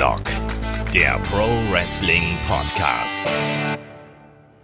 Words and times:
Headlock, 0.00 0.22
der 0.94 1.18
Pro 1.24 1.46
Wrestling 1.70 2.38
Podcast. 2.48 3.22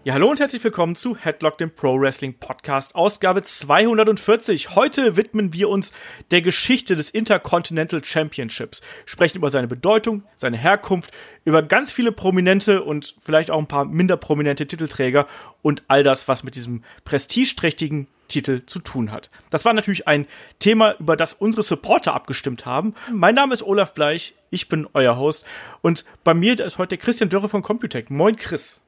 Ja, 0.02 0.14
hallo 0.14 0.30
und 0.30 0.40
herzlich 0.40 0.64
willkommen 0.64 0.94
zu 0.94 1.14
Headlock, 1.14 1.58
dem 1.58 1.74
Pro 1.74 2.00
Wrestling 2.00 2.38
Podcast, 2.38 2.94
Ausgabe 2.94 3.42
240. 3.42 4.74
Heute 4.76 5.18
widmen 5.18 5.52
wir 5.52 5.68
uns 5.68 5.92
der 6.30 6.40
Geschichte 6.40 6.96
des 6.96 7.10
Intercontinental 7.10 8.02
Championships, 8.02 8.80
sprechen 9.04 9.36
über 9.36 9.50
seine 9.50 9.68
Bedeutung, 9.68 10.22
seine 10.36 10.56
Herkunft, 10.56 11.10
über 11.44 11.62
ganz 11.62 11.92
viele 11.92 12.12
prominente 12.12 12.82
und 12.82 13.14
vielleicht 13.22 13.50
auch 13.50 13.58
ein 13.58 13.68
paar 13.68 13.84
minder 13.84 14.16
prominente 14.16 14.66
Titelträger 14.66 15.26
und 15.60 15.82
all 15.88 16.02
das, 16.02 16.28
was 16.28 16.44
mit 16.44 16.54
diesem 16.54 16.82
prestigeträchtigen 17.04 18.08
Titel 18.28 18.62
zu 18.66 18.78
tun 18.78 19.12
hat. 19.12 19.30
Das 19.50 19.64
war 19.64 19.72
natürlich 19.72 20.06
ein 20.06 20.26
Thema, 20.58 20.94
über 20.98 21.16
das 21.16 21.32
unsere 21.32 21.62
Supporter 21.62 22.14
abgestimmt 22.14 22.66
haben. 22.66 22.94
Mein 23.12 23.34
Name 23.34 23.54
ist 23.54 23.62
Olaf 23.62 23.94
Bleich, 23.94 24.34
ich 24.50 24.68
bin 24.68 24.88
euer 24.92 25.16
Host 25.16 25.46
und 25.82 26.04
bei 26.24 26.34
mir 26.34 26.58
ist 26.58 26.78
heute 26.78 26.96
der 26.96 26.98
Christian 26.98 27.30
Dörre 27.30 27.48
von 27.48 27.62
Computec. 27.62 28.10
Moin 28.10 28.36
Chris. 28.36 28.80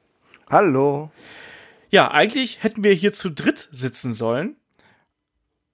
Hallo. 0.49 1.11
Ja, 1.89 2.11
eigentlich 2.11 2.63
hätten 2.63 2.83
wir 2.83 2.93
hier 2.93 3.13
zu 3.13 3.31
dritt 3.31 3.67
sitzen 3.71 4.13
sollen. 4.13 4.55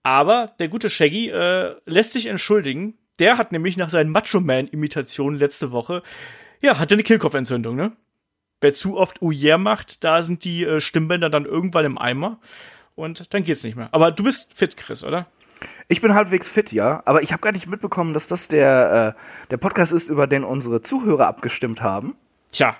Aber 0.03 0.53
der 0.59 0.67
gute 0.67 0.89
Shaggy 0.89 1.29
äh, 1.29 1.75
lässt 1.85 2.13
sich 2.13 2.27
entschuldigen. 2.27 2.97
Der 3.19 3.37
hat 3.37 3.51
nämlich 3.51 3.77
nach 3.77 3.89
seinen 3.89 4.11
Macho 4.11 4.39
Man-Imitationen 4.39 5.39
letzte 5.39 5.71
Woche, 5.71 6.03
ja, 6.61 6.79
hatte 6.79 6.95
eine 6.95 7.03
Kehlkopfentzündung, 7.03 7.75
ne? 7.75 7.91
Wer 8.61 8.73
zu 8.73 8.97
oft 8.97 9.21
Oh 9.21 9.31
yeah 9.31 9.57
macht, 9.57 10.03
da 10.03 10.23
sind 10.23 10.43
die 10.43 10.63
äh, 10.63 10.79
Stimmbänder 10.79 11.29
dann 11.29 11.45
irgendwann 11.45 11.85
im 11.85 11.97
Eimer. 11.97 12.39
Und 12.95 13.33
dann 13.33 13.43
geht's 13.43 13.63
nicht 13.63 13.75
mehr. 13.75 13.89
Aber 13.91 14.11
du 14.11 14.23
bist 14.23 14.53
fit, 14.53 14.77
Chris, 14.77 15.03
oder? 15.03 15.27
Ich 15.87 16.01
bin 16.01 16.13
halbwegs 16.13 16.49
fit, 16.49 16.71
ja. 16.71 17.01
Aber 17.05 17.21
ich 17.21 17.31
habe 17.31 17.41
gar 17.41 17.51
nicht 17.51 17.67
mitbekommen, 17.67 18.13
dass 18.13 18.27
das 18.27 18.47
der, 18.47 19.15
äh, 19.15 19.47
der 19.51 19.57
Podcast 19.57 19.93
ist, 19.93 20.09
über 20.09 20.27
den 20.27 20.43
unsere 20.43 20.81
Zuhörer 20.81 21.27
abgestimmt 21.27 21.81
haben. 21.81 22.15
Tja. 22.51 22.75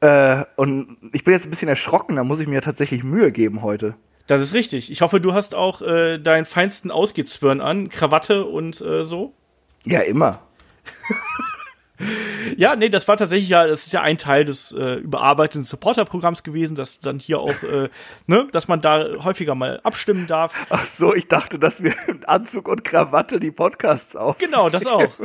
Äh, 0.00 0.44
und 0.56 0.98
ich 1.12 1.24
bin 1.24 1.32
jetzt 1.32 1.46
ein 1.46 1.50
bisschen 1.50 1.68
erschrocken, 1.68 2.16
da 2.16 2.24
muss 2.24 2.40
ich 2.40 2.46
mir 2.46 2.62
tatsächlich 2.62 3.02
Mühe 3.02 3.32
geben 3.32 3.62
heute. 3.62 3.94
Das 4.26 4.40
ist 4.40 4.54
richtig. 4.54 4.90
Ich 4.90 5.00
hoffe, 5.00 5.20
du 5.20 5.32
hast 5.32 5.54
auch 5.54 5.82
äh, 5.82 6.18
deinen 6.18 6.44
feinsten 6.44 6.90
Ausgehzwirn 6.90 7.60
an, 7.60 7.88
Krawatte 7.88 8.44
und 8.44 8.80
äh, 8.80 9.04
so. 9.04 9.32
Ja, 9.84 10.00
immer. 10.00 10.40
ja, 12.56 12.76
nee, 12.76 12.88
das 12.88 13.08
war 13.08 13.16
tatsächlich 13.16 13.48
ja, 13.48 13.66
das 13.66 13.86
ist 13.86 13.92
ja 13.92 14.02
ein 14.02 14.18
Teil 14.18 14.44
des 14.44 14.72
äh, 14.72 14.94
überarbeiteten 14.94 15.62
Supporter-Programms 15.62 16.42
gewesen, 16.42 16.74
dass 16.74 17.00
dann 17.00 17.18
hier 17.18 17.40
auch, 17.40 17.62
äh, 17.62 17.88
ne, 18.26 18.48
dass 18.52 18.68
man 18.68 18.80
da 18.80 19.06
häufiger 19.24 19.54
mal 19.54 19.80
abstimmen 19.82 20.26
darf. 20.26 20.52
Ach 20.70 20.84
so, 20.84 21.14
ich 21.14 21.28
dachte, 21.28 21.58
dass 21.58 21.82
wir 21.82 21.94
in 22.08 22.24
Anzug 22.24 22.68
und 22.68 22.84
Krawatte 22.84 23.40
die 23.40 23.50
Podcasts 23.50 24.14
auch. 24.16 24.36
Genau, 24.38 24.68
das 24.68 24.86
auch. 24.86 25.12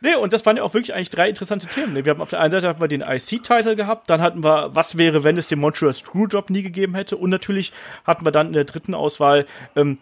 Nee, 0.00 0.14
und 0.14 0.32
das 0.32 0.46
waren 0.46 0.56
ja 0.56 0.62
auch 0.62 0.74
wirklich 0.74 0.94
eigentlich 0.94 1.10
drei 1.10 1.28
interessante 1.28 1.66
Themen. 1.66 2.04
Wir 2.04 2.10
haben 2.10 2.20
auf 2.20 2.30
der 2.30 2.40
einen 2.40 2.52
Seite 2.52 2.68
hatten 2.68 2.80
wir 2.80 2.86
den 2.86 3.00
IC-Title 3.00 3.74
gehabt, 3.74 4.08
dann 4.08 4.20
hatten 4.20 4.44
wir, 4.44 4.74
was 4.74 4.96
wäre, 4.96 5.24
wenn 5.24 5.36
es 5.36 5.48
den 5.48 5.58
Montreal 5.58 5.92
Screwjob 5.92 6.50
nie 6.50 6.62
gegeben 6.62 6.94
hätte, 6.94 7.16
und 7.16 7.30
natürlich 7.30 7.72
hatten 8.04 8.24
wir 8.24 8.30
dann 8.30 8.48
in 8.48 8.52
der 8.52 8.64
dritten 8.64 8.94
Auswahl 8.94 9.46
ähm, 9.74 9.98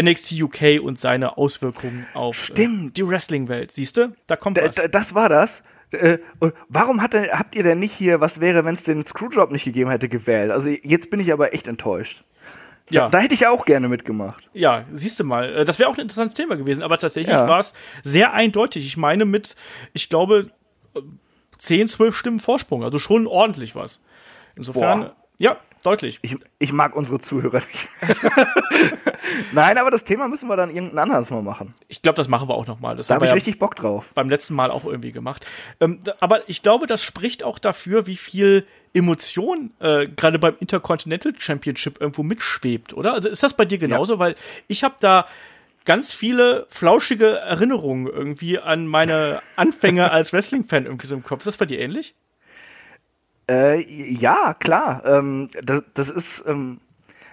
NXT 0.00 0.42
UK 0.42 0.82
und 0.82 0.98
seine 0.98 1.38
Auswirkungen 1.38 2.06
auf 2.14 2.50
äh, 2.50 2.90
die 2.90 3.08
Wrestling-Welt. 3.08 3.72
Siehst 3.72 3.96
du? 3.96 4.12
Da 4.26 4.36
kommt 4.36 4.60
was. 4.60 4.76
das 4.90 5.14
war 5.14 5.28
das. 5.28 5.62
Äh, 5.92 6.18
warum 6.68 7.00
hat, 7.00 7.14
habt 7.14 7.54
ihr 7.54 7.62
denn 7.62 7.78
nicht 7.78 7.92
hier, 7.92 8.20
was 8.20 8.40
wäre, 8.40 8.64
wenn 8.64 8.74
es 8.74 8.84
den 8.84 9.04
Screwjob 9.04 9.52
nicht 9.52 9.64
gegeben 9.64 9.90
hätte, 9.90 10.08
gewählt? 10.08 10.50
Also 10.50 10.68
jetzt 10.68 11.10
bin 11.10 11.20
ich 11.20 11.32
aber 11.32 11.54
echt 11.54 11.66
enttäuscht. 11.66 12.24
Ja. 12.90 13.02
Da, 13.02 13.10
da, 13.10 13.18
hätte 13.18 13.34
ich 13.34 13.46
auch 13.46 13.64
gerne 13.64 13.88
mitgemacht. 13.88 14.48
Ja, 14.52 14.84
siehst 14.92 15.18
du 15.18 15.24
mal. 15.24 15.56
Äh, 15.56 15.64
das 15.64 15.78
wäre 15.78 15.88
auch 15.88 15.94
ein 15.94 16.02
interessantes 16.02 16.34
Thema 16.34 16.56
gewesen, 16.56 16.82
aber 16.82 16.98
tatsächlich 16.98 17.34
ja. 17.34 17.48
war 17.48 17.58
es 17.58 17.72
sehr 18.02 18.32
eindeutig. 18.32 18.86
Ich 18.86 18.96
meine 18.96 19.24
mit, 19.24 19.56
ich 19.92 20.08
glaube, 20.08 20.50
10, 21.58 21.88
12 21.88 22.16
Stimmen 22.16 22.40
Vorsprung, 22.40 22.84
also 22.84 22.98
schon 22.98 23.26
ordentlich 23.26 23.74
was. 23.74 24.00
Insofern, 24.56 25.00
Boah. 25.00 25.16
ja, 25.38 25.56
deutlich. 25.86 26.18
Ich, 26.22 26.36
ich 26.58 26.72
mag 26.72 26.96
unsere 26.96 27.18
Zuhörer 27.18 27.60
nicht. 27.60 27.88
Nein, 29.52 29.78
aber 29.78 29.90
das 29.90 30.04
Thema 30.04 30.28
müssen 30.28 30.48
wir 30.48 30.56
dann 30.56 30.70
irgendein 30.70 30.98
anderes 30.98 31.30
Mal 31.30 31.42
machen. 31.42 31.72
Ich 31.88 32.02
glaube, 32.02 32.16
das 32.16 32.28
machen 32.28 32.48
wir 32.48 32.54
auch 32.54 32.66
nochmal. 32.66 32.96
Da 32.96 33.14
habe 33.14 33.24
ich 33.24 33.30
ja 33.30 33.34
richtig 33.34 33.58
Bock 33.58 33.76
drauf. 33.76 34.10
Beim 34.14 34.28
letzten 34.28 34.54
Mal 34.54 34.70
auch 34.70 34.84
irgendwie 34.84 35.12
gemacht. 35.12 35.46
Ähm, 35.80 36.00
aber 36.20 36.48
ich 36.48 36.62
glaube, 36.62 36.86
das 36.86 37.02
spricht 37.02 37.44
auch 37.44 37.58
dafür, 37.58 38.06
wie 38.06 38.16
viel 38.16 38.66
Emotion 38.94 39.72
äh, 39.78 40.06
gerade 40.08 40.38
beim 40.38 40.56
Intercontinental 40.58 41.34
Championship 41.38 42.00
irgendwo 42.00 42.22
mitschwebt, 42.22 42.94
oder? 42.94 43.12
Also 43.12 43.28
ist 43.28 43.42
das 43.42 43.54
bei 43.54 43.64
dir 43.64 43.78
genauso? 43.78 44.14
Ja. 44.14 44.18
Weil 44.18 44.34
ich 44.68 44.82
habe 44.84 44.96
da 45.00 45.26
ganz 45.84 46.12
viele 46.12 46.66
flauschige 46.68 47.26
Erinnerungen 47.38 48.06
irgendwie 48.06 48.58
an 48.58 48.86
meine 48.86 49.40
Anfänge 49.54 50.10
als 50.12 50.32
Wrestling-Fan 50.32 50.86
irgendwie 50.86 51.06
so 51.06 51.14
im 51.14 51.22
Kopf. 51.22 51.40
Ist 51.40 51.46
das 51.46 51.56
bei 51.56 51.66
dir 51.66 51.78
ähnlich? 51.78 52.14
Äh, 53.48 53.80
ja, 53.82 54.54
klar. 54.58 55.02
Ähm, 55.04 55.48
das, 55.62 55.84
das 55.94 56.10
ist 56.10 56.44
ähm, 56.46 56.80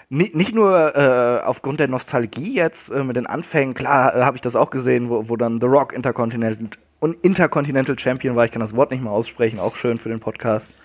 nicht, 0.09 0.35
nicht 0.35 0.53
nur 0.53 0.95
äh, 0.95 1.41
aufgrund 1.43 1.79
der 1.79 1.87
Nostalgie 1.87 2.53
jetzt 2.53 2.89
äh, 2.89 3.03
mit 3.03 3.15
den 3.15 3.25
Anfängen. 3.25 3.73
Klar, 3.73 4.15
äh, 4.15 4.21
habe 4.21 4.37
ich 4.37 4.41
das 4.41 4.55
auch 4.55 4.69
gesehen, 4.69 5.09
wo, 5.09 5.27
wo 5.29 5.35
dann 5.37 5.59
The 5.59 5.67
Rock 5.67 5.93
Intercontinental 5.93 6.69
und 6.99 7.15
Intercontinental 7.17 7.97
Champion 7.97 8.35
war. 8.35 8.45
Ich 8.45 8.51
kann 8.51 8.61
das 8.61 8.75
Wort 8.75 8.91
nicht 8.91 9.03
mal 9.03 9.09
aussprechen. 9.09 9.59
Auch 9.59 9.75
schön 9.75 9.97
für 9.97 10.09
den 10.09 10.19
Podcast. 10.19 10.75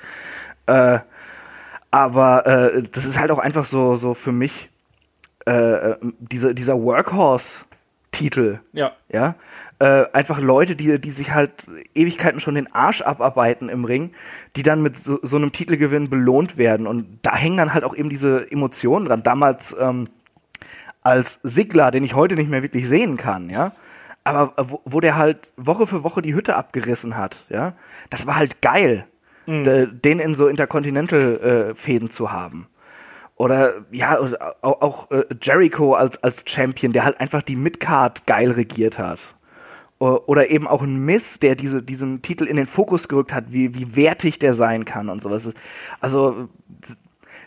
Äh, 0.67 1.01
aber 1.91 2.47
äh, 2.47 2.83
das 2.83 3.05
ist 3.05 3.19
halt 3.19 3.31
auch 3.31 3.39
einfach 3.39 3.65
so, 3.65 3.97
so 3.97 4.15
für 4.15 4.33
mich 4.33 4.71
diese, 6.21 6.55
dieser 6.55 6.75
Workhorse-Titel. 8.19 8.61
Ja. 8.73 8.93
Ja. 9.09 9.35
Äh, 9.79 10.07
einfach 10.13 10.41
Leute, 10.41 10.75
die, 10.77 11.01
die 11.01 11.11
sich 11.11 11.33
halt 11.33 11.67
Ewigkeiten 11.95 12.41
schon 12.41 12.57
den 12.57 12.73
Arsch 12.75 13.03
abarbeiten 13.03 13.69
im 13.69 13.85
Ring, 13.85 14.13
die 14.57 14.63
dann 14.63 14.83
mit 14.83 14.97
so, 14.97 15.19
so 15.23 15.37
einem 15.37 15.53
Titelgewinn 15.53 16.11
belohnt 16.11 16.57
werden. 16.59 16.87
Und 16.87 17.21
da 17.23 17.37
hängen 17.37 17.57
dann 17.57 17.75
halt 17.75 17.85
auch 17.85 17.95
eben 17.95 18.09
diese 18.09 18.51
Emotionen 18.51 19.07
dran. 19.07 19.23
Damals 19.23 19.77
ähm, 19.79 20.09
als 21.03 21.41
Sigler, 21.43 21.91
den 21.91 22.05
ich 22.05 22.15
heute 22.15 22.35
nicht 22.35 22.51
mehr 22.51 22.63
wirklich 22.63 22.89
sehen 22.89 23.17
kann, 23.17 23.51
ja. 23.51 23.73
Aber 24.25 24.53
wo, 24.59 24.81
wo 24.85 25.01
der 25.01 25.17
halt 25.17 25.51
Woche 25.57 25.87
für 25.87 26.03
Woche 26.03 26.21
die 26.21 26.35
Hütte 26.35 26.57
abgerissen 26.57 27.17
hat, 27.17 27.45
ja. 27.49 27.75
Das 28.11 28.27
war 28.27 28.37
halt 28.37 28.61
geil 28.61 29.07
mhm. 29.47 30.01
den 30.03 30.19
in 30.19 30.35
so 30.35 30.49
Intercontinental-Fäden 30.49 32.09
äh, 32.09 32.11
zu 32.11 32.33
haben. 32.33 32.67
Oder 33.39 33.85
ja, 33.93 34.19
auch, 34.63 34.81
auch 34.83 35.11
äh, 35.13 35.25
Jericho 35.41 35.95
als, 35.95 36.23
als 36.25 36.45
Champion, 36.45 36.93
der 36.93 37.05
halt 37.05 37.21
einfach 37.21 37.41
die 37.43 37.55
Midcard 37.57 38.27
geil 38.27 38.51
regiert 38.51 38.99
hat. 38.99 39.21
Oder 40.01 40.51
eben 40.51 40.69
auch 40.69 40.83
ein 40.83 41.05
Miss, 41.05 41.41
der 41.41 41.57
diese, 41.57 41.83
diesen 41.83 42.23
Titel 42.23 42.45
in 42.45 42.57
den 42.57 42.67
Fokus 42.67 43.09
gerückt 43.09 43.33
hat, 43.33 43.53
wie, 43.53 43.75
wie 43.75 43.97
wertig 43.97 44.39
der 44.39 44.55
sein 44.55 44.85
kann 44.85 45.09
und 45.09 45.21
sowas. 45.21 45.53
Also 46.01 46.49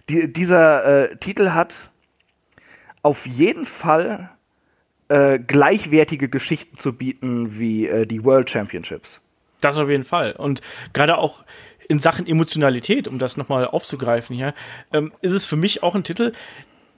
die, 0.09 0.31
dieser 0.33 1.11
äh, 1.11 1.15
Titel 1.15 1.51
hat 1.51 1.89
auf 3.03 3.25
jeden 3.25 3.65
Fall 3.65 4.31
äh, 5.07 5.39
gleichwertige 5.39 6.27
Geschichten 6.27 6.77
zu 6.77 6.91
bieten 6.91 7.57
wie 7.57 7.87
äh, 7.87 8.05
die 8.05 8.25
World 8.25 8.49
Championships. 8.49 9.21
Das 9.61 9.77
auf 9.77 9.89
jeden 9.89 10.03
Fall. 10.03 10.33
Und 10.33 10.61
gerade 10.91 11.17
auch 11.17 11.45
in 11.91 11.99
Sachen 11.99 12.25
Emotionalität, 12.25 13.09
um 13.09 13.19
das 13.19 13.35
nochmal 13.35 13.67
aufzugreifen 13.67 14.33
hier, 14.33 14.53
ähm, 14.93 15.11
ist 15.21 15.33
es 15.33 15.45
für 15.45 15.57
mich 15.57 15.83
auch 15.83 15.93
ein 15.93 16.05
Titel, 16.05 16.31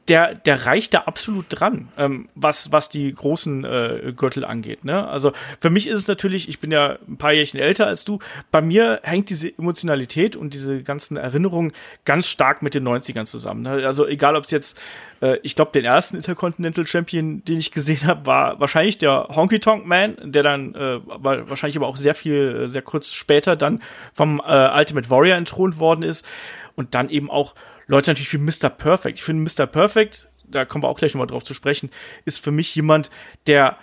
der, 0.09 0.35
der 0.35 0.65
reicht 0.65 0.93
da 0.93 0.99
absolut 0.99 1.45
dran, 1.49 1.87
ähm, 1.97 2.27
was, 2.35 2.71
was 2.71 2.89
die 2.89 3.13
großen 3.13 3.63
äh, 3.63 4.13
Gürtel 4.15 4.43
angeht. 4.43 4.83
Ne? 4.83 5.07
Also 5.07 5.31
für 5.59 5.69
mich 5.69 5.87
ist 5.87 5.97
es 5.97 6.07
natürlich, 6.07 6.49
ich 6.49 6.59
bin 6.59 6.71
ja 6.71 6.97
ein 7.07 7.17
paar 7.17 7.31
Jährchen 7.31 7.59
älter 7.59 7.87
als 7.87 8.03
du, 8.03 8.19
bei 8.51 8.61
mir 8.61 8.99
hängt 9.03 9.29
diese 9.29 9.57
Emotionalität 9.57 10.35
und 10.35 10.53
diese 10.53 10.83
ganzen 10.83 11.15
Erinnerungen 11.15 11.71
ganz 12.03 12.27
stark 12.27 12.61
mit 12.61 12.73
den 12.73 12.85
90ern 12.85 13.25
zusammen. 13.25 13.61
Ne? 13.61 13.85
Also 13.85 14.05
egal, 14.05 14.35
ob 14.35 14.43
es 14.43 14.51
jetzt, 14.51 14.81
äh, 15.21 15.37
ich 15.41 15.55
glaube, 15.55 15.71
den 15.71 15.85
ersten 15.85 16.17
Intercontinental 16.17 16.85
Champion, 16.85 17.43
den 17.45 17.59
ich 17.59 17.71
gesehen 17.71 18.05
habe, 18.05 18.25
war 18.25 18.59
wahrscheinlich 18.59 18.97
der 18.97 19.29
Honky 19.29 19.59
Tonk 19.59 19.85
Man, 19.85 20.17
der 20.21 20.43
dann 20.43 20.75
äh, 20.75 20.99
wahrscheinlich 21.05 21.77
aber 21.77 21.87
auch 21.87 21.97
sehr 21.97 22.15
viel, 22.15 22.67
sehr 22.67 22.81
kurz 22.81 23.13
später 23.13 23.55
dann 23.55 23.81
vom 24.13 24.41
äh, 24.45 24.69
Ultimate 24.77 25.09
Warrior 25.09 25.37
entthront 25.37 25.79
worden 25.79 26.03
ist. 26.03 26.25
Und 26.75 26.95
dann 26.95 27.09
eben 27.09 27.29
auch 27.29 27.53
Leute 27.87 28.11
natürlich 28.11 28.33
wie 28.33 28.37
Mr. 28.37 28.69
Perfect. 28.69 29.17
Ich 29.17 29.23
finde 29.23 29.49
Mr. 29.49 29.65
Perfect, 29.65 30.29
da 30.45 30.65
kommen 30.65 30.83
wir 30.83 30.89
auch 30.89 30.97
gleich 30.97 31.13
nochmal 31.13 31.27
drauf 31.27 31.43
zu 31.43 31.53
sprechen, 31.53 31.89
ist 32.25 32.43
für 32.43 32.51
mich 32.51 32.75
jemand, 32.75 33.09
der 33.47 33.77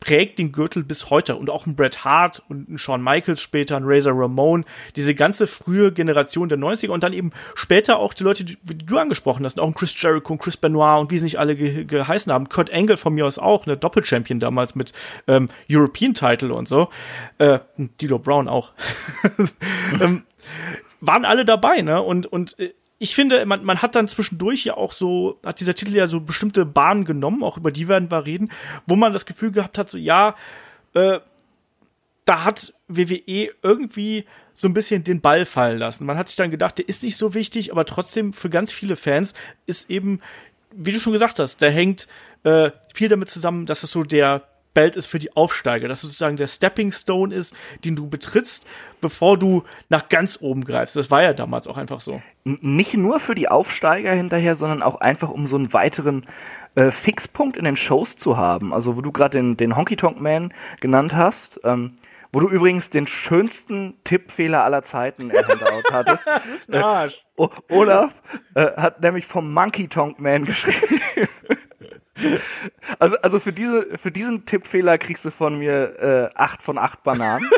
prägt 0.00 0.38
den 0.38 0.50
Gürtel 0.50 0.82
bis 0.82 1.10
heute 1.10 1.36
und 1.36 1.50
auch 1.50 1.66
ein 1.66 1.76
Bret 1.76 2.04
Hart 2.04 2.42
und 2.48 2.70
ein 2.70 2.78
Shawn 2.78 3.02
Michaels 3.02 3.40
später, 3.40 3.76
ein 3.76 3.84
Razor 3.84 4.14
Ramon, 4.14 4.64
diese 4.96 5.14
ganze 5.14 5.46
frühe 5.46 5.92
Generation 5.92 6.48
der 6.48 6.58
90er 6.58 6.88
und 6.88 7.04
dann 7.04 7.12
eben 7.12 7.32
später 7.54 7.98
auch 7.98 8.14
die 8.14 8.24
Leute, 8.24 8.44
die, 8.44 8.56
die 8.62 8.86
du 8.86 8.98
angesprochen 8.98 9.44
hast, 9.44 9.60
auch 9.60 9.66
ein 9.66 9.74
Chris 9.74 9.94
Jericho, 10.00 10.32
ein 10.32 10.38
Chris 10.38 10.56
Benoit 10.56 11.00
und 11.00 11.10
wie 11.10 11.18
sie 11.18 11.24
nicht 11.24 11.38
alle 11.38 11.54
ge 11.54 11.84
geheißen 11.84 12.32
haben. 12.32 12.48
Kurt 12.48 12.72
Angle 12.72 12.96
von 12.96 13.12
mir 13.14 13.26
aus 13.26 13.38
auch, 13.38 13.66
eine 13.66 13.76
Doppelchampion 13.76 14.40
damals 14.40 14.74
mit 14.74 14.92
ähm, 15.28 15.50
European 15.70 16.14
Title 16.14 16.54
und 16.54 16.66
so. 16.66 16.88
Äh, 17.36 17.60
Dilo 17.76 18.18
Brown 18.18 18.48
auch. 18.48 18.72
ähm, 20.00 20.24
waren 21.02 21.24
alle 21.24 21.44
dabei, 21.44 21.82
ne? 21.82 22.02
Und, 22.02 22.26
und 22.26 22.58
äh, 22.58 22.72
ich 23.02 23.14
finde, 23.14 23.46
man, 23.46 23.64
man 23.64 23.80
hat 23.80 23.94
dann 23.94 24.08
zwischendurch 24.08 24.66
ja 24.66 24.76
auch 24.76 24.92
so, 24.92 25.40
hat 25.44 25.58
dieser 25.58 25.74
Titel 25.74 25.94
ja 25.94 26.06
so 26.06 26.20
bestimmte 26.20 26.66
Bahnen 26.66 27.06
genommen, 27.06 27.42
auch 27.42 27.56
über 27.56 27.72
die 27.72 27.88
werden 27.88 28.10
wir 28.10 28.26
reden, 28.26 28.52
wo 28.86 28.94
man 28.94 29.14
das 29.14 29.24
Gefühl 29.24 29.52
gehabt 29.52 29.78
hat, 29.78 29.88
so 29.88 29.96
ja, 29.96 30.36
äh, 30.92 31.18
da 32.26 32.44
hat 32.44 32.74
WWE 32.88 33.48
irgendwie 33.62 34.26
so 34.54 34.68
ein 34.68 34.74
bisschen 34.74 35.02
den 35.02 35.22
Ball 35.22 35.46
fallen 35.46 35.78
lassen. 35.78 36.04
Man 36.04 36.18
hat 36.18 36.28
sich 36.28 36.36
dann 36.36 36.50
gedacht, 36.50 36.76
der 36.76 36.90
ist 36.90 37.02
nicht 37.02 37.16
so 37.16 37.32
wichtig, 37.32 37.72
aber 37.72 37.86
trotzdem 37.86 38.34
für 38.34 38.50
ganz 38.50 38.70
viele 38.70 38.96
Fans 38.96 39.32
ist 39.64 39.88
eben, 39.88 40.20
wie 40.70 40.92
du 40.92 41.00
schon 41.00 41.14
gesagt 41.14 41.38
hast, 41.38 41.62
der 41.62 41.70
hängt 41.70 42.06
äh, 42.44 42.70
viel 42.94 43.08
damit 43.08 43.30
zusammen, 43.30 43.64
dass 43.64 43.82
es 43.82 43.92
so 43.92 44.02
der 44.02 44.46
Belt 44.74 44.96
ist 44.96 45.06
für 45.06 45.18
die 45.18 45.36
Aufsteiger, 45.36 45.88
dass 45.88 46.02
es 46.02 46.10
sozusagen 46.10 46.36
der 46.36 46.46
Stepping 46.46 46.92
Stone 46.92 47.34
ist, 47.34 47.54
den 47.84 47.96
du 47.96 48.08
betrittst, 48.08 48.66
bevor 49.00 49.38
du 49.38 49.64
nach 49.88 50.08
ganz 50.08 50.38
oben 50.40 50.64
greifst. 50.64 50.96
Das 50.96 51.10
war 51.10 51.22
ja 51.22 51.32
damals 51.32 51.66
auch 51.66 51.76
einfach 51.76 52.00
so. 52.00 52.22
Nicht 52.44 52.94
nur 52.94 53.20
für 53.20 53.34
die 53.34 53.48
Aufsteiger 53.48 54.12
hinterher, 54.12 54.56
sondern 54.56 54.82
auch 54.82 55.00
einfach 55.00 55.30
um 55.30 55.46
so 55.46 55.56
einen 55.56 55.72
weiteren 55.72 56.26
äh, 56.74 56.90
Fixpunkt 56.90 57.56
in 57.56 57.64
den 57.64 57.76
Shows 57.76 58.16
zu 58.16 58.36
haben. 58.36 58.72
Also 58.72 58.96
wo 58.96 59.00
du 59.00 59.12
gerade 59.12 59.38
den, 59.38 59.56
den 59.56 59.76
Honky 59.76 59.96
Tonk 59.96 60.20
Man 60.20 60.54
genannt 60.80 61.14
hast, 61.14 61.60
ähm, 61.64 61.96
wo 62.32 62.38
du 62.38 62.48
übrigens 62.48 62.90
den 62.90 63.08
schönsten 63.08 63.94
Tippfehler 64.04 64.62
aller 64.62 64.84
Zeiten 64.84 65.30
erhandout 65.30 65.82
hattest. 65.90 66.26
das 66.26 66.46
ist 66.46 66.72
ein 66.72 66.82
Arsch. 66.82 67.24
Äh, 67.36 67.48
Olaf 67.70 68.14
äh, 68.54 68.66
hat 68.76 69.00
nämlich 69.02 69.26
vom 69.26 69.52
Monkey 69.52 69.88
Tonk 69.88 70.20
Man 70.20 70.44
geschrieben. 70.44 71.00
Also, 72.98 73.16
also 73.18 73.40
für, 73.40 73.52
diese, 73.52 73.88
für 73.98 74.10
diesen 74.10 74.44
Tippfehler 74.46 74.98
kriegst 74.98 75.24
du 75.24 75.30
von 75.30 75.58
mir 75.58 75.98
äh, 75.98 76.28
acht 76.34 76.62
von 76.62 76.78
acht 76.78 77.02
Bananen. 77.02 77.48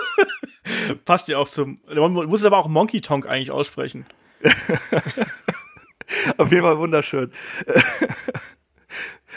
Passt 1.04 1.28
ja 1.28 1.38
auch 1.38 1.48
zum. 1.48 1.76
Man 1.86 2.12
muss 2.12 2.44
aber 2.44 2.58
auch 2.58 2.68
Monkey 2.68 3.00
Tonk 3.00 3.26
eigentlich 3.26 3.50
aussprechen. 3.50 4.06
Auf 6.36 6.50
jeden 6.50 6.62
Fall 6.62 6.78
wunderschön. 6.78 7.32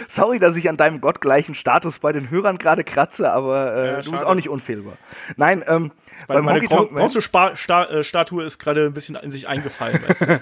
Sorry, 0.09 0.39
dass 0.39 0.57
ich 0.57 0.67
an 0.67 0.75
deinem 0.75 0.99
gottgleichen 0.99 1.55
Status 1.55 1.99
bei 1.99 2.11
den 2.11 2.29
Hörern 2.29 2.57
gerade 2.57 2.83
kratze, 2.83 3.31
aber 3.31 3.73
äh, 3.73 3.87
Ja, 3.87 4.01
du 4.01 4.11
bist 4.11 4.25
auch 4.25 4.35
nicht 4.35 4.49
unfehlbar. 4.49 4.97
Nein, 5.37 5.63
ähm, 5.67 5.91
Weil 6.27 6.41
meine 6.41 6.59
Honky 6.59 6.67
Tonk 6.67 6.91
äh, 6.99 8.03
Statue 8.03 8.43
ist 8.43 8.59
gerade 8.59 8.87
ein 8.87 8.93
bisschen 8.93 9.15
in 9.15 9.31
sich 9.31 9.47
eingefallen. 9.47 10.01
Weißt 10.05 10.21
du? 10.21 10.41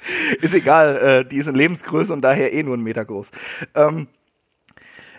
ist 0.40 0.54
egal, 0.54 0.96
äh, 0.96 1.24
die 1.24 1.38
ist 1.38 1.48
in 1.48 1.54
Lebensgröße 1.54 2.12
und 2.12 2.22
daher 2.22 2.52
eh 2.52 2.62
nur 2.62 2.74
einen 2.74 2.82
Meter 2.82 3.04
groß. 3.04 3.30
Ähm, 3.74 4.08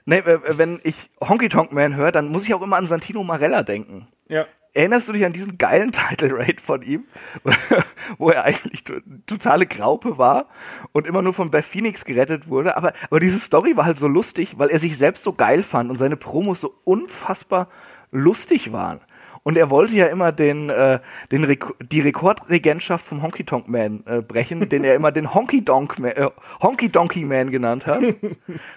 nee, 0.06 0.24
wenn 0.26 0.80
ich 0.84 1.10
Honky 1.22 1.50
Tonk 1.50 1.72
Man 1.72 1.96
höre, 1.96 2.12
dann 2.12 2.30
muss 2.30 2.46
ich 2.46 2.54
auch 2.54 2.62
immer 2.62 2.78
an 2.78 2.86
Santino 2.88 3.24
Marella 3.24 3.64
denken. 3.64 4.08
ja. 4.28 4.46
Erinnerst 4.76 5.10
du 5.10 5.14
dich 5.14 5.26
an 5.26 5.34
diesen 5.34 5.58
geilen 5.58 5.92
Title 6.10 6.38
Raid 6.38 6.62
von 6.62 6.84
ihm, 6.84 7.06
wo 8.20 8.30
er 8.30 8.44
eigentlich 8.44 8.84
to 8.84 9.00
totale 9.26 9.66
Graupe 9.66 10.20
war 10.20 10.48
und 10.92 11.08
immer 11.08 11.24
nur 11.24 11.34
von 11.34 11.50
Beth 11.50 11.66
Phoenix 11.66 12.06
gerettet 12.06 12.50
wurde? 12.50 12.78
Aber, 12.78 12.94
aber 13.10 13.20
diese 13.20 13.40
Story 13.40 13.76
war 13.78 13.86
halt 13.86 13.98
so 13.98 14.08
lustig, 14.08 14.60
weil 14.60 14.70
er 14.70 14.78
sich 14.78 14.96
selbst 14.98 15.24
so 15.24 15.34
geil 15.34 15.64
fand 15.64 15.90
und 15.90 15.98
seine 15.98 16.18
Promos 16.18 16.62
so 16.62 16.76
unfassbar 16.84 17.68
lustig 18.12 18.72
waren. 18.72 19.00
Und 19.44 19.58
er 19.58 19.70
wollte 19.70 19.96
ja 19.96 20.08
immer 20.08 20.32
den, 20.32 20.70
äh, 20.70 21.00
den 21.32 21.44
Rek 21.44 21.66
die 21.82 22.02
Rekordregentschaft 22.02 23.06
vom 23.06 23.22
Honky 23.22 23.44
Tonk 23.44 23.68
Man 23.68 24.04
äh, 24.06 24.22
brechen, 24.22 24.70
den 24.70 24.84
er 24.84 24.96
immer 24.96 25.12
den 25.12 25.34
Honky 25.34 25.64
Donk 25.64 26.00
Man, 26.00 26.12
äh, 26.12 26.30
Honky 26.62 26.90
Donkey 26.90 27.26
Man 27.26 27.52
genannt 27.52 27.88
hat. 27.88 28.04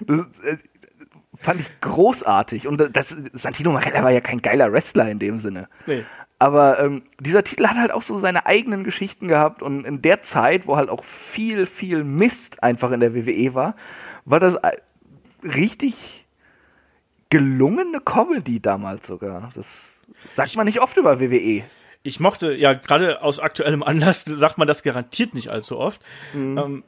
Das, 0.07 0.19
äh, 0.45 0.57
fand 1.43 1.61
ich 1.61 1.81
großartig. 1.81 2.67
Und 2.67 2.81
das, 2.95 3.17
Santino 3.33 3.73
Marella 3.73 4.03
war 4.03 4.11
ja 4.11 4.21
kein 4.21 4.41
geiler 4.41 4.73
Wrestler 4.73 5.11
in 5.11 5.19
dem 5.19 5.39
Sinne. 5.39 5.69
Nee. 5.87 6.05
Aber 6.39 6.81
ähm, 6.81 7.03
dieser 7.21 7.45
Titel 7.45 7.67
hat 7.69 7.77
halt 7.77 7.93
auch 7.93 8.03
so 8.03 8.19
seine 8.19 8.47
eigenen 8.47 8.83
Geschichten 8.83 9.29
gehabt 9.29 9.63
und 9.63 9.85
in 9.85 10.03
der 10.03 10.23
Zeit, 10.23 10.67
wo 10.67 10.77
halt 10.77 10.89
auch 10.89 11.05
viel, 11.05 11.67
viel 11.67 12.03
Mist 12.03 12.63
einfach 12.63 12.91
in 12.91 13.01
der 13.01 13.15
WWE 13.15 13.55
war, 13.55 13.77
war 14.25 14.41
das 14.41 14.57
äh, 14.57 14.73
richtig 15.45 16.27
gelungene 17.31 18.01
Comedy 18.01 18.61
damals 18.61 19.07
sogar. 19.07 19.53
Das 19.55 20.02
sagt 20.29 20.57
man 20.57 20.67
nicht 20.67 20.81
oft 20.81 20.97
über. 20.97 21.21
WWE. 21.21 21.63
Ich 22.03 22.19
mochte, 22.21 22.53
ja, 22.55 22.73
gerade 22.73 23.23
aus 23.23 23.39
aktuellem 23.39 23.83
Anlass 23.83 24.25
sagt 24.25 24.59
man 24.59 24.67
das 24.67 24.83
garantiert 24.83 25.35
nicht 25.35 25.49
allzu 25.49 25.79
oft. 25.79 26.01
Ähm, 26.59 26.83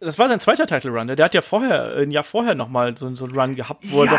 das 0.00 0.18
war 0.18 0.28
sein 0.28 0.40
zweiter 0.40 0.66
Title 0.66 0.90
Run. 0.90 1.08
Der 1.08 1.24
hat 1.24 1.34
ja 1.34 1.40
vorher, 1.40 1.96
ein 1.96 2.10
Jahr 2.10 2.22
vorher 2.24 2.54
nochmal 2.54 2.96
so, 2.96 3.12
so 3.14 3.24
einen 3.24 3.38
Run 3.38 3.54
gehabt, 3.56 3.90
wo 3.90 4.02
er 4.04 4.10
doch 4.10 4.18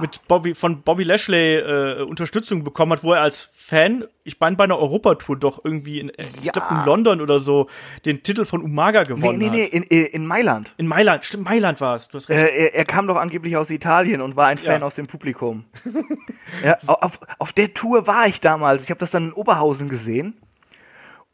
mit 0.00 0.26
Bobby, 0.28 0.54
von 0.54 0.82
Bobby 0.82 1.04
Lashley 1.04 1.56
äh, 1.56 2.02
Unterstützung 2.02 2.64
bekommen 2.64 2.92
hat, 2.92 3.04
wo 3.04 3.12
er 3.12 3.20
als 3.22 3.50
Fan, 3.52 4.04
ich 4.24 4.38
meine 4.40 4.56
bei 4.56 4.64
einer 4.64 4.78
Europatour 4.78 5.36
doch 5.38 5.64
irgendwie 5.64 6.00
in, 6.00 6.08
äh, 6.10 6.14
ich 6.22 6.44
Ja. 6.44 6.52
glaub, 6.52 6.70
in 6.70 6.84
London 6.84 7.20
oder 7.20 7.38
so, 7.38 7.68
den 8.04 8.22
Titel 8.22 8.44
von 8.44 8.62
Umaga 8.62 9.00
Nee, 9.02 9.06
gewonnen 9.08 9.38
nee, 9.38 9.50
nee, 9.50 9.64
hat. 9.64 9.70
in, 9.72 9.82
in 9.84 10.04
in 10.06 10.26
Mailand. 10.26 10.74
In 10.76 10.86
Mailand, 10.86 11.24
stimmt, 11.24 11.44
Mailand 11.44 11.80
war 11.80 11.94
es, 11.94 12.08
du 12.08 12.16
hast 12.16 12.28
recht. 12.28 12.40
Äh, 12.50 12.56
er, 12.66 12.74
er 12.74 12.84
kam 12.84 13.06
doch 13.06 13.16
angeblich 13.16 13.56
aus 13.56 13.70
Italien 13.70 14.20
und 14.20 14.36
war 14.36 14.46
ein 14.48 14.58
Fan 14.58 14.80
Ja. 14.80 14.86
aus 14.86 14.94
dem 14.94 15.06
Publikum. 15.06 15.64
ja, 16.64 16.76
au- 16.86 16.94
auf, 16.94 17.20
auf 17.38 17.52
der 17.52 17.74
Tour 17.74 18.06
war 18.06 18.26
ich 18.26 18.40
damals. 18.40 18.84
Ich 18.84 18.90
habe 18.90 19.00
das 19.00 19.10
dann 19.10 19.26
in 19.28 19.32
Oberhausen 19.32 19.88
gesehen. 19.88 20.34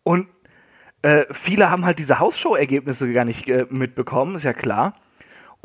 Und 0.03 0.29
äh, 1.03 1.25
viele 1.33 1.71
haben 1.71 1.85
halt 1.85 1.99
diese 1.99 2.19
Hausshow-Ergebnisse 2.19 3.13
gar 3.13 3.25
nicht 3.25 3.49
äh, 3.49 3.67
mitbekommen, 3.71 4.37
ist 4.37 4.45
ja 4.45 4.53
klar. 4.53 4.95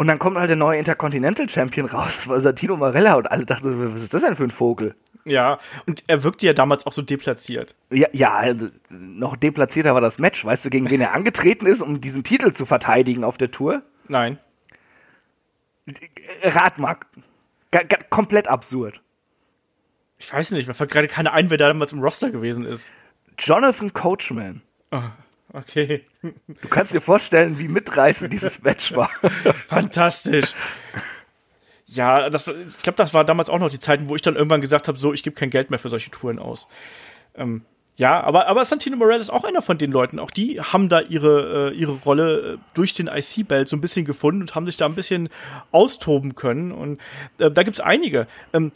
Und 0.01 0.07
dann 0.07 0.18
kommt 0.18 0.36
halt 0.36 0.50
der 0.50 0.56
neue 0.56 0.80
Intercontinental 0.80 1.48
Champion 1.48 1.86
raus, 1.86 2.27
war 2.27 2.39
Santino 2.39 2.75
Marella 2.75 3.13
und 3.13 3.30
alle 3.30 3.45
dachten, 3.45 3.94
was 3.94 4.01
ist 4.01 4.12
das 4.12 4.24
denn 4.24 4.36
für 4.36 4.45
ein 4.45 4.50
Vogel? 4.50 4.95
Ja, 5.25 5.59
und 5.86 6.03
er 6.07 6.24
wirkte 6.24 6.48
ja 6.48 6.53
damals 6.53 6.88
auch 6.88 6.92
so 6.92 7.03
deplatziert. 7.03 7.75
Ja, 7.92 8.07
ja, 8.12 8.33
also, 8.33 8.69
noch 8.89 9.36
deplatzierter 9.36 9.94
war 9.94 10.01
das 10.01 10.18
Match. 10.18 10.44
Weißt 10.44 10.65
du, 10.65 10.71
gegen 10.71 10.89
wen 10.89 11.01
er 11.01 11.13
angetreten 11.13 11.68
ist, 11.68 11.83
um 11.83 12.01
diesen 12.01 12.24
Titel 12.24 12.51
zu 12.51 12.65
verteidigen 12.65 13.24
auf 13.24 13.38
der 13.38 13.51
Tour? 13.51 13.83
Nein. 14.07 14.39
Rat 16.42 16.80
mal. 16.80 16.98
Komplett 18.09 18.48
absurd. 18.48 19.03
Ich 20.18 20.33
weiß 20.33 20.50
nicht, 20.50 20.68
mir 20.68 20.74
fällt 20.74 20.89
gerade 20.89 21.09
keine 21.09 21.31
ein, 21.31 21.51
wer 21.51 21.59
da 21.59 21.68
damals 21.68 21.94
im 21.94 22.01
Roster 22.01 22.31
gewesen 22.31 22.65
ist. 22.65 22.89
Jonathan 23.38 23.94
Coachman. 23.94 24.63
Okay. 25.53 26.06
Du 26.21 26.68
kannst 26.69 26.94
dir 26.94 27.01
vorstellen, 27.01 27.59
wie 27.59 27.68
mitreißend 27.68 28.31
dieses 28.31 28.62
Match 28.63 28.95
war. 28.95 29.09
Fantastisch. 29.68 30.53
Ja, 31.88 32.30
das, 32.30 32.48
ich 32.48 32.83
glaube, 32.83 32.95
das 32.98 33.13
war 33.13 33.25
damals 33.25 33.50
auch 33.50 33.59
noch 33.59 33.69
die 33.69 33.80
Zeiten, 33.80 34.07
wo 34.07 34.15
ich 34.15 34.21
dann 34.21 34.36
irgendwann 34.36 34.62
gesagt 34.62 34.88
habe, 34.88 34.98
so, 34.98 35.12
ich 35.13 35.24
gebe 35.24 35.36
kein 35.36 35.50
Geld 35.50 35.69
mehr 35.69 35.80
für 35.80 35.89
solche 35.89 36.09
Touren 36.09 36.39
aus. 36.39 36.69
Ähm, 37.36 37.65
ja, 37.98 38.21
aber, 38.24 38.48
aber 38.48 38.63
Santino 38.63 38.95
Morel 38.95 39.19
ist 39.19 39.30
auch 39.30 39.44
einer 39.44 39.62
von 39.62 39.77
den 39.77 39.92
Leuten. 39.92 40.19
Auch 40.19 40.31
die 40.31 40.62
haben 40.62 40.88
da 40.88 41.01
ihre, 41.01 41.71
äh, 41.71 41.77
ihre 41.77 41.92
Rolle 41.92 42.53
äh, 42.53 42.57
durch 42.74 42.93
den 42.93 43.08
IC-Belt 43.08 43.67
so 43.67 43.75
ein 43.75 43.81
bisschen 43.81 44.05
gefunden 44.05 44.41
und 44.41 44.55
haben 44.55 44.65
sich 44.65 44.77
da 44.77 44.86
ein 44.86 44.96
bisschen 44.96 45.27
austoben 45.72 46.36
können. 46.36 46.72
Und 46.72 47.01
äh, 47.38 47.51
da 47.51 47.63
gibt's 47.63 47.81
einige. 47.81 48.27
Ähm, 48.53 48.72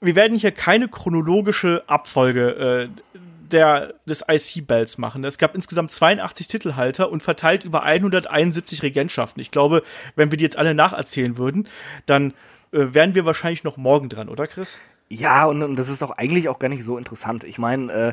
wir 0.00 0.16
werden 0.16 0.36
hier 0.36 0.50
keine 0.50 0.88
chronologische 0.88 1.84
Abfolge 1.86 2.88
äh, 3.14 3.18
der, 3.52 3.94
des 4.06 4.24
IC-Belts 4.28 4.98
machen. 4.98 5.24
Es 5.24 5.38
gab 5.38 5.54
insgesamt 5.54 5.90
82 5.90 6.48
Titelhalter 6.48 7.10
und 7.10 7.22
verteilt 7.22 7.64
über 7.64 7.82
171 7.82 8.82
Regentschaften. 8.82 9.40
Ich 9.40 9.50
glaube, 9.50 9.82
wenn 10.16 10.30
wir 10.30 10.38
die 10.38 10.44
jetzt 10.44 10.58
alle 10.58 10.74
nacherzählen 10.74 11.38
würden, 11.38 11.68
dann 12.06 12.32
äh, 12.72 12.86
wären 12.92 13.14
wir 13.14 13.26
wahrscheinlich 13.26 13.64
noch 13.64 13.76
morgen 13.76 14.08
dran, 14.08 14.28
oder 14.28 14.46
Chris? 14.46 14.78
Ja, 15.08 15.46
und, 15.46 15.62
und 15.62 15.76
das 15.76 15.88
ist 15.88 16.02
doch 16.02 16.10
eigentlich 16.10 16.48
auch 16.48 16.58
gar 16.58 16.68
nicht 16.68 16.84
so 16.84 16.98
interessant. 16.98 17.44
Ich 17.44 17.58
meine, 17.58 17.92
äh, 17.92 18.12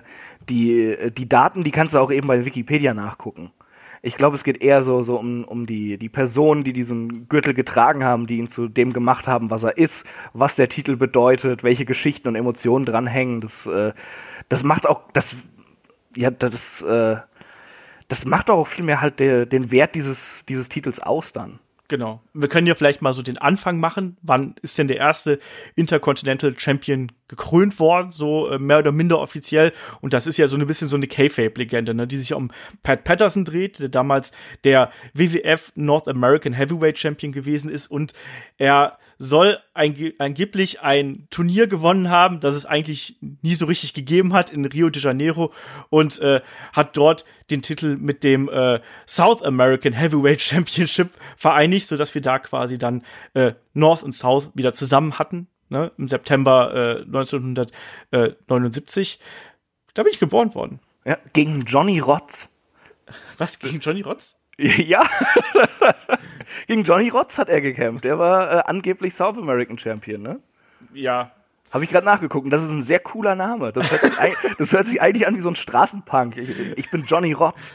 die, 0.49 0.81
äh, 0.81 1.11
die 1.11 1.27
Daten, 1.27 1.63
die 1.63 1.71
kannst 1.71 1.93
du 1.93 1.99
auch 1.99 2.11
eben 2.11 2.27
bei 2.27 2.45
Wikipedia 2.45 2.93
nachgucken. 2.93 3.51
Ich 4.05 4.17
glaube, 4.17 4.35
es 4.35 4.43
geht 4.43 4.61
eher 4.61 4.83
so, 4.83 5.01
so 5.01 5.17
um, 5.17 5.43
um 5.45 5.65
die, 5.65 5.97
die 5.97 6.09
Personen, 6.09 6.63
die 6.63 6.73
diesen 6.73 7.27
Gürtel 7.27 7.55
getragen 7.55 8.03
haben, 8.03 8.27
die 8.27 8.37
ihn 8.37 8.47
zu 8.47 8.67
dem 8.67 8.93
gemacht 8.93 9.25
haben, 9.25 9.49
was 9.49 9.63
er 9.63 9.77
ist, 9.79 10.05
was 10.31 10.55
der 10.55 10.69
Titel 10.69 10.95
bedeutet, 10.95 11.63
welche 11.63 11.85
Geschichten 11.85 12.27
und 12.27 12.35
Emotionen 12.35 12.85
dranhängen. 12.85 13.41
Das, 13.41 13.65
äh, 13.65 13.93
das 14.47 14.61
macht 14.61 14.87
auch, 14.87 15.01
das, 15.13 15.35
ja, 16.15 16.29
das, 16.29 16.83
äh, 16.83 17.17
das 18.07 18.25
macht 18.25 18.51
auch 18.51 18.67
viel 18.67 19.01
halt 19.01 19.19
der, 19.19 19.47
den 19.47 19.71
Wert 19.71 19.95
dieses, 19.95 20.43
dieses 20.47 20.69
Titels 20.69 20.99
aus 20.99 21.33
dann. 21.33 21.57
Genau. 21.87 22.23
Wir 22.33 22.49
können 22.49 22.65
ja 22.65 22.73
vielleicht 22.73 23.03
mal 23.03 23.13
so 23.13 23.21
den 23.21 23.37
Anfang 23.37 23.79
machen. 23.79 24.17
Wann 24.23 24.55
ist 24.63 24.77
denn 24.79 24.87
der 24.87 24.97
erste 24.97 25.39
Intercontinental 25.75 26.57
Champion 26.57 27.11
gekrönt 27.27 27.79
worden, 27.79 28.09
so 28.09 28.49
äh, 28.49 28.57
mehr 28.57 28.79
oder 28.79 28.91
minder 28.91 29.19
offiziell? 29.19 29.71
Und 30.01 30.13
das 30.13 30.25
ist 30.25 30.37
ja 30.37 30.47
so 30.47 30.57
ein 30.57 30.65
bisschen 30.65 30.87
so 30.87 30.95
eine 30.95 31.07
K-Fape-Legende, 31.07 31.93
ne, 31.93 32.07
die 32.07 32.17
sich 32.17 32.33
um 32.33 32.49
Pat 32.81 33.03
Patterson 33.03 33.45
dreht, 33.45 33.79
der 33.79 33.89
damals 33.89 34.31
der 34.63 34.89
WWF 35.13 35.73
North 35.75 36.07
American 36.07 36.53
Heavyweight 36.53 36.97
Champion 36.97 37.31
gewesen 37.31 37.69
ist 37.69 37.87
und 37.87 38.13
er 38.57 38.97
soll 39.17 39.59
angeblich 39.73 40.81
ein 40.81 41.27
Turnier 41.29 41.67
gewonnen 41.67 42.09
haben, 42.09 42.39
das 42.39 42.55
es 42.55 42.65
eigentlich 42.65 43.17
nie 43.41 43.55
so 43.55 43.65
richtig 43.65 43.93
gegeben 43.93 44.31
hat 44.33 44.51
in 44.51 44.65
Rio 44.65 44.89
de 44.89 45.01
Janeiro 45.01 45.53
und 45.89 46.19
äh, 46.19 46.41
hat 46.73 46.97
dort 46.97 47.25
den 47.49 47.61
Titel 47.61 47.97
mit 47.97 48.23
dem 48.23 48.49
äh, 48.49 48.79
South 49.07 49.43
American 49.43 49.93
Heavyweight 49.93 50.41
Championship 50.41 51.11
vereinigt, 51.37 51.87
sodass 51.87 52.13
wir 52.15 52.21
da 52.21 52.39
quasi 52.39 52.77
dann 52.77 53.03
äh, 53.33 53.53
North 53.73 54.03
und 54.03 54.11
South 54.11 54.51
wieder 54.53 54.73
zusammen 54.73 55.17
hatten, 55.19 55.47
ne, 55.69 55.91
im 55.97 56.07
September 56.07 56.99
äh, 56.99 57.03
1979. 57.03 59.19
Da 59.93 60.03
bin 60.03 60.11
ich 60.11 60.19
geboren 60.19 60.53
worden. 60.55 60.79
Ja, 61.05 61.17
gegen 61.33 61.65
Johnny 61.65 61.99
Rotz. 61.99 62.49
Was, 63.37 63.59
gegen 63.59 63.79
Johnny 63.79 64.01
Rotz? 64.01 64.35
Ja, 64.77 65.03
gegen 66.67 66.83
Johnny 66.83 67.09
Rotz 67.09 67.37
hat 67.37 67.49
er 67.49 67.61
gekämpft. 67.61 68.05
Er 68.05 68.19
war 68.19 68.51
äh, 68.51 68.63
angeblich 68.65 69.13
South 69.13 69.37
American 69.37 69.77
Champion, 69.77 70.21
ne? 70.21 70.39
Ja. 70.93 71.31
Habe 71.71 71.83
ich 71.83 71.89
gerade 71.89 72.05
nachgeguckt. 72.05 72.45
Und 72.45 72.51
das 72.51 72.63
ist 72.63 72.69
ein 72.69 72.81
sehr 72.81 72.99
cooler 72.99 73.35
Name. 73.35 73.73
Das 73.73 73.91
hört 73.91 74.01
sich, 74.01 74.13
das 74.57 74.71
hört 74.71 74.85
sich 74.85 75.01
eigentlich 75.01 75.27
an 75.27 75.35
wie 75.35 75.41
so 75.41 75.49
ein 75.49 75.57
Straßenpunk. 75.57 76.37
Ich, 76.37 76.49
ich 76.77 76.89
bin 76.89 77.03
Johnny 77.03 77.33
Rotz. 77.33 77.73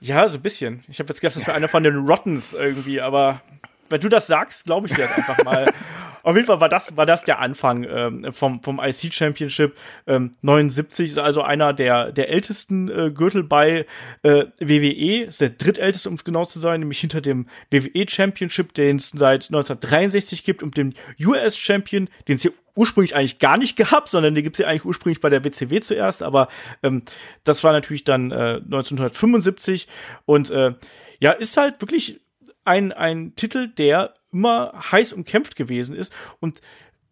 Ja, 0.00 0.26
so 0.28 0.38
ein 0.38 0.42
bisschen. 0.42 0.84
Ich 0.88 0.98
habe 1.00 1.08
jetzt 1.08 1.20
gedacht, 1.20 1.36
das 1.36 1.46
wäre 1.46 1.56
einer 1.56 1.68
von 1.68 1.82
den 1.82 2.06
Rottens 2.06 2.54
irgendwie, 2.54 3.00
aber 3.00 3.42
wenn 3.90 4.00
du 4.00 4.08
das 4.08 4.26
sagst, 4.26 4.64
glaube 4.64 4.86
ich 4.86 4.94
dir 4.94 5.02
das 5.02 5.12
einfach 5.12 5.44
mal. 5.44 5.72
Auf 6.22 6.34
jeden 6.34 6.46
Fall 6.46 6.60
war 6.60 6.68
das, 6.68 6.96
war 6.96 7.06
das 7.06 7.24
der 7.24 7.40
Anfang 7.40 7.84
ähm, 7.84 8.32
vom, 8.32 8.62
vom 8.62 8.80
IC 8.80 9.12
Championship. 9.12 9.76
Ähm, 10.06 10.34
79 10.42 11.10
ist 11.10 11.18
also 11.18 11.42
einer 11.42 11.72
der, 11.72 12.12
der 12.12 12.30
ältesten 12.30 12.88
äh, 12.88 13.10
Gürtel 13.10 13.42
bei 13.42 13.86
äh, 14.22 14.46
WWE. 14.58 15.24
Ist 15.24 15.40
der 15.40 15.50
drittälteste, 15.50 16.08
um 16.08 16.14
es 16.16 16.24
genau 16.24 16.44
zu 16.44 16.58
sein, 16.60 16.80
nämlich 16.80 17.00
hinter 17.00 17.20
dem 17.20 17.46
WWE 17.70 18.08
Championship, 18.08 18.74
den 18.74 18.96
es 18.96 19.10
seit 19.10 19.46
1963 19.48 20.44
gibt 20.44 20.62
und 20.62 20.76
dem 20.76 20.92
US 21.24 21.56
Champion, 21.56 22.08
den 22.26 22.36
es 22.36 22.42
hier 22.42 22.52
ursprünglich 22.78 23.16
eigentlich 23.16 23.40
gar 23.40 23.58
nicht 23.58 23.76
gehabt, 23.76 24.08
sondern 24.08 24.36
den 24.36 24.44
gibt's 24.44 24.60
ja 24.60 24.68
eigentlich 24.68 24.84
ursprünglich 24.84 25.20
bei 25.20 25.28
der 25.28 25.44
WCW 25.44 25.80
zuerst, 25.80 26.22
aber 26.22 26.46
ähm, 26.84 27.02
das 27.42 27.64
war 27.64 27.72
natürlich 27.72 28.04
dann 28.04 28.30
äh, 28.30 28.60
1975 28.64 29.88
und 30.26 30.50
äh, 30.50 30.74
ja, 31.18 31.32
ist 31.32 31.56
halt 31.56 31.80
wirklich 31.80 32.20
ein, 32.64 32.92
ein 32.92 33.34
Titel, 33.34 33.66
der 33.66 34.14
immer 34.32 34.72
heiß 34.92 35.12
umkämpft 35.12 35.56
gewesen 35.56 35.94
ist. 35.94 36.14
Und 36.40 36.60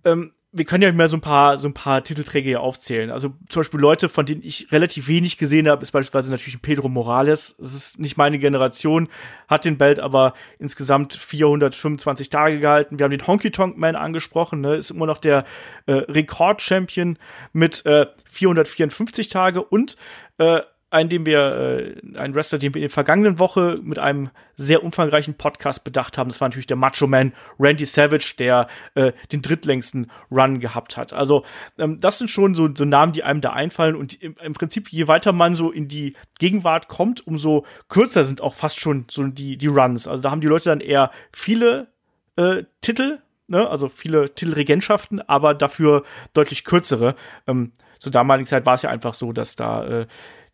ähm, 0.05 0.33
wir 0.57 0.65
können 0.65 0.83
ja 0.83 0.93
mal 0.93 1.09
so 1.09 1.19
ein 1.19 1.21
paar, 1.21 1.59
so 1.59 1.69
ein 1.69 1.75
paar 1.75 2.03
Titelträger 2.03 2.47
hier 2.47 2.61
aufzählen. 2.61 3.11
Also 3.11 3.35
zum 3.49 3.61
Beispiel 3.61 3.81
Leute, 3.81 4.09
von 4.09 4.25
denen 4.25 4.43
ich 4.43 4.73
relativ 4.73 5.07
wenig 5.07 5.37
gesehen 5.37 5.69
habe, 5.69 5.83
ist 5.83 5.91
beispielsweise 5.91 6.31
natürlich 6.31 6.63
Pedro 6.63 6.89
Morales. 6.89 7.57
Das 7.59 7.75
ist 7.75 7.99
nicht 7.99 8.17
meine 8.17 8.39
Generation, 8.39 9.09
hat 9.49 9.67
den 9.67 9.77
Belt 9.77 10.01
aber 10.01 10.33
insgesamt 10.59 11.13
425 11.13 12.31
Tage 12.31 12.59
gehalten. 12.59 12.99
Wir 12.99 13.05
haben 13.05 13.11
den 13.11 13.27
Honky 13.27 13.51
Tonk 13.51 13.77
Man 13.77 13.97
angesprochen, 13.97 14.63
ne? 14.63 14.77
ist 14.77 14.91
immer 14.91 15.07
noch 15.07 15.19
der 15.19 15.45
äh, 15.87 15.93
Rekord-Champion 15.93 17.19
mit 17.53 17.85
äh, 17.85 18.07
454 18.25 19.29
Tage 19.29 19.63
und 19.63 19.97
äh, 20.39 20.61
einen, 20.90 21.09
den 21.09 21.26
wir, 21.26 21.38
äh, 21.38 22.16
einen 22.16 22.35
Wrestler, 22.35 22.59
den 22.59 22.75
wir 22.75 22.81
in 22.81 22.88
der 22.88 22.90
vergangenen 22.90 23.38
Woche 23.38 23.81
mit 23.83 23.99
einem 23.99 24.31
sehr 24.57 24.85
umfangreichen 24.85 25.35
Podcast 25.35 25.83
bedacht 25.85 26.16
haben. 26.16 26.28
Das 26.28 26.40
war 26.40 26.49
natürlich 26.49 26.66
der 26.66 26.76
Macho 26.76 27.07
Man 27.07 27.33
Randy 27.59 27.85
Savage, 27.85 28.35
der 28.38 28.69
äh, 28.95 29.12
den 29.33 29.43
drittlängsten 29.43 30.11
Run 30.31 30.61
gehabt 30.61 30.97
hat. 30.97 31.12
Also 31.12 31.45
ähm, 31.78 31.99
das 32.00 32.19
sind 32.19 32.31
schon 32.31 32.55
so, 32.55 32.69
so 32.73 32.85
Namen, 32.85 33.12
die 33.12 33.25
einem 33.25 33.40
da 33.40 33.52
einfallen. 33.52 33.97
Und 33.97 34.23
im, 34.23 34.37
im, 34.43 34.52
Prinzip, 34.52 34.90
je 34.90 35.09
weiter 35.09 35.33
man 35.33 35.55
so 35.55 35.73
in 35.73 35.88
die 35.88 36.14
Gegenwart 36.38 36.88
kommt, 36.88 37.26
umso 37.26 37.66
kürzer 37.88 38.25
sind 38.25 38.40
auch 38.40 38.55
fast 38.55 38.81
schon 38.81 39.07
so 39.11 39.25
die, 39.25 39.59
die 39.59 39.66
Runs. 39.66 40.07
Also 40.07 40.23
da 40.23 40.31
haben 40.31 40.40
die 40.40 40.47
Leute 40.47 40.71
dann 40.71 40.81
eher 40.81 41.11
viele 41.33 41.88
äh, 42.37 42.62
Titel, 42.81 43.19
ne? 43.49 43.69
also 43.69 43.88
viele 43.88 44.33
Titelregentschaften, 44.35 45.21
aber 45.21 45.52
dafür 45.55 46.05
deutlich 46.33 46.64
kürzere. 46.64 47.16
Ähm, 47.49 47.73
zur 47.99 48.12
damaligen 48.12 48.47
Zeit 48.47 48.66
war 48.66 48.75
es 48.75 48.83
ja 48.83 48.90
einfach 48.90 49.14
so, 49.14 49.33
dass 49.33 49.57
da 49.57 49.85
äh, 49.85 50.07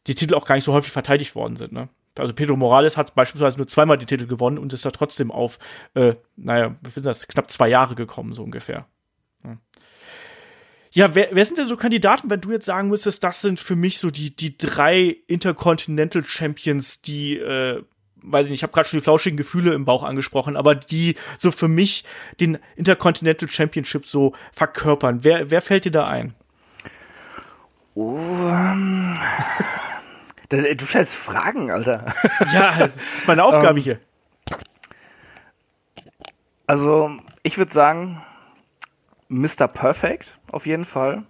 die 0.06 0.14
Titel 0.14 0.35
auch 0.35 0.44
gar 0.44 0.54
nicht 0.54 0.64
so 0.64 0.73
häufig 0.73 0.92
verteidigt 0.92 1.35
worden 1.35 1.56
sind. 1.56 1.73
Ne? 1.73 1.88
Also 2.18 2.35
Pedro 2.35 2.56
Morales 2.56 2.97
hat 2.97 3.14
beispielsweise 3.14 3.56
nur 3.56 3.66
zweimal 3.66 3.99
die 3.99 4.06
Titel 4.06 4.26
gewonnen 4.26 4.59
und 4.59 4.73
ist 4.73 4.85
da 4.85 4.90
trotzdem 4.90 5.30
auf, 5.30 5.59
äh, 5.94 6.14
naja, 6.37 6.76
sind 6.92 7.06
das, 7.06 7.26
knapp 7.26 7.50
zwei 7.50 7.68
Jahre 7.68 7.94
gekommen, 7.94 8.32
so 8.32 8.42
ungefähr. 8.42 8.87
Ja. 9.44 9.56
Ja, 10.94 11.14
wer, 11.14 11.28
wer 11.32 11.44
sind 11.47 11.56
denn 11.56 11.68
so 11.68 11.78
Kandidaten, 11.78 12.28
wenn 12.28 12.42
du 12.42 12.52
jetzt 12.52 12.66
sagen 12.66 12.88
müsstest, 12.88 13.25
das 13.25 13.40
sind 13.40 13.61
für 13.61 13.76
mich 13.76 13.99
so 13.99 14.11
die, 14.11 14.37
die 14.37 14.59
drei 14.59 15.16
Intercontinental 15.26 16.23
Champions, 16.23 17.00
die, 17.00 17.38
äh, 17.38 17.82
weiß 18.16 18.44
ich 18.47 18.50
nicht, 18.50 18.59
ich 18.59 18.62
habe 18.62 18.75
gerade 18.75 18.87
schon 18.87 18.99
die 18.99 19.04
flauschigen 19.04 19.38
Gefühle 19.38 19.73
im 19.73 19.87
Bauch 19.87 20.02
angesprochen, 20.02 20.54
aber 20.54 20.75
die 20.75 21.16
so 21.38 21.50
für 21.50 21.68
mich 21.68 22.04
den 22.40 22.59
Intercontinental 22.76 23.49
Championship 23.49 24.04
so 24.04 24.35
verkörpern. 24.52 25.25
Wer, 25.25 25.50
wer 25.50 25.62
fällt 25.62 25.87
dir 25.87 25.92
da 25.92 26.06
ein? 26.06 26.35
Oh, 27.94 28.18
ähm, 28.18 29.18
Du 30.52 30.85
stellst 30.85 31.14
Fragen, 31.14 31.71
Alter. 31.71 32.04
Ja, 32.52 32.75
das 32.78 32.97
ist 32.97 33.28
meine 33.28 33.42
Aufgabe 33.42 33.75
um, 33.75 33.78
hier. 33.78 33.99
Also, 36.66 37.11
ich 37.42 37.56
würde 37.56 37.73
sagen, 37.73 38.23
Mr. 39.28 39.66
Perfect 39.66 40.38
auf 40.52 40.66
jeden 40.66 40.85
Fall. 40.85 41.23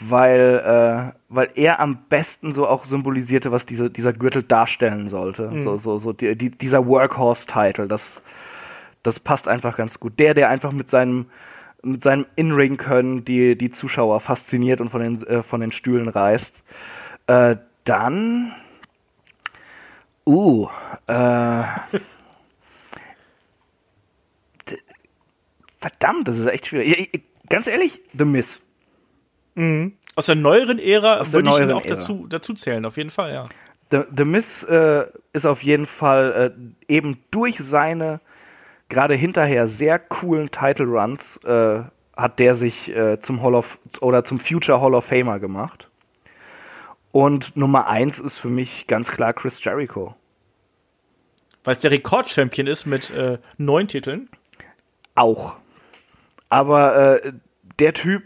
Weil, 0.00 1.12
äh, 1.14 1.18
weil 1.30 1.48
er 1.54 1.80
am 1.80 2.04
besten 2.10 2.52
so 2.52 2.66
auch 2.66 2.84
symbolisierte, 2.84 3.52
was 3.52 3.64
diese, 3.64 3.88
dieser 3.88 4.12
Gürtel 4.12 4.42
darstellen 4.42 5.08
sollte. 5.08 5.50
Mhm. 5.50 5.60
So, 5.60 5.78
so, 5.78 5.98
so 5.98 6.12
die, 6.12 6.36
die, 6.36 6.50
dieser 6.50 6.86
Workhorse-Title, 6.86 7.88
das, 7.88 8.20
das 9.02 9.18
passt 9.18 9.48
einfach 9.48 9.78
ganz 9.78 9.98
gut. 9.98 10.18
Der, 10.18 10.34
der 10.34 10.50
einfach 10.50 10.72
mit 10.72 10.90
seinem, 10.90 11.30
mit 11.82 12.02
seinem 12.02 12.26
In-Ring-Können 12.36 13.24
die, 13.24 13.56
die 13.56 13.70
Zuschauer 13.70 14.20
fasziniert 14.20 14.82
und 14.82 14.90
von 14.90 15.00
den, 15.00 15.26
äh, 15.26 15.42
von 15.42 15.62
den 15.62 15.72
Stühlen 15.72 16.08
reißt. 16.08 16.62
Äh, 17.28 17.56
dann. 17.88 18.54
Uh, 20.26 20.68
äh. 21.06 21.62
verdammt, 25.78 26.28
das 26.28 26.36
ist 26.38 26.46
echt 26.46 26.66
schwierig. 26.66 27.24
Ganz 27.48 27.66
ehrlich, 27.66 28.02
The 28.12 28.24
Miss. 28.24 28.60
Mhm. 29.54 29.94
Aus 30.16 30.26
der 30.26 30.34
neueren 30.34 30.78
Ära 30.78 31.18
Aus 31.18 31.32
würde 31.32 31.50
ich 31.50 31.58
ihn 31.58 31.70
auch 31.70 31.86
dazu, 31.86 32.26
dazu 32.28 32.52
zählen, 32.52 32.84
auf 32.84 32.96
jeden 32.96 33.10
Fall, 33.10 33.32
ja. 33.32 33.44
The, 33.90 34.02
The 34.14 34.24
Miss 34.24 34.64
äh, 34.64 35.06
ist 35.32 35.46
auf 35.46 35.62
jeden 35.62 35.86
Fall 35.86 36.54
äh, 36.88 36.92
eben 36.92 37.18
durch 37.30 37.58
seine 37.58 38.20
gerade 38.88 39.14
hinterher 39.14 39.66
sehr 39.66 39.98
coolen 39.98 40.50
Title 40.50 40.86
Runs 40.86 41.38
äh, 41.44 41.80
hat 42.16 42.38
der 42.38 42.54
sich 42.54 42.94
äh, 42.94 43.20
zum 43.20 43.42
Hall 43.42 43.54
of 43.54 43.78
oder 44.00 44.24
zum 44.24 44.40
Future 44.40 44.80
Hall 44.80 44.94
of 44.94 45.04
Famer 45.04 45.38
gemacht. 45.38 45.87
Und 47.12 47.56
Nummer 47.56 47.88
eins 47.88 48.18
ist 48.18 48.38
für 48.38 48.50
mich 48.50 48.86
ganz 48.86 49.10
klar 49.10 49.32
Chris 49.32 49.62
Jericho. 49.62 50.14
Weil 51.64 51.74
es 51.74 51.80
der 51.80 51.90
Rekordchampion 51.90 52.66
ist 52.66 52.86
mit 52.86 53.10
äh, 53.10 53.38
neun 53.56 53.88
Titeln. 53.88 54.28
Auch. 55.14 55.56
Aber 56.48 57.20
äh, 57.22 57.32
der 57.78 57.94
Typ 57.94 58.24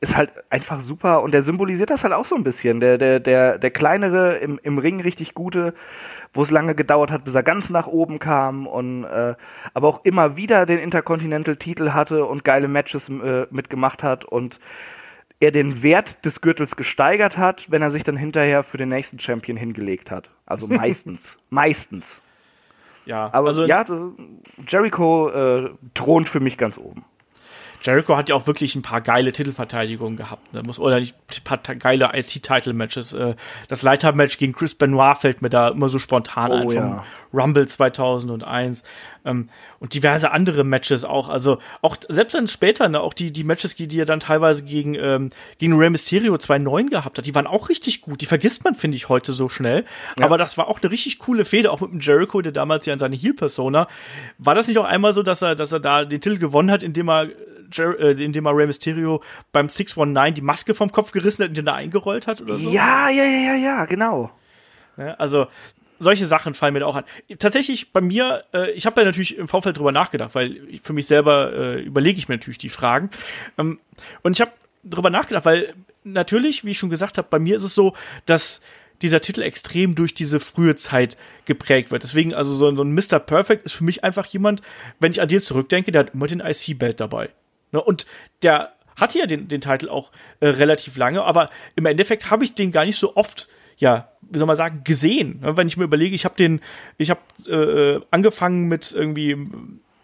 ist 0.00 0.16
halt 0.16 0.30
einfach 0.48 0.80
super 0.80 1.22
und 1.22 1.32
der 1.32 1.42
symbolisiert 1.42 1.90
das 1.90 2.04
halt 2.04 2.14
auch 2.14 2.24
so 2.24 2.34
ein 2.34 2.42
bisschen. 2.42 2.80
Der, 2.80 2.96
der, 2.96 3.20
der, 3.20 3.58
der 3.58 3.70
kleinere, 3.70 4.38
im, 4.38 4.58
im 4.62 4.78
Ring 4.78 5.00
richtig 5.00 5.34
gute, 5.34 5.74
wo 6.32 6.42
es 6.42 6.50
lange 6.50 6.74
gedauert 6.74 7.10
hat, 7.10 7.24
bis 7.24 7.34
er 7.34 7.42
ganz 7.42 7.68
nach 7.68 7.86
oben 7.86 8.18
kam 8.18 8.66
und 8.66 9.04
äh, 9.04 9.34
aber 9.74 9.88
auch 9.88 10.04
immer 10.04 10.36
wieder 10.36 10.64
den 10.64 10.78
Intercontinental-Titel 10.78 11.90
hatte 11.90 12.24
und 12.24 12.44
geile 12.44 12.66
Matches 12.66 13.10
äh, 13.10 13.46
mitgemacht 13.50 14.02
hat 14.02 14.24
und 14.24 14.58
er 15.40 15.50
den 15.50 15.82
Wert 15.82 16.24
des 16.24 16.42
Gürtels 16.42 16.76
gesteigert 16.76 17.38
hat, 17.38 17.70
wenn 17.70 17.82
er 17.82 17.90
sich 17.90 18.04
dann 18.04 18.16
hinterher 18.16 18.62
für 18.62 18.76
den 18.76 18.90
nächsten 18.90 19.18
Champion 19.18 19.56
hingelegt 19.56 20.10
hat. 20.10 20.30
Also 20.46 20.66
meistens. 20.68 21.38
meistens. 21.48 22.20
Ja, 23.06 23.30
aber 23.32 23.48
also, 23.48 23.64
ja, 23.64 23.84
Jericho 24.68 25.30
äh, 25.30 25.70
thront 25.94 26.28
für 26.28 26.40
mich 26.40 26.58
ganz 26.58 26.78
oben. 26.78 27.04
Jericho 27.82 28.16
hat 28.16 28.28
ja 28.28 28.34
auch 28.34 28.46
wirklich 28.46 28.74
ein 28.74 28.82
paar 28.82 29.00
geile 29.00 29.32
Titelverteidigungen 29.32 30.16
gehabt. 30.16 30.52
Ne? 30.52 30.62
Muss, 30.62 30.78
oder 30.78 31.00
nicht, 31.00 31.14
ein 31.16 31.44
paar 31.44 31.58
geile 31.76 32.10
IC-Title-Matches. 32.14 33.12
Äh, 33.14 33.34
das 33.68 33.82
Leiter-Match 33.82 34.38
gegen 34.38 34.52
Chris 34.52 34.74
Benoit 34.74 35.16
fällt 35.16 35.42
mir 35.42 35.50
da 35.50 35.68
immer 35.68 35.88
so 35.88 35.98
spontan 35.98 36.50
oh, 36.50 36.54
ein 36.54 36.62
vom 36.68 36.74
ja. 36.74 37.04
Rumble 37.32 37.66
2001. 37.66 38.84
Ähm, 39.24 39.48
und 39.78 39.94
diverse 39.94 40.30
andere 40.30 40.64
Matches 40.64 41.04
auch. 41.04 41.28
Also 41.28 41.58
auch 41.82 41.96
selbst 42.08 42.34
dann 42.34 42.48
später, 42.48 42.88
ne, 42.88 43.00
auch 43.00 43.14
die, 43.14 43.32
die 43.32 43.44
Matches, 43.44 43.74
die, 43.76 43.88
die 43.88 44.00
er 44.00 44.06
dann 44.06 44.20
teilweise 44.20 44.62
gegen, 44.62 44.94
ähm, 44.94 45.30
gegen 45.58 45.78
Rey 45.78 45.90
Mysterio 45.90 46.34
2.9 46.34 46.90
gehabt 46.90 47.18
hat, 47.18 47.26
die 47.26 47.34
waren 47.34 47.46
auch 47.46 47.68
richtig 47.68 48.02
gut. 48.02 48.20
Die 48.20 48.26
vergisst 48.26 48.64
man, 48.64 48.74
finde 48.74 48.96
ich, 48.96 49.08
heute 49.08 49.32
so 49.32 49.48
schnell. 49.48 49.84
Ja. 50.18 50.26
Aber 50.26 50.38
das 50.38 50.58
war 50.58 50.68
auch 50.68 50.80
eine 50.80 50.90
richtig 50.90 51.18
coole 51.18 51.44
Fehde, 51.44 51.70
auch 51.70 51.80
mit 51.80 51.92
dem 51.92 52.00
Jericho, 52.00 52.40
der 52.42 52.52
damals 52.52 52.86
ja 52.86 52.92
in 52.92 52.98
seine 52.98 53.16
Heel-Persona. 53.16 53.88
War 54.38 54.54
das 54.54 54.68
nicht 54.68 54.78
auch 54.78 54.84
einmal 54.84 55.14
so, 55.14 55.22
dass 55.22 55.42
er, 55.42 55.54
dass 55.54 55.72
er 55.72 55.80
da 55.80 56.04
den 56.04 56.20
Titel 56.20 56.38
gewonnen 56.38 56.70
hat, 56.70 56.82
indem 56.82 57.08
er 57.08 57.28
Jer 57.72 57.98
äh, 57.98 58.22
indem 58.22 58.46
er 58.46 58.56
Rey 58.56 58.66
Mysterio 58.66 59.22
beim 59.52 59.68
619 59.68 60.34
die 60.34 60.42
Maske 60.42 60.74
vom 60.74 60.92
Kopf 60.92 61.12
gerissen 61.12 61.42
hat 61.42 61.50
und 61.50 61.56
den 61.56 61.66
da 61.66 61.74
eingerollt 61.74 62.26
hat 62.26 62.40
oder 62.40 62.54
so. 62.54 62.70
Ja, 62.70 63.08
ja, 63.08 63.24
ja, 63.24 63.52
ja, 63.52 63.54
ja, 63.54 63.84
genau. 63.84 64.30
Ja, 64.96 65.14
also 65.14 65.46
solche 65.98 66.26
Sachen 66.26 66.54
fallen 66.54 66.72
mir 66.72 66.80
da 66.80 66.86
auch 66.86 66.96
an. 66.96 67.04
Tatsächlich 67.38 67.92
bei 67.92 68.00
mir, 68.00 68.42
äh, 68.52 68.70
ich 68.72 68.86
habe 68.86 68.96
da 68.96 69.04
natürlich 69.04 69.36
im 69.36 69.48
Vorfeld 69.48 69.78
drüber 69.78 69.92
nachgedacht, 69.92 70.34
weil 70.34 70.60
für 70.82 70.92
mich 70.92 71.06
selber 71.06 71.52
äh, 71.52 71.82
überlege 71.82 72.18
ich 72.18 72.28
mir 72.28 72.36
natürlich 72.36 72.58
die 72.58 72.70
Fragen. 72.70 73.10
Ähm, 73.58 73.78
und 74.22 74.32
ich 74.32 74.40
habe 74.40 74.52
drüber 74.82 75.10
nachgedacht, 75.10 75.44
weil 75.44 75.74
natürlich, 76.02 76.64
wie 76.64 76.70
ich 76.70 76.78
schon 76.78 76.90
gesagt 76.90 77.18
habe, 77.18 77.28
bei 77.30 77.38
mir 77.38 77.56
ist 77.56 77.64
es 77.64 77.74
so, 77.74 77.94
dass 78.24 78.62
dieser 79.02 79.20
Titel 79.20 79.42
extrem 79.42 79.94
durch 79.94 80.14
diese 80.14 80.40
frühe 80.40 80.76
Zeit 80.76 81.16
geprägt 81.44 81.90
wird. 81.90 82.02
Deswegen, 82.02 82.34
also 82.34 82.54
so, 82.54 82.74
so 82.74 82.82
ein 82.82 82.94
Mr. 82.94 83.18
Perfect 83.18 83.66
ist 83.66 83.72
für 83.72 83.84
mich 83.84 84.04
einfach 84.04 84.26
jemand, 84.26 84.60
wenn 84.98 85.12
ich 85.12 85.20
an 85.20 85.28
dir 85.28 85.40
zurückdenke, 85.40 85.92
der 85.92 86.00
hat 86.00 86.14
immer 86.14 86.26
den 86.26 86.40
IC-Belt 86.40 87.00
dabei. 87.00 87.30
Ne? 87.72 87.82
Und 87.82 88.06
der 88.42 88.72
hatte 88.96 89.18
ja 89.18 89.26
den, 89.26 89.48
den 89.48 89.60
Titel 89.60 89.88
auch 89.88 90.10
äh, 90.40 90.48
relativ 90.48 90.96
lange, 90.96 91.22
aber 91.22 91.50
im 91.76 91.86
Endeffekt 91.86 92.30
habe 92.30 92.44
ich 92.44 92.54
den 92.54 92.70
gar 92.70 92.84
nicht 92.84 92.98
so 92.98 93.16
oft, 93.16 93.48
ja, 93.78 94.08
wie 94.20 94.38
soll 94.38 94.46
man 94.46 94.56
sagen, 94.56 94.82
gesehen. 94.84 95.40
Ne? 95.40 95.56
Wenn 95.56 95.66
ich 95.66 95.76
mir 95.76 95.84
überlege, 95.84 96.14
ich 96.14 96.24
habe 96.24 96.36
den, 96.36 96.60
ich 96.98 97.10
habe 97.10 97.20
äh, 97.48 98.00
angefangen 98.10 98.68
mit 98.68 98.92
irgendwie, 98.92 99.36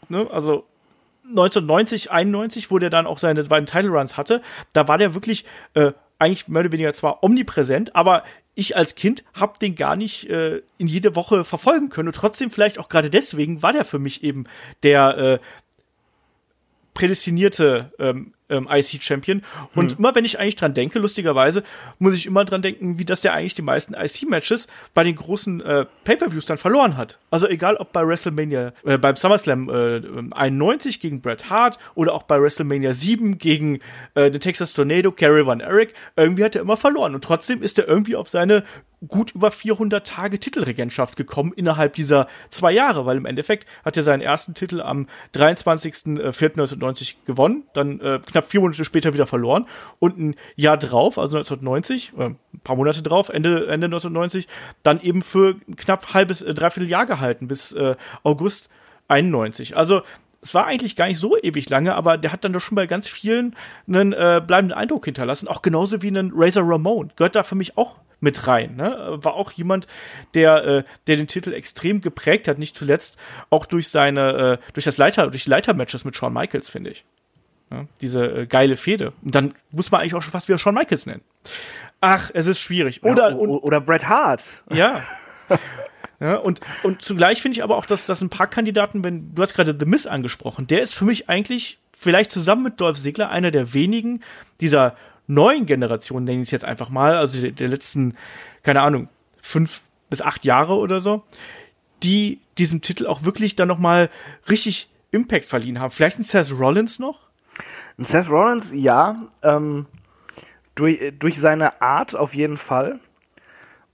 ne, 0.08 0.28
also 0.30 0.64
1990, 1.28 2.10
91, 2.10 2.70
wo 2.70 2.78
der 2.78 2.90
dann 2.90 3.06
auch 3.06 3.18
seine 3.18 3.44
beiden 3.44 3.66
Title 3.66 3.90
Runs 3.90 4.16
hatte, 4.16 4.42
da 4.72 4.88
war 4.88 4.96
der 4.96 5.14
wirklich 5.14 5.44
äh, 5.74 5.92
eigentlich 6.18 6.48
mehr 6.48 6.60
oder 6.60 6.72
weniger 6.72 6.94
zwar 6.94 7.22
omnipräsent, 7.22 7.94
aber 7.94 8.24
ich 8.54 8.76
als 8.76 8.94
Kind 8.94 9.22
habe 9.34 9.58
den 9.58 9.74
gar 9.74 9.96
nicht 9.96 10.30
äh, 10.30 10.62
in 10.78 10.88
jede 10.88 11.14
Woche 11.14 11.44
verfolgen 11.44 11.90
können. 11.90 12.08
Und 12.08 12.16
trotzdem, 12.16 12.50
vielleicht 12.50 12.78
auch 12.78 12.88
gerade 12.88 13.10
deswegen, 13.10 13.62
war 13.62 13.72
der 13.72 13.84
für 13.84 13.98
mich 13.98 14.24
eben 14.24 14.44
der 14.82 15.18
äh, 15.18 15.38
prädestinierte 16.96 17.92
ähm, 17.98 18.32
ähm, 18.48 18.68
IC-Champion. 18.70 19.42
Und 19.74 19.92
mhm. 19.92 19.98
immer 19.98 20.14
wenn 20.14 20.24
ich 20.24 20.38
eigentlich 20.38 20.56
dran 20.56 20.72
denke, 20.72 20.98
lustigerweise, 20.98 21.62
muss 21.98 22.16
ich 22.16 22.24
immer 22.24 22.44
dran 22.44 22.62
denken, 22.62 22.98
wie 22.98 23.04
das 23.04 23.20
der 23.20 23.34
eigentlich 23.34 23.54
die 23.54 23.62
meisten 23.62 23.92
IC-Matches 23.94 24.66
bei 24.94 25.04
den 25.04 25.14
großen 25.14 25.60
äh, 25.60 25.84
Pay-Per-Views 26.04 26.46
dann 26.46 26.56
verloren 26.56 26.96
hat. 26.96 27.18
Also 27.30 27.48
egal 27.48 27.76
ob 27.76 27.92
bei 27.92 28.06
WrestleMania, 28.06 28.72
äh, 28.84 28.96
beim 28.96 29.16
SummerSlam 29.16 29.68
äh, 29.68 30.34
91 30.34 31.00
gegen 31.00 31.20
Bret 31.20 31.50
Hart 31.50 31.78
oder 31.94 32.14
auch 32.14 32.22
bei 32.22 32.40
WrestleMania 32.40 32.92
7 32.92 33.36
gegen 33.36 33.80
äh, 34.14 34.30
den 34.30 34.40
Texas 34.40 34.72
Tornado, 34.72 35.12
Kerry 35.12 35.46
Van 35.46 35.60
Eric, 35.60 35.92
irgendwie 36.16 36.44
hat 36.44 36.54
er 36.54 36.62
immer 36.62 36.78
verloren. 36.78 37.14
Und 37.14 37.24
trotzdem 37.24 37.62
ist 37.62 37.78
er 37.78 37.88
irgendwie 37.88 38.16
auf 38.16 38.28
seine 38.28 38.64
gut 39.06 39.34
über 39.34 39.50
400 39.50 40.06
Tage 40.06 40.38
Titelregentschaft 40.40 41.16
gekommen 41.16 41.52
innerhalb 41.54 41.94
dieser 41.94 42.28
zwei 42.48 42.72
Jahre, 42.72 43.04
weil 43.04 43.18
im 43.18 43.26
Endeffekt 43.26 43.66
hat 43.84 43.96
er 43.96 44.02
seinen 44.02 44.22
ersten 44.22 44.54
Titel 44.54 44.80
am 44.80 45.06
23.04.1990 45.34 47.16
gewonnen, 47.26 47.64
dann 47.74 48.00
äh, 48.00 48.20
knapp 48.24 48.46
vier 48.46 48.60
Monate 48.60 48.84
später 48.84 49.12
wieder 49.12 49.26
verloren 49.26 49.66
und 49.98 50.18
ein 50.18 50.34
Jahr 50.54 50.78
drauf, 50.78 51.18
also 51.18 51.36
1990, 51.36 52.12
äh, 52.16 52.24
ein 52.24 52.38
paar 52.64 52.76
Monate 52.76 53.02
drauf, 53.02 53.28
Ende, 53.28 53.66
Ende 53.68 53.86
1990, 53.86 54.48
dann 54.82 55.00
eben 55.00 55.20
für 55.22 55.56
knapp 55.76 56.14
halbes, 56.14 56.40
äh, 56.40 56.54
dreiviertel 56.54 56.88
Jahr 56.88 57.04
gehalten, 57.06 57.48
bis 57.48 57.72
äh, 57.72 57.96
August 58.22 58.70
91. 59.08 59.76
Also 59.76 60.02
es 60.40 60.54
war 60.54 60.66
eigentlich 60.66 60.96
gar 60.96 61.08
nicht 61.08 61.18
so 61.18 61.36
ewig 61.36 61.68
lange, 61.68 61.94
aber 61.94 62.16
der 62.18 62.32
hat 62.32 62.44
dann 62.44 62.52
doch 62.52 62.60
schon 62.60 62.76
bei 62.76 62.86
ganz 62.86 63.08
vielen 63.08 63.56
einen 63.88 64.12
äh, 64.12 64.40
bleibenden 64.46 64.78
Eindruck 64.78 65.04
hinterlassen, 65.04 65.48
auch 65.48 65.60
genauso 65.60 66.02
wie 66.02 66.08
einen 66.08 66.32
Razor 66.34 66.64
Ramon. 66.66 67.12
Gehört 67.16 67.36
da 67.36 67.42
für 67.42 67.56
mich 67.56 67.76
auch 67.76 67.96
mit 68.20 68.46
rein. 68.46 68.76
Ne? 68.76 69.18
War 69.22 69.34
auch 69.34 69.52
jemand, 69.52 69.86
der, 70.34 70.64
äh, 70.64 70.84
der 71.06 71.16
den 71.16 71.26
Titel 71.26 71.52
extrem 71.52 72.00
geprägt 72.00 72.48
hat, 72.48 72.58
nicht 72.58 72.76
zuletzt 72.76 73.18
auch 73.50 73.66
durch 73.66 73.88
seine, 73.88 74.58
äh, 74.60 74.72
durch 74.72 74.84
das 74.84 74.98
Leiter, 74.98 75.28
durch 75.28 75.44
die 75.44 75.50
Leitermatches 75.50 76.04
mit 76.04 76.16
Shawn 76.16 76.32
Michaels, 76.32 76.70
finde 76.70 76.90
ich. 76.90 77.04
Ja, 77.70 77.86
diese 78.00 78.24
äh, 78.24 78.46
geile 78.46 78.76
Fehde. 78.76 79.12
Und 79.22 79.34
dann 79.34 79.54
muss 79.70 79.90
man 79.90 80.00
eigentlich 80.00 80.14
auch 80.14 80.22
schon 80.22 80.32
fast 80.32 80.48
wieder 80.48 80.58
Shawn 80.58 80.74
Michaels 80.74 81.06
nennen. 81.06 81.22
Ach, 82.00 82.30
es 82.32 82.46
ist 82.46 82.60
schwierig. 82.60 83.02
Oder, 83.02 83.30
ja, 83.30 83.36
oder 83.36 83.80
Bret 83.80 84.08
Hart. 84.08 84.42
Ja. 84.72 85.02
Ja, 86.18 86.36
und, 86.36 86.60
und 86.82 87.02
zugleich 87.02 87.42
finde 87.42 87.56
ich 87.56 87.62
aber 87.62 87.76
auch, 87.76 87.84
dass, 87.84 88.06
dass 88.06 88.22
ein 88.22 88.30
paar 88.30 88.46
Kandidaten, 88.46 89.04
wenn 89.04 89.34
du 89.34 89.42
hast 89.42 89.54
gerade 89.54 89.76
The 89.78 89.84
Miss 89.84 90.06
angesprochen, 90.06 90.66
der 90.66 90.80
ist 90.80 90.94
für 90.94 91.04
mich 91.04 91.28
eigentlich 91.28 91.78
vielleicht 91.98 92.30
zusammen 92.30 92.62
mit 92.62 92.80
Dolph 92.80 92.98
Ziggler 92.98 93.28
einer 93.30 93.50
der 93.50 93.74
wenigen 93.74 94.22
dieser 94.60 94.96
neuen 95.26 95.66
Generation, 95.66 96.24
nenne 96.24 96.42
ich 96.42 96.48
es 96.48 96.50
jetzt 96.52 96.64
einfach 96.64 96.88
mal, 96.88 97.16
also 97.16 97.40
der, 97.40 97.52
der 97.52 97.68
letzten, 97.68 98.14
keine 98.62 98.80
Ahnung, 98.82 99.08
fünf 99.40 99.82
bis 100.08 100.22
acht 100.22 100.44
Jahre 100.44 100.76
oder 100.76 101.00
so, 101.00 101.24
die 102.02 102.40
diesem 102.58 102.80
Titel 102.82 103.06
auch 103.06 103.24
wirklich 103.24 103.56
dann 103.56 103.68
nochmal 103.68 104.10
richtig 104.48 104.88
Impact 105.10 105.46
verliehen 105.46 105.80
haben. 105.80 105.90
Vielleicht 105.90 106.18
ein 106.18 106.22
Seth 106.22 106.52
Rollins 106.58 106.98
noch? 106.98 107.20
Ein 107.98 108.04
Seth 108.04 108.28
Rollins, 108.28 108.70
ja. 108.72 109.16
Ähm, 109.42 109.86
durch, 110.74 111.12
durch 111.18 111.38
seine 111.38 111.80
Art 111.80 112.14
auf 112.14 112.34
jeden 112.34 112.58
Fall. 112.58 113.00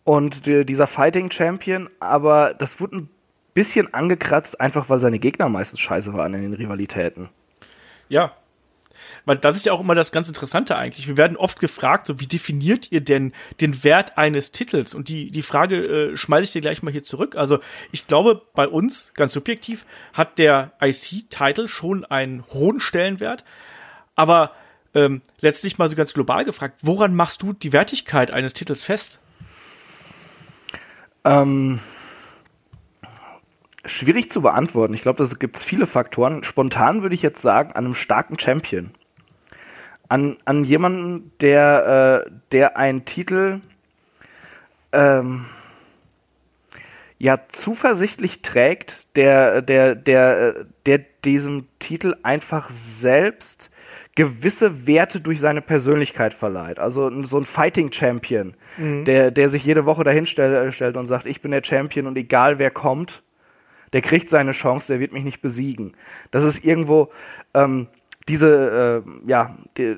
Und 0.05 0.47
die, 0.47 0.67
dieser 0.67 0.87
Fighting 0.87 1.31
Champion, 1.31 1.89
aber 2.01 2.55
das 2.55 2.81
wurde 2.81 2.97
ein 2.97 3.11
bisschen 3.55 3.95
angekratzt, 3.95 4.61
einfach 4.61 4.89
weil 4.89 4.99
seine 4.99 5.19
Gegner 5.19 5.49
meistens 5.49 5.81
scheiße 5.81 6.13
waren 6.13 6.35
in 6.35 6.43
den 6.43 6.55
Rivalitäten. 6.55 7.29
Ja, 8.09 8.33
weil 9.25 9.37
das 9.37 9.57
ist 9.57 9.67
ja 9.67 9.73
auch 9.73 9.81
immer 9.81 9.95
das 9.95 10.13
ganz 10.13 10.29
Interessante 10.29 10.77
eigentlich. 10.77 11.09
Wir 11.09 11.17
werden 11.17 11.37
oft 11.37 11.61
gefragt, 11.61 12.07
so 12.07 12.21
wie 12.21 12.27
definiert 12.27 12.91
ihr 12.91 13.01
denn 13.01 13.33
den 13.61 13.85
Wert 13.85 14.19
eines 14.19 14.53
Titels? 14.53 14.95
Und 14.95 15.09
die, 15.09 15.31
die 15.31 15.43
Frage 15.43 15.77
äh, 16.13 16.17
schmeiße 16.17 16.45
ich 16.45 16.53
dir 16.53 16.61
gleich 16.61 16.83
mal 16.83 16.91
hier 16.91 17.03
zurück. 17.03 17.37
Also 17.37 17.61
ich 17.93 18.07
glaube, 18.07 18.43
bei 18.55 18.67
uns, 18.67 19.13
ganz 19.15 19.33
subjektiv, 19.33 19.87
hat 20.13 20.39
der 20.39 20.73
IC-Title 20.81 21.69
schon 21.69 22.05
einen 22.05 22.45
hohen 22.53 22.81
Stellenwert. 22.81 23.45
Aber 24.17 24.53
ähm, 24.95 25.23
letztlich 25.41 25.79
mal 25.79 25.89
so 25.89 25.97
ganz 25.97 26.13
global 26.15 26.45
gefragt, 26.45 26.81
woran 26.83 27.15
machst 27.15 27.43
du 27.43 27.53
die 27.53 27.73
Wertigkeit 27.73 28.31
eines 28.31 28.53
Titels 28.53 28.85
fest? 28.85 29.21
Ähm, 31.25 31.79
schwierig 33.85 34.31
zu 34.31 34.43
beantworten. 34.43 34.95
Ich 34.95 35.03
glaube, 35.03 35.25
da 35.25 35.35
gibt 35.35 35.57
es 35.57 35.65
viele 35.65 35.87
Faktoren. 35.87 36.45
Spontan 36.45 37.03
würde 37.03 37.15
ich 37.15 37.23
jetzt 37.23 37.41
sagen, 37.41 37.73
an 37.73 37.85
einem 37.85 37.95
starken 37.95 38.39
Champion 38.39 38.91
an, 40.13 40.37
an 40.45 40.65
jemanden, 40.65 41.33
der, 41.41 42.27
äh, 42.27 42.31
der 42.53 42.77
einen 42.77 43.07
Titel 43.07 43.61
ähm, 44.93 45.47
ja 47.19 47.39
zuversichtlich 47.49 48.43
trägt, 48.43 49.07
der, 49.17 49.63
der, 49.63 49.95
der, 49.95 50.67
der 50.85 50.99
diesem 51.25 51.67
Titel 51.79 52.15
einfach 52.23 52.69
selbst 52.69 53.71
gewisse 54.15 54.87
Werte 54.87 55.23
durch 55.23 55.41
seine 55.41 55.63
Persönlichkeit 55.63 56.35
verleiht. 56.35 56.79
Also 56.79 57.11
so 57.25 57.39
ein 57.39 57.47
Fighting 57.47 57.91
Champion, 57.91 58.53
mhm. 58.77 59.07
der, 59.07 59.31
der 59.31 59.49
sich 59.49 59.65
jede 59.65 59.87
Woche 59.87 60.05
dahin 60.05 60.27
stellt, 60.27 60.75
stellt 60.75 60.99
und 60.99 61.07
sagt, 61.07 61.25
ich 61.25 61.41
bin 61.41 61.53
der 61.53 61.65
Champion 61.65 62.07
und 62.07 62.19
egal 62.19 62.59
wer 62.59 62.71
kommt, 62.71 63.23
der 63.95 64.03
kriegt 64.03 64.29
seine 64.29 64.53
Chance, 64.53 64.93
der 64.93 65.01
wird 65.01 65.15
mich 65.15 65.25
nicht 65.25 65.41
besiegen. 65.41 65.95
Das 66.31 66.43
ist 66.43 66.63
irgendwo, 66.63 67.11
ähm, 67.55 67.89
diese, 68.29 69.05
äh, 69.05 69.29
ja, 69.29 69.57
die, 69.77 69.97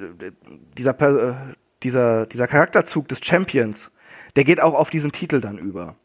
dieser, 0.77 1.01
äh, 1.01 1.35
dieser, 1.83 2.27
dieser 2.27 2.47
Charakterzug 2.47 3.09
des 3.09 3.25
Champions, 3.25 3.91
der 4.37 4.45
geht 4.45 4.61
auch 4.61 4.75
auf 4.75 4.91
diesen 4.91 5.13
Titel 5.13 5.41
dann 5.41 5.59
über. 5.59 5.97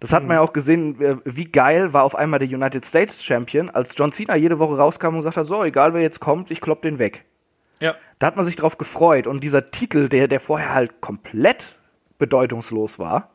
Das 0.00 0.12
hat 0.12 0.22
mhm. 0.22 0.28
man 0.28 0.34
ja 0.36 0.40
auch 0.40 0.52
gesehen, 0.52 1.00
äh, 1.00 1.16
wie 1.24 1.46
geil 1.46 1.92
war 1.92 2.04
auf 2.04 2.14
einmal 2.14 2.38
der 2.38 2.48
United 2.48 2.84
States 2.84 3.22
Champion, 3.24 3.70
als 3.70 3.94
John 3.96 4.12
Cena 4.12 4.36
jede 4.36 4.58
Woche 4.58 4.76
rauskam 4.76 5.16
und 5.16 5.22
sagte, 5.22 5.44
so, 5.44 5.64
egal 5.64 5.94
wer 5.94 6.02
jetzt 6.02 6.20
kommt, 6.20 6.50
ich 6.50 6.60
klopp 6.60 6.82
den 6.82 6.98
weg. 6.98 7.24
Ja. 7.80 7.94
Da 8.18 8.26
hat 8.26 8.36
man 8.36 8.44
sich 8.44 8.56
drauf 8.56 8.78
gefreut. 8.78 9.26
Und 9.26 9.42
dieser 9.44 9.70
Titel, 9.70 10.08
der, 10.08 10.28
der 10.28 10.40
vorher 10.40 10.74
halt 10.74 11.00
komplett 11.00 11.78
bedeutungslos 12.18 12.98
war, 12.98 13.30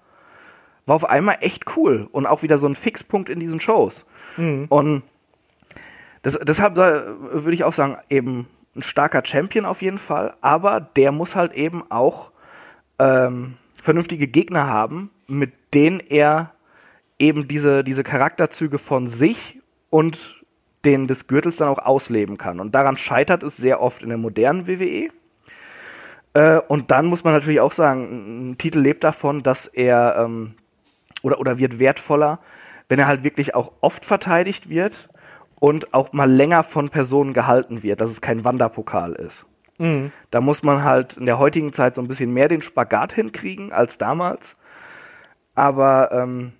war 0.85 0.95
auf 0.95 1.05
einmal 1.05 1.37
echt 1.39 1.77
cool 1.77 2.09
und 2.11 2.25
auch 2.25 2.43
wieder 2.43 2.57
so 2.57 2.67
ein 2.67 2.75
Fixpunkt 2.75 3.29
in 3.29 3.39
diesen 3.39 3.61
Shows. 3.61 4.05
Mhm. 4.35 4.65
Und 4.69 5.03
das, 6.23 6.39
deshalb 6.41 6.77
würde 6.77 7.53
ich 7.53 7.63
auch 7.63 7.73
sagen, 7.73 7.97
eben 8.09 8.47
ein 8.75 8.81
starker 8.81 9.23
Champion 9.23 9.65
auf 9.65 9.81
jeden 9.81 9.99
Fall, 9.99 10.33
aber 10.41 10.79
der 10.81 11.11
muss 11.11 11.35
halt 11.35 11.53
eben 11.53 11.83
auch 11.91 12.31
ähm, 12.97 13.55
vernünftige 13.81 14.27
Gegner 14.27 14.67
haben, 14.67 15.11
mit 15.27 15.51
denen 15.73 15.99
er 15.99 16.51
eben 17.19 17.47
diese, 17.47 17.83
diese 17.83 18.03
Charakterzüge 18.03 18.79
von 18.79 19.07
sich 19.07 19.59
und 19.89 20.43
den 20.85 21.07
des 21.07 21.27
Gürtels 21.27 21.57
dann 21.57 21.69
auch 21.69 21.79
ausleben 21.79 22.37
kann. 22.37 22.59
Und 22.59 22.73
daran 22.73 22.97
scheitert 22.97 23.43
es 23.43 23.57
sehr 23.57 23.81
oft 23.81 24.01
in 24.01 24.09
der 24.09 24.17
modernen 24.17 24.67
WWE. 24.67 25.09
Äh, 26.33 26.59
und 26.67 26.91
dann 26.91 27.05
muss 27.05 27.23
man 27.23 27.33
natürlich 27.33 27.59
auch 27.59 27.71
sagen, 27.71 28.51
ein 28.51 28.57
Titel 28.57 28.79
lebt 28.79 29.03
davon, 29.03 29.43
dass 29.43 29.67
er 29.67 30.15
ähm, 30.17 30.55
oder, 31.21 31.39
oder 31.39 31.57
wird 31.57 31.79
wertvoller, 31.79 32.39
wenn 32.89 32.99
er 32.99 33.07
halt 33.07 33.23
wirklich 33.23 33.55
auch 33.55 33.71
oft 33.81 34.03
verteidigt 34.03 34.69
wird 34.69 35.09
und 35.63 35.93
auch 35.93 36.11
mal 36.11 36.29
länger 36.29 36.61
von 36.61 36.89
Personen 36.89 37.31
gehalten 37.31 37.83
wird, 37.83 38.01
dass 38.01 38.09
es 38.09 38.19
kein 38.19 38.43
Wanderpokal 38.43 39.13
ist. 39.13 39.45
Mhm. 39.79 40.11
Da 40.29 40.41
muss 40.41 40.61
man 40.61 40.83
halt 40.83 41.15
in 41.15 41.25
der 41.25 41.39
heutigen 41.39 41.71
Zeit 41.71 41.95
so 41.95 42.01
ein 42.01 42.07
bisschen 42.09 42.33
mehr 42.33 42.49
den 42.49 42.61
Spagat 42.61 43.13
hinkriegen 43.13 43.71
als 43.71 43.97
damals. 43.97 44.57
Aber 45.55 46.11
ähm, 46.11 46.51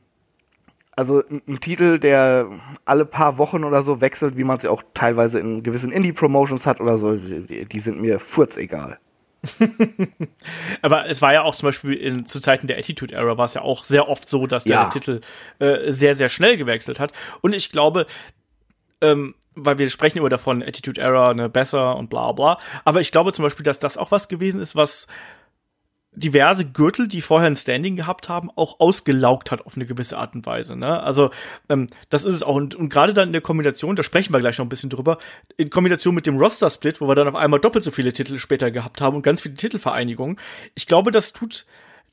also 0.95 1.21
ein, 1.29 1.59
Titel, 1.59 1.99
der 1.99 2.47
alle 2.85 3.03
paar 3.03 3.37
Wochen 3.37 3.65
oder 3.65 3.81
so 3.81 3.99
wechselt, 3.99 4.37
wie 4.37 4.45
man 4.45 4.55
es 4.55 4.63
ja 4.63 4.69
auch 4.69 4.83
teilweise 4.93 5.37
in 5.37 5.63
gewissen 5.63 5.91
Indie-Promotions 5.91 6.65
hat 6.65 6.79
oder 6.79 6.95
so, 6.95 7.17
die, 7.17 7.65
die 7.65 7.79
sind 7.81 7.99
mir 7.99 8.19
furzegal. 8.19 8.99
Aber 10.81 11.09
es 11.09 11.21
war 11.21 11.33
ja 11.33 11.41
auch 11.41 11.55
zum 11.55 11.67
Beispiel 11.67 11.91
in, 11.95 12.25
zu 12.25 12.39
Zeiten 12.39 12.67
der 12.67 12.77
Attitude 12.77 13.13
Era 13.13 13.37
war 13.37 13.43
es 13.43 13.53
ja 13.53 13.63
auch 13.63 13.83
sehr 13.83 14.07
oft 14.07 14.29
so, 14.29 14.47
dass 14.47 14.63
der 14.63 14.77
ja. 14.77 14.85
Titel 14.85 15.19
äh, 15.59 15.91
sehr, 15.91 16.15
sehr 16.15 16.29
schnell 16.29 16.55
gewechselt 16.55 17.01
hat. 17.01 17.11
Und 17.41 17.53
ich 17.53 17.69
glaube, 17.69 18.05
ähm, 19.03 19.35
weil 19.55 19.77
wir 19.77 19.89
sprechen 19.89 20.17
immer 20.17 20.29
davon, 20.29 20.63
Attitude 20.63 20.99
Error, 20.99 21.33
ne, 21.33 21.49
besser 21.49 21.95
und 21.97 22.09
bla 22.09 22.31
bla. 22.31 22.57
Aber 22.85 23.01
ich 23.01 23.11
glaube 23.11 23.33
zum 23.33 23.43
Beispiel, 23.43 23.63
dass 23.63 23.79
das 23.79 23.97
auch 23.97 24.11
was 24.11 24.27
gewesen 24.27 24.61
ist, 24.61 24.75
was 24.75 25.07
diverse 26.15 26.65
Gürtel, 26.65 27.07
die 27.07 27.21
vorher 27.21 27.47
ein 27.47 27.55
Standing 27.55 27.95
gehabt 27.95 28.29
haben, 28.29 28.51
auch 28.55 28.79
ausgelaugt 28.79 29.51
hat 29.51 29.65
auf 29.65 29.75
eine 29.75 29.85
gewisse 29.85 30.17
Art 30.17 30.35
und 30.35 30.45
Weise. 30.45 30.75
Ne? 30.75 31.01
Also 31.01 31.31
ähm, 31.69 31.87
das 32.09 32.25
ist 32.25 32.35
es 32.35 32.43
auch. 32.43 32.55
Und, 32.55 32.75
und 32.75 32.89
gerade 32.89 33.13
dann 33.13 33.29
in 33.29 33.33
der 33.33 33.41
Kombination, 33.41 33.95
da 33.95 34.03
sprechen 34.03 34.33
wir 34.33 34.39
gleich 34.39 34.57
noch 34.57 34.65
ein 34.65 34.69
bisschen 34.69 34.89
drüber, 34.89 35.17
in 35.57 35.69
Kombination 35.69 36.13
mit 36.13 36.27
dem 36.27 36.37
Roster-Split, 36.37 37.01
wo 37.01 37.07
wir 37.07 37.15
dann 37.15 37.27
auf 37.27 37.35
einmal 37.35 37.59
doppelt 37.59 37.83
so 37.83 37.91
viele 37.91 38.13
Titel 38.13 38.37
später 38.37 38.69
gehabt 38.69 39.01
haben 39.01 39.15
und 39.15 39.23
ganz 39.23 39.41
viele 39.41 39.55
Titelvereinigungen. 39.55 40.37
Ich 40.75 40.85
glaube, 40.85 41.11
das 41.11 41.33
tut 41.33 41.65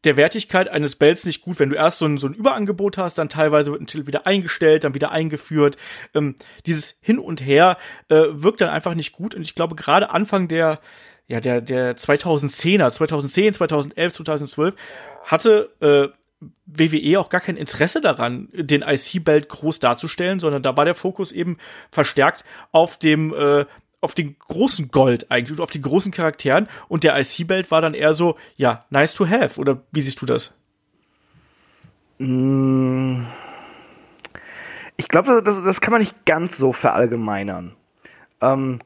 der 0.04 0.16
Wertigkeit 0.16 0.68
eines 0.68 0.96
Belts 0.96 1.24
nicht 1.24 1.42
gut, 1.42 1.58
wenn 1.58 1.70
du 1.70 1.76
erst 1.76 1.98
so 1.98 2.06
ein, 2.06 2.18
so 2.18 2.26
ein 2.26 2.34
Überangebot 2.34 2.98
hast, 2.98 3.18
dann 3.18 3.28
teilweise 3.28 3.70
wird 3.70 3.82
ein 3.82 3.86
Titel 3.86 4.06
wieder 4.06 4.26
eingestellt, 4.26 4.84
dann 4.84 4.94
wieder 4.94 5.12
eingeführt. 5.12 5.76
Ähm, 6.14 6.36
dieses 6.66 6.96
Hin 7.00 7.18
und 7.18 7.44
Her 7.44 7.76
äh, 8.08 8.24
wirkt 8.30 8.60
dann 8.60 8.70
einfach 8.70 8.94
nicht 8.94 9.12
gut 9.12 9.34
und 9.34 9.42
ich 9.42 9.54
glaube 9.54 9.74
gerade 9.74 10.10
Anfang 10.10 10.48
der 10.48 10.80
ja 11.26 11.40
der 11.40 11.60
der 11.60 11.96
2010er, 11.96 12.90
2010, 12.90 13.54
2011, 13.54 14.12
2012 14.14 14.74
hatte 15.24 15.70
äh, 15.80 16.08
WWE 16.64 17.20
auch 17.20 17.28
gar 17.28 17.40
kein 17.40 17.56
Interesse 17.56 18.00
daran, 18.00 18.48
den 18.52 18.82
IC-Belt 18.82 19.48
groß 19.48 19.78
darzustellen, 19.78 20.40
sondern 20.40 20.62
da 20.62 20.76
war 20.76 20.86
der 20.86 20.94
Fokus 20.94 21.32
eben 21.32 21.58
verstärkt 21.90 22.44
auf 22.72 22.98
dem 22.98 23.34
äh, 23.34 23.66
auf 24.00 24.14
den 24.14 24.36
großen 24.38 24.90
Gold 24.90 25.30
eigentlich, 25.30 25.60
auf 25.60 25.70
die 25.70 25.80
großen 25.80 26.12
Charakteren 26.12 26.68
und 26.88 27.04
der 27.04 27.18
IC-Belt 27.18 27.70
war 27.70 27.80
dann 27.80 27.94
eher 27.94 28.14
so, 28.14 28.36
ja, 28.56 28.84
nice 28.90 29.14
to 29.14 29.28
have. 29.28 29.60
Oder 29.60 29.82
wie 29.92 30.00
siehst 30.00 30.20
du 30.20 30.26
das? 30.26 30.56
Mm. 32.18 33.24
Ich 34.96 35.08
glaube, 35.08 35.42
das, 35.42 35.62
das 35.62 35.80
kann 35.80 35.92
man 35.92 36.00
nicht 36.00 36.26
ganz 36.26 36.58
so 36.58 36.72
verallgemeinern. 36.72 37.74
Ähm, 38.42 38.80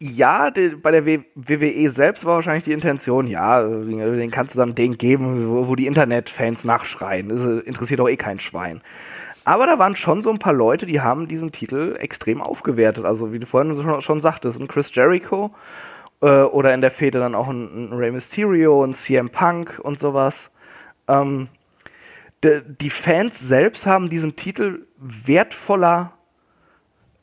ja, 0.00 0.50
die, 0.50 0.70
bei 0.70 0.90
der 0.90 1.06
WWE 1.06 1.90
selbst 1.90 2.24
war 2.24 2.34
wahrscheinlich 2.34 2.64
die 2.64 2.72
Intention, 2.72 3.26
ja, 3.26 3.62
den 3.62 4.30
kannst 4.30 4.54
du 4.54 4.58
dann 4.58 4.74
den 4.74 4.98
geben, 4.98 5.48
wo, 5.48 5.68
wo 5.68 5.76
die 5.76 5.86
Internetfans 5.86 6.64
nachschreien. 6.64 7.28
Das 7.28 7.64
interessiert 7.64 8.00
auch 8.00 8.08
eh 8.08 8.16
kein 8.16 8.40
Schwein. 8.40 8.82
Aber 9.44 9.66
da 9.66 9.78
waren 9.78 9.94
schon 9.94 10.22
so 10.22 10.30
ein 10.30 10.38
paar 10.38 10.54
Leute, 10.54 10.86
die 10.86 11.00
haben 11.00 11.28
diesen 11.28 11.52
Titel 11.52 11.96
extrem 11.98 12.40
aufgewertet. 12.40 13.04
Also 13.04 13.32
wie 13.32 13.38
du 13.38 13.46
vorhin 13.46 13.74
schon, 13.74 14.00
schon 14.00 14.20
sagtest, 14.20 14.58
ein 14.58 14.68
Chris 14.68 14.94
Jericho 14.94 15.54
äh, 16.22 16.42
oder 16.42 16.72
in 16.72 16.80
der 16.80 16.90
Fehde 16.90 17.18
dann 17.18 17.34
auch 17.34 17.48
ein, 17.48 17.90
ein 17.90 17.92
Rey 17.92 18.10
Mysterio, 18.10 18.82
ein 18.84 18.94
CM 18.94 19.28
Punk 19.30 19.78
und 19.82 19.98
sowas. 19.98 20.50
Ähm, 21.08 21.48
de, 22.42 22.62
die 22.66 22.90
Fans 22.90 23.38
selbst 23.38 23.86
haben 23.86 24.08
diesen 24.08 24.34
Titel 24.34 24.86
wertvoller 24.96 26.12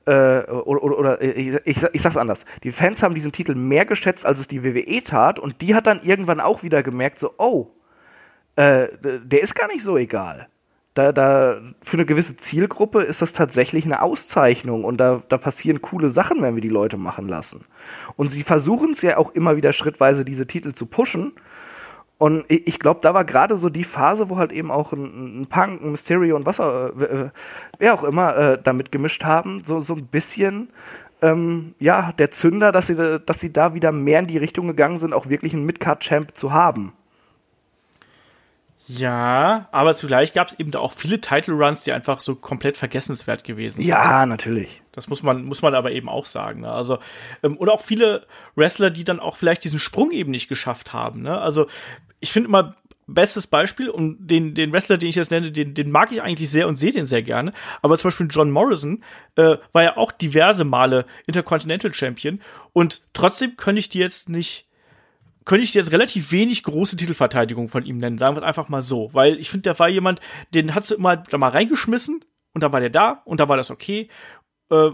äh, 0.06 0.42
oder, 0.44 0.84
oder, 0.84 1.00
oder 1.00 1.22
ich, 1.22 1.56
ich, 1.66 1.84
ich, 1.84 2.02
sag's 2.02 2.18
anders. 2.18 2.46
Die 2.64 2.72
Fans 2.72 3.02
haben 3.02 3.16
diesen 3.16 3.32
Titel 3.32 3.56
mehr 3.56 3.86
geschätzt, 3.86 4.26
als 4.28 4.40
es 4.40 4.48
die 4.48 4.64
WWE 4.64 5.04
tat, 5.04 5.40
und 5.40 5.62
die 5.62 5.74
hat 5.74 5.88
dann 5.88 6.02
irgendwann 6.02 6.40
auch 6.40 6.62
wieder 6.64 6.84
gemerkt, 6.84 7.20
so, 7.20 7.34
oh, 7.38 7.68
äh, 8.56 8.88
der 9.02 9.42
ist 9.42 9.56
gar 9.56 9.68
nicht 9.68 9.84
so 9.84 9.98
egal 9.98 10.48
da, 10.94 11.12
da 11.12 11.62
für 11.82 11.98
eine 11.98 12.06
gewisse 12.06 12.36
Zielgruppe 12.36 13.02
ist 13.02 13.22
das 13.22 13.34
tatsächlich 13.34 13.86
eine 13.86 14.02
Auszeichnung 14.02 14.84
und 14.84 14.98
da, 14.98 15.22
da 15.30 15.38
passieren 15.38 15.82
coole 15.82 16.10
Sachen, 16.10 16.42
wenn 16.42 16.56
wir 16.56 16.62
die 16.62 16.70
Leute 16.70 16.98
machen 16.98 17.28
lassen. 17.28 17.66
Und 18.18 18.30
sie 18.30 18.44
versuchen 18.44 18.92
es 18.92 19.02
ja 19.02 19.18
auch 19.18 19.32
immer 19.32 19.56
wieder 19.56 19.72
schrittweise, 19.72 20.26
diese 20.26 20.48
Titel 20.48 20.74
zu 20.74 20.86
pushen. 20.86 21.32
Und 22.18 22.46
ich 22.50 22.80
glaube, 22.80 23.00
da 23.02 23.14
war 23.14 23.26
gerade 23.26 23.58
so 23.58 23.70
die 23.70 23.84
Phase, 23.84 24.30
wo 24.30 24.38
halt 24.38 24.52
eben 24.52 24.70
auch 24.70 24.94
ein, 24.94 25.42
ein 25.42 25.48
Punk, 25.48 25.82
ein 25.82 25.92
Mysterio 25.92 26.36
und 26.36 26.46
was 26.46 26.60
auch, 26.60 26.90
äh, 27.00 27.32
wer 27.80 27.94
auch 27.94 28.04
immer 28.04 28.38
äh, 28.38 28.62
damit 28.62 28.92
gemischt 28.92 29.24
haben, 29.24 29.62
so, 29.62 29.80
so 29.80 29.96
ein 29.96 30.06
bisschen 30.06 30.70
ähm, 31.22 31.76
ja, 31.80 32.12
der 32.12 32.32
Zünder, 32.32 32.72
dass 32.72 32.88
sie, 32.88 32.96
dass 32.96 33.40
sie 33.40 33.54
da 33.54 33.74
wieder 33.74 33.92
mehr 33.92 34.20
in 34.20 34.28
die 34.28 34.38
Richtung 34.38 34.68
gegangen 34.68 35.00
sind, 35.00 35.14
auch 35.14 35.30
wirklich 35.30 35.54
einen 35.54 35.66
Midcard-Champ 35.66 36.36
zu 36.36 36.52
haben. 36.52 36.94
Ja, 38.98 39.68
aber 39.72 39.96
zugleich 39.96 40.34
gab 40.34 40.48
es 40.48 40.60
eben 40.60 40.74
auch 40.76 40.94
viele 40.94 41.22
Title 41.22 41.54
Runs, 41.54 41.84
die 41.84 41.92
einfach 41.92 42.20
so 42.20 42.36
komplett 42.36 42.78
vergessenswert 42.78 43.44
gewesen 43.44 43.78
sind. 43.78 43.86
Ja, 43.86 44.26
natürlich. 44.26 44.82
Das 44.92 45.08
muss 45.08 45.24
man, 45.24 45.46
muss 45.46 45.62
man 45.62 45.76
aber 45.76 45.92
eben 45.92 46.10
auch 46.10 46.26
sagen. 46.26 46.62
Ne? 46.62 46.72
Also, 46.72 47.00
ähm, 47.44 47.58
oder 47.58 47.74
auch 47.74 47.82
viele 47.82 48.26
Wrestler, 48.56 48.90
die 48.90 49.04
dann 49.04 49.20
auch 49.20 49.38
vielleicht 49.38 49.64
diesen 49.64 49.80
Sprung 49.80 50.12
eben 50.12 50.32
nicht 50.32 50.50
geschafft 50.50 50.94
haben. 50.94 51.22
Ne? 51.22 51.40
Also, 51.40 51.68
ich 52.20 52.32
finde 52.32 52.50
immer, 52.50 52.76
bestes 53.08 53.48
Beispiel 53.48 53.90
und 53.90 54.18
den, 54.20 54.54
den 54.54 54.74
Wrestler, 54.74 54.98
den 54.98 55.10
ich 55.10 55.16
jetzt 55.16 55.32
nenne, 55.32 55.52
den, 55.52 55.74
den 55.74 55.92
mag 55.92 56.12
ich 56.12 56.22
eigentlich 56.22 56.50
sehr 56.50 56.68
und 56.68 56.76
sehe 56.76 56.92
den 56.92 57.06
sehr 57.06 57.22
gerne. 57.22 57.54
Aber 57.82 57.98
zum 57.98 58.10
Beispiel 58.10 58.28
John 58.30 58.52
Morrison 58.52 59.04
äh, 59.36 59.58
war 59.72 59.84
ja 59.84 59.98
auch 59.98 60.12
diverse 60.12 60.64
Male 60.64 61.06
Intercontinental 61.28 61.94
Champion 61.94 62.40
und 62.74 63.02
trotzdem 63.14 63.58
könnte 63.58 63.80
ich 63.80 63.90
die 63.90 64.00
jetzt 64.00 64.30
nicht 64.30 64.66
könnte 65.46 65.64
ich 65.64 65.74
jetzt 65.74 65.92
relativ 65.92 66.32
wenig 66.32 66.64
große 66.64 66.98
Titelverteidigung 66.98 67.68
von 67.68 67.86
ihm 67.86 67.98
nennen, 67.98 68.18
sagen 68.18 68.36
wir 68.36 68.42
es 68.42 68.48
einfach 68.48 68.70
mal 68.70 68.82
so. 68.82 69.10
Weil 69.14 69.40
ich 69.40 69.50
finde, 69.50 69.64
der 69.64 69.80
war 69.80 69.90
jemand, 69.90 70.20
den 70.54 70.76
hat 70.76 70.90
du 70.90 70.96
immer 70.96 71.18
da 71.18 71.38
mal 71.38 71.50
reingeschmissen 71.50 72.24
und 72.54 72.64
dann 72.64 72.74
war 72.74 72.80
der 72.80 72.90
da 72.90 73.22
und 73.26 73.40
da 73.40 73.50
war 73.50 73.58
das 73.58 73.72
okay. 73.72 74.08
Äh, 74.70 74.92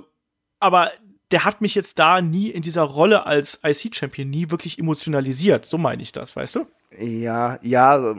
aber 0.59 0.91
der 1.31 1.43
hat 1.43 1.61
mich 1.61 1.75
jetzt 1.75 1.99
da 1.99 2.21
nie 2.21 2.49
in 2.49 2.61
dieser 2.61 2.83
Rolle 2.83 3.25
als 3.25 3.59
IC-Champion 3.63 4.29
nie 4.29 4.49
wirklich 4.49 4.79
emotionalisiert. 4.79 5.65
So 5.65 5.77
meine 5.77 6.01
ich 6.01 6.11
das, 6.11 6.35
weißt 6.35 6.55
du? 6.55 6.67
Ja, 6.97 7.59
ja, 7.61 8.15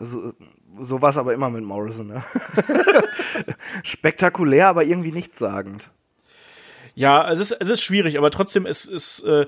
so, 0.00 0.32
so 0.80 1.02
war 1.02 1.10
es 1.10 1.18
aber 1.18 1.34
immer 1.34 1.50
mit 1.50 1.64
Morrison. 1.64 2.06
Ne? 2.06 2.24
Spektakulär, 3.82 4.68
aber 4.68 4.84
irgendwie 4.84 5.12
nichtssagend. 5.12 5.90
Ja, 6.94 7.30
es 7.30 7.40
ist, 7.40 7.52
es 7.52 7.68
ist 7.68 7.82
schwierig, 7.82 8.16
aber 8.16 8.30
trotzdem 8.30 8.64
ist, 8.64 8.86
ist 8.86 9.22
äh, 9.24 9.46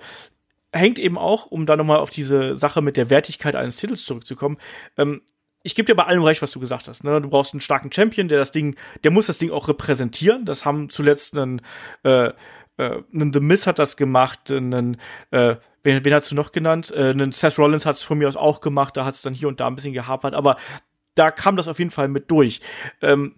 hängt 0.72 0.98
eben 0.98 1.18
auch, 1.18 1.46
um 1.46 1.66
da 1.66 1.76
nochmal 1.76 1.98
auf 1.98 2.10
diese 2.10 2.56
Sache 2.56 2.82
mit 2.82 2.96
der 2.96 3.10
Wertigkeit 3.10 3.56
eines 3.56 3.76
Titels 3.76 4.04
zurückzukommen, 4.04 4.58
ähm, 4.96 5.22
ich 5.62 5.74
gebe 5.74 5.86
dir 5.86 5.96
bei 5.96 6.04
allem 6.04 6.22
recht, 6.22 6.40
was 6.40 6.52
du 6.52 6.60
gesagt 6.60 6.88
hast. 6.88 7.04
Ne? 7.04 7.20
Du 7.20 7.28
brauchst 7.28 7.52
einen 7.52 7.60
starken 7.60 7.92
Champion, 7.92 8.28
der 8.28 8.38
das 8.38 8.52
Ding, 8.52 8.76
der 9.04 9.10
muss 9.10 9.26
das 9.26 9.38
Ding 9.38 9.50
auch 9.50 9.68
repräsentieren. 9.68 10.44
Das 10.44 10.64
haben 10.64 10.88
zuletzt 10.88 11.36
einen, 11.36 11.60
äh, 12.04 12.28
äh, 12.28 12.32
einen 13.12 13.32
The 13.32 13.40
Miz 13.40 13.66
hat 13.66 13.78
das 13.78 13.96
gemacht, 13.96 14.50
einen, 14.50 14.98
äh, 15.30 15.56
wen, 15.82 16.04
wen 16.04 16.14
hast 16.14 16.30
du 16.30 16.36
noch 16.36 16.52
genannt? 16.52 16.92
Äh, 16.94 17.10
einen 17.10 17.32
Seth 17.32 17.58
Rollins 17.58 17.86
hat 17.86 17.96
es 17.96 18.02
von 18.02 18.18
mir 18.18 18.28
aus 18.28 18.36
auch 18.36 18.60
gemacht, 18.60 18.96
da 18.96 19.04
hat 19.04 19.14
es 19.14 19.22
dann 19.22 19.34
hier 19.34 19.48
und 19.48 19.60
da 19.60 19.66
ein 19.66 19.74
bisschen 19.74 19.92
gehapert, 19.92 20.34
aber 20.34 20.56
da 21.14 21.30
kam 21.30 21.56
das 21.56 21.68
auf 21.68 21.80
jeden 21.80 21.90
Fall 21.90 22.08
mit 22.08 22.30
durch. 22.30 22.60
Ähm, 23.02 23.34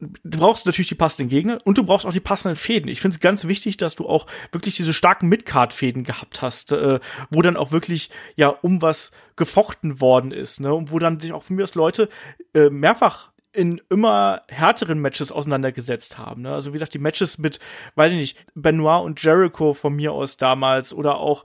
du 0.00 0.38
brauchst 0.38 0.66
natürlich 0.66 0.88
die 0.88 0.94
passenden 0.94 1.28
Gegner 1.28 1.58
und 1.64 1.78
du 1.78 1.84
brauchst 1.84 2.06
auch 2.06 2.12
die 2.12 2.20
passenden 2.20 2.56
Fäden. 2.56 2.88
Ich 2.88 3.00
finde 3.00 3.14
es 3.14 3.20
ganz 3.20 3.46
wichtig, 3.46 3.76
dass 3.76 3.94
du 3.94 4.08
auch 4.08 4.26
wirklich 4.52 4.76
diese 4.76 4.92
starken 4.92 5.28
Midcard-Fäden 5.28 6.04
gehabt 6.04 6.42
hast, 6.42 6.72
äh, 6.72 7.00
wo 7.30 7.42
dann 7.42 7.56
auch 7.56 7.72
wirklich 7.72 8.10
ja 8.36 8.48
um 8.48 8.82
was 8.82 9.12
gefochten 9.36 10.00
worden 10.00 10.32
ist, 10.32 10.60
ne? 10.60 10.74
Und 10.74 10.90
wo 10.90 10.98
dann 10.98 11.20
sich 11.20 11.32
auch 11.32 11.42
von 11.42 11.56
mir 11.56 11.62
aus 11.62 11.74
Leute 11.74 12.08
äh, 12.54 12.70
mehrfach 12.70 13.30
in 13.52 13.80
immer 13.90 14.42
härteren 14.48 15.00
Matches 15.00 15.32
auseinandergesetzt 15.32 16.18
haben. 16.18 16.42
Ne? 16.42 16.52
Also 16.52 16.70
wie 16.70 16.74
gesagt, 16.74 16.94
die 16.94 17.00
Matches 17.00 17.38
mit, 17.38 17.58
weiß 17.96 18.12
ich 18.12 18.18
nicht, 18.18 18.38
Benoit 18.54 19.04
und 19.04 19.20
Jericho 19.22 19.74
von 19.74 19.96
mir 19.96 20.12
aus 20.12 20.36
damals 20.36 20.94
oder 20.94 21.16
auch 21.16 21.44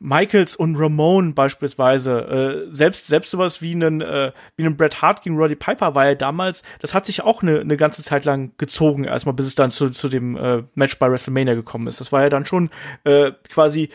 Michaels 0.00 0.56
und 0.56 0.76
Ramone 0.76 1.34
beispielsweise, 1.34 2.66
äh, 2.68 2.72
selbst 2.72 3.06
selbst 3.08 3.30
sowas 3.30 3.60
wie 3.60 3.74
einen 3.74 4.00
äh, 4.00 4.32
wie 4.56 4.64
einen 4.64 4.76
Bret 4.76 5.02
Hart 5.02 5.22
gegen 5.22 5.36
Roddy 5.36 5.56
Piper 5.56 5.94
war 5.94 6.06
ja 6.06 6.14
damals, 6.14 6.62
das 6.80 6.94
hat 6.94 7.04
sich 7.04 7.22
auch 7.22 7.42
eine, 7.42 7.60
eine 7.60 7.76
ganze 7.76 8.02
Zeit 8.02 8.24
lang 8.24 8.52
gezogen, 8.56 9.04
erstmal 9.04 9.34
bis 9.34 9.46
es 9.46 9.54
dann 9.54 9.70
zu, 9.70 9.90
zu 9.90 10.08
dem 10.08 10.36
äh, 10.36 10.62
Match 10.74 10.98
bei 10.98 11.10
WrestleMania 11.10 11.54
gekommen 11.54 11.86
ist. 11.86 12.00
Das 12.00 12.12
war 12.12 12.22
ja 12.22 12.30
dann 12.30 12.46
schon 12.46 12.70
äh, 13.04 13.32
quasi 13.50 13.90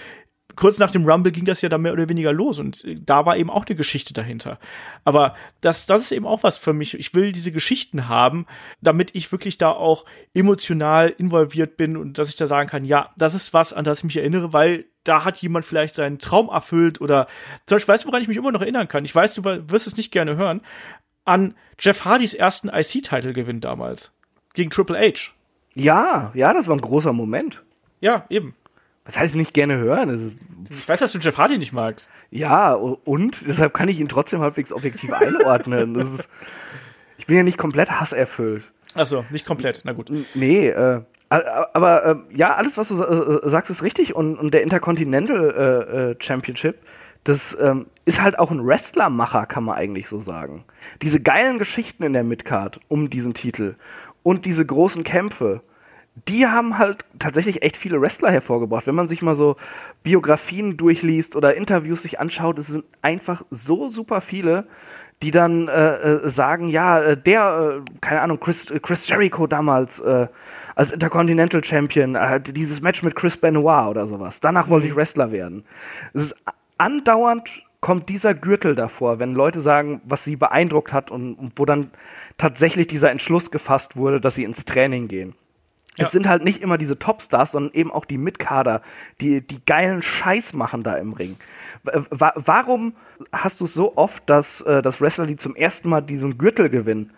kurz 0.56 0.78
nach 0.78 0.92
dem 0.92 1.06
Rumble 1.06 1.32
ging 1.32 1.46
das 1.46 1.62
ja 1.62 1.70
dann 1.70 1.82
mehr 1.82 1.94
oder 1.94 2.08
weniger 2.08 2.32
los 2.32 2.60
und 2.60 2.84
äh, 2.86 2.96
da 3.00 3.26
war 3.26 3.38
eben 3.38 3.50
auch 3.50 3.66
eine 3.66 3.76
Geschichte 3.76 4.14
dahinter. 4.14 4.60
Aber 5.04 5.36
das, 5.62 5.88
das 5.88 6.02
ist 6.02 6.12
eben 6.12 6.28
auch 6.28 6.44
was 6.44 6.58
für 6.58 6.74
mich. 6.74 6.94
Ich 7.00 7.14
will 7.14 7.32
diese 7.32 7.52
Geschichten 7.52 8.08
haben, 8.08 8.46
damit 8.82 9.16
ich 9.16 9.32
wirklich 9.32 9.58
da 9.58 9.72
auch 9.72 10.06
emotional 10.34 11.10
involviert 11.18 11.78
bin 11.78 11.98
und 11.98 12.18
dass 12.18 12.30
ich 12.30 12.36
da 12.36 12.46
sagen 12.46 12.70
kann, 12.70 12.86
ja, 12.86 13.12
das 13.18 13.34
ist 13.34 13.54
was, 13.54 13.74
an 13.74 13.86
das 13.86 14.00
ich 14.00 14.04
mich 14.06 14.18
erinnere, 14.18 14.54
weil 14.54 14.86
da 15.06 15.24
hat 15.24 15.38
jemand 15.38 15.66
vielleicht 15.66 15.96
seinen 15.96 16.20
Traum 16.20 16.50
erfüllt 16.50 17.00
oder 17.00 17.28
zum 17.66 17.78
Beispiel, 17.78 17.94
weißt 17.94 18.04
du, 18.04 18.08
woran 18.10 18.22
ich 18.22 18.28
mich 18.28 18.38
immer 18.38 18.52
noch 18.52 18.62
erinnern 18.62 18.88
kann? 18.88 19.06
Ich 19.06 19.16
weiß, 19.16 19.34
du 19.36 19.44
wirst 19.44 19.88
es 19.88 19.96
nicht 19.98 20.12
gerne 20.12 20.36
hören, 20.36 20.62
an 21.24 21.56
Jeff 21.80 22.06
Hardys 22.06 22.34
ersten 22.34 22.70
IC-Title-Gewinn 22.70 23.62
damals 23.62 24.12
gegen 24.54 24.70
Triple 24.70 25.00
H. 25.00 25.32
Ja, 25.74 26.32
ja, 26.34 26.54
das 26.54 26.68
war 26.68 26.76
ein 26.76 26.82
großer 26.82 27.14
Moment. 27.14 27.64
Ja, 28.00 28.26
eben. 28.30 28.56
Was 29.04 29.20
heißt 29.20 29.36
nicht 29.36 29.54
gerne 29.54 29.78
hören? 29.78 30.10
Das 30.10 30.78
ich 30.80 30.90
weiß, 30.90 31.00
dass 31.00 31.12
du 31.12 31.20
Jeff 31.20 31.38
Hardy 31.38 31.58
nicht 31.58 31.74
magst. 31.74 32.10
Ja, 32.32 32.74
und 32.74 33.48
deshalb 33.48 33.74
kann 33.74 33.88
ich 33.88 34.00
ihn 34.00 34.10
trotzdem 34.10 34.40
halbwegs 34.40 34.72
objektiv 34.72 35.14
einordnen. 35.14 35.96
Ist, 35.96 36.28
ich 37.18 37.28
bin 37.28 37.38
ja 37.38 37.44
nicht 37.44 37.60
komplett 37.60 37.92
hasserfüllt. 37.92 38.72
Achso, 38.96 39.26
nicht 39.30 39.46
komplett, 39.46 39.82
na 39.84 39.92
gut. 39.92 40.10
Nee, 40.34 40.70
äh, 40.70 41.02
aber 41.30 42.06
äh, 42.06 42.16
ja, 42.36 42.56
alles, 42.56 42.78
was 42.78 42.90
du 42.90 43.02
äh, 43.02 43.50
sagst, 43.50 43.72
ist 43.72 43.84
richtig. 43.84 44.16
Und, 44.16 44.38
und 44.38 44.54
der 44.54 44.64
Intercontinental 44.64 45.52
äh, 45.52 46.12
äh, 46.12 46.16
Championship, 46.20 46.78
das 47.24 47.58
ähm, 47.60 47.88
ist 48.06 48.22
halt 48.22 48.38
auch 48.38 48.52
ein 48.52 48.66
Wrestlermacher, 48.66 49.46
kann 49.46 49.64
man 49.64 49.76
eigentlich 49.76 50.08
so 50.08 50.20
sagen. 50.20 50.64
Diese 51.02 51.20
geilen 51.20 51.58
Geschichten 51.58 52.04
in 52.04 52.14
der 52.14 52.24
Midcard 52.24 52.80
um 52.88 53.10
diesen 53.10 53.34
Titel 53.34 53.76
und 54.24 54.46
diese 54.46 54.66
großen 54.66 55.04
Kämpfe 55.04 55.62
die 56.28 56.48
haben 56.48 56.78
halt 56.78 57.06
tatsächlich 57.20 57.62
echt 57.62 57.78
viele 57.78 58.02
Wrestler 58.02 58.32
hervorgebracht. 58.32 58.88
Wenn 58.88 58.96
man 58.96 59.08
sich 59.08 59.22
mal 59.22 59.36
so 59.36 59.58
Biografien 60.04 60.78
durchliest 60.78 61.36
oder 61.36 61.56
Interviews 61.56 62.04
sich 62.04 62.20
anschaut, 62.20 62.58
es 62.58 62.68
sind 62.68 62.86
einfach 63.02 63.44
so 63.50 63.90
super 63.90 64.22
viele, 64.22 64.66
die 65.22 65.32
dann 65.32 65.68
äh, 65.68 65.96
äh, 65.96 66.30
sagen, 66.30 66.70
ja, 66.70 67.02
äh, 67.02 67.18
der, 67.18 67.82
äh, 67.82 68.00
keine 68.02 68.22
Ahnung, 68.22 68.40
Chris, 68.40 68.74
Chris 68.82 69.08
Jericho 69.08 69.48
damals 69.48 70.00
äh, 70.00 70.28
als 70.76 70.92
Intercontinental 70.92 71.64
Champion, 71.64 72.16
äh, 72.16 72.40
dieses 72.40 72.82
Match 72.82 73.02
mit 73.02 73.16
Chris 73.16 73.38
Benoit 73.38 73.90
oder 73.90 74.08
sowas. 74.08 74.42
Danach 74.42 74.70
wollte 74.70 74.88
ich 74.88 74.94
mhm. 74.94 74.98
Wrestler 74.98 75.32
werden. 75.32 75.66
Es 76.14 76.26
ist 76.26 76.36
andauernd 76.78 77.64
kommt 77.82 78.10
dieser 78.10 78.34
Gürtel 78.34 78.74
davor, 78.74 79.20
wenn 79.20 79.34
Leute 79.36 79.62
sagen, 79.62 80.02
was 80.06 80.24
sie 80.24 80.36
beeindruckt 80.36 80.92
hat 80.92 81.12
und, 81.12 81.36
und 81.36 81.54
wo 81.58 81.66
dann 81.66 81.92
tatsächlich 82.38 82.88
dieser 82.88 83.12
Entschluss 83.12 83.52
gefasst 83.52 83.96
wurde, 83.96 84.20
dass 84.20 84.34
sie 84.34 84.44
ins 84.44 84.66
Training 84.66 85.08
gehen. 85.08 85.36
Ja. 85.98 86.06
Es 86.06 86.12
sind 86.12 86.28
halt 86.28 86.44
nicht 86.44 86.62
immer 86.62 86.78
diese 86.78 87.00
Topstars, 87.00 87.52
sondern 87.52 87.74
eben 87.74 87.92
auch 87.92 88.06
die 88.06 88.18
Mitkader, 88.18 88.82
die, 89.22 89.46
die 89.46 89.64
geilen 89.66 90.02
Scheiß 90.02 90.54
machen 90.54 90.84
da 90.84 90.98
im 90.98 91.14
Ring. 91.14 91.38
Warum 92.10 92.96
hast 93.32 93.62
du 93.62 93.66
es 93.66 93.74
so 93.74 93.96
oft, 93.96 94.28
dass, 94.30 94.62
äh, 94.62 94.82
dass 94.82 95.00
Wrestler, 95.00 95.28
die 95.28 95.36
zum 95.36 95.56
ersten 95.56 95.88
Mal 95.88 96.02
diesen 96.02 96.38
Gürtel 96.38 96.70
gewinnen, 96.70 97.12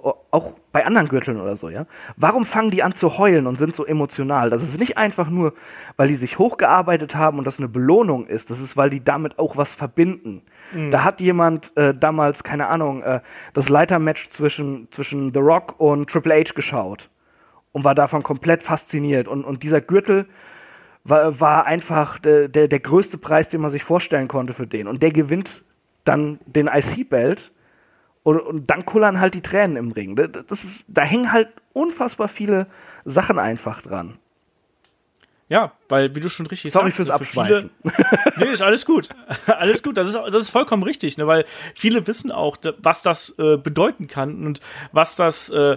auch 0.00 0.52
bei 0.72 0.86
anderen 0.86 1.08
Gürteln 1.08 1.40
oder 1.40 1.56
so, 1.56 1.68
ja? 1.68 1.86
Warum 2.16 2.44
fangen 2.44 2.70
die 2.70 2.82
an 2.82 2.94
zu 2.94 3.18
heulen 3.18 3.46
und 3.46 3.58
sind 3.58 3.74
so 3.74 3.84
emotional? 3.84 4.50
Das 4.50 4.62
ist 4.62 4.78
nicht 4.78 4.96
einfach 4.98 5.28
nur, 5.28 5.54
weil 5.96 6.08
die 6.08 6.14
sich 6.14 6.38
hochgearbeitet 6.38 7.16
haben 7.16 7.38
und 7.38 7.46
das 7.46 7.58
eine 7.58 7.68
Belohnung 7.68 8.26
ist. 8.26 8.50
Das 8.50 8.60
ist, 8.60 8.76
weil 8.76 8.90
die 8.90 9.02
damit 9.02 9.38
auch 9.38 9.56
was 9.56 9.74
verbinden. 9.74 10.42
Mhm. 10.72 10.90
Da 10.90 11.04
hat 11.04 11.20
jemand 11.20 11.76
äh, 11.76 11.94
damals, 11.94 12.44
keine 12.44 12.68
Ahnung, 12.68 13.02
äh, 13.02 13.20
das 13.52 13.68
Leitermatch 13.68 14.28
zwischen, 14.28 14.88
zwischen 14.90 15.32
The 15.32 15.40
Rock 15.40 15.78
und 15.78 16.10
Triple 16.10 16.34
H 16.34 16.54
geschaut 16.54 17.10
und 17.72 17.84
war 17.84 17.94
davon 17.94 18.22
komplett 18.22 18.62
fasziniert. 18.62 19.28
Und, 19.28 19.44
und 19.44 19.62
dieser 19.62 19.80
Gürtel 19.80 20.26
war, 21.04 21.40
war 21.40 21.66
einfach 21.66 22.18
der, 22.18 22.48
der, 22.48 22.68
der 22.68 22.80
größte 22.80 23.18
Preis, 23.18 23.48
den 23.48 23.60
man 23.60 23.70
sich 23.70 23.84
vorstellen 23.84 24.28
konnte 24.28 24.52
für 24.52 24.66
den. 24.66 24.86
Und 24.86 25.02
der 25.02 25.10
gewinnt 25.10 25.64
dann 26.04 26.38
den 26.46 26.68
IC-Belt 26.68 27.52
und, 28.22 28.40
und 28.40 28.70
dann 28.70 28.84
kullern 28.84 29.20
halt 29.20 29.34
die 29.34 29.42
Tränen 29.42 29.76
im 29.76 29.92
Ring. 29.92 30.16
Das 30.16 30.64
ist, 30.64 30.84
da 30.88 31.02
hängen 31.02 31.32
halt 31.32 31.48
unfassbar 31.72 32.28
viele 32.28 32.66
Sachen 33.04 33.38
einfach 33.38 33.82
dran. 33.82 34.18
Ja, 35.48 35.72
weil, 35.88 36.14
wie 36.14 36.20
du 36.20 36.30
schon 36.30 36.46
richtig 36.46 36.72
Sorry 36.72 36.86
sagst, 36.86 36.96
fürs 36.96 37.10
Abschweifen. 37.10 37.70
Viele, 37.82 38.24
nee, 38.38 38.52
ist 38.54 38.62
alles 38.62 38.86
gut. 38.86 39.10
alles 39.46 39.82
gut. 39.82 39.98
Das 39.98 40.06
ist, 40.06 40.14
das 40.14 40.34
ist 40.34 40.48
vollkommen 40.48 40.82
richtig, 40.82 41.18
ne, 41.18 41.26
weil 41.26 41.44
viele 41.74 42.06
wissen 42.06 42.32
auch, 42.32 42.56
was 42.78 43.02
das 43.02 43.36
äh, 43.38 43.58
bedeuten 43.58 44.06
kann 44.06 44.46
und 44.46 44.60
was 44.92 45.14
das, 45.14 45.50
äh, 45.50 45.76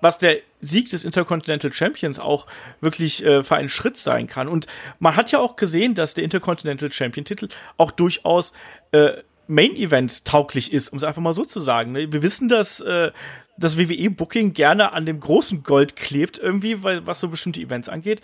was 0.00 0.18
der 0.18 0.38
Sieg 0.60 0.90
des 0.90 1.04
Intercontinental 1.04 1.72
Champions 1.72 2.18
auch 2.18 2.46
wirklich 2.80 3.24
äh, 3.24 3.44
für 3.44 3.54
einen 3.54 3.68
Schritt 3.68 3.96
sein 3.96 4.26
kann. 4.26 4.48
Und 4.48 4.66
man 4.98 5.14
hat 5.14 5.30
ja 5.30 5.38
auch 5.38 5.54
gesehen, 5.54 5.94
dass 5.94 6.14
der 6.14 6.24
Intercontinental 6.24 6.90
Champion 6.90 7.24
Titel 7.24 7.48
auch 7.76 7.92
durchaus 7.92 8.52
äh, 8.90 9.12
Main 9.52 9.76
Event 9.76 10.24
tauglich 10.24 10.72
ist, 10.72 10.88
um 10.90 10.96
es 10.96 11.04
einfach 11.04 11.22
mal 11.22 11.34
so 11.34 11.44
zu 11.44 11.60
sagen. 11.60 11.92
Ne? 11.92 12.12
Wir 12.12 12.22
wissen, 12.22 12.48
dass 12.48 12.80
äh, 12.80 13.12
das 13.58 13.78
WWE 13.78 14.10
Booking 14.10 14.52
gerne 14.52 14.92
an 14.92 15.06
dem 15.06 15.20
großen 15.20 15.62
Gold 15.62 15.96
klebt 15.96 16.38
irgendwie, 16.38 16.82
weil 16.82 17.06
was 17.06 17.20
so 17.20 17.28
bestimmte 17.28 17.60
Events 17.60 17.88
angeht. 17.88 18.20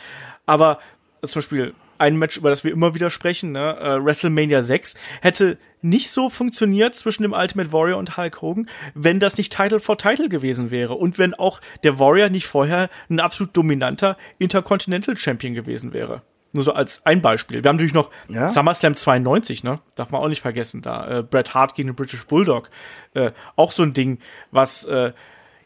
Aber 0.46 0.78
zum 1.22 1.40
Beispiel 1.40 1.74
ein 1.98 2.16
Match, 2.16 2.36
über 2.36 2.50
das 2.50 2.64
wir 2.64 2.72
immer 2.72 2.94
wieder 2.94 3.10
sprechen, 3.10 3.52
ne? 3.52 3.76
äh, 3.78 4.04
WrestleMania 4.04 4.62
6, 4.62 4.94
hätte 5.20 5.58
nicht 5.82 6.10
so 6.10 6.30
funktioniert 6.30 6.94
zwischen 6.94 7.22
dem 7.22 7.32
Ultimate 7.32 7.72
Warrior 7.72 7.98
und 7.98 8.16
Hulk 8.16 8.40
Hogan, 8.40 8.68
wenn 8.94 9.20
das 9.20 9.36
nicht 9.36 9.54
Title 9.54 9.80
for 9.80 9.98
Title 9.98 10.28
gewesen 10.28 10.70
wäre 10.70 10.94
und 10.94 11.18
wenn 11.18 11.34
auch 11.34 11.60
der 11.82 11.98
Warrior 11.98 12.30
nicht 12.30 12.46
vorher 12.46 12.88
ein 13.10 13.20
absolut 13.20 13.56
dominanter 13.56 14.16
Intercontinental 14.38 15.16
Champion 15.16 15.54
gewesen 15.54 15.92
wäre. 15.92 16.22
Nur 16.52 16.64
so 16.64 16.72
als 16.72 17.04
ein 17.04 17.20
Beispiel. 17.20 17.62
Wir 17.62 17.68
haben 17.68 17.76
natürlich 17.76 17.94
noch 17.94 18.10
ja? 18.28 18.48
SummerSlam 18.48 18.94
92, 18.94 19.64
ne? 19.64 19.80
Darf 19.96 20.10
man 20.10 20.22
auch 20.22 20.28
nicht 20.28 20.40
vergessen. 20.40 20.80
Da 20.80 21.18
äh, 21.18 21.22
Bret 21.22 21.54
Hart 21.54 21.74
gegen 21.74 21.88
den 21.88 21.94
British 21.94 22.26
Bulldog. 22.26 22.70
Äh, 23.12 23.32
auch 23.56 23.70
so 23.70 23.82
ein 23.82 23.92
Ding, 23.92 24.18
was, 24.50 24.84
äh, 24.84 25.12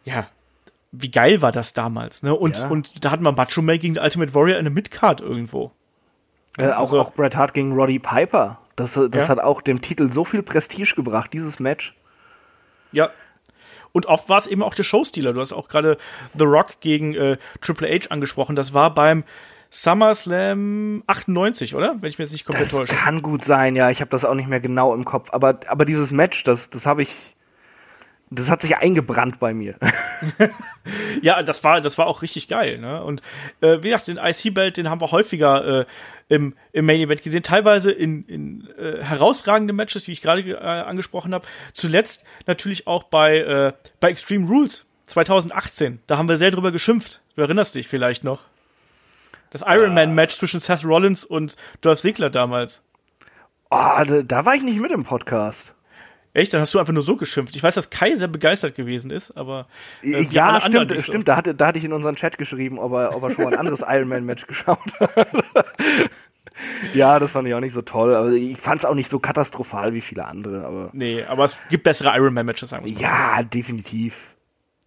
ja, 0.04 0.26
wie 0.90 1.10
geil 1.10 1.40
war 1.40 1.52
das 1.52 1.72
damals, 1.72 2.22
ne? 2.22 2.34
Und, 2.34 2.58
ja. 2.58 2.68
und 2.68 3.04
da 3.04 3.10
hatten 3.12 3.24
wir 3.24 3.32
Macho 3.32 3.62
Man 3.62 3.78
gegen 3.78 3.94
den 3.94 4.02
Ultimate 4.02 4.34
Warrior 4.34 4.58
in 4.58 4.64
der 4.64 4.72
Midcard 4.72 5.20
irgendwo. 5.20 5.70
Äh, 6.58 6.68
auch, 6.68 6.80
also, 6.80 7.00
auch 7.00 7.12
Bret 7.12 7.36
Hart 7.36 7.54
gegen 7.54 7.72
Roddy 7.72 7.98
Piper. 7.98 8.58
Das, 8.76 8.94
das 8.94 9.10
ja? 9.12 9.28
hat 9.28 9.38
auch 9.38 9.62
dem 9.62 9.82
Titel 9.82 10.10
so 10.10 10.24
viel 10.24 10.42
Prestige 10.42 10.94
gebracht, 10.96 11.32
dieses 11.32 11.60
Match. 11.60 11.94
Ja. 12.90 13.10
Und 13.92 14.06
oft 14.06 14.28
war 14.28 14.38
es 14.38 14.46
eben 14.46 14.62
auch 14.62 14.74
der 14.74 14.84
Showstealer. 14.84 15.32
Du 15.32 15.40
hast 15.40 15.52
auch 15.52 15.68
gerade 15.68 15.98
The 16.36 16.44
Rock 16.44 16.80
gegen 16.80 17.14
äh, 17.14 17.36
Triple 17.60 17.88
H 17.88 18.10
angesprochen. 18.10 18.56
Das 18.56 18.74
war 18.74 18.92
beim 18.94 19.22
SummerSlam 19.72 21.02
98, 21.06 21.74
oder? 21.74 21.96
Wenn 22.00 22.10
ich 22.10 22.18
mir 22.18 22.24
jetzt 22.24 22.32
nicht 22.32 22.44
komplett 22.44 22.66
das 22.66 22.78
täusche. 22.78 22.94
Kann 22.94 23.22
gut 23.22 23.42
sein, 23.42 23.74
ja. 23.74 23.90
Ich 23.90 24.00
habe 24.00 24.10
das 24.10 24.24
auch 24.24 24.34
nicht 24.34 24.48
mehr 24.48 24.60
genau 24.60 24.94
im 24.94 25.06
Kopf. 25.06 25.30
Aber, 25.32 25.58
aber 25.66 25.86
dieses 25.86 26.12
Match, 26.12 26.44
das, 26.44 26.70
das 26.70 26.86
habe 26.86 27.02
ich. 27.02 27.34
Das 28.34 28.48
hat 28.48 28.62
sich 28.62 28.78
eingebrannt 28.78 29.40
bei 29.40 29.52
mir. 29.52 29.76
ja, 31.22 31.42
das 31.42 31.62
war, 31.64 31.82
das 31.82 31.98
war 31.98 32.06
auch 32.06 32.22
richtig 32.22 32.48
geil. 32.48 32.78
Ne? 32.78 33.04
Und 33.04 33.20
äh, 33.60 33.82
wie 33.82 33.88
gesagt, 33.88 34.08
den 34.08 34.16
IC-Belt, 34.16 34.78
den 34.78 34.88
haben 34.88 35.02
wir 35.02 35.10
häufiger 35.10 35.80
äh, 35.80 35.84
im, 36.30 36.54
im 36.72 36.86
Main 36.86 37.00
Event 37.00 37.22
gesehen. 37.22 37.42
Teilweise 37.42 37.92
in, 37.92 38.24
in 38.24 38.68
äh, 38.78 39.04
herausragenden 39.04 39.76
Matches, 39.76 40.08
wie 40.08 40.12
ich 40.12 40.22
gerade 40.22 40.48
äh, 40.48 40.56
angesprochen 40.56 41.34
habe. 41.34 41.46
Zuletzt 41.74 42.24
natürlich 42.46 42.86
auch 42.86 43.02
bei, 43.02 43.36
äh, 43.36 43.72
bei 44.00 44.08
Extreme 44.08 44.48
Rules 44.48 44.86
2018. 45.04 46.00
Da 46.06 46.16
haben 46.16 46.28
wir 46.28 46.38
sehr 46.38 46.50
drüber 46.50 46.72
geschimpft. 46.72 47.20
Du 47.36 47.42
erinnerst 47.42 47.74
dich 47.74 47.86
vielleicht 47.86 48.24
noch. 48.24 48.44
Das 49.52 49.62
Iron 49.66 49.92
Man 49.92 50.14
Match 50.14 50.38
zwischen 50.38 50.60
Seth 50.60 50.82
Rollins 50.82 51.26
und 51.26 51.56
Dolph 51.82 52.00
Ziggler 52.00 52.30
damals. 52.30 52.82
Oh, 53.70 54.02
da, 54.24 54.46
war 54.46 54.54
ich 54.54 54.62
nicht 54.62 54.80
mit 54.80 54.90
im 54.90 55.04
Podcast. 55.04 55.74
Echt? 56.32 56.54
Dann 56.54 56.62
hast 56.62 56.72
du 56.72 56.78
einfach 56.78 56.94
nur 56.94 57.02
so 57.02 57.16
geschimpft. 57.16 57.54
Ich 57.54 57.62
weiß, 57.62 57.74
dass 57.74 57.90
Kai 57.90 58.16
sehr 58.16 58.28
begeistert 58.28 58.74
gewesen 58.74 59.10
ist, 59.10 59.30
aber. 59.36 59.66
Äh, 60.02 60.22
ja, 60.22 60.58
stimmt, 60.58 60.90
so. 60.90 61.02
stimmt. 61.02 61.28
Da, 61.28 61.36
hatte, 61.36 61.54
da 61.54 61.66
hatte 61.66 61.78
ich 61.78 61.84
in 61.84 61.92
unseren 61.92 62.16
Chat 62.16 62.38
geschrieben, 62.38 62.78
ob 62.78 62.92
er, 62.92 63.14
ob 63.14 63.22
er 63.22 63.30
schon 63.30 63.44
mal 63.44 63.52
ein 63.52 63.58
anderes 63.58 63.84
Iron 63.86 64.08
Man 64.08 64.24
Match 64.24 64.46
geschaut 64.46 64.78
hat. 64.98 65.26
ja, 66.94 67.18
das 67.18 67.32
fand 67.32 67.46
ich 67.46 67.52
auch 67.52 67.60
nicht 67.60 67.74
so 67.74 67.82
toll. 67.82 68.14
Aber 68.14 68.30
ich 68.30 68.58
fand 68.58 68.80
es 68.80 68.86
auch 68.86 68.94
nicht 68.94 69.10
so 69.10 69.18
katastrophal 69.18 69.92
wie 69.92 70.00
viele 70.00 70.24
andere. 70.24 70.64
Aber 70.64 70.88
nee, 70.94 71.22
aber 71.24 71.44
es 71.44 71.58
gibt 71.68 71.84
bessere 71.84 72.16
Iron 72.16 72.32
Man 72.32 72.46
Matches, 72.46 72.70
sagen 72.70 72.86
wir 72.86 72.92
Ja, 72.92 73.36
so. 73.38 73.44
definitiv. 73.44 74.36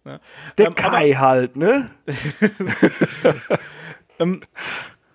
Ja. 0.04 0.18
Der 0.58 0.66
ähm, 0.66 0.74
Kai 0.74 1.12
halt, 1.12 1.54
ne? 1.54 1.90
Ähm, 4.18 4.40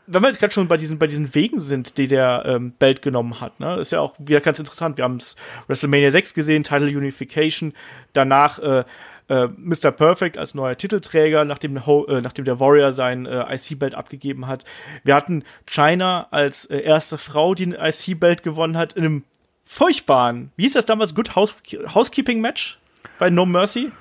wenn 0.08 0.22
wir 0.22 0.30
jetzt 0.30 0.40
gerade 0.40 0.54
schon 0.54 0.68
bei 0.68 0.78
diesen, 0.78 1.00
bei 1.00 1.08
diesen 1.08 1.34
Wegen 1.36 1.60
sind, 1.60 1.98
die 1.98 2.08
der 2.08 2.44
ähm, 2.46 2.72
Belt 2.72 3.02
genommen 3.02 3.40
hat, 3.40 3.60
ne, 3.60 3.76
ist 3.78 3.92
ja 3.92 4.02
auch 4.02 4.14
wieder 4.20 4.42
ganz 4.42 4.60
interessant. 4.60 4.98
Wir 4.98 5.06
haben 5.06 5.18
es 5.18 5.36
WrestleMania 5.68 6.12
6 6.12 6.34
gesehen, 6.34 6.64
Title 6.64 6.88
Unification, 6.88 7.74
danach 8.14 8.60
äh, 8.60 8.84
äh, 9.30 9.48
Mr. 9.56 9.92
Perfect 9.92 10.38
als 10.38 10.54
neuer 10.54 10.76
Titelträger, 10.76 11.46
nachdem, 11.46 11.86
Ho 11.86 12.06
äh, 12.08 12.20
nachdem 12.20 12.44
der 12.44 12.60
Warrior 12.60 12.92
sein 12.92 13.26
äh, 13.26 13.56
IC-Belt 13.56 13.96
abgegeben 13.96 14.48
hat. 14.48 14.66
Wir 15.06 15.16
hatten 15.16 15.44
China 15.66 16.28
als 16.32 16.66
äh, 16.66 16.80
erste 16.80 17.18
Frau, 17.18 17.54
die 17.54 17.68
ein 17.68 17.78
IC-Belt 17.80 18.44
gewonnen 18.44 18.78
hat, 18.78 18.94
in 18.94 19.06
einem 19.06 19.24
furchtbaren, 19.64 20.52
wie 20.58 20.64
hieß 20.64 20.74
das 20.74 20.86
damals, 20.86 21.16
Good 21.16 21.36
House 21.36 21.56
Housekeeping-Match 21.96 22.80
bei 23.18 23.30
No 23.30 23.46
Mercy? 23.46 23.92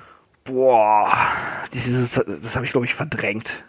Boah, 0.43 1.15
dieses, 1.73 2.13
das 2.13 2.55
habe 2.55 2.65
ich, 2.65 2.71
glaube 2.71 2.85
ich, 2.85 2.95
verdrängt 2.95 3.63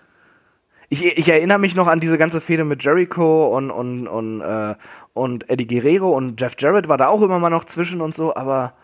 ich, 0.93 1.05
ich 1.05 1.29
erinnere 1.31 1.59
mich 1.59 1.75
noch 1.75 1.87
an 1.87 2.01
diese 2.01 2.19
ganze 2.19 2.43
Fehde 2.43 2.65
mit 2.65 2.85
Jericho 2.85 3.57
und, 3.57 3.71
und, 3.71 4.07
und, 4.07 4.43
äh, 4.43 4.75
und 5.15 5.49
Eddie 5.49 5.67
Guerrero 5.67 6.15
und 6.15 6.39
Jeff 6.39 6.55
Jarrett 6.59 6.87
war 6.87 6.99
da 6.99 7.09
auch 7.09 7.23
immer 7.23 7.39
mal 7.39 7.49
noch 7.49 7.65
zwischen 7.65 8.03
und 8.03 8.15
so, 8.15 8.37
aber 8.37 8.75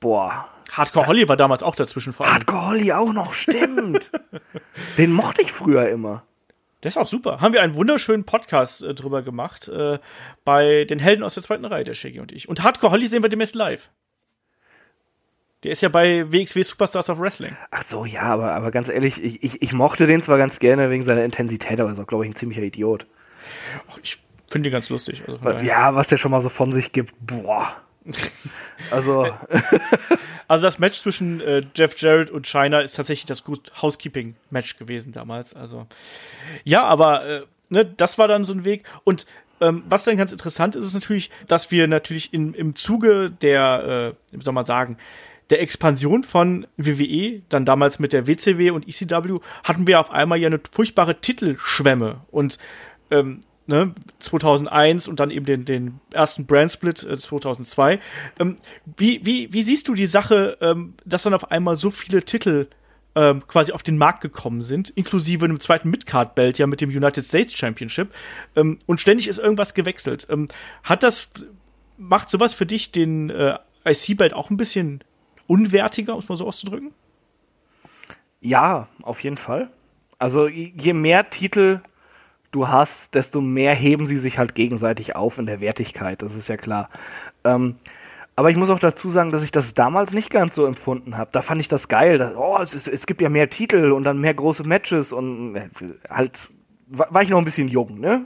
boah. 0.00 0.48
Hardcore 0.72 1.06
Holly 1.06 1.28
war 1.28 1.36
damals 1.36 1.62
auch 1.62 1.76
dazwischen 1.76 2.12
vor 2.12 2.26
allem. 2.26 2.34
Hardcore 2.34 2.66
Holly 2.66 2.92
auch 2.92 3.12
noch, 3.12 3.32
stimmt. 3.32 4.10
Den 4.98 5.12
mochte 5.12 5.42
ich 5.42 5.52
früher 5.52 5.88
immer. 5.88 6.24
Der 6.82 6.88
ist 6.88 6.98
auch 6.98 7.06
super. 7.06 7.40
Haben 7.40 7.54
wir 7.54 7.62
einen 7.62 7.76
wunderschönen 7.76 8.24
Podcast 8.24 8.82
äh, 8.82 8.92
drüber 8.92 9.22
gemacht 9.22 9.68
äh, 9.68 10.00
bei 10.44 10.84
den 10.84 10.98
Helden 10.98 11.22
aus 11.22 11.34
der 11.34 11.44
zweiten 11.44 11.64
Reihe, 11.64 11.84
der 11.84 11.94
Shaggy 11.94 12.18
und 12.18 12.32
ich. 12.32 12.48
Und 12.48 12.64
Hardcore 12.64 12.90
Holly 12.90 13.06
sehen 13.06 13.22
wir 13.22 13.30
demnächst 13.30 13.54
live. 13.54 13.88
Der 15.64 15.72
ist 15.72 15.80
ja 15.80 15.88
bei 15.88 16.30
WXW 16.30 16.62
Superstars 16.62 17.08
of 17.08 17.18
Wrestling. 17.18 17.56
Ach 17.70 17.82
so, 17.82 18.04
ja, 18.04 18.20
aber, 18.20 18.52
aber 18.52 18.70
ganz 18.70 18.90
ehrlich, 18.90 19.22
ich, 19.22 19.42
ich, 19.42 19.62
ich 19.62 19.72
mochte 19.72 20.06
den 20.06 20.22
zwar 20.22 20.36
ganz 20.36 20.58
gerne 20.58 20.90
wegen 20.90 21.04
seiner 21.04 21.24
Intensität, 21.24 21.80
aber 21.80 21.88
er 21.88 21.94
ist 21.94 21.98
auch, 21.98 22.06
glaube 22.06 22.24
ich, 22.24 22.30
ein 22.30 22.34
ziemlicher 22.34 22.62
Idiot. 22.62 23.06
Ach, 23.90 23.98
ich 24.02 24.18
finde 24.50 24.68
ihn 24.68 24.72
ganz 24.72 24.90
lustig. 24.90 25.22
Also 25.26 25.48
ja, 25.60 25.94
was 25.94 26.08
der 26.08 26.18
schon 26.18 26.32
mal 26.32 26.42
so 26.42 26.50
von 26.50 26.70
sich 26.70 26.92
gibt, 26.92 27.14
boah. 27.18 27.76
also. 28.90 29.26
also 30.48 30.62
das 30.62 30.78
Match 30.78 31.00
zwischen 31.00 31.40
äh, 31.40 31.62
Jeff 31.74 31.96
Jarrett 31.96 32.30
und 32.30 32.46
China 32.46 32.80
ist 32.80 32.96
tatsächlich 32.96 33.24
das 33.24 33.42
Good 33.42 33.72
Housekeeping-Match 33.80 34.76
gewesen 34.76 35.12
damals. 35.12 35.54
Also. 35.54 35.86
Ja, 36.64 36.84
aber 36.84 37.24
äh, 37.24 37.42
ne, 37.70 37.86
das 37.86 38.18
war 38.18 38.28
dann 38.28 38.44
so 38.44 38.52
ein 38.52 38.64
Weg. 38.64 38.84
Und 39.04 39.24
ähm, 39.62 39.82
was 39.88 40.04
dann 40.04 40.18
ganz 40.18 40.30
interessant 40.30 40.76
ist, 40.76 40.84
ist 40.84 40.94
natürlich, 40.94 41.30
dass 41.46 41.70
wir 41.70 41.88
natürlich 41.88 42.34
in, 42.34 42.52
im 42.52 42.74
Zuge 42.74 43.30
der, 43.30 44.14
äh, 44.32 44.36
wie 44.36 44.44
soll 44.44 44.52
man 44.52 44.66
sagen, 44.66 44.98
der 45.50 45.60
Expansion 45.60 46.24
von 46.24 46.66
WWE, 46.76 47.42
dann 47.48 47.64
damals 47.64 47.98
mit 47.98 48.12
der 48.12 48.26
WCW 48.26 48.70
und 48.70 48.88
ECW, 48.88 49.38
hatten 49.62 49.86
wir 49.86 50.00
auf 50.00 50.10
einmal 50.10 50.38
ja 50.38 50.46
eine 50.46 50.60
furchtbare 50.70 51.20
Titelschwemme. 51.20 52.22
Und 52.30 52.58
ähm, 53.10 53.40
ne, 53.66 53.94
2001 54.18 55.08
und 55.08 55.20
dann 55.20 55.30
eben 55.30 55.44
den, 55.44 55.64
den 55.64 56.00
ersten 56.12 56.46
Brandsplit 56.46 57.02
äh, 57.04 57.18
2002. 57.18 58.00
Ähm, 58.38 58.56
wie, 58.96 59.24
wie, 59.24 59.52
wie 59.52 59.62
siehst 59.62 59.88
du 59.88 59.94
die 59.94 60.06
Sache, 60.06 60.56
ähm, 60.60 60.94
dass 61.04 61.22
dann 61.22 61.34
auf 61.34 61.50
einmal 61.50 61.76
so 61.76 61.90
viele 61.90 62.22
Titel 62.22 62.68
ähm, 63.14 63.46
quasi 63.46 63.72
auf 63.72 63.82
den 63.82 63.96
Markt 63.96 64.20
gekommen 64.22 64.62
sind, 64.62 64.90
inklusive 64.90 65.44
einem 65.44 65.60
zweiten 65.60 65.88
Midcard-Belt 65.90 66.58
ja 66.58 66.66
mit 66.66 66.80
dem 66.80 66.90
United 66.90 67.24
States 67.24 67.54
Championship 67.54 68.12
ähm, 68.56 68.78
und 68.86 69.00
ständig 69.00 69.28
ist 69.28 69.38
irgendwas 69.38 69.74
gewechselt. 69.74 70.26
Ähm, 70.30 70.48
hat 70.82 71.02
das 71.02 71.28
macht 71.96 72.28
sowas 72.28 72.54
für 72.54 72.66
dich 72.66 72.90
den 72.90 73.30
äh, 73.30 73.56
IC-Belt 73.86 74.34
auch 74.34 74.50
ein 74.50 74.56
bisschen 74.56 75.04
unwertiger, 75.46 76.14
um 76.14 76.18
es 76.18 76.28
mal 76.28 76.36
so 76.36 76.46
auszudrücken? 76.46 76.92
Ja, 78.40 78.88
auf 79.02 79.22
jeden 79.22 79.36
Fall. 79.36 79.70
Also 80.18 80.48
je 80.48 80.92
mehr 80.92 81.30
Titel 81.30 81.80
du 82.50 82.68
hast, 82.68 83.14
desto 83.14 83.40
mehr 83.40 83.74
heben 83.74 84.06
sie 84.06 84.16
sich 84.16 84.38
halt 84.38 84.54
gegenseitig 84.54 85.16
auf 85.16 85.38
in 85.38 85.46
der 85.46 85.60
Wertigkeit, 85.60 86.22
das 86.22 86.34
ist 86.34 86.48
ja 86.48 86.56
klar. 86.56 86.88
Ähm, 87.42 87.76
aber 88.36 88.50
ich 88.50 88.56
muss 88.56 88.70
auch 88.70 88.78
dazu 88.78 89.08
sagen, 89.10 89.30
dass 89.30 89.44
ich 89.44 89.52
das 89.52 89.74
damals 89.74 90.12
nicht 90.12 90.30
ganz 90.30 90.54
so 90.54 90.66
empfunden 90.66 91.16
habe. 91.16 91.30
Da 91.32 91.40
fand 91.40 91.60
ich 91.60 91.68
das 91.68 91.88
geil. 91.88 92.18
Dass, 92.18 92.34
oh, 92.34 92.58
es, 92.60 92.74
ist, 92.74 92.88
es 92.88 93.06
gibt 93.06 93.20
ja 93.20 93.28
mehr 93.28 93.48
Titel 93.48 93.92
und 93.92 94.02
dann 94.04 94.20
mehr 94.20 94.34
große 94.34 94.64
Matches 94.64 95.12
und 95.12 95.54
äh, 95.54 95.68
halt 96.10 96.50
war 96.86 97.22
ich 97.22 97.30
noch 97.30 97.38
ein 97.38 97.44
bisschen 97.44 97.68
jung, 97.68 97.98
ne? 97.98 98.24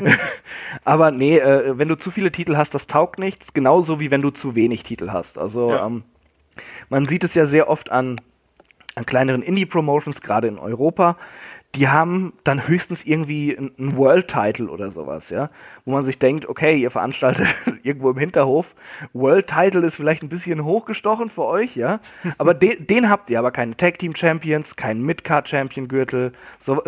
Aber 0.84 1.10
nee, 1.10 1.38
äh, 1.38 1.78
wenn 1.78 1.88
du 1.88 1.96
zu 1.96 2.10
viele 2.10 2.30
Titel 2.30 2.56
hast, 2.56 2.74
das 2.74 2.86
taugt 2.86 3.18
nichts, 3.18 3.54
genauso 3.54 4.00
wie 4.00 4.10
wenn 4.10 4.20
du 4.20 4.30
zu 4.30 4.54
wenig 4.54 4.82
Titel 4.82 5.10
hast. 5.10 5.38
Also 5.38 5.70
ja. 5.70 5.86
ähm, 5.86 6.04
man 6.90 7.06
sieht 7.06 7.24
es 7.24 7.34
ja 7.34 7.46
sehr 7.46 7.68
oft 7.68 7.90
an, 7.90 8.20
an 8.94 9.06
kleineren 9.06 9.42
Indie-Promotions, 9.42 10.20
gerade 10.20 10.48
in 10.48 10.58
Europa, 10.58 11.16
die 11.76 11.88
haben 11.88 12.32
dann 12.42 12.66
höchstens 12.66 13.04
irgendwie 13.06 13.56
einen 13.56 13.96
World-Title 13.96 14.68
oder 14.68 14.90
sowas, 14.90 15.30
ja, 15.30 15.50
wo 15.84 15.92
man 15.92 16.02
sich 16.02 16.18
denkt, 16.18 16.46
okay, 16.46 16.76
ihr 16.76 16.90
veranstaltet 16.90 17.46
irgendwo 17.84 18.10
im 18.10 18.18
Hinterhof, 18.18 18.74
World-Title 19.12 19.82
ist 19.82 19.94
vielleicht 19.94 20.22
ein 20.22 20.28
bisschen 20.28 20.64
hochgestochen 20.64 21.30
für 21.30 21.44
euch, 21.44 21.76
ja, 21.76 22.00
aber 22.38 22.54
den, 22.54 22.86
den 22.86 23.08
habt 23.08 23.30
ihr, 23.30 23.38
aber 23.38 23.52
keine 23.52 23.76
Tag-Team-Champions, 23.76 24.74
keinen 24.74 25.02
Mid-Card-Champion-Gürtel, 25.02 26.32
so, 26.58 26.82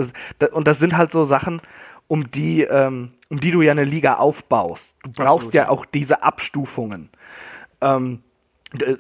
und 0.51 0.67
das 0.67 0.81
sind 0.81 0.97
halt 0.97 1.13
so 1.13 1.23
Sachen, 1.23 1.61
um 2.09 2.31
die, 2.31 2.63
ähm, 2.63 3.13
um 3.31 3.41
die 3.41 3.53
du 3.53 3.63
ja 3.63 3.71
eine 3.71 3.85
Liga 3.85 4.17
aufbaust. 4.17 4.97
Du 5.05 5.13
brauchst 5.13 5.49
Absolut, 5.49 5.55
ja. 5.55 5.69
auch 5.69 5.87
diese 5.87 6.23
Abstufungen. 6.23 7.09
Ähm, 7.81 8.23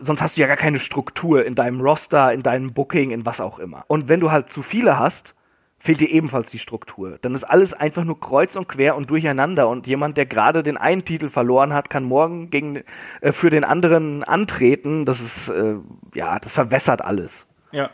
sonst 0.00 0.22
hast 0.22 0.36
du 0.36 0.40
ja 0.40 0.46
gar 0.46 0.56
keine 0.56 0.78
Struktur 0.78 1.44
in 1.44 1.54
deinem 1.54 1.80
Roster, 1.80 2.32
in 2.32 2.42
deinem 2.42 2.72
Booking, 2.72 3.10
in 3.10 3.26
was 3.26 3.40
auch 3.40 3.58
immer. 3.58 3.84
Und 3.88 4.08
wenn 4.08 4.20
du 4.20 4.30
halt 4.30 4.50
zu 4.50 4.62
viele 4.62 4.98
hast, 4.98 5.34
fehlt 5.78 6.00
dir 6.00 6.10
ebenfalls 6.10 6.50
die 6.50 6.60
Struktur. 6.60 7.18
Dann 7.22 7.34
ist 7.34 7.42
alles 7.42 7.74
einfach 7.74 8.04
nur 8.04 8.20
kreuz 8.20 8.54
und 8.54 8.68
quer 8.68 8.94
und 8.96 9.10
durcheinander 9.10 9.68
und 9.68 9.88
jemand, 9.88 10.16
der 10.16 10.26
gerade 10.26 10.62
den 10.62 10.76
einen 10.76 11.04
Titel 11.04 11.28
verloren 11.28 11.72
hat, 11.72 11.90
kann 11.90 12.04
morgen 12.04 12.50
gegen, 12.50 12.84
äh, 13.20 13.32
für 13.32 13.50
den 13.50 13.64
anderen 13.64 14.22
antreten. 14.22 15.04
Das 15.04 15.20
ist, 15.20 15.48
äh, 15.48 15.74
ja, 16.14 16.38
das 16.38 16.52
verwässert 16.52 17.02
alles. 17.02 17.48
Ja. 17.72 17.90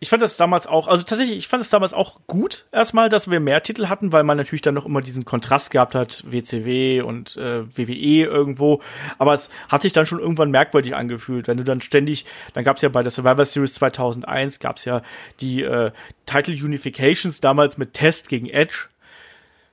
Ich 0.00 0.10
fand 0.10 0.22
das 0.22 0.36
damals 0.36 0.68
auch, 0.68 0.86
also 0.86 1.02
tatsächlich, 1.02 1.38
ich 1.38 1.48
fand 1.48 1.60
es 1.60 1.70
damals 1.70 1.92
auch 1.92 2.20
gut, 2.28 2.66
erstmal, 2.70 3.08
dass 3.08 3.30
wir 3.30 3.40
mehr 3.40 3.62
Titel 3.64 3.88
hatten, 3.88 4.12
weil 4.12 4.22
man 4.22 4.36
natürlich 4.36 4.62
dann 4.62 4.74
noch 4.74 4.86
immer 4.86 5.00
diesen 5.00 5.24
Kontrast 5.24 5.72
gehabt 5.72 5.96
hat, 5.96 6.22
WCW 6.24 7.00
und 7.00 7.36
äh, 7.36 7.64
WWE 7.76 8.24
irgendwo. 8.26 8.80
Aber 9.18 9.34
es 9.34 9.50
hat 9.68 9.82
sich 9.82 9.92
dann 9.92 10.06
schon 10.06 10.20
irgendwann 10.20 10.52
merkwürdig 10.52 10.94
angefühlt, 10.94 11.48
wenn 11.48 11.56
du 11.56 11.64
dann 11.64 11.80
ständig, 11.80 12.26
dann 12.54 12.62
gab 12.62 12.76
es 12.76 12.82
ja 12.82 12.90
bei 12.90 13.02
der 13.02 13.10
Survivor 13.10 13.44
Series 13.44 13.74
2001, 13.74 14.60
gab 14.60 14.76
es 14.76 14.84
ja 14.84 15.02
die 15.40 15.62
äh, 15.64 15.90
Title 16.26 16.54
Unifications 16.54 17.40
damals 17.40 17.76
mit 17.76 17.92
Test 17.92 18.28
gegen 18.28 18.48
Edge. 18.48 18.88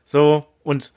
So, 0.06 0.46
und 0.64 0.92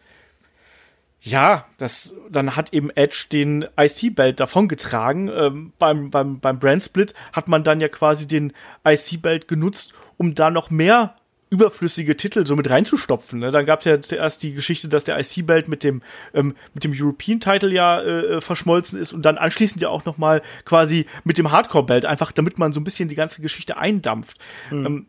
ja, 1.20 1.66
das, 1.78 2.14
dann 2.30 2.54
hat 2.54 2.72
eben 2.72 2.90
Edge 2.90 3.26
den 3.32 3.66
IC-Belt 3.76 4.40
davongetragen. 4.40 5.28
Ähm, 5.28 5.72
beim, 5.78 6.10
beim, 6.10 6.38
beim 6.38 6.58
Brand 6.58 6.82
Split 6.82 7.14
hat 7.32 7.48
man 7.48 7.64
dann 7.64 7.80
ja 7.80 7.88
quasi 7.88 8.28
den 8.28 8.52
IC-Belt 8.86 9.48
genutzt, 9.48 9.92
um 10.16 10.34
da 10.34 10.50
noch 10.50 10.70
mehr 10.70 11.16
überflüssige 11.50 12.16
Titel 12.16 12.46
so 12.46 12.56
mit 12.56 12.68
reinzustopfen. 12.68 13.40
Ne? 13.40 13.50
Dann 13.50 13.64
gab 13.64 13.80
es 13.80 13.86
ja 13.86 14.00
zuerst 14.00 14.42
die 14.42 14.52
Geschichte, 14.52 14.88
dass 14.88 15.04
der 15.04 15.18
IC-Belt 15.18 15.66
mit 15.66 15.82
dem 15.82 16.02
ähm, 16.34 16.54
mit 16.74 16.84
dem 16.84 16.92
European-Title 16.94 17.72
ja 17.72 18.00
äh, 18.00 18.36
äh, 18.36 18.40
verschmolzen 18.40 19.00
ist 19.00 19.12
und 19.12 19.22
dann 19.22 19.38
anschließend 19.38 19.80
ja 19.80 19.88
auch 19.88 20.04
noch 20.04 20.18
mal 20.18 20.42
quasi 20.64 21.06
mit 21.24 21.38
dem 21.38 21.50
Hardcore-Belt, 21.50 22.04
einfach 22.04 22.32
damit 22.32 22.58
man 22.58 22.72
so 22.72 22.80
ein 22.80 22.84
bisschen 22.84 23.08
die 23.08 23.14
ganze 23.14 23.40
Geschichte 23.40 23.78
eindampft. 23.78 24.36
Mhm. 24.70 24.86
Ähm, 24.86 25.06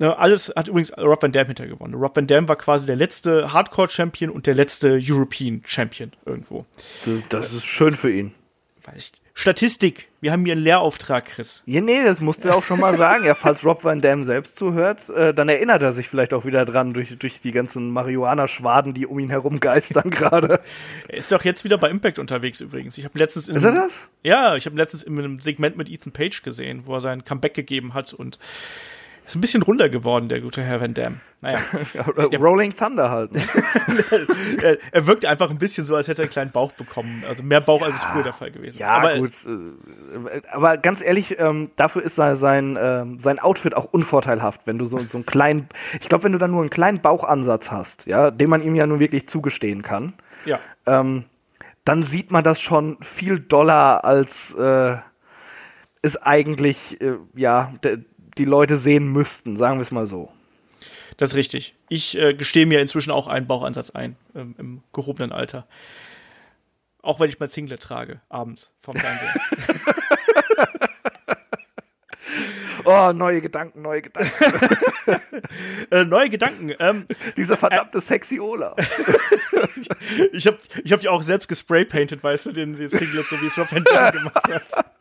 alles 0.00 0.52
hat 0.56 0.68
übrigens 0.68 0.96
Rob 0.98 1.22
Van 1.22 1.32
Dam 1.32 1.46
hinter 1.46 1.66
gewonnen. 1.66 1.94
Rob 1.94 2.16
Van 2.16 2.26
Dam 2.26 2.48
war 2.48 2.56
quasi 2.56 2.86
der 2.86 2.96
letzte 2.96 3.52
Hardcore-Champion 3.52 4.30
und 4.30 4.46
der 4.46 4.54
letzte 4.54 4.98
European-Champion 5.00 6.12
irgendwo. 6.26 6.66
Das 7.28 7.52
ist 7.52 7.64
schön 7.64 7.94
für 7.94 8.10
ihn. 8.10 8.34
Statistik. 9.32 10.08
Wir 10.20 10.30
haben 10.30 10.44
hier 10.44 10.52
einen 10.52 10.62
Lehrauftrag, 10.62 11.24
Chris. 11.24 11.62
Ja, 11.66 11.80
nee, 11.80 12.04
das 12.04 12.20
musst 12.20 12.44
du 12.44 12.54
auch 12.54 12.62
schon 12.62 12.78
mal 12.78 12.96
sagen. 12.96 13.24
Ja, 13.24 13.34
falls 13.34 13.64
Rob 13.64 13.82
Van 13.82 14.00
Dam 14.00 14.24
selbst 14.24 14.56
zuhört, 14.56 15.08
äh, 15.10 15.34
dann 15.34 15.48
erinnert 15.48 15.82
er 15.82 15.92
sich 15.92 16.08
vielleicht 16.08 16.32
auch 16.34 16.44
wieder 16.44 16.64
dran 16.64 16.92
durch, 16.92 17.18
durch 17.18 17.40
die 17.40 17.50
ganzen 17.50 17.90
Marihuana-Schwaden, 17.90 18.94
die 18.94 19.06
um 19.06 19.18
ihn 19.18 19.30
herum 19.30 19.58
geistern 19.58 20.10
gerade. 20.10 20.60
Er 21.08 21.18
ist 21.18 21.32
doch 21.32 21.44
jetzt 21.44 21.64
wieder 21.64 21.78
bei 21.78 21.88
Impact 21.88 22.18
unterwegs 22.18 22.60
übrigens. 22.60 22.96
Ich 22.98 23.04
habe 23.04 23.18
letztens 23.18 23.48
in 23.48 23.56
Ist 23.56 23.64
er 23.64 23.72
das? 23.72 24.08
Ja, 24.22 24.54
ich 24.54 24.66
habe 24.66 24.76
letztens 24.76 25.02
in 25.02 25.18
einem 25.18 25.40
Segment 25.40 25.76
mit 25.76 25.90
Ethan 25.90 26.12
Page 26.12 26.42
gesehen, 26.42 26.82
wo 26.84 26.94
er 26.94 27.00
sein 27.00 27.24
Comeback 27.24 27.54
gegeben 27.54 27.94
hat 27.94 28.12
und 28.12 28.38
ist 29.26 29.34
ein 29.34 29.40
bisschen 29.40 29.62
runder 29.62 29.88
geworden, 29.88 30.28
der 30.28 30.40
gute 30.40 30.62
Herr 30.62 30.80
Van 30.80 30.92
Damme. 30.92 31.16
Naja. 31.40 31.58
Rolling 32.38 32.74
Thunder 32.76 33.10
halt. 33.10 33.32
Ne? 33.32 33.42
er, 34.62 34.78
er 34.92 35.06
wirkt 35.06 35.24
einfach 35.24 35.50
ein 35.50 35.58
bisschen 35.58 35.86
so, 35.86 35.94
als 35.96 36.08
hätte 36.08 36.22
er 36.22 36.24
einen 36.24 36.32
kleinen 36.32 36.50
Bauch 36.50 36.72
bekommen. 36.72 37.22
Also 37.28 37.42
mehr 37.42 37.60
Bauch, 37.60 37.80
ja, 37.80 37.86
als 37.86 37.96
es 37.96 38.04
früher 38.04 38.22
der 38.22 38.32
Fall 38.32 38.50
gewesen 38.50 38.78
ja, 38.78 38.86
ist. 38.86 38.92
Aber, 38.92 39.18
gut. 39.18 39.34
Äh, 39.46 40.42
aber 40.50 40.76
ganz 40.78 41.02
ehrlich, 41.02 41.38
ähm, 41.38 41.70
dafür 41.76 42.02
ist 42.02 42.16
sein, 42.16 42.78
ähm, 42.80 43.20
sein 43.20 43.38
Outfit 43.38 43.74
auch 43.74 43.84
unvorteilhaft, 43.84 44.66
wenn 44.66 44.78
du 44.78 44.84
so, 44.84 44.98
so 44.98 45.18
einen 45.18 45.26
kleinen, 45.26 45.68
ich 46.00 46.08
glaube, 46.08 46.24
wenn 46.24 46.32
du 46.32 46.38
dann 46.38 46.50
nur 46.50 46.60
einen 46.60 46.70
kleinen 46.70 47.00
Bauchansatz 47.00 47.70
hast, 47.70 48.06
ja, 48.06 48.30
den 48.30 48.50
man 48.50 48.62
ihm 48.62 48.74
ja 48.74 48.86
nur 48.86 49.00
wirklich 49.00 49.28
zugestehen 49.28 49.82
kann, 49.82 50.14
ja. 50.44 50.58
ähm, 50.86 51.24
dann 51.84 52.02
sieht 52.02 52.30
man 52.30 52.44
das 52.44 52.60
schon 52.60 52.98
viel 53.02 53.38
doller 53.38 54.04
als 54.04 54.54
äh, 54.54 54.96
ist 56.04 56.18
eigentlich, 56.18 57.00
äh, 57.00 57.16
ja, 57.34 57.72
die 58.38 58.44
Leute 58.44 58.76
sehen 58.76 59.06
müssten, 59.08 59.56
sagen 59.56 59.78
wir 59.78 59.82
es 59.82 59.90
mal 59.90 60.06
so. 60.06 60.30
Das 61.16 61.30
ist 61.30 61.36
richtig. 61.36 61.74
Ich 61.88 62.18
äh, 62.18 62.34
gestehe 62.34 62.66
mir 62.66 62.80
inzwischen 62.80 63.10
auch 63.10 63.28
einen 63.28 63.46
Bauchansatz 63.46 63.90
ein, 63.90 64.16
ähm, 64.34 64.54
im 64.58 64.82
gehobenen 64.92 65.32
Alter. 65.32 65.66
Auch 67.02 67.20
wenn 67.20 67.28
ich 67.28 67.38
mal 67.38 67.48
Singlet 67.48 67.82
trage, 67.82 68.20
abends 68.28 68.72
vom 68.80 68.94
Fernseher. 68.94 69.34
oh, 72.84 73.12
neue 73.12 73.40
Gedanken, 73.40 73.82
neue 73.82 74.02
Gedanken. 74.02 74.32
äh, 75.90 76.04
neue 76.04 76.30
Gedanken. 76.30 76.72
Ähm, 76.78 77.06
Dieser 77.36 77.56
verdammte 77.56 77.98
äh, 77.98 78.00
sexy 78.00 78.40
Ola. 78.40 78.74
ich 80.32 80.46
habe 80.46 80.58
ich 80.82 80.92
hab 80.92 81.00
die 81.00 81.08
auch 81.08 81.22
selbst 81.22 81.48
gespraypainted, 81.48 82.22
weißt 82.22 82.46
du, 82.46 82.52
den, 82.52 82.76
den 82.76 82.88
Singlet, 82.88 83.26
so 83.26 83.40
wie 83.40 83.46
es 83.46 83.58
Rob 83.58 83.70
Van 83.70 83.84
gemacht 83.84 84.48
hat 84.52 84.94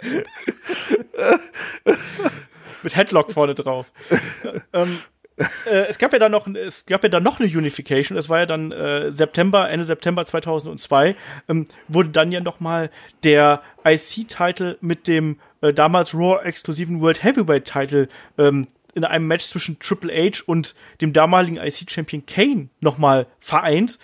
mit 2.84 2.96
Headlock 2.96 3.32
vorne 3.32 3.56
drauf. 3.56 3.92
ähm, 4.74 5.00
äh, 5.38 5.88
es 5.90 5.98
gab 5.98 6.14
ja 6.14 6.20
dann 6.20 6.32
noch, 6.32 6.48
es 6.48 6.86
gab 6.86 7.04
ja 7.04 7.10
dann 7.10 7.24
noch 7.24 7.40
eine 7.40 7.50
Unification. 7.50 8.18
Es 8.18 8.30
war 8.30 8.40
ja 8.40 8.46
dann 8.46 8.72
äh, 8.72 9.12
September, 9.12 9.70
Ende 9.70 9.86
September 9.86 10.26
2002 10.26 11.16
ähm, 11.50 11.68
wurde 11.88 12.10
dann 12.10 12.32
ja 12.32 12.40
noch 12.40 12.60
mal 12.60 12.90
der 13.24 13.62
IC-Title 13.86 14.78
mit 14.82 15.08
dem 15.08 15.40
äh, 15.62 15.74
damals 15.74 16.14
Raw 16.14 16.44
exklusiven 16.44 17.02
World 17.02 17.24
Heavyweight 17.24 17.66
Title 17.66 18.08
ähm, 18.38 18.68
in 18.94 19.06
einem 19.06 19.28
Match 19.28 19.46
zwischen 19.46 19.80
Triple 19.80 20.14
H 20.14 20.44
und 20.46 20.76
dem 21.02 21.14
damaligen 21.14 21.58
IC-Champion 21.58 22.26
Kane 22.28 22.70
noch 22.80 23.00
mal 23.00 23.26
vereint. 23.40 23.98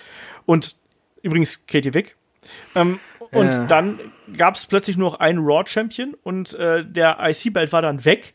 Und 0.45 0.75
übrigens 1.21 1.65
Katie 1.67 1.93
Vick. 1.93 2.15
Ähm, 2.73 2.99
und 3.31 3.51
ja. 3.51 3.65
dann 3.67 3.99
gab 4.35 4.55
es 4.55 4.65
plötzlich 4.65 4.97
nur 4.97 5.11
noch 5.11 5.19
einen 5.19 5.39
Raw-Champion 5.39 6.15
und 6.23 6.55
äh, 6.55 6.83
der 6.83 7.19
IC-Belt 7.21 7.71
war 7.71 7.83
dann 7.83 8.05
weg. 8.05 8.33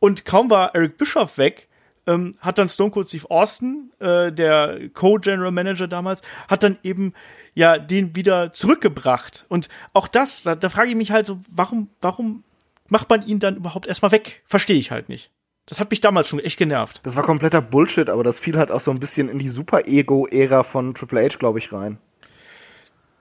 Und 0.00 0.24
kaum 0.24 0.50
war 0.50 0.74
Eric 0.74 0.96
Bischoff 0.96 1.38
weg, 1.38 1.68
ähm, 2.06 2.34
hat 2.40 2.58
dann 2.58 2.68
Stone 2.68 2.90
Cold 2.90 3.08
Steve 3.08 3.30
Austin, 3.30 3.92
äh, 3.98 4.32
der 4.32 4.88
Co-General 4.94 5.50
Manager 5.50 5.88
damals, 5.88 6.22
hat 6.48 6.62
dann 6.62 6.78
eben 6.82 7.12
ja 7.54 7.78
den 7.78 8.16
wieder 8.16 8.52
zurückgebracht. 8.52 9.44
Und 9.48 9.68
auch 9.92 10.08
das, 10.08 10.42
da, 10.42 10.54
da 10.54 10.68
frage 10.68 10.90
ich 10.90 10.96
mich 10.96 11.10
halt 11.10 11.26
so, 11.26 11.40
warum, 11.50 11.90
warum 12.00 12.44
macht 12.88 13.10
man 13.10 13.26
ihn 13.26 13.38
dann 13.38 13.56
überhaupt 13.56 13.86
erstmal 13.86 14.12
weg? 14.12 14.42
Verstehe 14.46 14.78
ich 14.78 14.90
halt 14.90 15.08
nicht. 15.08 15.30
Das 15.66 15.80
hat 15.80 15.90
mich 15.90 16.00
damals 16.00 16.28
schon 16.28 16.38
echt 16.38 16.58
genervt. 16.58 17.00
Das 17.02 17.16
war 17.16 17.22
kompletter 17.22 17.60
Bullshit, 17.60 18.08
aber 18.08 18.24
das 18.24 18.38
fiel 18.38 18.56
halt 18.56 18.70
auch 18.70 18.80
so 18.80 18.90
ein 18.90 19.00
bisschen 19.00 19.28
in 19.28 19.38
die 19.38 19.50
Super-Ego-Ära 19.50 20.62
von 20.62 20.94
Triple 20.94 21.22
H, 21.22 21.36
glaube 21.38 21.58
ich, 21.58 21.70
rein. 21.72 21.98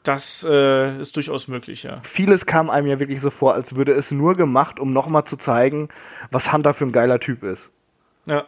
Das 0.04 0.46
äh, 0.50 1.00
ist 1.00 1.16
durchaus 1.16 1.48
möglich, 1.48 1.84
ja. 1.84 2.00
Vieles 2.04 2.46
kam 2.46 2.70
einem 2.70 2.88
ja 2.88 3.00
wirklich 3.00 3.20
so 3.20 3.30
vor, 3.30 3.54
als 3.54 3.76
würde 3.76 3.92
es 3.94 4.12
nur 4.12 4.36
gemacht, 4.36 4.80
um 4.80 4.94
nochmal 4.94 5.26
zu 5.26 5.36
zeigen, 5.36 5.90
was 6.32 6.54
Hunter 6.54 6.74
für 6.74 6.86
ein 6.86 6.92
geiler 6.92 7.20
Typ 7.20 7.44
ist. 7.44 7.72
Ja. 8.26 8.46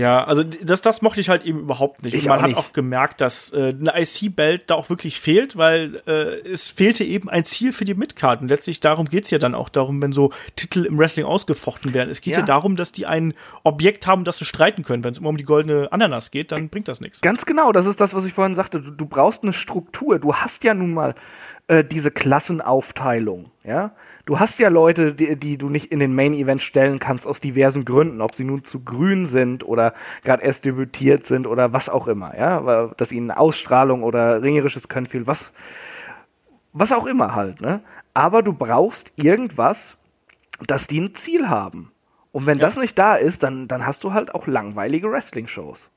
Ja, 0.00 0.24
also 0.24 0.42
das, 0.42 0.80
das 0.80 1.02
mochte 1.02 1.20
ich 1.20 1.28
halt 1.28 1.44
eben 1.44 1.60
überhaupt 1.60 2.02
nicht. 2.02 2.14
Ich 2.14 2.22
Und 2.22 2.28
man 2.30 2.38
auch 2.38 2.42
hat 2.42 2.56
auch 2.56 2.72
gemerkt, 2.72 3.20
dass 3.20 3.52
äh, 3.52 3.74
eine 3.78 3.92
IC-Belt 4.00 4.64
da 4.68 4.74
auch 4.74 4.88
wirklich 4.88 5.20
fehlt, 5.20 5.56
weil 5.56 6.02
äh, 6.06 6.48
es 6.48 6.68
fehlte 6.68 7.04
eben 7.04 7.28
ein 7.28 7.44
Ziel 7.44 7.72
für 7.72 7.84
die 7.84 7.94
Midcard. 7.94 8.40
Und 8.40 8.48
letztlich 8.48 8.80
darum 8.80 9.06
geht's 9.06 9.30
ja 9.30 9.38
dann 9.38 9.54
auch 9.54 9.68
darum, 9.68 10.00
wenn 10.00 10.12
so 10.12 10.32
Titel 10.56 10.86
im 10.86 10.98
Wrestling 10.98 11.26
ausgefochten 11.26 11.92
werden. 11.92 12.08
Es 12.08 12.20
geht 12.22 12.32
ja, 12.32 12.40
Ja. 12.40 12.44
darum, 12.46 12.76
dass 12.76 12.92
die 12.92 13.04
ein 13.06 13.34
Objekt 13.62 14.06
haben, 14.06 14.24
das 14.24 14.38
sie 14.38 14.46
streiten 14.46 14.84
können. 14.84 15.04
Wenn 15.04 15.12
es 15.12 15.18
immer 15.18 15.28
um 15.28 15.36
die 15.36 15.44
goldene 15.44 15.92
Ananas 15.92 16.30
geht, 16.30 16.50
dann 16.50 16.70
bringt 16.70 16.88
das 16.88 17.00
nichts. 17.00 17.20
Ganz 17.20 17.44
genau, 17.44 17.70
das 17.72 17.84
ist 17.86 18.00
das, 18.00 18.14
was 18.14 18.24
ich 18.24 18.32
vorhin 18.32 18.54
sagte. 18.54 18.80
Du, 18.80 18.90
du 18.90 19.06
brauchst 19.06 19.42
eine 19.42 19.52
Struktur. 19.52 20.18
Du 20.18 20.34
hast 20.34 20.64
ja 20.64 20.72
nun 20.72 20.94
mal 20.94 21.14
äh, 21.70 21.84
diese 21.84 22.10
Klassenaufteilung, 22.10 23.50
ja. 23.64 23.92
Du 24.26 24.38
hast 24.38 24.58
ja 24.60 24.68
Leute, 24.68 25.12
die, 25.14 25.34
die 25.36 25.56
du 25.58 25.68
nicht 25.70 25.86
in 25.90 25.98
den 25.98 26.14
Main 26.14 26.34
Event 26.34 26.62
stellen 26.62 26.98
kannst 26.98 27.26
aus 27.26 27.40
diversen 27.40 27.84
Gründen, 27.84 28.20
ob 28.20 28.34
sie 28.34 28.44
nun 28.44 28.62
zu 28.64 28.84
grün 28.84 29.26
sind 29.26 29.66
oder 29.66 29.94
gerade 30.22 30.42
erst 30.44 30.64
debütiert 30.64 31.24
sind 31.26 31.46
oder 31.46 31.72
was 31.72 31.88
auch 31.88 32.06
immer, 32.06 32.36
ja, 32.38 32.64
weil- 32.64 32.90
dass 32.96 33.10
ihnen 33.12 33.30
Ausstrahlung 33.30 34.02
oder 34.02 34.42
ringerisches 34.42 34.88
Können 34.88 35.06
fehlt, 35.06 35.26
was 35.26 35.52
was 36.72 36.92
auch 36.92 37.06
immer 37.06 37.34
halt, 37.34 37.60
ne? 37.60 37.80
Aber 38.14 38.42
du 38.42 38.52
brauchst 38.52 39.10
irgendwas, 39.16 39.96
dass 40.66 40.86
die 40.86 41.00
ein 41.00 41.14
Ziel 41.14 41.48
haben. 41.48 41.90
Und 42.32 42.46
wenn 42.46 42.58
das 42.58 42.76
nicht 42.76 42.96
da 42.98 43.16
ist, 43.16 43.42
dann, 43.42 43.66
dann 43.66 43.84
hast 43.86 44.04
du 44.04 44.12
halt 44.12 44.34
auch 44.34 44.46
langweilige 44.46 45.10
Wrestling-Shows. 45.10 45.90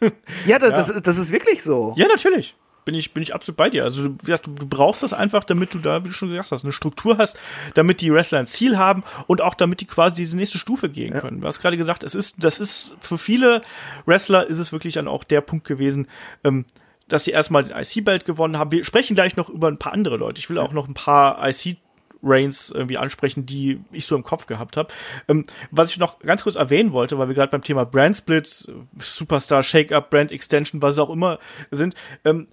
ja, 0.46 0.58
das, 0.58 0.86
Das, 0.86 1.02
das 1.02 1.18
ist 1.18 1.30
wirklich 1.32 1.62
so. 1.62 1.92
Ja, 1.96 2.06
natürlich. 2.08 2.56
Bin 2.84 2.94
ich, 2.94 3.14
bin 3.14 3.22
ich 3.22 3.34
absolut 3.34 3.56
bei 3.56 3.70
dir. 3.70 3.84
Also, 3.84 4.04
wie 4.04 4.16
gesagt, 4.16 4.46
du, 4.46 4.66
brauchst 4.66 5.02
das 5.02 5.12
einfach, 5.12 5.44
damit 5.44 5.72
du 5.72 5.78
da, 5.78 6.04
wie 6.04 6.08
du 6.08 6.14
schon 6.14 6.30
gesagt 6.30 6.50
hast, 6.50 6.64
eine 6.64 6.72
Struktur 6.72 7.18
hast, 7.18 7.38
damit 7.74 8.00
die 8.00 8.12
Wrestler 8.12 8.40
ein 8.40 8.46
Ziel 8.46 8.76
haben 8.76 9.04
und 9.26 9.40
auch 9.40 9.54
damit 9.54 9.80
die 9.80 9.86
quasi 9.86 10.16
diese 10.16 10.36
nächste 10.36 10.58
Stufe 10.58 10.88
gehen 10.88 11.12
können. 11.18 11.40
Du 11.40 11.46
hast 11.46 11.60
gerade 11.60 11.76
gesagt, 11.76 12.02
es 12.02 12.14
ist, 12.14 12.42
das 12.42 12.58
ist, 12.58 12.94
für 13.00 13.18
viele 13.18 13.62
Wrestler 14.06 14.46
ist 14.46 14.58
es 14.58 14.72
wirklich 14.72 14.94
dann 14.94 15.08
auch 15.08 15.24
der 15.24 15.40
Punkt 15.40 15.66
gewesen, 15.66 16.08
ähm, 16.44 16.64
dass 17.08 17.24
sie 17.24 17.30
erstmal 17.30 17.64
den 17.64 17.76
IC-Belt 17.76 18.24
gewonnen 18.24 18.58
haben. 18.58 18.72
Wir 18.72 18.84
sprechen 18.84 19.14
gleich 19.14 19.36
noch 19.36 19.48
über 19.48 19.68
ein 19.68 19.78
paar 19.78 19.92
andere 19.92 20.16
Leute. 20.16 20.38
Ich 20.38 20.48
will 20.50 20.58
auch 20.58 20.72
noch 20.72 20.88
ein 20.88 20.94
paar 20.94 21.46
IC 21.46 21.76
Reigns 22.22 22.70
irgendwie 22.70 22.98
ansprechen, 22.98 23.46
die 23.46 23.80
ich 23.90 24.06
so 24.06 24.16
im 24.16 24.22
Kopf 24.22 24.46
gehabt 24.46 24.76
habe. 24.76 24.92
Ähm, 25.28 25.44
was 25.70 25.90
ich 25.90 25.98
noch 25.98 26.20
ganz 26.20 26.42
kurz 26.42 26.56
erwähnen 26.56 26.92
wollte, 26.92 27.18
weil 27.18 27.28
wir 27.28 27.34
gerade 27.34 27.50
beim 27.50 27.62
Thema 27.62 27.84
Brand 27.84 28.16
Split, 28.16 28.70
Superstar, 28.98 29.62
Shake-Up, 29.62 30.10
Brand 30.10 30.32
Extension, 30.32 30.82
was 30.82 30.98
auch 30.98 31.10
immer 31.10 31.38
sind, 31.70 31.94
ähm, 32.24 32.48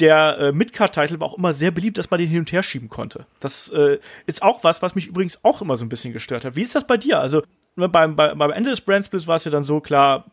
der 0.00 0.38
äh, 0.38 0.52
Midcard-Title 0.52 1.20
war 1.20 1.28
auch 1.28 1.38
immer 1.38 1.54
sehr 1.54 1.70
beliebt, 1.70 1.96
dass 1.98 2.10
man 2.10 2.18
den 2.18 2.28
hin 2.28 2.40
und 2.40 2.52
her 2.52 2.62
schieben 2.62 2.88
konnte. 2.88 3.26
Das 3.40 3.70
äh, 3.70 3.98
ist 4.26 4.42
auch 4.42 4.62
was, 4.62 4.82
was 4.82 4.94
mich 4.94 5.06
übrigens 5.06 5.42
auch 5.42 5.62
immer 5.62 5.76
so 5.76 5.84
ein 5.84 5.88
bisschen 5.88 6.12
gestört 6.12 6.44
hat. 6.44 6.56
Wie 6.56 6.62
ist 6.62 6.74
das 6.74 6.86
bei 6.86 6.98
dir? 6.98 7.20
Also 7.20 7.42
ne, 7.76 7.88
beim, 7.88 8.16
bei, 8.16 8.34
beim 8.34 8.50
Ende 8.50 8.70
des 8.70 8.80
Brand 8.80 9.04
Splits 9.04 9.26
war 9.26 9.36
es 9.36 9.44
ja 9.44 9.50
dann 9.50 9.64
so 9.64 9.80
klar, 9.80 10.26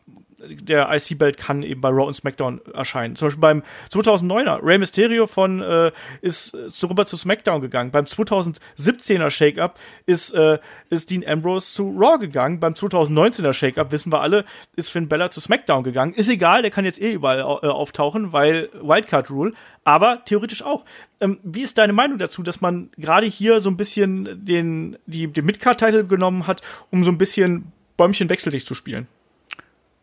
der 0.48 0.90
IC-Belt 0.92 1.36
kann 1.38 1.62
eben 1.62 1.80
bei 1.80 1.88
Raw 1.88 2.06
und 2.06 2.14
SmackDown 2.14 2.60
erscheinen. 2.72 3.16
Zum 3.16 3.26
Beispiel 3.26 3.40
beim 3.40 3.62
2009er 3.90 4.60
Rey 4.62 4.78
Mysterio 4.78 5.26
von 5.26 5.60
äh, 5.60 5.92
ist 6.20 6.54
rüber 6.82 7.06
zu 7.06 7.16
SmackDown 7.16 7.60
gegangen. 7.60 7.90
Beim 7.90 8.04
2017er 8.04 9.30
Shake-Up 9.30 9.78
ist 10.06 10.32
äh, 10.34 10.58
ist 10.90 11.10
Dean 11.10 11.24
Ambrose 11.26 11.72
zu 11.72 11.94
Raw 11.96 12.18
gegangen. 12.18 12.60
Beim 12.60 12.74
2019er 12.74 13.52
Shake-Up 13.52 13.92
wissen 13.92 14.12
wir 14.12 14.20
alle, 14.20 14.44
ist 14.76 14.90
Finn 14.90 15.08
Bella 15.08 15.30
zu 15.30 15.40
SmackDown 15.40 15.82
gegangen. 15.82 16.14
Ist 16.14 16.28
egal, 16.28 16.62
der 16.62 16.70
kann 16.70 16.84
jetzt 16.84 17.00
eh 17.00 17.12
überall 17.12 17.40
äh, 17.40 17.66
auftauchen, 17.66 18.32
weil 18.32 18.70
Wildcard 18.80 19.30
Rule. 19.30 19.52
Aber 19.84 20.24
theoretisch 20.24 20.62
auch. 20.62 20.84
Ähm, 21.20 21.38
wie 21.42 21.62
ist 21.62 21.78
deine 21.78 21.92
Meinung 21.92 22.18
dazu, 22.18 22.42
dass 22.42 22.60
man 22.60 22.90
gerade 22.96 23.26
hier 23.26 23.60
so 23.60 23.70
ein 23.70 23.76
bisschen 23.76 24.44
den 24.44 24.98
die 25.06 25.26
den 25.26 25.44
Midcard-Titel 25.44 26.06
genommen 26.06 26.46
hat, 26.46 26.62
um 26.90 27.04
so 27.04 27.10
ein 27.10 27.18
bisschen 27.18 27.72
Bäumchen 27.96 28.28
wechseldicht 28.28 28.66
zu 28.66 28.74
spielen? 28.74 29.06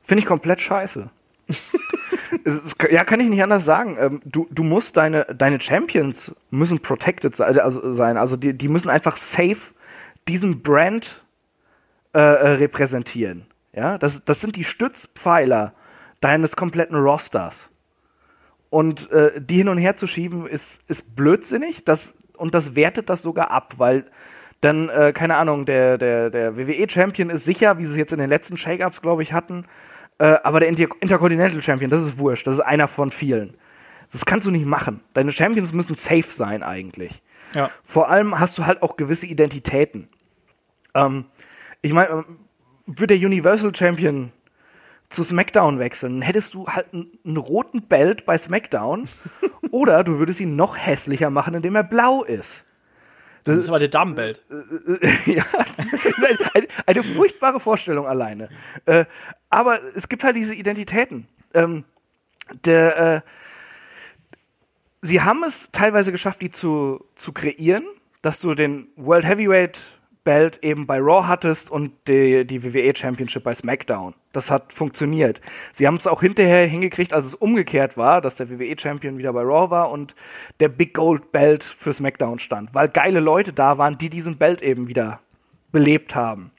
Finde 0.04 0.20
ich 0.22 0.26
komplett 0.26 0.62
scheiße. 0.62 1.10
Ja, 2.90 3.04
kann 3.04 3.20
ich 3.20 3.28
nicht 3.28 3.44
anders 3.44 3.66
sagen. 3.66 3.98
Ähm, 4.00 4.22
du, 4.24 4.48
du 4.50 4.64
musst 4.64 4.98
deine, 4.98 5.26
deine 5.26 5.60
Champions 5.60 6.34
müssen 6.50 6.80
protected 6.80 7.40
also 7.40 7.94
sein. 7.94 8.18
Also 8.18 8.38
die, 8.38 8.54
die 8.54 8.70
müssen 8.70 8.90
einfach 8.90 9.18
safe 9.18 9.74
diesen 10.28 10.62
Brand 10.62 11.24
äh, 12.14 12.20
äh, 12.20 12.50
repräsentieren. 12.54 13.46
Ja, 13.74 13.98
das, 13.98 14.26
das 14.26 14.42
sind 14.42 14.56
die 14.56 14.64
Stützpfeiler 14.64 15.74
deines 16.20 16.56
kompletten 16.56 16.98
Rosters. 16.98 17.70
Und 18.70 19.12
äh, 19.12 19.32
die 19.40 19.58
hin 19.58 19.70
und 19.70 19.78
her 19.78 19.96
zu 19.96 20.08
schieben, 20.08 20.48
ist, 20.48 20.82
ist 20.88 21.16
blödsinnig. 21.16 21.84
Das, 21.84 22.14
und 22.38 22.56
das 22.56 22.76
wertet 22.76 23.10
das 23.10 23.22
sogar 23.22 23.52
ab, 23.52 23.76
weil 23.78 24.06
dann, 24.62 24.90
äh, 24.90 25.12
keine 25.14 25.38
Ahnung, 25.38 25.66
der, 25.66 25.98
der, 25.98 26.30
der 26.30 26.58
WWE-Champion 26.58 27.30
ist 27.30 27.46
sicher, 27.46 27.78
wie 27.78 27.86
sie 27.86 27.92
es 27.92 27.98
jetzt 27.98 28.14
in 28.14 28.20
den 28.20 28.30
letzten 28.30 28.58
Shake-Ups, 28.58 29.02
glaube 29.02 29.24
ich, 29.24 29.34
hatten. 29.34 29.66
Äh, 30.22 30.40
aber 30.44 30.60
der 30.60 30.70
Inter 30.70 30.86
Intercontinental 31.00 31.64
Champion, 31.64 31.90
das 31.90 32.02
ist 32.02 32.20
wurscht. 32.20 32.46
Das 32.46 32.54
ist 32.54 32.62
einer 32.62 32.88
von 32.88 33.10
vielen. 33.10 33.56
Das 34.12 34.24
kannst 34.24 34.46
du 34.46 34.52
nicht 34.52 34.68
machen. 34.68 35.00
Deine 35.16 35.32
Champions 35.32 35.74
müssen 35.74 35.96
safe 35.96 36.30
sein, 36.30 36.62
eigentlich. 36.62 37.24
Ja. 37.56 37.72
Vor 37.84 38.08
allem 38.08 38.40
hast 38.40 38.56
du 38.60 38.68
halt 38.68 38.84
auch 38.84 38.98
gewisse 38.98 39.26
Identitäten. 39.26 40.10
Ähm, 40.94 41.26
ich 41.82 41.92
meine, 41.92 42.10
ähm, 42.10 42.38
würde 42.86 43.18
der 43.18 43.28
Universal 43.28 43.74
Champion 43.74 44.32
zu 45.10 45.24
SmackDown 45.24 45.80
wechseln, 45.80 46.22
hättest 46.22 46.54
du 46.54 46.68
halt 46.68 46.94
einen 46.94 47.38
roten 47.38 47.82
Belt 47.88 48.28
bei 48.28 48.38
SmackDown 48.38 49.10
oder 49.72 50.04
du 50.04 50.20
würdest 50.20 50.40
ihn 50.40 50.56
noch 50.56 50.78
hässlicher 50.78 51.32
machen, 51.32 51.56
indem 51.56 51.76
er 51.76 51.84
blau 51.84 52.24
ist. 52.24 52.64
Das 53.44 53.58
ist 53.58 53.70
aber 53.70 53.80
der 53.80 53.88
Damenbelt. 53.88 54.44
ja, 55.26 55.44
das 55.78 55.94
ist 55.94 56.26
ein, 56.26 56.38
ein, 56.54 56.68
eine 56.86 57.04
furchtbare 57.04 57.60
Vorstellung 57.60 58.06
alleine. 58.06 58.50
Äh, 58.86 59.06
aber 59.50 59.80
es 59.96 60.10
gibt 60.10 60.24
halt 60.24 60.36
diese 60.36 60.54
Identitäten. 60.54 61.28
Ähm, 61.54 61.84
der, 62.66 62.98
äh, 62.98 63.22
sie 65.02 65.22
haben 65.22 65.44
es 65.44 65.70
teilweise 65.72 66.12
geschafft, 66.12 66.42
die 66.42 66.52
zu, 66.52 67.06
zu 67.16 67.34
kreieren, 67.34 67.86
dass 68.22 68.40
du 68.40 68.54
den 68.54 68.88
World 68.96 69.26
Heavyweight 69.26 69.82
Belt 70.24 70.60
eben 70.62 70.86
bei 70.86 71.00
Raw 71.00 71.28
hattest 71.28 71.72
und 71.72 71.94
die, 72.08 72.46
die 72.46 72.64
WWE 72.64 72.96
Championship 72.96 73.44
bei 73.44 73.54
SmackDown. 73.54 74.14
Das 74.34 74.52
hat 74.52 74.72
funktioniert. 74.72 75.42
Sie 75.74 75.88
haben 75.88 75.96
es 75.96 76.08
auch 76.08 76.22
hinterher 76.22 76.66
hingekriegt, 76.68 77.14
als 77.14 77.26
es 77.26 77.36
umgekehrt 77.36 77.98
war, 77.98 78.22
dass 78.22 78.36
der 78.36 78.50
WWE 78.50 78.76
Champion 78.80 79.18
wieder 79.18 79.34
bei 79.34 79.42
Raw 79.42 79.72
war 79.72 79.90
und 79.90 80.16
der 80.60 80.70
Big 80.70 80.94
Gold 80.94 81.32
Belt 81.32 81.64
für 81.64 81.92
SmackDown 81.92 82.40
stand, 82.40 82.74
weil 82.74 82.90
geile 82.90 83.20
Leute 83.20 83.52
da 83.52 83.78
waren, 83.78 83.98
die 83.98 84.10
diesen 84.10 84.38
Belt 84.38 84.62
eben 84.62 84.88
wieder 84.88 85.20
belebt 85.72 86.16
haben. 86.16 86.52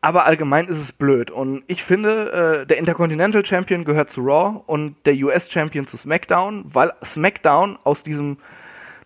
Aber 0.00 0.26
allgemein 0.26 0.66
ist 0.68 0.78
es 0.78 0.92
blöd. 0.92 1.30
Und 1.30 1.64
ich 1.66 1.82
finde, 1.82 2.60
äh, 2.62 2.66
der 2.66 2.78
Intercontinental 2.78 3.44
Champion 3.44 3.84
gehört 3.84 4.10
zu 4.10 4.20
Raw 4.20 4.62
und 4.66 4.94
der 5.06 5.14
US 5.14 5.50
Champion 5.50 5.86
zu 5.86 5.96
SmackDown, 5.96 6.62
weil 6.66 6.92
SmackDown 7.02 7.78
aus 7.82 8.04
diesem 8.04 8.38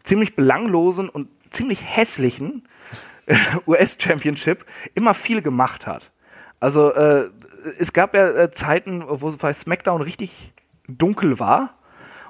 ziemlich 0.02 0.36
belanglosen 0.36 1.08
und 1.08 1.28
ziemlich 1.50 1.84
hässlichen 1.84 2.64
US 3.66 3.96
Championship 4.00 4.64
immer 4.94 5.14
viel 5.14 5.42
gemacht 5.42 5.86
hat. 5.86 6.10
Also 6.60 6.92
äh, 6.92 7.28
es 7.78 7.92
gab 7.92 8.14
ja 8.14 8.28
äh, 8.28 8.50
Zeiten, 8.50 9.04
wo 9.06 9.28
es 9.28 9.36
bei 9.36 9.52
SmackDown 9.52 10.02
richtig 10.02 10.52
dunkel 10.88 11.38
war 11.38 11.74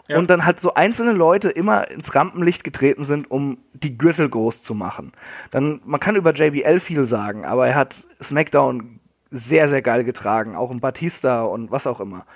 Ja. 0.08 0.18
und 0.18 0.28
dann 0.28 0.44
halt 0.44 0.60
so 0.60 0.74
einzelne 0.74 1.12
Leute 1.12 1.48
immer 1.48 1.90
ins 1.90 2.14
Rampenlicht 2.14 2.64
getreten 2.64 3.04
sind, 3.04 3.30
um 3.30 3.58
die 3.72 3.96
Gürtel 3.96 4.28
groß 4.28 4.62
zu 4.62 4.74
machen. 4.74 5.12
Dann 5.50 5.80
man 5.84 6.00
kann 6.00 6.16
über 6.16 6.32
JBL 6.32 6.80
viel 6.80 7.04
sagen, 7.04 7.44
aber 7.44 7.66
er 7.68 7.74
hat 7.74 8.04
SmackDown 8.22 9.00
sehr 9.30 9.68
sehr 9.68 9.80
geil 9.82 10.04
getragen, 10.04 10.56
auch 10.56 10.70
in 10.70 10.80
Batista 10.80 11.42
und 11.42 11.70
was 11.70 11.86
auch 11.86 12.00
immer. 12.00 12.26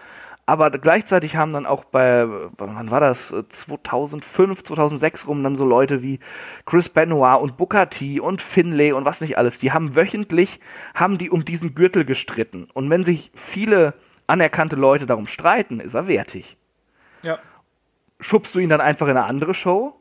Aber 0.49 0.71
gleichzeitig 0.71 1.35
haben 1.35 1.53
dann 1.53 1.67
auch 1.67 1.85
bei, 1.85 2.25
wann 2.57 2.91
war 2.93 3.01
das, 3.01 3.35
2005, 3.49 4.63
2006 4.63 5.27
rum, 5.27 5.43
dann 5.43 5.57
so 5.57 5.67
Leute 5.67 6.03
wie 6.03 6.21
Chris 6.67 6.89
Benoit 6.89 7.43
und 7.43 7.57
Booker 7.57 7.91
T 7.91 8.21
und 8.21 8.41
Finlay 8.41 8.93
und 8.93 9.05
was 9.05 9.21
nicht 9.21 9.39
alles, 9.39 9.59
die 9.59 9.73
haben 9.73 9.97
wöchentlich, 9.97 10.61
haben 10.95 11.19
die 11.19 11.31
um 11.31 11.45
diesen 11.45 11.75
Gürtel 11.75 12.05
gestritten. 12.05 12.69
Und 12.73 12.89
wenn 12.91 13.03
sich 13.03 13.33
viele 13.35 13.95
anerkannte 14.29 14.77
Leute 14.77 15.07
darum 15.07 15.27
streiten, 15.27 15.81
ist 15.81 15.95
er 15.95 16.07
wertig. 16.07 16.57
Ja. 17.23 17.41
Schubst 18.21 18.55
du 18.55 18.61
ihn 18.61 18.69
dann 18.69 18.81
einfach 18.81 19.09
in 19.09 19.17
eine 19.17 19.27
andere 19.27 19.53
Show, 19.53 19.97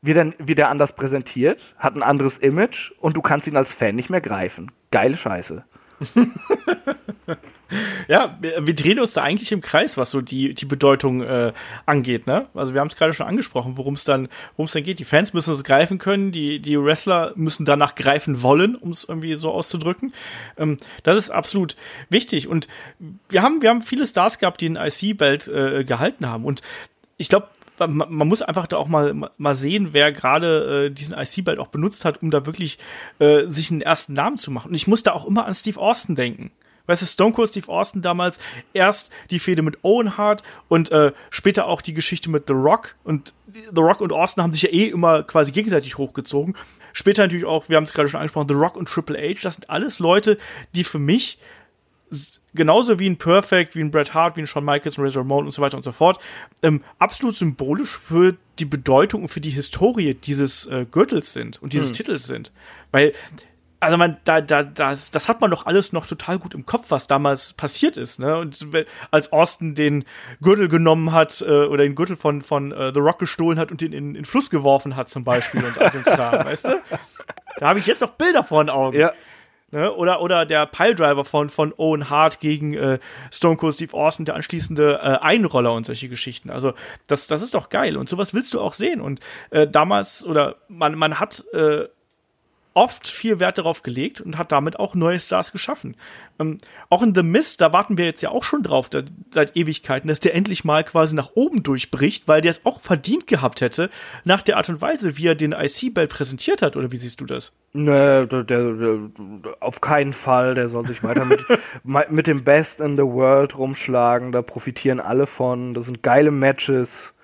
wird, 0.00 0.16
dann, 0.16 0.34
wird 0.38 0.58
er 0.58 0.70
anders 0.70 0.94
präsentiert, 0.94 1.74
hat 1.76 1.94
ein 1.94 2.02
anderes 2.02 2.38
Image 2.38 2.92
und 3.00 3.18
du 3.18 3.20
kannst 3.20 3.46
ihn 3.46 3.56
als 3.56 3.74
Fan 3.74 3.96
nicht 3.96 4.08
mehr 4.08 4.22
greifen. 4.22 4.72
Geile 4.90 5.16
Scheiße. 5.16 5.62
Ja, 8.08 8.38
wir, 8.40 8.74
drehen 8.74 8.98
uns 8.98 9.12
da 9.12 9.22
eigentlich 9.22 9.52
im 9.52 9.60
Kreis, 9.60 9.96
was 9.96 10.10
so 10.10 10.20
die, 10.20 10.54
die 10.54 10.64
Bedeutung 10.64 11.22
äh, 11.22 11.52
angeht, 11.86 12.26
ne? 12.26 12.46
Also 12.54 12.74
wir 12.74 12.80
haben 12.80 12.88
es 12.88 12.96
gerade 12.96 13.12
schon 13.12 13.26
angesprochen, 13.26 13.76
worum 13.76 13.94
es 13.94 14.04
dann, 14.04 14.28
worum 14.56 14.66
es 14.66 14.72
dann 14.72 14.82
geht. 14.82 14.98
Die 14.98 15.04
Fans 15.04 15.32
müssen 15.32 15.52
es 15.52 15.62
greifen 15.62 15.98
können, 15.98 16.32
die, 16.32 16.60
die 16.60 16.82
Wrestler 16.82 17.32
müssen 17.36 17.64
danach 17.64 17.94
greifen 17.94 18.42
wollen, 18.42 18.74
um 18.74 18.90
es 18.90 19.04
irgendwie 19.04 19.34
so 19.34 19.50
auszudrücken. 19.50 20.12
Ähm, 20.56 20.78
das 21.02 21.16
ist 21.16 21.30
absolut 21.30 21.76
wichtig. 22.08 22.48
Und 22.48 22.66
wir 23.28 23.42
haben, 23.42 23.62
wir 23.62 23.70
haben 23.70 23.82
viele 23.82 24.06
Stars 24.06 24.38
gehabt, 24.38 24.60
die 24.60 24.70
den 24.72 24.76
IC-Belt 24.76 25.48
äh, 25.48 25.84
gehalten 25.84 26.26
haben. 26.26 26.44
Und 26.44 26.62
ich 27.16 27.28
glaube, 27.28 27.48
man, 27.78 28.12
man 28.12 28.28
muss 28.28 28.42
einfach 28.42 28.66
da 28.66 28.76
auch 28.76 28.88
mal, 28.88 29.30
mal 29.36 29.54
sehen, 29.54 29.90
wer 29.92 30.12
gerade 30.12 30.86
äh, 30.86 30.90
diesen 30.90 31.16
IC-Belt 31.16 31.58
auch 31.58 31.68
benutzt 31.68 32.04
hat, 32.04 32.22
um 32.22 32.30
da 32.30 32.46
wirklich 32.46 32.78
äh, 33.18 33.46
sich 33.46 33.70
einen 33.70 33.80
ersten 33.80 34.14
Namen 34.14 34.36
zu 34.36 34.50
machen. 34.50 34.68
Und 34.68 34.74
ich 34.74 34.86
muss 34.86 35.02
da 35.02 35.12
auch 35.12 35.26
immer 35.26 35.46
an 35.46 35.54
Steve 35.54 35.80
Austin 35.80 36.14
denken. 36.14 36.50
Weißt 36.90 37.02
du, 37.02 37.06
Stone 37.06 37.32
Cold 37.32 37.48
Steve 37.48 37.68
Austin 37.68 38.02
damals 38.02 38.38
erst 38.74 39.12
die 39.30 39.38
Fehde 39.38 39.62
mit 39.62 39.78
Owen 39.82 40.16
Hart 40.16 40.42
und 40.68 40.90
äh, 40.90 41.12
später 41.30 41.66
auch 41.66 41.82
die 41.82 41.94
Geschichte 41.94 42.30
mit 42.30 42.44
The 42.46 42.54
Rock. 42.54 42.96
Und 43.04 43.32
The 43.52 43.80
Rock 43.80 44.00
und 44.00 44.12
Austin 44.12 44.42
haben 44.42 44.52
sich 44.52 44.62
ja 44.62 44.70
eh 44.70 44.86
immer 44.86 45.22
quasi 45.22 45.52
gegenseitig 45.52 45.98
hochgezogen. 45.98 46.56
Später 46.92 47.22
natürlich 47.22 47.46
auch, 47.46 47.68
wir 47.68 47.76
haben 47.76 47.84
es 47.84 47.92
gerade 47.92 48.08
schon 48.08 48.20
angesprochen, 48.20 48.48
The 48.48 48.54
Rock 48.54 48.76
und 48.76 48.88
Triple 48.88 49.16
H. 49.16 49.40
Das 49.42 49.54
sind 49.54 49.70
alles 49.70 49.98
Leute, 49.98 50.38
die 50.74 50.84
für 50.84 50.98
mich 50.98 51.38
genauso 52.54 52.98
wie 52.98 53.08
ein 53.08 53.16
Perfect, 53.16 53.76
wie 53.76 53.80
ein 53.80 53.90
Bret 53.90 54.14
Hart, 54.14 54.36
wie 54.36 54.40
ein 54.40 54.46
Shawn 54.46 54.64
Michaels, 54.64 54.98
ein 54.98 55.04
Razor 55.04 55.22
Ramon 55.22 55.44
und 55.44 55.52
so 55.52 55.62
weiter 55.62 55.76
und 55.76 55.82
so 55.82 55.92
fort, 55.92 56.18
ähm, 56.62 56.82
absolut 56.98 57.36
symbolisch 57.36 57.96
für 57.96 58.36
die 58.58 58.64
Bedeutung 58.64 59.22
und 59.22 59.28
für 59.28 59.40
die 59.40 59.50
Historie 59.50 60.14
dieses 60.14 60.66
äh, 60.66 60.86
Gürtels 60.90 61.32
sind 61.32 61.62
und 61.62 61.72
dieses 61.72 61.88
hm. 61.88 61.94
Titels 61.94 62.26
sind. 62.26 62.52
Weil 62.90 63.12
also 63.80 63.96
man, 63.96 64.18
da, 64.24 64.40
da, 64.40 64.62
das, 64.62 65.10
das 65.10 65.28
hat 65.28 65.40
man 65.40 65.50
doch 65.50 65.66
alles 65.66 65.92
noch 65.92 66.06
total 66.06 66.38
gut 66.38 66.54
im 66.54 66.66
Kopf, 66.66 66.86
was 66.90 67.06
damals 67.06 67.54
passiert 67.54 67.96
ist, 67.96 68.20
ne? 68.20 68.36
Und 68.36 68.66
als 69.10 69.32
Austin 69.32 69.74
den 69.74 70.04
Gürtel 70.42 70.68
genommen 70.68 71.12
hat 71.12 71.40
äh, 71.40 71.64
oder 71.64 71.84
den 71.84 71.94
Gürtel 71.94 72.16
von 72.16 72.42
von 72.42 72.72
äh, 72.72 72.92
The 72.92 73.00
Rock 73.00 73.18
gestohlen 73.18 73.58
hat 73.58 73.70
und 73.70 73.80
den 73.80 73.92
in, 73.92 74.08
in 74.08 74.14
den 74.14 74.24
Fluss 74.26 74.50
geworfen 74.50 74.96
hat 74.96 75.08
zum 75.08 75.24
Beispiel 75.24 75.64
und 75.64 75.78
all 75.78 75.90
so 75.90 75.98
ein 75.98 76.04
Kram, 76.04 76.44
weißt 76.44 76.66
du? 76.66 76.82
Da 77.58 77.68
habe 77.68 77.78
ich 77.78 77.86
jetzt 77.86 78.02
noch 78.02 78.10
Bilder 78.10 78.44
vor 78.44 78.62
den 78.62 78.70
Augen. 78.70 78.98
Ja. 78.98 79.12
Ne? 79.72 79.92
Oder, 79.94 80.20
oder 80.20 80.46
der 80.46 80.66
Piledriver 80.66 81.24
von, 81.24 81.48
von 81.48 81.72
Owen 81.76 82.10
Hart 82.10 82.40
gegen 82.40 82.74
äh, 82.74 82.98
Stone 83.32 83.56
Cold 83.56 83.74
Steve 83.74 83.94
Austin, 83.94 84.24
der 84.24 84.34
anschließende 84.34 84.98
äh, 85.00 85.24
Einroller 85.24 85.72
und 85.72 85.86
solche 85.86 86.08
Geschichten. 86.08 86.50
Also, 86.50 86.74
das, 87.06 87.28
das 87.28 87.40
ist 87.40 87.54
doch 87.54 87.68
geil. 87.68 87.96
Und 87.96 88.08
sowas 88.08 88.34
willst 88.34 88.52
du 88.54 88.60
auch 88.60 88.72
sehen. 88.72 89.00
Und 89.00 89.20
äh, 89.50 89.68
damals, 89.68 90.24
oder 90.24 90.56
man, 90.68 90.98
man 90.98 91.20
hat 91.20 91.44
äh, 91.52 91.86
oft 92.74 93.06
viel 93.06 93.40
Wert 93.40 93.58
darauf 93.58 93.82
gelegt 93.82 94.20
und 94.20 94.38
hat 94.38 94.52
damit 94.52 94.78
auch 94.78 94.94
neue 94.94 95.18
Stars 95.18 95.52
geschaffen. 95.52 95.96
Ähm, 96.38 96.58
auch 96.88 97.02
in 97.02 97.14
The 97.14 97.22
Mist, 97.22 97.60
da 97.60 97.72
warten 97.72 97.98
wir 97.98 98.04
jetzt 98.04 98.22
ja 98.22 98.30
auch 98.30 98.44
schon 98.44 98.62
drauf, 98.62 98.88
da, 98.88 99.00
seit 99.30 99.56
Ewigkeiten, 99.56 100.08
dass 100.08 100.20
der 100.20 100.34
endlich 100.34 100.64
mal 100.64 100.84
quasi 100.84 101.14
nach 101.14 101.30
oben 101.34 101.62
durchbricht, 101.62 102.28
weil 102.28 102.40
der 102.40 102.52
es 102.52 102.64
auch 102.64 102.80
verdient 102.80 103.26
gehabt 103.26 103.60
hätte, 103.60 103.90
nach 104.24 104.42
der 104.42 104.56
Art 104.56 104.68
und 104.68 104.80
Weise, 104.80 105.16
wie 105.16 105.26
er 105.26 105.34
den 105.34 105.52
IC-Belt 105.52 106.10
präsentiert 106.10 106.62
hat. 106.62 106.76
Oder 106.76 106.92
wie 106.92 106.96
siehst 106.96 107.20
du 107.20 107.26
das? 107.26 107.52
Nö, 107.72 108.26
der, 108.26 108.44
der, 108.44 108.72
der, 108.72 108.98
auf 109.60 109.80
keinen 109.80 110.12
Fall. 110.12 110.54
Der 110.54 110.68
soll 110.68 110.86
sich 110.86 111.02
weiter 111.02 111.24
mit, 111.84 112.10
mit 112.10 112.26
dem 112.26 112.44
Best 112.44 112.80
in 112.80 112.96
the 112.96 113.02
World 113.02 113.56
rumschlagen. 113.58 114.32
Da 114.32 114.42
profitieren 114.42 115.00
alle 115.00 115.26
von. 115.26 115.74
Das 115.74 115.86
sind 115.86 116.02
geile 116.02 116.30
Matches 116.30 117.14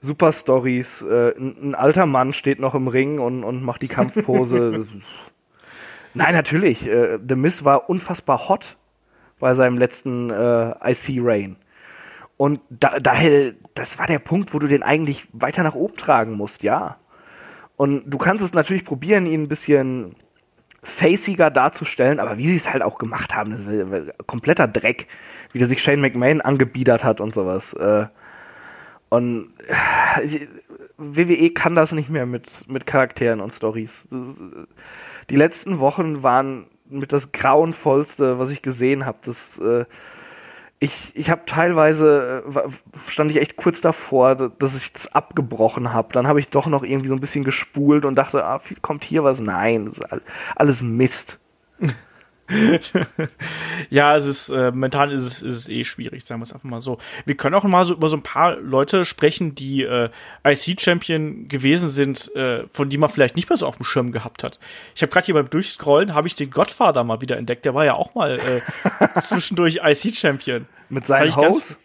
super 0.00 0.32
Stories. 0.32 1.02
Äh, 1.02 1.36
ein, 1.36 1.70
ein, 1.70 1.74
alter 1.74 2.06
Mann 2.06 2.32
steht 2.32 2.60
noch 2.60 2.74
im 2.74 2.88
Ring 2.88 3.18
und, 3.18 3.44
und 3.44 3.62
macht 3.62 3.82
die 3.82 3.88
Kampfpose. 3.88 4.84
Nein, 6.14 6.34
natürlich. 6.34 6.86
Äh, 6.86 7.18
The 7.26 7.34
Miz 7.34 7.64
war 7.64 7.88
unfassbar 7.88 8.48
hot 8.48 8.76
bei 9.38 9.54
seinem 9.54 9.78
letzten 9.78 10.30
äh, 10.30 10.90
IC 10.90 11.20
Rain. 11.22 11.56
Und 12.36 12.60
da, 12.70 12.98
daher, 12.98 13.52
das 13.74 13.98
war 13.98 14.06
der 14.06 14.20
Punkt, 14.20 14.54
wo 14.54 14.58
du 14.58 14.68
den 14.68 14.82
eigentlich 14.82 15.28
weiter 15.32 15.62
nach 15.62 15.74
oben 15.74 15.96
tragen 15.96 16.32
musst, 16.32 16.62
ja. 16.62 16.96
Und 17.76 18.04
du 18.06 18.18
kannst 18.18 18.44
es 18.44 18.54
natürlich 18.54 18.84
probieren, 18.84 19.26
ihn 19.26 19.42
ein 19.42 19.48
bisschen 19.48 20.16
faciger 20.82 21.50
darzustellen, 21.50 22.20
aber 22.20 22.38
wie 22.38 22.46
sie 22.46 22.56
es 22.56 22.72
halt 22.72 22.82
auch 22.82 22.98
gemacht 22.98 23.34
haben, 23.34 23.50
das 23.50 23.60
ist 23.60 24.26
kompletter 24.26 24.68
Dreck, 24.68 25.08
wie 25.52 25.58
der 25.58 25.68
sich 25.68 25.82
Shane 25.82 26.00
McMahon 26.00 26.40
angebiedert 26.40 27.04
hat 27.04 27.20
und 27.20 27.34
sowas. 27.34 27.72
Äh, 27.74 28.06
und 29.08 29.52
äh, 29.66 30.46
WWE 30.98 31.50
kann 31.50 31.74
das 31.74 31.92
nicht 31.92 32.10
mehr 32.10 32.26
mit, 32.26 32.68
mit 32.68 32.86
Charakteren 32.86 33.40
und 33.40 33.52
Stories. 33.52 34.06
Die 35.30 35.36
letzten 35.36 35.78
Wochen 35.78 36.22
waren 36.22 36.66
mit 36.88 37.12
das 37.12 37.32
grauenvollste, 37.32 38.38
was 38.38 38.50
ich 38.50 38.62
gesehen 38.62 39.06
habe. 39.06 39.18
Äh, 39.60 39.84
ich, 40.80 41.12
ich 41.14 41.30
habe 41.30 41.42
teilweise 41.46 42.44
äh, 42.54 42.68
stand 43.08 43.30
ich 43.30 43.38
echt 43.38 43.56
kurz 43.56 43.80
davor, 43.80 44.34
dass 44.36 44.76
ich 44.76 44.92
das 44.92 45.12
abgebrochen 45.12 45.92
habe. 45.92 46.12
Dann 46.12 46.26
habe 46.26 46.40
ich 46.40 46.50
doch 46.50 46.66
noch 46.66 46.82
irgendwie 46.82 47.08
so 47.08 47.14
ein 47.14 47.20
bisschen 47.20 47.44
gespult 47.44 48.04
und 48.04 48.14
dachte, 48.14 48.44
ah, 48.44 48.60
kommt 48.82 49.04
hier 49.04 49.24
was? 49.24 49.40
Nein, 49.40 49.90
alles 50.56 50.82
Mist. 50.82 51.38
ja, 53.90 54.16
es 54.16 54.24
ist, 54.24 54.48
äh, 54.48 54.70
momentan 54.70 55.10
ist 55.10 55.24
es, 55.24 55.42
ist 55.42 55.54
es 55.54 55.68
eh 55.68 55.84
schwierig, 55.84 56.24
sagen 56.24 56.40
wir 56.40 56.44
es 56.44 56.52
einfach 56.52 56.68
mal 56.68 56.80
so. 56.80 56.98
Wir 57.26 57.36
können 57.36 57.54
auch 57.54 57.64
mal 57.64 57.84
so 57.84 57.94
über 57.94 58.08
so 58.08 58.16
ein 58.16 58.22
paar 58.22 58.56
Leute 58.56 59.04
sprechen, 59.04 59.54
die 59.54 59.82
äh, 59.82 60.08
IC-Champion 60.44 61.48
gewesen 61.48 61.90
sind, 61.90 62.34
äh, 62.34 62.66
von 62.72 62.88
die 62.88 62.98
man 62.98 63.10
vielleicht 63.10 63.36
nicht 63.36 63.50
mehr 63.50 63.56
so 63.56 63.66
auf 63.66 63.76
dem 63.76 63.84
Schirm 63.84 64.12
gehabt 64.12 64.42
hat. 64.44 64.58
Ich 64.94 65.02
habe 65.02 65.12
gerade 65.12 65.26
hier 65.26 65.34
beim 65.34 65.50
Durchscrollen, 65.50 66.14
habe 66.14 66.26
ich 66.26 66.34
den 66.34 66.50
Godfather 66.50 67.04
mal 67.04 67.20
wieder 67.20 67.36
entdeckt. 67.36 67.64
Der 67.64 67.74
war 67.74 67.84
ja 67.84 67.94
auch 67.94 68.14
mal 68.14 68.38
äh, 68.38 69.20
zwischendurch 69.20 69.80
IC-Champion. 69.84 70.66
Mit 70.88 71.04
seinem 71.04 71.36
Haus? 71.36 71.76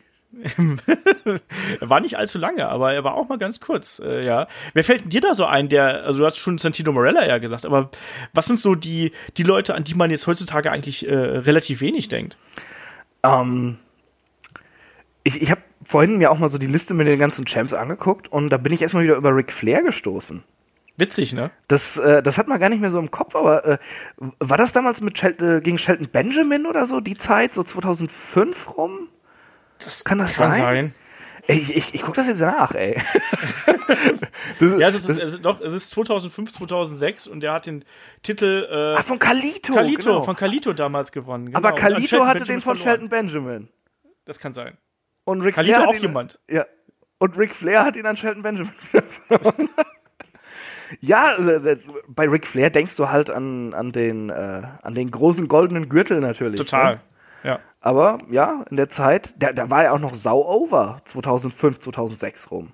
Er 1.80 1.90
war 1.90 2.00
nicht 2.00 2.18
allzu 2.18 2.38
lange, 2.38 2.68
aber 2.68 2.94
er 2.94 3.04
war 3.04 3.14
auch 3.14 3.30
mal 3.30 3.38
ganz 3.38 3.60
kurz, 3.60 4.00
äh, 4.00 4.26
ja. 4.26 4.48
Wer 4.74 4.84
fällt 4.84 5.04
denn 5.04 5.10
dir 5.10 5.22
da 5.22 5.36
so 5.36 5.46
ein, 5.46 5.70
der, 5.70 6.04
also 6.04 6.20
du 6.20 6.26
hast 6.26 6.38
schon 6.38 6.58
Santino 6.58 6.92
Morella 6.92 7.26
ja 7.26 7.38
gesagt, 7.38 7.66
aber 7.66 7.92
was 8.34 8.48
sind 8.48 8.60
so 8.60 8.76
die, 8.76 9.12
die 9.38 9.44
Leute, 9.44 9.76
an 9.76 9.84
die 9.84 9.96
man 9.96 10.10
jetzt 10.10 10.28
heutzutage 10.28 10.72
eigentlich 10.72 11.08
äh, 11.08 11.16
relativ 11.16 11.82
wenig 11.82 12.08
denkt? 12.08 12.38
Ähm, 13.24 13.78
ich 15.24 15.42
ich 15.42 15.52
habe 15.52 15.62
vorhin 15.86 16.18
mir 16.18 16.32
auch 16.32 16.40
mal 16.40 16.50
so 16.50 16.58
die 16.58 16.68
Liste 16.68 16.94
mit 16.94 17.08
den 17.08 17.20
ganzen 17.20 17.46
Champs 17.46 17.74
angeguckt 17.74 18.32
und 18.32 18.50
da 18.50 18.58
bin 18.58 18.74
ich 18.74 18.82
erstmal 18.82 19.04
wieder 19.04 19.16
über 19.16 19.36
Ric 19.36 19.52
Flair 19.52 19.84
gestoßen. 19.84 20.44
Witzig, 20.96 21.34
ne? 21.34 21.50
Das, 21.68 21.98
äh, 21.98 22.22
das 22.22 22.38
hat 22.38 22.48
man 22.48 22.60
gar 22.60 22.70
nicht 22.70 22.82
mehr 22.82 22.92
so 22.92 23.00
im 23.00 23.10
Kopf, 23.10 23.36
aber 23.36 23.66
äh, 23.66 23.78
war 24.40 24.58
das 24.58 24.74
damals 24.74 25.02
mit 25.02 25.18
Shel 25.18 25.36
äh, 25.42 25.62
gegen 25.62 25.80
Shelton 25.80 26.08
Benjamin 26.12 26.68
oder 26.68 26.86
so, 26.86 27.00
die 27.00 27.18
Zeit, 27.18 27.54
so 27.54 27.64
2005 27.64 28.78
rum? 28.78 29.08
Das 29.80 30.03
kann 30.03 30.17
das 30.19 30.36
kann 30.36 30.51
sein? 30.51 30.61
sein. 30.61 30.95
Ey, 31.45 31.57
ich, 31.57 31.76
ich, 31.76 31.95
ich 31.95 32.01
guck 32.01 32.13
das 32.13 32.28
jetzt 32.28 32.39
nach, 32.39 32.74
ey. 32.74 32.95
das, 34.59 34.80
ja, 34.80 34.88
es 34.88 34.95
ist, 34.95 35.09
es 35.09 35.34
ist, 35.34 35.45
doch, 35.45 35.59
es 35.59 35.74
ist 35.74 35.89
2005, 35.89 36.53
2006 36.53 37.28
und 37.28 37.41
der 37.41 37.51
hat 37.51 37.65
den 37.65 37.84
Titel 38.21 38.65
äh, 38.71 38.97
ah, 38.97 39.01
von 39.01 39.19
Kalito, 39.19 39.74
Kalito 39.74 40.11
genau. 40.11 40.21
von 40.21 40.38
Kalito 40.38 40.71
damals 40.71 41.11
gewonnen. 41.11 41.47
Genau. 41.47 41.57
Aber 41.57 41.74
Kalito 41.74 42.26
hatte 42.26 42.45
den 42.45 42.61
von 42.61 42.78
Shelton 42.78 43.09
Benjamin. 43.09 43.67
Das 44.24 44.39
kann 44.39 44.53
sein. 44.53 44.78
Und 45.26 45.41
Ric 45.41 45.55
Kalito 45.55 45.76
Flair 45.76 45.89
auch 45.89 45.95
jemand. 45.95 46.39
Ja. 46.49 46.65
Und 47.19 47.38
Ric 47.38 47.53
Flair 47.53 47.84
hat 47.84 47.97
ihn 47.97 48.05
an 48.05 48.15
Shelton 48.15 48.41
Benjamin 48.41 48.74
verloren. 49.28 49.69
ja, 51.01 51.36
äh, 51.36 51.78
bei 52.07 52.30
Ric 52.30 52.47
Flair 52.47 52.69
denkst 52.69 52.95
du 52.95 53.09
halt 53.09 53.30
an, 53.30 53.74
an, 53.74 53.91
den, 53.91 54.30
äh, 54.30 54.61
an 54.82 54.95
den 54.95 55.11
großen 55.11 55.49
goldenen 55.49 55.89
Gürtel 55.89 56.21
natürlich. 56.21 56.59
Total. 56.61 56.95
Ne? 56.95 57.01
Ja. 57.44 57.60
Aber 57.82 58.20
ja, 58.30 58.66
in 58.70 58.78
der 58.78 58.89
Zeit, 58.89 59.34
da, 59.38 59.52
da 59.52 59.70
war 59.70 59.84
ja 59.84 59.91
auch 59.91 60.00
noch 60.00 60.14
sau 60.14 60.46
over 60.46 61.02
2005, 61.06 61.80
2006 61.80 62.52
rum. 62.52 62.72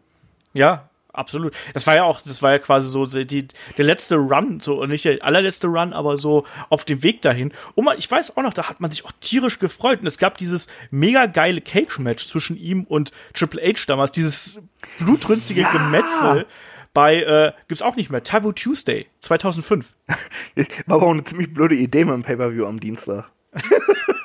Ja, 0.53 0.89
absolut. 1.11 1.55
Das 1.73 1.87
war 1.87 1.95
ja 1.95 2.03
auch, 2.03 2.21
das 2.21 2.43
war 2.43 2.51
ja 2.51 2.59
quasi 2.59 2.89
so 2.89 3.05
die, 3.05 3.47
der 3.77 3.85
letzte 3.85 4.17
Run, 4.17 4.59
so 4.59 4.85
nicht 4.85 5.05
der 5.05 5.23
allerletzte 5.23 5.67
Run, 5.67 5.93
aber 5.93 6.17
so 6.17 6.45
auf 6.69 6.85
dem 6.85 7.01
Weg 7.01 7.23
dahin. 7.23 7.51
Und 7.73 7.85
man, 7.85 7.97
ich 7.97 8.09
weiß 8.09 8.37
auch 8.37 8.43
noch, 8.43 8.53
da 8.53 8.69
hat 8.69 8.81
man 8.81 8.91
sich 8.91 9.03
auch 9.03 9.11
tierisch 9.19 9.57
gefreut. 9.57 10.01
Und 10.01 10.07
es 10.07 10.19
gab 10.19 10.37
dieses 10.37 10.67
mega 10.91 11.25
geile 11.25 11.61
Cage-Match 11.61 12.27
zwischen 12.27 12.55
ihm 12.55 12.83
und 12.83 13.11
Triple 13.33 13.61
H 13.61 13.85
damals, 13.87 14.11
dieses 14.11 14.61
blutrünstige 14.99 15.61
ja. 15.61 15.71
Gemetzel 15.71 16.45
bei, 16.93 17.21
äh, 17.21 17.53
gibt's 17.67 17.81
auch 17.81 17.95
nicht 17.95 18.09
mehr, 18.09 18.23
Taboo 18.23 18.51
Tuesday 18.51 19.07
2005. 19.19 19.95
War 20.87 20.97
aber 20.97 21.07
auch 21.07 21.11
eine 21.11 21.23
ziemlich 21.23 21.53
blöde 21.53 21.75
Idee 21.75 22.05
mit 22.05 22.13
dem 22.13 22.23
Pay-Per-View 22.23 22.65
am 22.65 22.79
Dienstag. 22.79 23.29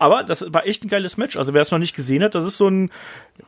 aber 0.00 0.24
das 0.24 0.46
war 0.52 0.66
echt 0.66 0.82
ein 0.82 0.88
geiles 0.88 1.18
Match. 1.18 1.36
Also 1.36 1.52
wer 1.52 1.60
es 1.60 1.70
noch 1.70 1.78
nicht 1.78 1.94
gesehen 1.94 2.22
hat, 2.22 2.34
das 2.34 2.46
ist 2.46 2.56
so 2.56 2.68
ein 2.68 2.90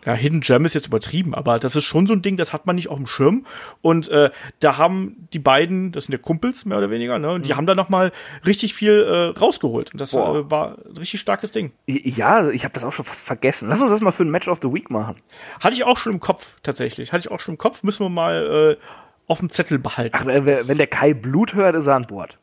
ja, 0.04 0.12
Hidden 0.12 0.40
Gem 0.40 0.66
ist 0.66 0.74
jetzt 0.74 0.86
übertrieben, 0.86 1.34
aber 1.34 1.58
das 1.58 1.76
ist 1.76 1.84
schon 1.84 2.06
so 2.06 2.12
ein 2.12 2.20
Ding, 2.20 2.36
das 2.36 2.52
hat 2.52 2.66
man 2.66 2.76
nicht 2.76 2.88
auf 2.88 2.98
dem 2.98 3.06
Schirm. 3.06 3.46
Und 3.80 4.08
äh, 4.08 4.30
da 4.60 4.76
haben 4.76 5.28
die 5.32 5.38
beiden, 5.38 5.92
das 5.92 6.04
sind 6.04 6.12
ja 6.12 6.18
Kumpels 6.18 6.66
mehr 6.66 6.76
oder 6.76 6.90
weniger, 6.90 7.18
ne? 7.18 7.30
Und 7.30 7.46
die 7.46 7.52
mhm. 7.52 7.56
haben 7.56 7.66
da 7.66 7.74
noch 7.74 7.88
mal 7.88 8.12
richtig 8.44 8.74
viel 8.74 8.92
äh, 8.92 9.38
rausgeholt. 9.38 9.92
Und 9.92 10.00
das 10.00 10.12
äh, 10.12 10.18
war 10.18 10.76
ein 10.78 10.98
richtig 10.98 11.20
starkes 11.20 11.52
Ding. 11.52 11.72
Ja, 11.86 12.50
ich 12.50 12.64
habe 12.64 12.74
das 12.74 12.84
auch 12.84 12.92
schon 12.92 13.06
fast 13.06 13.24
vergessen. 13.24 13.68
Lass 13.68 13.80
uns 13.80 13.90
das 13.90 14.02
mal 14.02 14.10
für 14.10 14.24
ein 14.24 14.30
Match 14.30 14.48
of 14.48 14.58
the 14.60 14.70
Week 14.70 14.90
machen. 14.90 15.16
Hatte 15.60 15.74
ich 15.74 15.84
auch 15.84 15.96
schon 15.96 16.12
im 16.12 16.20
Kopf 16.20 16.56
tatsächlich. 16.62 17.12
Hatte 17.12 17.20
ich 17.20 17.30
auch 17.30 17.40
schon 17.40 17.54
im 17.54 17.58
Kopf. 17.58 17.82
Müssen 17.82 18.04
wir 18.04 18.10
mal 18.10 18.76
äh, 18.78 18.84
auf 19.26 19.38
dem 19.38 19.48
Zettel 19.48 19.78
behalten. 19.78 20.14
Ach, 20.18 20.26
wenn 20.26 20.78
der 20.78 20.86
Kai 20.86 21.14
Blut 21.14 21.54
hört, 21.54 21.76
ist 21.76 21.86
er 21.86 21.94
an 21.94 22.06
Bord. 22.06 22.38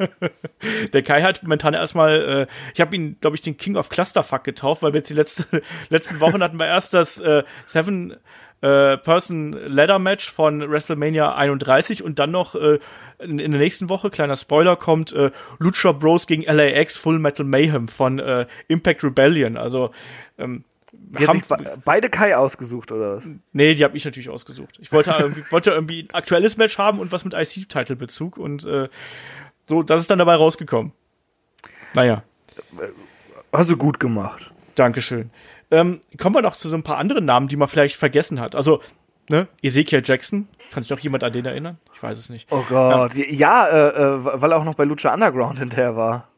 der 0.92 1.02
Kai 1.02 1.22
hat 1.22 1.42
momentan 1.42 1.74
erstmal, 1.74 2.46
äh, 2.48 2.72
ich 2.74 2.80
habe 2.80 2.94
ihn, 2.94 3.16
glaube 3.20 3.36
ich, 3.36 3.42
den 3.42 3.56
King 3.56 3.76
of 3.76 3.88
Clusterfuck 3.88 4.44
getauft, 4.44 4.82
weil 4.82 4.92
wir 4.92 4.98
jetzt 4.98 5.10
die 5.10 5.14
letzte, 5.14 5.62
letzten 5.88 6.20
Wochen 6.20 6.42
hatten 6.42 6.58
wir 6.58 6.66
erst 6.66 6.94
das 6.94 7.20
äh, 7.20 7.42
Seven 7.66 8.16
äh, 8.62 8.96
Person 8.96 9.52
Ladder 9.52 9.98
Match 9.98 10.30
von 10.30 10.70
WrestleMania 10.70 11.34
31 11.34 12.02
und 12.02 12.18
dann 12.18 12.30
noch 12.30 12.54
äh, 12.54 12.78
in, 13.18 13.38
in 13.38 13.50
der 13.50 13.60
nächsten 13.60 13.88
Woche, 13.88 14.10
kleiner 14.10 14.36
Spoiler, 14.36 14.76
kommt 14.76 15.12
äh, 15.12 15.30
Lucha 15.58 15.92
Bros 15.92 16.26
gegen 16.26 16.44
LAX 16.44 16.96
Full 16.96 17.18
Metal 17.18 17.44
Mayhem 17.44 17.88
von 17.88 18.18
äh, 18.18 18.46
Impact 18.68 19.04
Rebellion. 19.04 19.56
Also 19.56 19.90
ähm, 20.38 20.64
die 21.10 21.26
haben 21.26 21.42
beide 21.84 22.08
Kai 22.08 22.36
ausgesucht, 22.36 22.92
oder 22.92 23.16
was? 23.16 23.24
Nee, 23.52 23.74
die 23.74 23.84
habe 23.84 23.96
ich 23.96 24.04
natürlich 24.04 24.30
ausgesucht. 24.30 24.78
Ich 24.80 24.92
wollte 24.92 25.14
irgendwie, 25.18 25.42
wollte 25.50 25.70
irgendwie 25.70 26.02
ein 26.04 26.10
aktuelles 26.14 26.56
Match 26.56 26.78
haben 26.78 26.98
und 26.98 27.12
was 27.12 27.24
mit 27.24 27.34
IC-Title-Bezug 27.34 28.38
und 28.38 28.64
äh, 28.64 28.88
so, 29.66 29.82
das 29.82 30.00
ist 30.00 30.10
dann 30.10 30.18
dabei 30.18 30.34
rausgekommen. 30.34 30.92
Naja. 31.94 32.22
Hast 33.52 33.70
du 33.70 33.76
gut 33.76 34.00
gemacht. 34.00 34.52
Dankeschön. 34.74 35.30
Ähm, 35.70 36.00
kommen 36.18 36.34
wir 36.34 36.42
noch 36.42 36.56
zu 36.56 36.68
so 36.68 36.76
ein 36.76 36.82
paar 36.82 36.98
anderen 36.98 37.24
Namen, 37.24 37.48
die 37.48 37.56
man 37.56 37.68
vielleicht 37.68 37.96
vergessen 37.96 38.40
hat. 38.40 38.54
Also, 38.54 38.80
ne, 39.28 39.48
Ezekiel 39.62 40.02
Jackson. 40.04 40.48
Kann 40.72 40.82
sich 40.82 40.90
noch 40.90 40.98
jemand 40.98 41.24
an 41.24 41.32
den 41.32 41.44
erinnern? 41.44 41.78
Ich 41.94 42.02
weiß 42.02 42.18
es 42.18 42.30
nicht. 42.30 42.50
Oh 42.50 42.64
Gott. 42.68 43.14
Ja, 43.14 43.24
ja 43.26 43.68
äh, 43.68 43.88
äh, 43.88 44.42
weil 44.42 44.52
er 44.52 44.58
auch 44.58 44.64
noch 44.64 44.74
bei 44.74 44.84
Lucha 44.84 45.12
Underground 45.12 45.58
hinterher 45.58 45.96
war. 45.96 46.28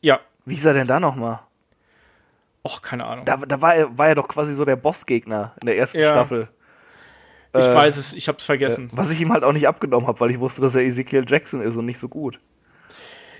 Ja. 0.00 0.20
Wie 0.44 0.54
ist 0.54 0.64
er 0.64 0.74
denn 0.74 0.86
da 0.86 0.98
nochmal? 1.00 1.40
Och, 2.64 2.80
keine 2.82 3.04
Ahnung. 3.04 3.24
Da, 3.24 3.36
da 3.36 3.60
war, 3.60 3.74
er, 3.74 3.98
war 3.98 4.08
er 4.08 4.14
doch 4.14 4.28
quasi 4.28 4.54
so 4.54 4.64
der 4.64 4.76
Bossgegner 4.76 5.54
in 5.60 5.66
der 5.66 5.76
ersten 5.76 5.98
Ja. 5.98 6.10
Staffel. 6.10 6.48
Ich 7.54 7.64
Äh, 7.66 7.74
weiß 7.74 7.96
es, 7.96 8.14
ich 8.14 8.28
hab's 8.28 8.46
vergessen. 8.46 8.88
Was 8.92 9.10
ich 9.10 9.20
ihm 9.20 9.32
halt 9.32 9.44
auch 9.44 9.52
nicht 9.52 9.68
abgenommen 9.68 10.06
habe, 10.06 10.18
weil 10.20 10.30
ich 10.30 10.38
wusste, 10.40 10.60
dass 10.62 10.74
er 10.74 10.82
Ezekiel 10.82 11.24
Jackson 11.26 11.60
ist 11.60 11.76
und 11.76 11.84
nicht 11.86 11.98
so 11.98 12.08
gut. 12.08 12.40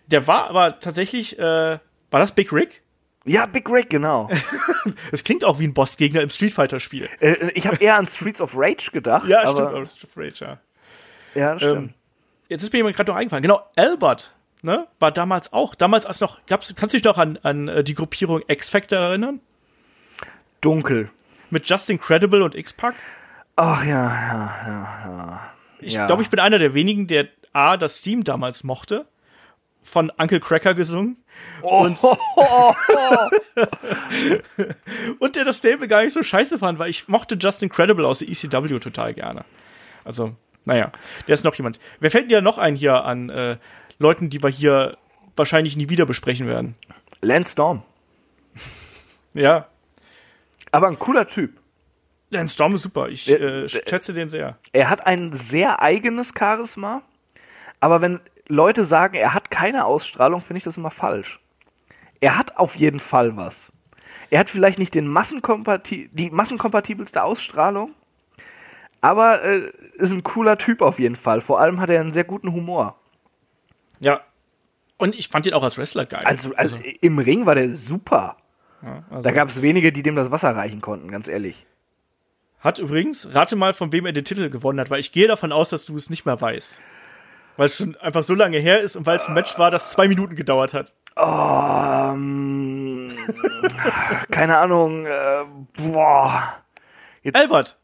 Der 0.09 0.27
war 0.27 0.49
aber 0.51 0.79
tatsächlich, 0.81 1.39
äh, 1.39 1.43
war 1.43 1.81
das 2.21 2.33
Big 2.33 2.53
Rick? 2.53 2.83
Ja, 3.25 3.47
Big 3.47 3.71
Rick, 3.71 3.91
genau. 3.91 4.29
Das 5.13 5.23
klingt 5.23 5.45
auch 5.45 5.61
wie 5.61 5.67
ein 5.69 5.75
Bossgegner 5.75 6.21
im 6.23 6.29
Street 6.31 6.53
Fighter-Spiel. 6.53 7.09
äh, 7.21 7.51
ich 7.55 7.67
habe 7.69 7.77
eher 7.77 7.97
an 7.97 8.09
Streets 8.09 8.41
of 8.41 8.53
Rage 8.57 8.91
gedacht. 8.93 9.29
Ja, 9.29 9.45
aber, 9.45 9.53
stimmt, 9.53 9.75
aus 9.75 9.93
Street 9.97 10.11
Rage, 10.17 10.45
ja. 10.45 10.59
Ja, 11.41 11.53
das 11.53 11.63
stimmt. 11.63 11.77
Ähm, 11.91 11.95
jetzt 12.49 12.63
ist 12.65 12.73
mir 12.73 12.81
jemand 12.81 12.97
gerade 12.97 13.13
noch 13.13 13.17
eingefallen. 13.17 13.43
Genau, 13.43 13.63
Albert, 13.77 14.35
ne, 14.63 14.87
war 14.99 15.11
damals 15.13 15.53
auch, 15.53 15.75
damals 15.75 16.07
als 16.07 16.21
noch, 16.21 16.45
gab's, 16.47 16.75
kannst 16.77 16.95
du 16.95 16.99
dich 16.99 17.05
noch 17.05 17.19
an, 17.19 17.39
an 17.43 17.69
äh, 17.69 17.85
die 17.85 17.95
Gruppierung 17.95 18.43
X-Factor 18.47 18.99
erinnern? 18.99 19.41
Dunkel. 20.61 21.11
Mit 21.51 21.69
Justin 21.69 21.99
Credible 22.01 22.43
und 22.43 22.55
X-Pac? 22.55 22.95
Ach 23.57 23.85
ja, 23.85 24.07
ja, 24.07 24.55
ja, 24.67 24.89
ja. 25.07 25.51
Ich 25.81 25.93
Ja. 25.95 26.07
glaube, 26.07 26.23
ich 26.23 26.31
bin 26.31 26.41
einer 26.41 26.59
der 26.59 26.75
wenigen, 26.75 27.07
der 27.07 27.29
A, 27.53 27.77
das 27.77 27.99
Steam 27.99 28.25
damals 28.25 28.65
mochte, 28.65 29.07
von 29.83 30.11
Uncle 30.17 30.41
Cracker 30.41 30.75
gesungen. 30.75 31.17
Und, 31.61 32.01
und 35.19 35.37
der 35.37 35.45
das 35.45 35.59
Stable 35.59 35.89
gar 35.89 36.03
nicht 36.03 36.13
so 36.13 36.23
scheiße 36.23 36.59
fand, 36.59 36.79
weil 36.79 36.91
ich 36.91 37.09
mochte 37.09 37.37
Justin 37.39 37.69
Credible 37.69 38.07
aus 38.07 38.21
der 38.21 38.29
ECW 38.29 38.79
total 38.79 39.15
gerne. 39.15 39.45
Also, 40.05 40.35
naja, 40.65 40.91
der 41.27 41.35
ist 41.35 41.45
noch 41.45 41.55
jemand. 41.55 41.79
Wer 42.01 42.11
fällt 42.11 42.31
dir 42.31 42.41
noch 42.43 42.59
ein 42.59 42.77
hier 42.77 43.05
an 43.05 43.31
äh, 43.31 43.57
Leuten, 43.99 44.31
die 44.31 44.43
wir 44.43 44.51
hier 44.51 44.97
wahrscheinlich 45.37 45.77
nie 45.77 45.89
wieder 45.89 46.07
besprechen 46.07 46.47
werden? 46.47 46.75
Lance 47.21 47.53
Storm. 47.53 47.83
Ja, 49.35 49.67
Aber 50.73 50.89
ein 50.89 50.99
cooler 50.99 51.27
Typ. 51.27 51.59
Lance 52.31 52.55
Storm 52.55 52.75
ist 52.75 52.83
super. 52.83 53.09
Ich 53.09 53.27
Ja, 53.27 53.37
äh, 53.37 53.65
äh, 53.65 53.69
schätze 53.69 54.13
den 54.13 54.29
sehr. 54.29 54.59
Er 54.73 54.89
hat 54.91 55.07
ein 55.07 55.33
sehr 55.33 55.81
eigenes 55.83 56.33
Charisma, 56.39 57.03
aber 57.81 58.01
wenn 58.01 58.21
Leute 58.49 58.85
sagen, 58.85 59.15
er 59.15 59.35
hat 59.35 59.51
keine 59.51 59.85
Ausstrahlung, 59.85 60.41
finde 60.41 60.59
ich 60.59 60.65
das 60.65 60.77
immer 60.77 60.91
falsch. 60.91 61.41
Er 62.21 62.37
hat 62.39 62.57
auf 62.57 62.77
jeden 62.77 63.01
Fall 63.01 63.37
was. 63.37 63.73
Er 64.31 64.41
hat 64.41 64.51
vielleicht 64.51 64.79
nicht 64.79 64.95
den 64.95 65.07
Massenkompati 65.07 66.11
die 66.13 66.31
massenkompatibelste 66.31 67.23
Ausstrahlung, 67.23 67.95
aber 69.01 69.43
äh, 69.43 69.71
ist 69.95 70.13
ein 70.13 70.23
cooler 70.23 70.59
Typ 70.59 70.83
auf 70.83 70.99
jeden 70.99 71.17
Fall. 71.17 71.41
Vor 71.41 71.61
allem 71.61 71.81
hat 71.81 71.91
er 71.91 72.01
einen 72.01 72.13
sehr 72.13 72.25
guten 72.25 72.53
Humor. 72.53 72.99
Ja. 74.03 74.21
Und 74.99 75.15
ich 75.19 75.29
fand 75.29 75.47
ihn 75.47 75.55
auch 75.55 75.63
als 75.63 75.79
Wrestler 75.79 76.05
geil. 76.05 76.23
Also, 76.25 76.55
also 76.55 76.77
im 77.01 77.19
Ring 77.19 77.47
war 77.47 77.55
der 77.55 77.75
super. 77.75 78.37
ja, 78.83 79.03
also. 79.11 79.23
Da 79.23 79.33
gab 79.33 79.49
es 79.49 79.63
wenige, 79.63 79.93
die 79.93 80.03
dem 80.03 80.15
das 80.17 80.31
Wasser 80.31 80.55
reichen 80.55 80.81
konnten, 80.81 81.11
ganz 81.11 81.29
ehrlich. 81.29 81.67
Hat 82.61 82.79
übrigens, 82.79 83.29
rate 83.33 83.57
mal, 83.57 83.73
von 83.75 83.91
wem 83.91 84.07
er 84.07 84.13
den 84.13 84.25
Titel 84.25 84.49
gewonnen 84.49 84.79
hat, 84.79 84.91
weil 84.91 85.01
ich 85.01 85.11
gehe 85.11 85.27
davon 85.27 85.51
aus, 85.51 85.71
dass 85.71 85.85
du 85.87 85.97
es 85.97 86.11
nicht 86.11 86.25
mehr 86.25 86.41
weißt. 86.41 86.81
Weil 87.57 87.67
es 87.67 87.77
schon 87.77 87.97
einfach 87.97 88.23
so 88.23 88.35
lange 88.35 88.59
her 88.59 88.81
ist 88.81 88.95
und 88.97 89.05
weil 89.05 89.17
es 89.17 89.27
ein 89.27 89.35
Match 89.35 89.59
war, 89.59 89.71
das 89.71 89.91
zwei 89.91 90.09
Minuten 90.09 90.37
gedauert 90.37 90.73
hat. 90.73 90.95
Ähm, 91.17 93.13
keine 94.31 94.59
Ahnung. 94.59 95.07
Äh, 95.07 95.45
boah. 95.77 96.55
Jetzt, 97.23 97.37
Albert, 97.37 97.77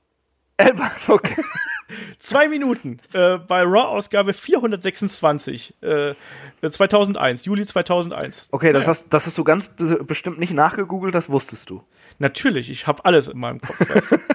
Albert, 0.56 1.08
okay. 1.08 1.42
Zwei 2.18 2.48
Minuten 2.48 3.00
äh, 3.12 3.38
bei 3.38 3.62
Raw-Ausgabe 3.62 4.32
426, 4.32 5.74
äh, 5.82 6.14
2001, 6.68 7.44
Juli 7.44 7.64
2001. 7.64 8.48
Okay, 8.50 8.72
das, 8.72 8.80
Naja, 8.80 8.88
hast, 8.88 9.12
das 9.12 9.26
hast 9.26 9.38
du 9.38 9.44
ganz 9.44 9.68
be 9.68 10.02
bestimmt 10.04 10.38
nicht 10.38 10.52
nachgegoogelt, 10.52 11.14
das 11.14 11.30
wusstest 11.30 11.70
du. 11.70 11.82
Natürlich, 12.18 12.70
ich 12.70 12.86
habe 12.86 13.04
alles 13.04 13.28
in 13.28 13.38
meinem 13.38 13.60
Kopf. 13.60 13.80
weißt 13.80 14.12
du. 14.12 14.16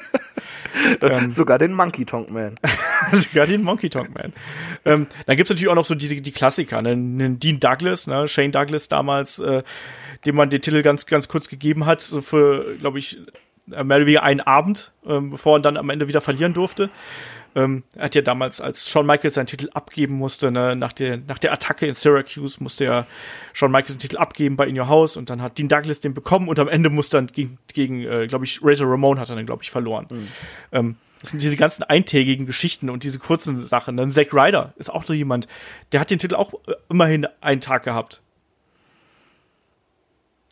Ähm. 1.02 1.32
Sogar 1.32 1.60
den 1.60 1.74
Monkey 1.74 2.04
Tonk 2.04 2.30
Man. 2.30 2.56
Sogar 3.12 3.46
den 3.46 3.64
Monkey 3.64 3.90
Tonk 3.90 4.14
Man. 4.14 4.34
Ähm, 4.86 5.08
dann 5.26 5.38
gibt's 5.38 5.50
natürlich 5.50 5.70
auch 5.70 5.76
noch 5.76 5.86
so 5.86 5.96
diese, 5.96 6.16
die 6.16 6.32
Klassiker, 6.32 6.82
ne? 6.82 6.96
Dean 7.38 7.60
Douglas, 7.60 8.08
ne? 8.08 8.28
Shane 8.28 8.52
Douglas 8.52 8.88
damals, 8.88 9.40
äh, 9.40 9.64
dem 10.26 10.36
man 10.36 10.50
den 10.50 10.62
Titel 10.62 10.82
ganz, 10.82 11.06
ganz 11.06 11.28
kurz 11.28 11.48
gegeben 11.48 11.86
hat, 11.86 12.02
so 12.02 12.22
für, 12.22 12.76
glaube 12.80 13.00
ich, 13.00 13.20
äh, 13.72 13.84
mehr 13.84 13.98
oder 13.98 14.06
weniger 14.06 14.24
einen 14.24 14.42
Abend, 14.42 14.92
ähm, 15.06 15.30
bevor 15.30 15.58
er 15.58 15.62
dann 15.62 15.78
am 15.78 15.90
Ende 15.90 16.08
wieder 16.08 16.22
verlieren 16.22 16.54
durfte. 16.54 16.90
Ähm, 17.56 17.84
er 17.96 18.06
hat 18.06 18.16
ja 18.16 18.22
damals, 18.22 18.62
als 18.62 18.90
Shawn 18.90 19.06
Michaels 19.06 19.36
seinen 19.36 19.46
Titel 19.46 19.70
abgeben 19.74 20.16
musste, 20.16 20.52
ne, 20.52 20.76
nach 20.76 20.92
der, 20.92 21.18
nach 21.18 21.38
der 21.38 21.54
Attacke 21.54 21.86
in 21.86 21.94
Syracuse, 21.94 22.62
musste 22.64 22.86
ja 22.86 23.06
Shawn 23.54 23.72
Michaels 23.72 23.94
den 23.94 24.00
Titel 24.00 24.18
abgeben 24.18 24.56
bei 24.56 24.68
In 24.68 24.80
Your 24.80 24.88
House 24.88 25.18
und 25.18 25.30
dann 25.30 25.42
hat 25.42 25.58
Dean 25.58 25.68
Douglas 25.68 26.00
den 26.00 26.14
bekommen 26.14 26.48
und 26.50 26.60
am 26.60 26.68
Ende 26.68 26.90
musste 26.90 27.18
dann 27.18 27.28
gegen, 27.28 27.58
gegen 27.74 28.02
äh, 28.02 28.28
glaube 28.28 28.46
ich, 28.46 28.60
Razor 28.64 28.90
Ramon 28.90 29.20
hat 29.20 29.30
er 29.30 29.36
dann, 29.36 29.46
glaube 29.46 29.64
ich, 29.64 29.72
verloren. 29.72 30.08
Ähm, 30.72 30.96
das 31.22 31.30
sind 31.30 31.42
diese 31.42 31.56
ganzen 31.56 31.84
eintägigen 31.84 32.46
Geschichten 32.46 32.90
und 32.90 33.04
diese 33.04 33.18
kurzen 33.18 33.64
Sachen. 33.64 33.96
Dann 33.96 34.12
Zack 34.12 34.34
Ryder 34.34 34.74
ist 34.76 34.90
auch 34.90 35.04
so 35.04 35.14
jemand, 35.14 35.48
der 35.94 36.02
hat 36.02 36.12
den 36.12 36.20
Titel 36.20 36.36
auch 36.36 36.54
äh, 36.68 36.74
immerhin 36.90 37.28
einen 37.40 37.62
Tag 37.62 37.84
gehabt. 37.84 38.22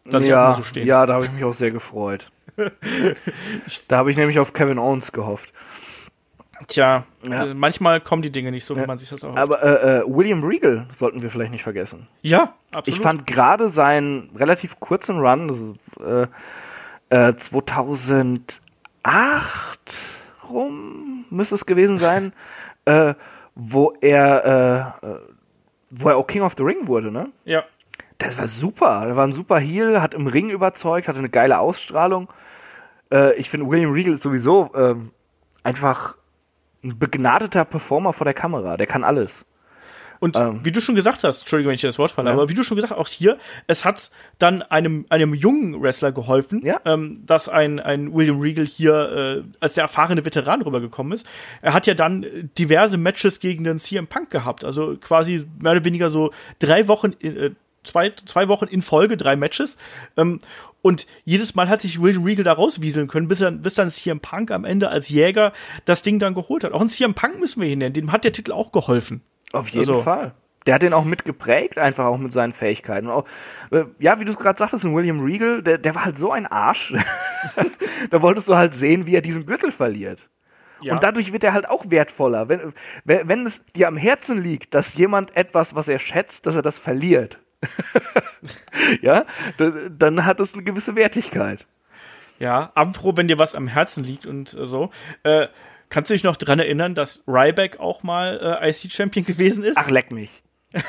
Lass 0.05 0.27
ja, 0.27 0.53
so 0.53 0.63
stehen. 0.63 0.87
ja, 0.87 1.05
da 1.05 1.15
habe 1.15 1.25
ich 1.25 1.31
mich 1.31 1.43
auch 1.43 1.53
sehr 1.53 1.71
gefreut. 1.71 2.31
da 3.87 3.97
habe 3.97 4.11
ich 4.11 4.17
nämlich 4.17 4.39
auf 4.39 4.53
Kevin 4.53 4.79
Owens 4.79 5.11
gehofft. 5.11 5.53
Tja, 6.67 7.03
Ja. 7.27 7.45
äh, 7.45 7.53
manchmal 7.53 8.01
kommen 8.01 8.21
die 8.21 8.31
Dinge 8.31 8.51
nicht 8.51 8.65
so, 8.65 8.75
wie 8.75 8.85
man 8.85 8.97
sich 8.97 9.09
das 9.09 9.23
auch 9.23 9.35
Aber 9.35 9.61
äh, 9.63 9.99
äh, 9.99 10.03
William 10.07 10.43
Regal 10.43 10.87
sollten 10.93 11.21
wir 11.21 11.29
vielleicht 11.29 11.51
nicht 11.51 11.63
vergessen. 11.63 12.07
Ja, 12.21 12.53
absolut. 12.71 12.87
Ich 12.87 13.03
fand 13.03 13.27
gerade 13.27 13.69
seinen 13.69 14.29
relativ 14.35 14.79
kurzen 14.79 15.19
Run, 15.19 15.49
also, 15.49 15.75
äh, 16.05 16.27
äh, 17.29 17.35
2008 17.35 18.59
rum 20.49 21.25
müsste 21.29 21.55
es 21.55 21.65
gewesen 21.65 21.99
sein, 21.99 22.33
äh, 22.85 23.13
wo 23.55 23.93
er 24.01 24.95
äh, 25.03 25.07
äh, 25.07 25.19
wo 25.89 26.09
er 26.09 26.15
auch 26.17 26.27
King 26.27 26.41
of 26.43 26.53
the 26.57 26.63
Ring 26.63 26.87
wurde, 26.87 27.11
ne? 27.11 27.29
ja. 27.45 27.63
Das 28.17 28.37
war 28.37 28.45
super. 28.45 29.03
Er 29.07 29.15
war 29.15 29.25
ein 29.25 29.33
super 29.33 29.57
Heel, 29.57 29.99
hat 29.99 30.13
im 30.13 30.27
Ring 30.27 30.51
überzeugt, 30.51 31.07
hatte 31.07 31.17
eine 31.17 31.29
geile 31.29 31.57
Ausstrahlung. 31.57 32.31
Äh, 33.11 33.33
ich 33.33 33.49
finde, 33.49 33.67
William 33.67 33.91
Regal 33.91 34.13
ist 34.13 34.21
sowieso 34.21 34.69
ähm, 34.75 35.09
einfach 35.63 36.15
ein 36.83 36.97
begnadeter 36.97 37.65
Performer 37.65 38.13
vor 38.13 38.25
der 38.25 38.33
Kamera. 38.33 38.77
Der 38.77 38.87
kann 38.87 39.03
alles. 39.03 39.45
Und 40.19 40.37
Ähm. 40.37 40.59
wie 40.63 40.71
du 40.71 40.79
schon 40.81 40.93
gesagt 40.93 41.23
hast, 41.23 41.41
Entschuldigung, 41.41 41.69
wenn 41.69 41.75
ich 41.75 41.81
dir 41.81 41.87
das 41.87 41.97
Wort 41.97 42.11
falle, 42.11 42.29
Ja. 42.29 42.33
aber 42.35 42.47
wie 42.47 42.53
du 42.53 42.61
schon 42.63 42.75
gesagt 42.75 42.91
hast, 42.93 42.99
auch 42.99 43.07
hier, 43.07 43.39
es 43.65 43.85
hat 43.85 44.11
dann 44.37 44.61
einem, 44.61 45.07
einem 45.09 45.33
jungen 45.33 45.81
Wrestler 45.81 46.11
geholfen, 46.11 46.61
Ja. 46.63 46.79
ähm, 46.85 47.25
dass 47.25 47.49
ein, 47.49 47.79
ein 47.79 48.13
William 48.13 48.39
Regal 48.39 48.65
hier 48.67 49.43
äh, 49.43 49.43
als 49.59 49.73
der 49.73 49.83
erfahrene 49.85 50.23
Veteran 50.23 50.61
rübergekommen 50.61 51.11
ist. 51.13 51.25
Er 51.63 51.73
hat 51.73 51.87
ja 51.87 51.95
dann 51.95 52.23
diverse 52.59 52.97
Matches 52.97 53.39
gegen 53.39 53.63
den 53.63 53.79
CM 53.79 54.05
Punk 54.05 54.29
gehabt, 54.29 54.63
also 54.63 54.95
quasi 55.01 55.47
mehr 55.59 55.71
oder 55.71 55.85
weniger 55.85 56.09
so 56.09 56.29
drei 56.59 56.87
Wochen, 56.87 57.13
äh, 57.23 57.49
zwei, 57.83 58.11
zwei 58.27 58.47
Wochen 58.47 58.65
in 58.65 58.83
Folge, 58.83 59.17
drei 59.17 59.35
Matches. 59.35 59.79
Ähm, 60.17 60.39
und 60.81 61.05
jedes 61.25 61.55
Mal 61.55 61.69
hat 61.69 61.81
sich 61.81 62.01
William 62.01 62.23
Regal 62.23 62.43
da 62.43 62.53
rauswieseln 62.53 63.07
können, 63.07 63.27
bis, 63.27 63.41
er, 63.41 63.51
bis 63.51 63.73
dann 63.75 63.89
CM 63.89 64.19
Punk 64.19 64.51
am 64.51 64.65
Ende 64.65 64.89
als 64.89 65.09
Jäger 65.09 65.53
das 65.85 66.01
Ding 66.01 66.19
dann 66.19 66.33
geholt 66.33 66.63
hat. 66.63 66.71
Auch 66.73 66.81
ein 66.81 66.89
CM 66.89 67.13
Punk 67.13 67.39
müssen 67.39 67.61
wir 67.61 67.67
hier 67.67 67.77
nennen, 67.77 67.93
dem 67.93 68.11
hat 68.11 68.23
der 68.23 68.33
Titel 68.33 68.51
auch 68.51 68.71
geholfen. 68.71 69.21
Auf 69.53 69.67
jeden 69.69 69.79
Also- 69.79 70.01
Fall. 70.01 70.33
Der 70.67 70.75
hat 70.75 70.83
den 70.83 70.93
auch 70.93 71.05
mitgeprägt, 71.05 71.79
einfach 71.79 72.05
auch 72.05 72.19
mit 72.19 72.31
seinen 72.31 72.53
Fähigkeiten. 72.53 73.07
Und 73.07 73.13
auch, 73.13 73.25
äh, 73.71 73.85
ja, 73.97 74.19
wie 74.19 74.25
du 74.25 74.31
es 74.31 74.37
gerade 74.37 74.59
sagtest, 74.59 74.83
ein 74.83 74.93
William 74.95 75.19
Regal, 75.21 75.63
der, 75.63 75.79
der 75.79 75.95
war 75.95 76.05
halt 76.05 76.19
so 76.19 76.31
ein 76.31 76.45
Arsch. 76.45 76.93
da 78.11 78.21
wolltest 78.21 78.47
du 78.47 78.55
halt 78.55 78.75
sehen, 78.75 79.07
wie 79.07 79.15
er 79.15 79.21
diesen 79.21 79.47
Gürtel 79.47 79.71
verliert. 79.71 80.29
Ja. 80.81 80.93
Und 80.93 81.01
dadurch 81.03 81.33
wird 81.33 81.43
er 81.43 81.53
halt 81.53 81.67
auch 81.67 81.89
wertvoller. 81.89 82.47
Wenn 82.47 82.73
wenn 83.05 83.45
es 83.45 83.63
dir 83.75 83.87
am 83.87 83.97
Herzen 83.97 84.39
liegt, 84.41 84.75
dass 84.75 84.93
jemand 84.93 85.35
etwas, 85.35 85.73
was 85.73 85.87
er 85.87 85.97
schätzt, 85.97 86.45
dass 86.45 86.55
er 86.55 86.61
das 86.61 86.77
verliert, 86.77 87.39
ja, 89.01 89.25
da- 89.57 89.71
dann 89.89 90.25
hat 90.25 90.39
es 90.39 90.53
eine 90.53 90.63
gewisse 90.63 90.95
Wertigkeit. 90.95 91.65
Ja, 92.39 92.71
apropos, 92.73 93.17
wenn 93.17 93.27
dir 93.27 93.37
was 93.37 93.53
am 93.55 93.67
Herzen 93.67 94.03
liegt 94.03 94.25
und 94.25 94.53
äh, 94.53 94.65
so. 94.65 94.89
Äh, 95.23 95.47
kannst 95.89 96.09
du 96.09 96.13
dich 96.15 96.23
noch 96.23 96.35
dran 96.37 96.57
erinnern, 96.59 96.95
dass 96.95 97.23
Ryback 97.27 97.79
auch 97.79 98.01
mal 98.03 98.57
äh, 98.61 98.69
IC-Champion 98.69 99.25
gewesen 99.25 99.63
ist? 99.63 99.77
Ach, 99.77 99.89
leck 99.89 100.09
mich. 100.11 100.41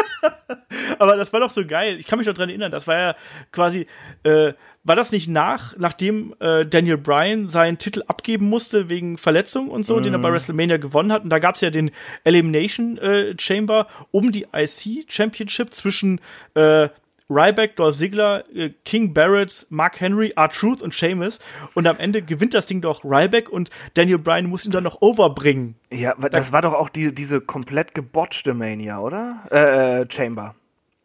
Aber 0.98 1.16
das 1.16 1.32
war 1.32 1.40
doch 1.40 1.50
so 1.50 1.64
geil. 1.66 1.96
Ich 1.98 2.06
kann 2.06 2.18
mich 2.18 2.28
noch 2.28 2.34
dran 2.34 2.48
erinnern. 2.48 2.70
Das 2.70 2.86
war 2.86 2.98
ja 2.98 3.16
quasi, 3.50 3.86
äh, 4.22 4.52
war 4.84 4.96
das 4.96 5.12
nicht 5.12 5.28
nach, 5.28 5.76
nachdem 5.78 6.34
äh, 6.40 6.66
Daniel 6.66 6.96
Bryan 6.96 7.48
seinen 7.48 7.78
Titel 7.78 8.02
abgeben 8.06 8.48
musste 8.48 8.88
wegen 8.88 9.18
Verletzung 9.18 9.68
und 9.68 9.84
so, 9.84 10.00
den 10.00 10.12
er 10.12 10.18
bei 10.18 10.32
WrestleMania 10.32 10.76
gewonnen 10.76 11.12
hat? 11.12 11.24
Und 11.24 11.30
da 11.30 11.38
gab 11.38 11.54
es 11.54 11.60
ja 11.60 11.70
den 11.70 11.90
Elimination 12.24 12.98
äh, 12.98 13.34
Chamber 13.38 13.86
um 14.10 14.32
die 14.32 14.46
IC 14.54 15.06
Championship 15.08 15.72
zwischen 15.72 16.20
äh, 16.54 16.88
Ryback, 17.32 17.76
Dolph 17.76 17.96
Ziggler, 17.96 18.44
äh, 18.54 18.70
King 18.84 19.14
Barrett, 19.14 19.66
Mark 19.70 20.00
Henry, 20.00 20.32
R-Truth 20.36 20.82
und 20.82 20.94
Sheamus. 20.94 21.38
Und 21.74 21.86
am 21.86 21.98
Ende 21.98 22.22
gewinnt 22.22 22.54
das 22.54 22.66
Ding 22.66 22.80
doch 22.80 23.04
Ryback 23.04 23.48
und 23.48 23.70
Daniel 23.94 24.18
Bryan 24.18 24.46
muss 24.46 24.66
ihn 24.66 24.72
dann 24.72 24.84
noch 24.84 25.00
overbringen. 25.00 25.76
Ja, 25.90 26.14
das 26.14 26.52
war 26.52 26.62
doch 26.62 26.74
auch 26.74 26.88
die, 26.88 27.14
diese 27.14 27.40
komplett 27.40 27.94
gebotchte 27.94 28.54
Mania, 28.54 28.98
oder? 28.98 29.42
Äh, 29.50 30.06
Chamber. 30.12 30.54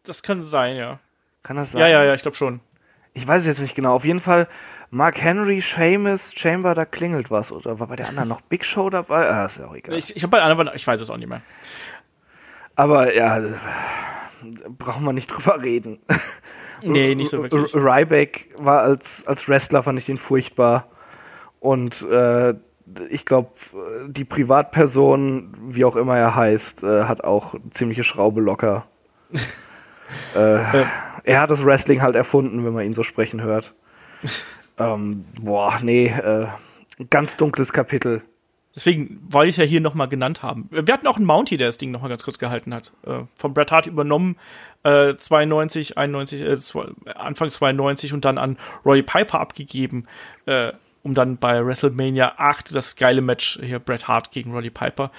Das 0.04 0.24
kann 0.24 0.44
sein, 0.44 0.78
ja. 0.78 1.00
Kann 1.44 1.58
das 1.58 1.72
sein? 1.72 1.82
Ja, 1.82 1.88
ja, 1.88 2.04
ja, 2.04 2.14
ich 2.14 2.22
glaube 2.22 2.38
schon. 2.38 2.60
Ich 3.14 3.28
weiß 3.28 3.42
es 3.42 3.48
jetzt 3.48 3.62
nicht 3.62 3.76
genau. 3.76 3.96
Auf 3.96 4.06
jeden 4.06 4.20
Fall 4.20 4.48
Mark 4.90 5.22
Henry, 5.22 5.62
Sheamus, 5.62 6.34
Chamber, 6.36 6.74
da 6.74 6.86
klingelt 6.86 7.30
was. 7.30 7.52
Oder 7.52 7.80
war 7.80 7.88
bei 7.88 7.96
der 7.96 8.08
anderen 8.08 8.30
noch 8.30 8.42
Big 8.42 8.64
Show 8.64 8.90
dabei? 8.90 9.30
Ah, 9.30 9.46
ist 9.46 9.58
ja 9.58 9.68
auch 9.68 9.76
egal. 9.76 9.98
Ich, 9.98 10.16
ich 10.16 10.24
habe 10.24 10.32
bei 10.32 10.42
anderen, 10.42 10.70
ich 10.76 10.86
weiß 10.86 11.02
es 11.02 11.10
auch 11.10 11.18
nicht 11.18 11.28
mehr. 11.28 11.42
Aber 12.76 13.14
ja, 13.14 13.40
brauchen 14.78 15.06
wir 15.06 15.14
nicht 15.14 15.28
drüber 15.28 15.62
reden. 15.62 16.00
Nee, 16.84 17.16
nicht 17.16 17.32
so 17.32 17.42
wirklich. 17.42 17.74
Ryback 17.74 18.50
war 18.58 18.82
als, 18.82 19.26
als 19.26 19.50
Wrestler, 19.50 19.82
fand 19.82 19.98
ich 19.98 20.06
den 20.06 20.20
furchtbar. 20.20 20.88
Und 21.60 22.04
äh, 22.04 22.54
ich 23.10 23.26
glaube, 23.26 23.50
die 24.08 24.26
Privatperson, 24.26 25.58
wie 25.70 25.86
auch 25.86 25.96
immer 25.96 26.18
er 26.18 26.36
heißt, 26.36 26.84
äh, 26.84 27.06
hat 27.06 27.24
auch 27.24 27.56
ziemliche 27.72 28.04
Schraube 28.04 28.42
locker. 28.42 28.86
äh, 30.36 30.86
er 31.24 31.42
hat 31.42 31.52
das 31.52 31.66
Wrestling 31.66 32.02
halt 32.02 32.16
erfunden, 32.16 32.64
wenn 32.64 32.74
man 32.74 32.86
ihn 32.86 32.94
so 32.94 33.04
sprechen 33.04 33.42
hört. 33.42 33.74
ähm, 34.78 35.26
boah, 35.42 35.80
nee, 35.82 36.08
äh, 36.08 36.48
ganz 37.10 37.38
dunkles 37.38 37.74
Kapitel. 37.74 38.22
Deswegen 38.78 39.20
wollte 39.28 39.50
ich 39.50 39.58
ja 39.58 39.64
hier 39.64 39.82
nochmal 39.82 40.08
genannt 40.08 40.44
haben. 40.44 40.70
Wir 40.70 40.94
hatten 40.94 41.08
auch 41.08 41.18
einen 41.18 41.26
Mountie, 41.26 41.58
der 41.58 41.68
das 41.68 41.80
Ding 41.80 41.90
nochmal 41.90 42.10
ganz 42.12 42.24
kurz 42.24 42.38
gehalten 42.38 42.76
hat. 42.76 42.92
Äh, 43.08 43.22
von 43.34 43.56
Bret 43.56 43.72
Hart 43.72 43.88
übernommen, 43.88 44.36
äh, 44.84 45.16
92, 45.16 45.98
91, 45.98 46.42
äh, 46.42 47.12
Anfang 47.16 47.50
92 47.50 48.14
und 48.14 48.24
dann 48.24 48.38
an 48.38 48.56
Roy 48.86 49.02
Piper 49.02 49.40
abgegeben, 49.40 50.06
äh, 50.46 50.74
um 51.02 51.16
dann 51.16 51.38
bei 51.38 51.66
WrestleMania 51.66 52.34
8 52.38 52.76
das 52.76 52.96
geile 52.96 53.22
Match 53.22 53.60
hier 53.64 53.80
Bret 53.80 54.08
Hart 54.08 54.30
gegen 54.30 54.54
Roddy 54.54 54.70
Piper. 54.70 55.10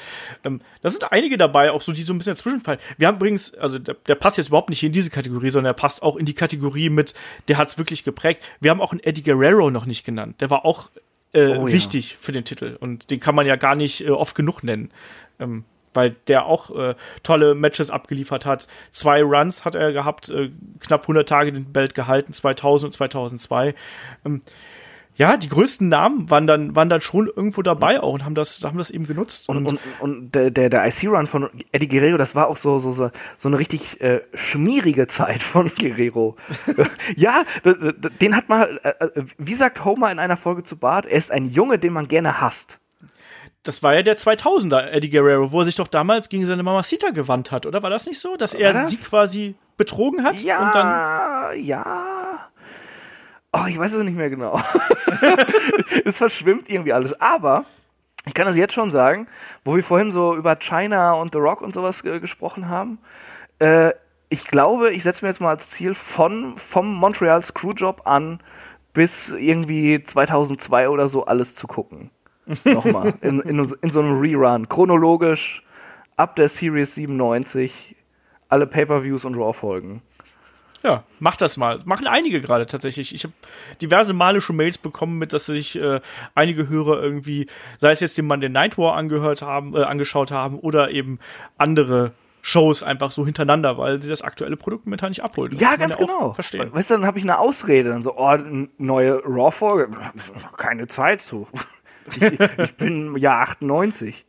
Ähm, 0.44 0.60
da 0.82 0.90
sind 0.90 1.10
einige 1.10 1.36
dabei, 1.36 1.72
auch 1.72 1.82
so, 1.82 1.90
die 1.90 2.02
so 2.02 2.12
ein 2.12 2.18
bisschen 2.18 2.34
dazwischen 2.34 2.60
fallen. 2.60 2.78
Wir 2.96 3.08
haben 3.08 3.16
übrigens, 3.16 3.54
also 3.54 3.80
der, 3.80 3.96
der 4.06 4.14
passt 4.14 4.38
jetzt 4.38 4.50
überhaupt 4.50 4.70
nicht 4.70 4.84
in 4.84 4.92
diese 4.92 5.10
Kategorie, 5.10 5.50
sondern 5.50 5.72
er 5.72 5.74
passt 5.74 6.04
auch 6.04 6.14
in 6.14 6.26
die 6.26 6.34
Kategorie 6.34 6.90
mit, 6.90 7.12
der 7.48 7.56
hat 7.56 7.66
es 7.66 7.76
wirklich 7.76 8.04
geprägt. 8.04 8.44
Wir 8.60 8.70
haben 8.70 8.80
auch 8.80 8.92
einen 8.92 9.02
Eddie 9.02 9.24
Guerrero 9.24 9.72
noch 9.72 9.84
nicht 9.84 10.06
genannt. 10.06 10.40
Der 10.40 10.48
war 10.48 10.64
auch 10.64 10.90
äh, 11.32 11.56
oh, 11.56 11.66
wichtig 11.66 12.12
ja. 12.12 12.16
für 12.20 12.32
den 12.32 12.44
Titel 12.44 12.76
und 12.80 13.10
den 13.10 13.20
kann 13.20 13.34
man 13.34 13.46
ja 13.46 13.56
gar 13.56 13.74
nicht 13.74 14.04
äh, 14.04 14.10
oft 14.10 14.34
genug 14.34 14.62
nennen. 14.62 14.90
Ähm, 15.38 15.64
weil 15.94 16.16
der 16.28 16.46
auch 16.46 16.70
äh, 16.76 16.94
tolle 17.22 17.54
Matches 17.54 17.90
abgeliefert 17.90 18.46
hat. 18.46 18.68
Zwei 18.90 19.22
Runs 19.22 19.64
hat 19.64 19.74
er 19.74 19.92
gehabt, 19.92 20.28
äh, 20.28 20.50
knapp 20.80 21.02
100 21.02 21.28
Tage 21.28 21.52
den 21.52 21.72
Belt 21.72 21.94
gehalten, 21.94 22.32
2000 22.32 22.88
und 22.88 22.92
2002. 22.92 23.74
Ähm, 24.24 24.40
ja, 25.18 25.36
die 25.36 25.48
größten 25.48 25.88
Namen 25.88 26.30
waren 26.30 26.46
dann, 26.46 26.76
waren 26.76 26.88
dann 26.88 27.00
schon 27.00 27.26
irgendwo 27.26 27.62
dabei 27.62 28.00
auch 28.00 28.12
und 28.12 28.24
haben 28.24 28.36
das, 28.36 28.62
haben 28.62 28.78
das 28.78 28.88
eben 28.88 29.04
genutzt. 29.04 29.48
Und, 29.48 29.66
und, 29.66 29.80
und, 29.98 30.32
der, 30.32 30.52
der, 30.52 30.70
der 30.70 30.86
IC-Run 30.86 31.26
von 31.26 31.50
Eddie 31.72 31.88
Guerrero, 31.88 32.16
das 32.16 32.36
war 32.36 32.46
auch 32.46 32.56
so, 32.56 32.78
so, 32.78 32.92
so, 32.92 33.10
so 33.36 33.48
eine 33.48 33.58
richtig 33.58 34.00
äh, 34.00 34.20
schmierige 34.32 35.08
Zeit 35.08 35.42
von 35.42 35.72
Guerrero. 35.78 36.36
ja, 37.16 37.42
den 38.20 38.36
hat 38.36 38.48
man, 38.48 38.78
äh, 38.84 38.90
äh, 38.90 39.24
wie 39.38 39.54
sagt 39.54 39.84
Homer 39.84 40.12
in 40.12 40.20
einer 40.20 40.36
Folge 40.36 40.62
zu 40.62 40.78
Bart, 40.78 41.04
er 41.04 41.18
ist 41.18 41.32
ein 41.32 41.50
Junge, 41.50 41.80
den 41.80 41.92
man 41.92 42.06
gerne 42.06 42.40
hasst. 42.40 42.78
Das 43.64 43.82
war 43.82 43.96
ja 43.96 44.02
der 44.02 44.16
2000er 44.16 44.86
Eddie 44.92 45.10
Guerrero, 45.10 45.50
wo 45.50 45.60
er 45.60 45.64
sich 45.64 45.74
doch 45.74 45.88
damals 45.88 46.28
gegen 46.28 46.46
seine 46.46 46.62
Mama 46.62 46.84
Sita 46.84 47.10
gewandt 47.10 47.50
hat, 47.50 47.66
oder 47.66 47.82
war 47.82 47.90
das 47.90 48.06
nicht 48.06 48.20
so, 48.20 48.36
dass 48.36 48.54
er 48.54 48.72
das? 48.72 48.90
sie 48.90 48.96
quasi 48.98 49.56
betrogen 49.76 50.22
hat? 50.22 50.40
Ja, 50.42 50.64
und 50.64 50.74
dann 50.76 51.60
ja. 51.60 52.27
Oh, 53.52 53.64
ich 53.68 53.78
weiß 53.78 53.94
es 53.94 54.04
nicht 54.04 54.16
mehr 54.16 54.30
genau. 54.30 54.60
es 56.04 56.18
verschwimmt 56.18 56.68
irgendwie 56.68 56.92
alles. 56.92 57.18
Aber 57.20 57.64
ich 58.26 58.34
kann 58.34 58.46
das 58.46 58.56
jetzt 58.56 58.74
schon 58.74 58.90
sagen, 58.90 59.26
wo 59.64 59.74
wir 59.74 59.82
vorhin 59.82 60.10
so 60.10 60.34
über 60.34 60.56
China 60.56 61.12
und 61.12 61.32
The 61.32 61.38
Rock 61.38 61.62
und 61.62 61.72
sowas 61.72 62.04
äh, 62.04 62.20
gesprochen 62.20 62.68
haben. 62.68 62.98
Äh, 63.58 63.92
ich 64.28 64.46
glaube, 64.46 64.90
ich 64.90 65.02
setze 65.02 65.24
mir 65.24 65.30
jetzt 65.30 65.40
mal 65.40 65.50
als 65.50 65.70
Ziel 65.70 65.94
von 65.94 66.56
vom 66.58 66.94
Montreal 66.94 67.42
Screwjob 67.42 68.02
an 68.04 68.40
bis 68.92 69.30
irgendwie 69.30 70.02
2002 70.02 70.90
oder 70.90 71.08
so 71.08 71.24
alles 71.24 71.54
zu 71.54 71.66
gucken. 71.66 72.10
Nochmal. 72.64 73.14
In, 73.22 73.40
in, 73.40 73.58
in 73.80 73.90
so 73.90 74.00
einem 74.00 74.20
Rerun. 74.20 74.68
Chronologisch 74.68 75.62
ab 76.16 76.36
der 76.36 76.48
Series 76.48 76.94
97 76.94 77.96
alle 78.48 78.66
Pay-Per-Views 78.66 79.24
und 79.24 79.36
Raw-Folgen. 79.36 80.02
Ja, 80.82 81.04
mach 81.18 81.36
das 81.36 81.56
mal. 81.56 81.78
Machen 81.84 82.06
einige 82.06 82.40
gerade 82.40 82.66
tatsächlich. 82.66 83.14
Ich 83.14 83.24
habe 83.24 83.34
diverse 83.82 84.14
Male 84.14 84.40
schon 84.40 84.56
Mails 84.56 84.78
bekommen, 84.78 85.18
mit 85.18 85.32
dass 85.32 85.46
sich 85.46 85.78
äh, 85.80 86.00
einige 86.34 86.68
Hörer 86.68 87.02
irgendwie, 87.02 87.46
sei 87.78 87.90
es 87.90 88.00
jetzt 88.00 88.16
den 88.16 88.26
Mann 88.26 88.40
den 88.40 88.52
Night 88.52 88.78
War 88.78 88.94
angehört 88.94 89.42
haben, 89.42 89.74
äh, 89.74 89.82
angeschaut 89.82 90.30
haben 90.30 90.58
oder 90.58 90.90
eben 90.90 91.18
andere 91.56 92.12
Shows 92.42 92.82
einfach 92.82 93.10
so 93.10 93.26
hintereinander, 93.26 93.76
weil 93.76 94.02
sie 94.02 94.08
das 94.08 94.22
aktuelle 94.22 94.56
Produkt 94.56 94.86
momentan 94.86 95.10
nicht 95.10 95.24
abholen. 95.24 95.50
Das 95.50 95.60
ja, 95.60 95.76
ganz 95.76 95.94
ja 95.98 96.06
genau. 96.06 96.32
Verstehen. 96.32 96.72
Weißt 96.72 96.90
du, 96.90 96.94
dann 96.94 97.06
habe 97.06 97.18
ich 97.18 97.24
eine 97.24 97.38
Ausrede, 97.38 97.90
dann 97.90 98.02
so, 98.02 98.16
oh, 98.16 98.36
neue 98.78 99.22
Raw-Folge, 99.24 99.90
keine 100.56 100.86
Zeit 100.86 101.22
zu. 101.22 101.46
Ich, 102.10 102.22
ich 102.22 102.74
bin 102.76 103.18
Jahr 103.18 103.42
98. 103.42 104.24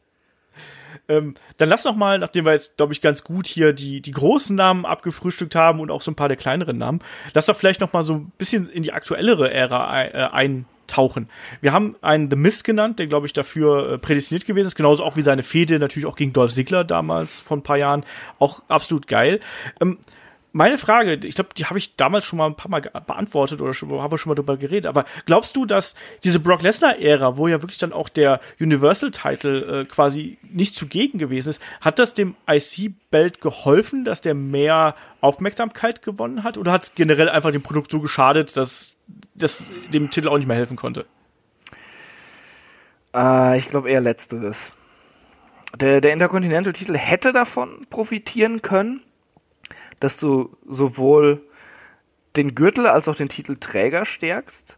Ähm, 1.07 1.35
dann 1.57 1.69
lass 1.69 1.85
noch 1.85 1.95
mal, 1.95 2.19
nachdem 2.19 2.45
wir 2.45 2.53
jetzt, 2.53 2.77
glaube 2.77 2.93
ich, 2.93 3.01
ganz 3.01 3.23
gut 3.23 3.47
hier 3.47 3.73
die, 3.73 4.01
die 4.01 4.11
großen 4.11 4.55
Namen 4.55 4.85
abgefrühstückt 4.85 5.55
haben 5.55 5.79
und 5.79 5.91
auch 5.91 6.01
so 6.01 6.11
ein 6.11 6.15
paar 6.15 6.27
der 6.27 6.37
kleineren 6.37 6.77
Namen, 6.77 6.99
lass 7.33 7.47
doch 7.47 7.55
vielleicht 7.55 7.81
noch 7.81 7.93
mal 7.93 8.03
so 8.03 8.13
ein 8.13 8.31
bisschen 8.37 8.69
in 8.69 8.83
die 8.83 8.93
aktuellere 8.93 9.51
Ära 9.53 10.03
äh, 10.03 10.29
eintauchen. 10.31 11.29
Wir 11.61 11.73
haben 11.73 11.95
einen 12.01 12.29
The 12.29 12.35
Mist 12.35 12.63
genannt, 12.63 12.99
der, 12.99 13.07
glaube 13.07 13.25
ich, 13.25 13.33
dafür 13.33 13.93
äh, 13.93 13.97
prädestiniert 13.97 14.45
gewesen 14.45 14.67
ist, 14.67 14.75
genauso 14.75 15.03
auch 15.03 15.15
wie 15.15 15.21
seine 15.21 15.43
Fehde 15.43 15.79
natürlich 15.79 16.07
auch 16.07 16.15
gegen 16.15 16.33
Dolph 16.33 16.53
Ziggler 16.53 16.83
damals 16.83 17.39
vor 17.39 17.57
ein 17.57 17.63
paar 17.63 17.77
Jahren, 17.77 18.03
auch 18.39 18.63
absolut 18.67 19.07
geil. 19.07 19.39
Ähm, 19.81 19.97
meine 20.51 20.77
Frage, 20.77 21.19
ich 21.23 21.35
glaube, 21.35 21.51
die 21.55 21.65
habe 21.65 21.77
ich 21.77 21.95
damals 21.95 22.25
schon 22.25 22.37
mal 22.37 22.47
ein 22.47 22.55
paar 22.55 22.71
Mal 22.71 22.81
beantwortet 22.81 23.61
oder 23.61 23.73
schon, 23.73 23.91
haben 23.91 24.11
wir 24.11 24.17
schon 24.17 24.31
mal 24.31 24.35
drüber 24.35 24.57
geredet, 24.57 24.87
aber 24.87 25.05
glaubst 25.25 25.55
du, 25.55 25.65
dass 25.65 25.95
diese 26.23 26.39
Brock 26.39 26.61
Lesnar-Ära, 26.63 27.37
wo 27.37 27.47
ja 27.47 27.61
wirklich 27.61 27.77
dann 27.77 27.93
auch 27.93 28.09
der 28.09 28.39
Universal-Title 28.59 29.81
äh, 29.81 29.85
quasi 29.85 30.37
nicht 30.41 30.75
zugegen 30.75 31.19
gewesen 31.19 31.49
ist, 31.49 31.61
hat 31.81 31.99
das 31.99 32.13
dem 32.13 32.35
IC-Belt 32.49 33.41
geholfen, 33.41 34.05
dass 34.05 34.21
der 34.21 34.33
mehr 34.33 34.95
Aufmerksamkeit 35.21 36.01
gewonnen 36.01 36.43
hat 36.43 36.57
oder 36.57 36.71
hat 36.71 36.83
es 36.83 36.95
generell 36.95 37.29
einfach 37.29 37.51
dem 37.51 37.61
Produkt 37.61 37.91
so 37.91 37.99
geschadet, 37.99 38.57
dass 38.57 38.97
das 39.35 39.71
dem 39.93 40.09
Titel 40.09 40.29
auch 40.29 40.37
nicht 40.37 40.47
mehr 40.47 40.57
helfen 40.57 40.77
konnte? 40.77 41.05
Äh, 43.13 43.57
ich 43.57 43.69
glaube 43.69 43.89
eher 43.89 44.01
letzteres. 44.01 44.73
Der, 45.79 46.01
der 46.01 46.13
Intercontinental-Titel 46.13 46.97
hätte 46.97 47.31
davon 47.31 47.85
profitieren 47.91 48.63
können 48.63 49.01
dass 49.99 50.19
du 50.19 50.55
sowohl 50.67 51.41
den 52.35 52.55
Gürtel 52.55 52.87
als 52.87 53.07
auch 53.07 53.15
den 53.15 53.29
Titelträger 53.29 54.05
stärkst. 54.05 54.77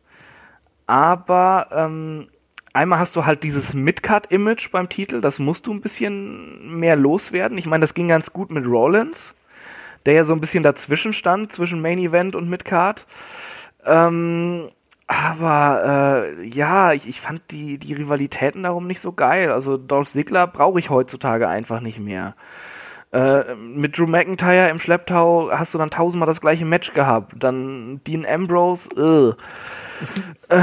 Aber 0.88 1.67
ähm, 1.72 2.28
einmal 2.74 2.99
hast 2.99 3.15
du 3.15 3.26
halt 3.26 3.43
dieses 3.43 3.74
Midcard-Image 3.74 4.72
beim 4.72 4.89
Titel, 4.89 5.22
das 5.22 5.39
musst 5.39 5.67
du 5.67 5.74
ein 5.74 5.82
bisschen 5.82 6.80
mehr 6.80 6.95
loswerden. 6.95 7.57
Ich 7.57 7.65
meine, 7.65 7.82
das 7.82 7.93
ging 7.93 8.07
ganz 8.07 8.34
gut 8.34 8.49
mit 8.51 8.65
Rollins, 8.65 9.34
der 10.05 10.15
ja 10.15 10.24
so 10.24 10.34
ein 10.34 10.41
bisschen 10.41 10.63
dazwischen 10.63 11.13
stand, 11.13 11.51
zwischen 11.51 11.82
Main 11.82 11.99
Event 11.99 12.36
und 12.36 12.49
Midcard. 12.49 13.05
Ähm, 13.86 14.69
aber 15.07 16.26
äh, 16.39 16.43
ja, 16.45 16.93
ich, 16.93 17.07
ich 17.07 17.19
fand 17.19 17.41
die, 17.51 17.78
die 17.78 17.93
Rivalitäten 17.93 18.63
darum 18.63 18.88
nicht 18.88 19.01
so 19.01 19.11
geil. 19.11 19.51
Also 19.51 19.76
Dolph 19.76 20.07
Ziggler 20.07 20.47
brauche 20.47 20.80
ich 20.80 20.89
heutzutage 20.89 21.49
einfach 21.49 21.82
nicht 21.82 21.99
mehr. 21.99 22.36
Äh, 23.12 23.55
mit 23.55 23.97
Drew 23.97 24.07
McIntyre 24.07 24.70
im 24.70 24.80
Schlepptau 24.80 25.51
hast 25.51 25.74
du 25.74 25.78
dann 25.78 25.89
tausendmal 25.89 26.28
das 26.28 26.39
gleiche 26.39 26.64
Match 26.64 26.93
gehabt. 26.93 27.34
Dann 27.38 28.01
Dean 28.05 28.26
Ambrose, 28.26 29.36
äh, 30.49 30.57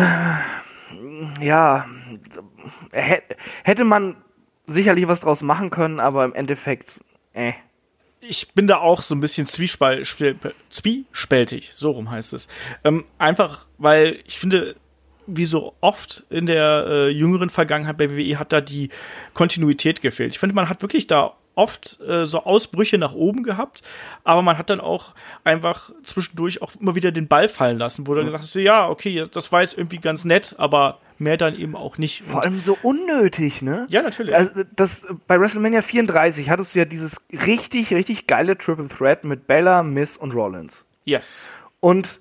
ja, 1.45 1.87
hätte 2.91 3.85
man 3.85 4.17
sicherlich 4.67 5.07
was 5.09 5.21
draus 5.21 5.43
machen 5.43 5.69
können, 5.71 6.01
aber 6.01 6.25
im 6.25 6.35
Endeffekt, 6.35 7.01
äh. 7.35 7.53
Ich 8.21 8.53
bin 8.53 8.67
da 8.67 8.79
auch 8.79 9.03
so 9.03 9.15
ein 9.15 9.21
bisschen 9.21 9.47
zwiespältig, 9.47 10.09
so 11.73 11.91
rum 11.93 12.11
heißt 12.11 12.33
es. 12.33 12.49
Ähm, 12.83 13.05
einfach, 13.19 13.69
weil 13.79 14.19
ich 14.27 14.39
finde, 14.39 14.75
wie 15.29 15.45
so 15.45 15.75
oft 15.81 16.25
in 16.31 16.47
der 16.47 16.87
äh, 16.89 17.09
jüngeren 17.11 17.51
Vergangenheit 17.51 17.97
bei 17.97 18.11
WWE 18.11 18.39
hat 18.39 18.53
da 18.53 18.61
die 18.61 18.89
Kontinuität 19.35 20.01
gefehlt. 20.01 20.33
Ich 20.33 20.41
finde, 20.41 20.55
man 20.57 20.69
hat 20.69 20.83
wirklich 20.83 21.07
da 21.07 21.35
oft 21.59 22.01
äh, 22.01 22.25
so 22.25 22.45
Ausbrüche 22.45 22.97
nach 22.99 23.13
oben 23.13 23.43
gehabt, 23.43 23.83
aber 24.25 24.43
man 24.43 24.57
hat 24.57 24.71
dann 24.71 24.81
auch 24.81 25.15
einfach 25.45 25.91
zwischendurch 26.03 26.63
auch 26.63 26.73
immer 26.81 26.95
wieder 26.95 27.13
den 27.13 27.27
Ball 27.27 27.49
fallen 27.49 27.79
lassen, 27.79 28.07
wo 28.07 28.15
dann 28.15 28.25
mhm. 28.25 28.29
gesagt 28.29 28.45
hast, 28.45 28.55
ja, 28.55 28.89
okay, 28.89 29.25
das 29.31 29.53
war 29.53 29.63
jetzt 29.63 29.77
irgendwie 29.77 29.99
ganz 29.99 30.25
nett, 30.25 30.55
aber 30.59 31.01
mehr 31.19 31.37
dann 31.37 31.57
eben 31.57 31.75
auch 31.75 31.99
nicht. 31.99 32.23
Vor 32.23 32.45
allem 32.45 32.61
so 32.61 32.79
unnötig, 32.83 33.61
ne? 33.61 33.87
Ja, 33.89 34.03
natürlich. 34.03 34.35
Also 34.35 34.63
das, 34.77 35.05
bei 35.27 35.41
WrestleMania 35.41 35.83
34 35.83 36.49
hattest 36.49 36.75
du 36.75 36.79
ja 36.79 36.85
dieses 36.85 37.17
richtig, 37.33 37.93
richtig 37.93 38.29
geile 38.29 38.57
Triple 38.57 38.89
Threat 38.89 39.25
mit 39.25 39.49
Bella, 39.49 39.83
Miss 39.83 40.17
und 40.17 40.33
Rollins. 40.33 40.85
Yes. 41.05 41.57
Und 41.81 42.21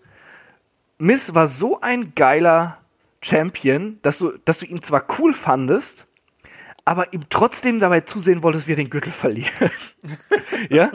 Miss 0.97 1.35
war 1.35 1.45
so 1.45 1.79
ein 1.79 2.13
geiler 2.15 2.79
Champion, 3.21 3.99
dass 4.01 4.17
du, 4.17 4.33
dass 4.45 4.59
du 4.59 4.65
ihn 4.65 4.81
zwar 4.81 5.05
cool 5.19 5.33
fandest, 5.33 6.06
aber 6.87 7.11
ihm 7.11 7.23
trotzdem 7.29 7.81
dabei 7.81 7.99
zusehen 7.99 8.43
wolltest, 8.43 8.69
wie 8.69 8.71
er 8.71 8.77
den 8.77 8.89
Gürtel 8.89 9.11
verliert. 9.11 9.51
ja, 10.69 10.89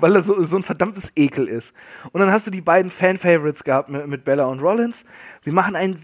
weil 0.00 0.16
er 0.16 0.22
so, 0.22 0.42
so 0.42 0.56
ein 0.56 0.62
verdammtes 0.62 1.12
Ekel 1.16 1.48
ist. 1.48 1.74
Und 2.12 2.22
dann 2.22 2.32
hast 2.32 2.46
du 2.46 2.50
die 2.50 2.62
beiden 2.62 2.90
Fan-Favorites 2.90 3.62
gehabt 3.62 3.90
mit, 3.90 4.06
mit 4.06 4.24
Bella 4.24 4.46
und 4.46 4.60
Rollins. 4.60 5.04
Sie 5.42 5.50
machen 5.50 5.76
ein 5.76 5.98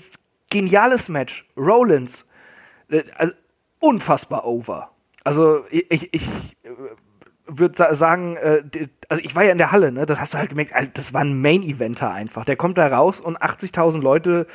geniales 0.50 1.08
Match. 1.08 1.48
Rollins, 1.56 2.28
äh, 2.90 3.02
also 3.16 3.32
unfassbar 3.78 4.44
over. 4.44 4.90
Also 5.24 5.64
ich, 5.70 5.86
ich, 5.90 6.12
ich 6.12 6.28
würde 7.46 7.94
sagen, 7.94 8.36
äh, 8.36 8.62
also 9.08 9.22
ich 9.24 9.34
war 9.34 9.44
ja 9.44 9.52
in 9.52 9.58
der 9.58 9.72
Halle, 9.72 9.90
ne? 9.90 10.04
Das 10.04 10.20
hast 10.20 10.34
du 10.34 10.38
halt 10.38 10.50
gemerkt, 10.50 10.74
das 10.98 11.14
war 11.14 11.22
ein 11.22 11.40
Main-Eventer 11.40 12.10
einfach. 12.12 12.44
Der 12.44 12.56
kommt 12.56 12.76
da 12.76 12.88
raus 12.88 13.22
und 13.22 13.40
80.000 13.40 14.02
Leute 14.02 14.46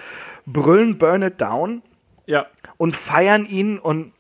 brüllen 0.46 1.00
Burn 1.00 1.24
It 1.24 1.42
Down 1.42 1.82
Ja. 2.28 2.46
und 2.78 2.96
feiern 2.96 3.46
ihn 3.46 3.80
und 3.80 4.14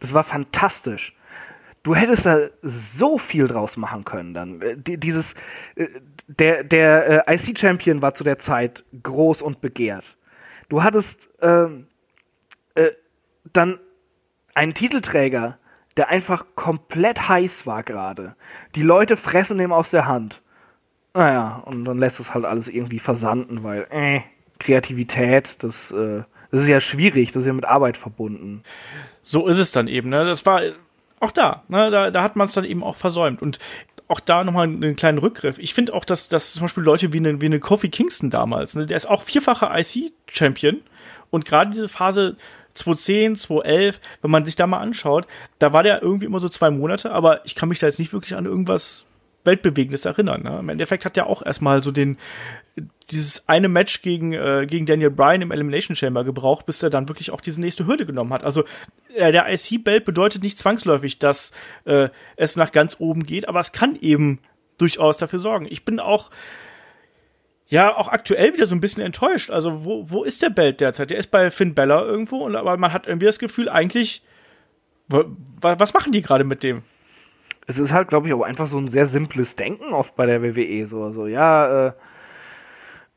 das 0.00 0.14
war 0.14 0.22
fantastisch. 0.22 1.14
Du 1.82 1.94
hättest 1.94 2.26
da 2.26 2.38
so 2.62 3.16
viel 3.16 3.46
draus 3.46 3.76
machen 3.76 4.04
können 4.04 4.34
dann. 4.34 4.60
Äh, 4.60 4.76
die- 4.76 4.98
Dieses, 4.98 5.34
äh, 5.76 5.86
der, 6.26 6.64
der 6.64 7.28
äh, 7.28 7.34
IC-Champion 7.34 8.02
war 8.02 8.14
zu 8.14 8.24
der 8.24 8.38
Zeit 8.38 8.84
groß 9.02 9.42
und 9.42 9.60
begehrt. 9.60 10.16
Du 10.68 10.82
hattest 10.82 11.28
ähm, 11.40 11.86
äh, 12.74 12.90
dann 13.52 13.78
einen 14.54 14.74
Titelträger, 14.74 15.58
der 15.96 16.08
einfach 16.08 16.46
komplett 16.56 17.28
heiß 17.28 17.66
war 17.66 17.82
gerade. 17.84 18.34
Die 18.74 18.82
Leute 18.82 19.16
fressen 19.16 19.60
ihm 19.60 19.72
aus 19.72 19.90
der 19.90 20.06
Hand. 20.06 20.42
Naja, 21.14 21.62
und 21.64 21.84
dann 21.84 21.98
lässt 21.98 22.18
es 22.20 22.34
halt 22.34 22.44
alles 22.44 22.68
irgendwie 22.68 22.98
versanden, 22.98 23.62
weil, 23.62 23.86
äh, 23.90 24.20
Kreativität, 24.58 25.62
das, 25.62 25.90
äh, 25.92 26.24
das 26.50 26.62
ist 26.62 26.68
ja 26.68 26.80
schwierig, 26.80 27.32
das 27.32 27.42
ist 27.42 27.46
ja 27.46 27.52
mit 27.52 27.64
Arbeit 27.64 27.96
verbunden. 27.96 28.62
So 29.22 29.46
ist 29.48 29.58
es 29.58 29.72
dann 29.72 29.88
eben. 29.88 30.08
Ne? 30.08 30.24
Das 30.24 30.46
war 30.46 30.62
auch 31.20 31.30
da. 31.30 31.62
Ne? 31.68 31.90
Da, 31.90 32.10
da 32.10 32.22
hat 32.22 32.36
man 32.36 32.46
es 32.46 32.54
dann 32.54 32.64
eben 32.64 32.82
auch 32.82 32.96
versäumt. 32.96 33.42
Und 33.42 33.58
auch 34.08 34.20
da 34.20 34.44
nochmal 34.44 34.64
einen 34.64 34.96
kleinen 34.96 35.18
Rückgriff. 35.18 35.58
Ich 35.58 35.74
finde 35.74 35.94
auch, 35.94 36.04
dass, 36.04 36.28
dass 36.28 36.52
zum 36.52 36.62
Beispiel 36.62 36.84
Leute 36.84 37.12
wie 37.12 37.18
eine, 37.18 37.40
wie 37.40 37.46
eine 37.46 37.60
Kofi 37.60 37.88
Kingston 37.88 38.30
damals, 38.30 38.74
ne? 38.74 38.86
der 38.86 38.96
ist 38.96 39.06
auch 39.06 39.22
vierfacher 39.22 39.72
IC-Champion. 39.76 40.80
Und 41.30 41.44
gerade 41.44 41.70
diese 41.72 41.88
Phase 41.88 42.36
2010, 42.74 43.36
2011, 43.36 44.00
wenn 44.22 44.30
man 44.30 44.44
sich 44.44 44.54
da 44.54 44.66
mal 44.66 44.78
anschaut, 44.78 45.26
da 45.58 45.72
war 45.72 45.82
der 45.82 46.02
irgendwie 46.02 46.26
immer 46.26 46.38
so 46.38 46.48
zwei 46.48 46.70
Monate, 46.70 47.10
aber 47.10 47.44
ich 47.44 47.54
kann 47.54 47.68
mich 47.68 47.80
da 47.80 47.86
jetzt 47.86 47.98
nicht 47.98 48.12
wirklich 48.12 48.36
an 48.36 48.46
irgendwas 48.46 49.06
Weltbewegendes 49.44 50.04
erinnern. 50.04 50.42
Ne? 50.42 50.58
Im 50.60 50.68
Endeffekt 50.68 51.04
hat 51.04 51.16
er 51.16 51.26
auch 51.26 51.44
erstmal 51.44 51.82
so 51.82 51.90
den, 51.90 52.16
dieses 53.10 53.48
eine 53.48 53.68
Match 53.68 54.02
gegen, 54.02 54.32
äh, 54.32 54.66
gegen 54.68 54.84
Daniel 54.86 55.10
Bryan 55.10 55.42
im 55.42 55.50
Elimination 55.52 55.94
Chamber 55.96 56.24
gebraucht, 56.24 56.66
bis 56.66 56.82
er 56.82 56.90
dann 56.90 57.08
wirklich 57.08 57.30
auch 57.30 57.40
diese 57.40 57.60
nächste 57.60 57.86
Hürde 57.86 58.04
genommen 58.06 58.32
hat. 58.32 58.44
Also 58.44 58.64
äh, 59.14 59.32
der 59.32 59.46
IC-Belt 59.52 60.04
bedeutet 60.04 60.42
nicht 60.42 60.58
zwangsläufig, 60.58 61.18
dass 61.18 61.52
äh, 61.84 62.08
es 62.36 62.56
nach 62.56 62.72
ganz 62.72 62.96
oben 62.98 63.22
geht, 63.22 63.48
aber 63.48 63.60
es 63.60 63.72
kann 63.72 63.96
eben 64.00 64.40
durchaus 64.78 65.16
dafür 65.18 65.38
sorgen. 65.38 65.66
Ich 65.70 65.84
bin 65.84 66.00
auch 66.00 66.30
ja 67.68 67.96
auch 67.96 68.08
aktuell 68.08 68.52
wieder 68.54 68.66
so 68.66 68.74
ein 68.74 68.80
bisschen 68.80 69.02
enttäuscht. 69.02 69.50
Also 69.50 69.84
wo, 69.84 70.10
wo 70.10 70.22
ist 70.24 70.42
der 70.42 70.50
Belt 70.50 70.80
derzeit? 70.80 71.10
Der 71.10 71.18
ist 71.18 71.28
bei 71.30 71.50
Finn 71.50 71.74
Bella 71.74 72.02
irgendwo, 72.02 72.44
und, 72.44 72.54
aber 72.56 72.76
man 72.76 72.92
hat 72.92 73.06
irgendwie 73.06 73.26
das 73.26 73.38
Gefühl, 73.38 73.68
eigentlich, 73.68 74.22
wa- 75.08 75.24
wa- 75.60 75.78
was 75.78 75.94
machen 75.94 76.12
die 76.12 76.22
gerade 76.22 76.44
mit 76.44 76.62
dem? 76.62 76.82
Es 77.66 77.78
ist 77.80 77.92
halt, 77.92 78.08
glaube 78.08 78.28
ich, 78.28 78.34
auch 78.34 78.42
einfach 78.42 78.68
so 78.68 78.78
ein 78.78 78.86
sehr 78.88 79.06
simples 79.06 79.56
Denken 79.56 79.92
oft 79.92 80.14
bei 80.14 80.26
der 80.26 80.42
WWE. 80.42 80.86
So, 80.86 81.10
so 81.12 81.26
ja, 81.26 81.88
äh, 81.88 81.92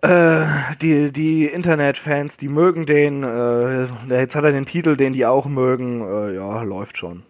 äh, 0.01 0.45
die, 0.81 1.11
die 1.11 1.45
Internetfans, 1.45 2.37
die 2.37 2.47
mögen 2.47 2.85
den, 2.85 3.23
äh, 3.23 3.87
jetzt 4.09 4.35
hat 4.35 4.43
er 4.45 4.51
den 4.51 4.65
Titel, 4.65 4.95
den 4.95 5.13
die 5.13 5.25
auch 5.25 5.45
mögen, 5.47 6.01
äh, 6.01 6.35
ja, 6.35 6.61
läuft 6.63 6.97
schon. 6.97 7.23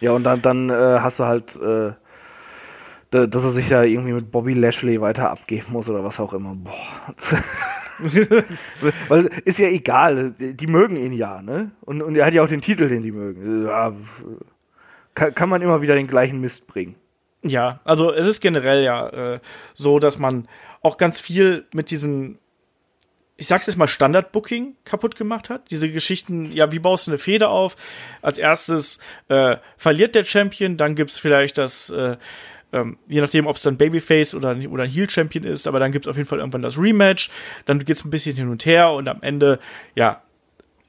Ja, 0.00 0.12
und 0.12 0.24
dann, 0.24 0.42
dann 0.42 0.70
äh, 0.70 0.98
hast 1.00 1.18
du 1.18 1.24
halt, 1.24 1.56
äh, 1.56 1.92
da- 3.10 3.26
dass 3.26 3.42
er 3.44 3.50
sich 3.50 3.68
da 3.68 3.82
irgendwie 3.82 4.12
mit 4.12 4.30
Bobby 4.30 4.52
Lashley 4.54 5.00
weiter 5.00 5.30
abgeben 5.30 5.66
muss 5.72 5.88
oder 5.88 6.04
was 6.04 6.20
auch 6.20 6.32
immer. 6.34 6.54
Boah. 6.54 7.14
Weil 9.08 9.26
ist 9.44 9.58
ja 9.58 9.68
egal, 9.68 10.32
die 10.38 10.66
mögen 10.66 10.96
ihn 10.96 11.12
ja, 11.12 11.42
ne? 11.42 11.72
Und, 11.80 12.00
und 12.02 12.14
er 12.16 12.26
hat 12.26 12.34
ja 12.34 12.42
auch 12.44 12.48
den 12.48 12.60
Titel, 12.60 12.88
den 12.88 13.02
die 13.02 13.10
mögen. 13.12 13.66
Ja, 13.66 13.92
kann, 15.14 15.34
kann 15.34 15.48
man 15.48 15.62
immer 15.62 15.82
wieder 15.82 15.94
den 15.96 16.06
gleichen 16.06 16.40
Mist 16.40 16.66
bringen. 16.68 16.94
Ja, 17.42 17.80
also 17.84 18.12
es 18.12 18.26
ist 18.26 18.40
generell 18.40 18.84
ja 18.84 19.08
äh, 19.08 19.40
so, 19.72 19.98
dass 19.98 20.18
man 20.18 20.46
auch 20.82 20.96
ganz 20.96 21.20
viel 21.20 21.66
mit 21.72 21.90
diesen, 21.90 22.38
ich 23.36 23.46
sag's 23.46 23.66
jetzt 23.66 23.76
mal, 23.76 23.86
Standard-Booking 23.86 24.76
kaputt 24.84 25.16
gemacht 25.16 25.50
hat. 25.50 25.70
Diese 25.70 25.90
Geschichten, 25.90 26.52
ja, 26.52 26.72
wie 26.72 26.78
baust 26.78 27.06
du 27.06 27.12
eine 27.12 27.18
Fehde 27.18 27.48
auf? 27.48 27.76
Als 28.22 28.38
erstes 28.38 28.98
äh, 29.28 29.56
verliert 29.76 30.14
der 30.14 30.24
Champion, 30.24 30.76
dann 30.76 30.94
gibt's 30.94 31.18
vielleicht 31.18 31.58
das, 31.58 31.90
äh, 31.90 32.16
ähm, 32.72 32.98
je 33.06 33.20
nachdem, 33.20 33.46
ob 33.46 33.56
es 33.56 33.62
dann 33.62 33.78
Babyface 33.78 34.34
oder, 34.34 34.56
oder 34.68 34.84
ein 34.84 34.90
Heel-Champion 34.90 35.44
ist, 35.44 35.66
aber 35.66 35.78
dann 35.78 35.92
gibt's 35.92 36.08
auf 36.08 36.16
jeden 36.16 36.28
Fall 36.28 36.38
irgendwann 36.38 36.62
das 36.62 36.78
Rematch, 36.78 37.30
dann 37.64 37.78
geht's 37.84 38.04
ein 38.04 38.10
bisschen 38.10 38.36
hin 38.36 38.48
und 38.48 38.66
her 38.66 38.90
und 38.90 39.08
am 39.08 39.22
Ende, 39.22 39.58
ja, 39.94 40.22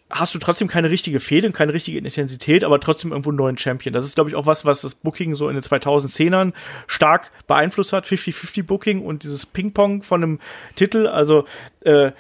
hast 0.10 0.34
du 0.34 0.40
trotzdem 0.40 0.68
keine 0.68 0.90
richtige 0.90 1.20
Fehde 1.20 1.48
und 1.48 1.54
keine 1.54 1.74
richtige 1.74 1.98
Intensität, 1.98 2.64
aber 2.64 2.80
trotzdem 2.80 3.12
irgendwo 3.12 3.30
einen 3.30 3.38
neuen 3.38 3.58
Champion. 3.58 3.94
Das 3.94 4.06
ist, 4.06 4.16
glaube 4.16 4.30
ich, 4.30 4.36
auch 4.36 4.46
was, 4.46 4.66
was 4.66 4.82
das 4.82 4.96
Booking 4.96 5.36
so 5.36 5.50
in 5.50 5.56
den 5.56 5.64
2010ern 5.64 6.54
stark 6.88 7.32
beeinflusst 7.48 7.94
hat. 7.94 8.06
50-50 8.06 8.64
Booking 8.64 9.02
und 9.04 9.24
dieses 9.24 9.46
Ping-Pong 9.46 10.02
von 10.02 10.24
einem 10.24 10.40
Titel. 10.76 11.06
Also, 11.08 11.46
äh, 11.82 12.12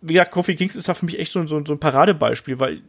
wie 0.00 0.14
gesagt, 0.14 0.30
Kofi 0.30 0.54
Kings 0.54 0.76
ist 0.76 0.88
da 0.88 0.94
für 0.94 1.04
mich 1.04 1.18
echt 1.18 1.32
so, 1.32 1.44
so, 1.46 1.64
so 1.64 1.72
ein 1.72 1.80
Paradebeispiel, 1.80 2.60
weil 2.60 2.82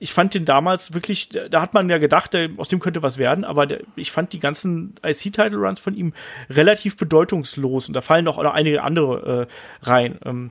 ich 0.00 0.12
fand 0.12 0.34
den 0.34 0.44
damals 0.44 0.94
wirklich, 0.94 1.28
da 1.28 1.60
hat 1.60 1.74
man 1.74 1.90
ja 1.90 1.98
gedacht, 1.98 2.34
der, 2.34 2.50
aus 2.56 2.68
dem 2.68 2.78
könnte 2.78 3.02
was 3.02 3.18
werden, 3.18 3.44
aber 3.44 3.66
der, 3.66 3.80
ich 3.96 4.12
fand 4.12 4.32
die 4.32 4.38
ganzen 4.38 4.94
IC-Title-Runs 5.04 5.80
von 5.80 5.94
ihm 5.94 6.12
relativ 6.48 6.96
bedeutungslos 6.96 7.88
und 7.88 7.94
da 7.94 8.00
fallen 8.00 8.24
noch 8.24 8.38
einige 8.38 8.82
andere 8.82 9.48
äh, 9.48 9.86
rein. 9.88 10.18
Ähm, 10.24 10.50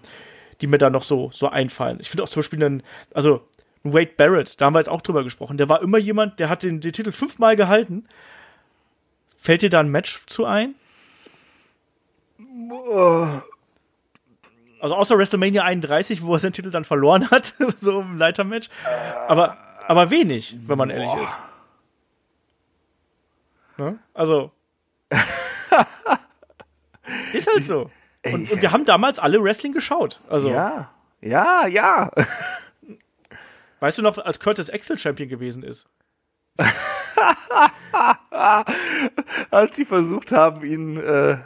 die 0.61 0.67
mir 0.67 0.77
da 0.77 0.89
noch 0.89 1.03
so, 1.03 1.29
so 1.31 1.49
einfallen. 1.49 1.99
Ich 1.99 2.09
finde 2.09 2.23
auch 2.23 2.29
zum 2.29 2.41
Beispiel 2.41 2.63
einen, 2.63 2.83
also 3.13 3.47
Wade 3.83 4.11
Barrett, 4.17 4.59
da 4.59 4.65
haben 4.65 4.73
wir 4.73 4.79
jetzt 4.79 4.89
auch 4.89 5.01
drüber 5.01 5.23
gesprochen, 5.23 5.57
der 5.57 5.69
war 5.69 5.81
immer 5.81 5.97
jemand, 5.97 6.39
der 6.39 6.49
hat 6.49 6.63
den, 6.63 6.81
den 6.81 6.93
Titel 6.93 7.11
fünfmal 7.11 7.55
gehalten. 7.55 8.07
Fällt 9.37 9.61
dir 9.61 9.69
da 9.69 9.79
ein 9.79 9.89
Match 9.89 10.25
zu 10.25 10.45
ein? 10.45 10.75
Also 14.79 14.95
außer 14.95 15.17
WrestleMania 15.17 15.63
31, 15.63 16.23
wo 16.23 16.33
er 16.33 16.39
seinen 16.39 16.53
Titel 16.53 16.71
dann 16.71 16.83
verloren 16.83 17.29
hat, 17.31 17.53
so 17.77 18.01
im 18.01 18.17
Leitermatch. 18.17 18.69
Aber, 19.27 19.57
aber 19.87 20.09
wenig, 20.09 20.57
wenn 20.65 20.77
man 20.77 20.89
ehrlich 20.89 21.13
ist. 21.23 21.37
Ne? 23.77 23.99
Also. 24.13 24.51
ist 27.33 27.47
halt 27.51 27.63
so. 27.63 27.91
Und, 28.33 28.51
und 28.51 28.61
wir 28.61 28.71
haben 28.71 28.85
damals 28.85 29.19
alle 29.19 29.41
Wrestling 29.43 29.73
geschaut. 29.73 30.21
Also, 30.29 30.49
Ja, 30.49 30.91
ja, 31.21 31.67
ja. 31.67 32.11
weißt 33.79 33.97
du 33.97 34.01
noch, 34.01 34.17
als 34.17 34.39
Curtis 34.39 34.69
Axel 34.69 34.97
Champion 34.97 35.29
gewesen 35.29 35.63
ist? 35.63 35.87
Als 39.51 39.75
sie 39.75 39.85
versucht 39.85 40.31
haben, 40.31 40.63
ihn 40.63 40.97
äh, 40.97 41.37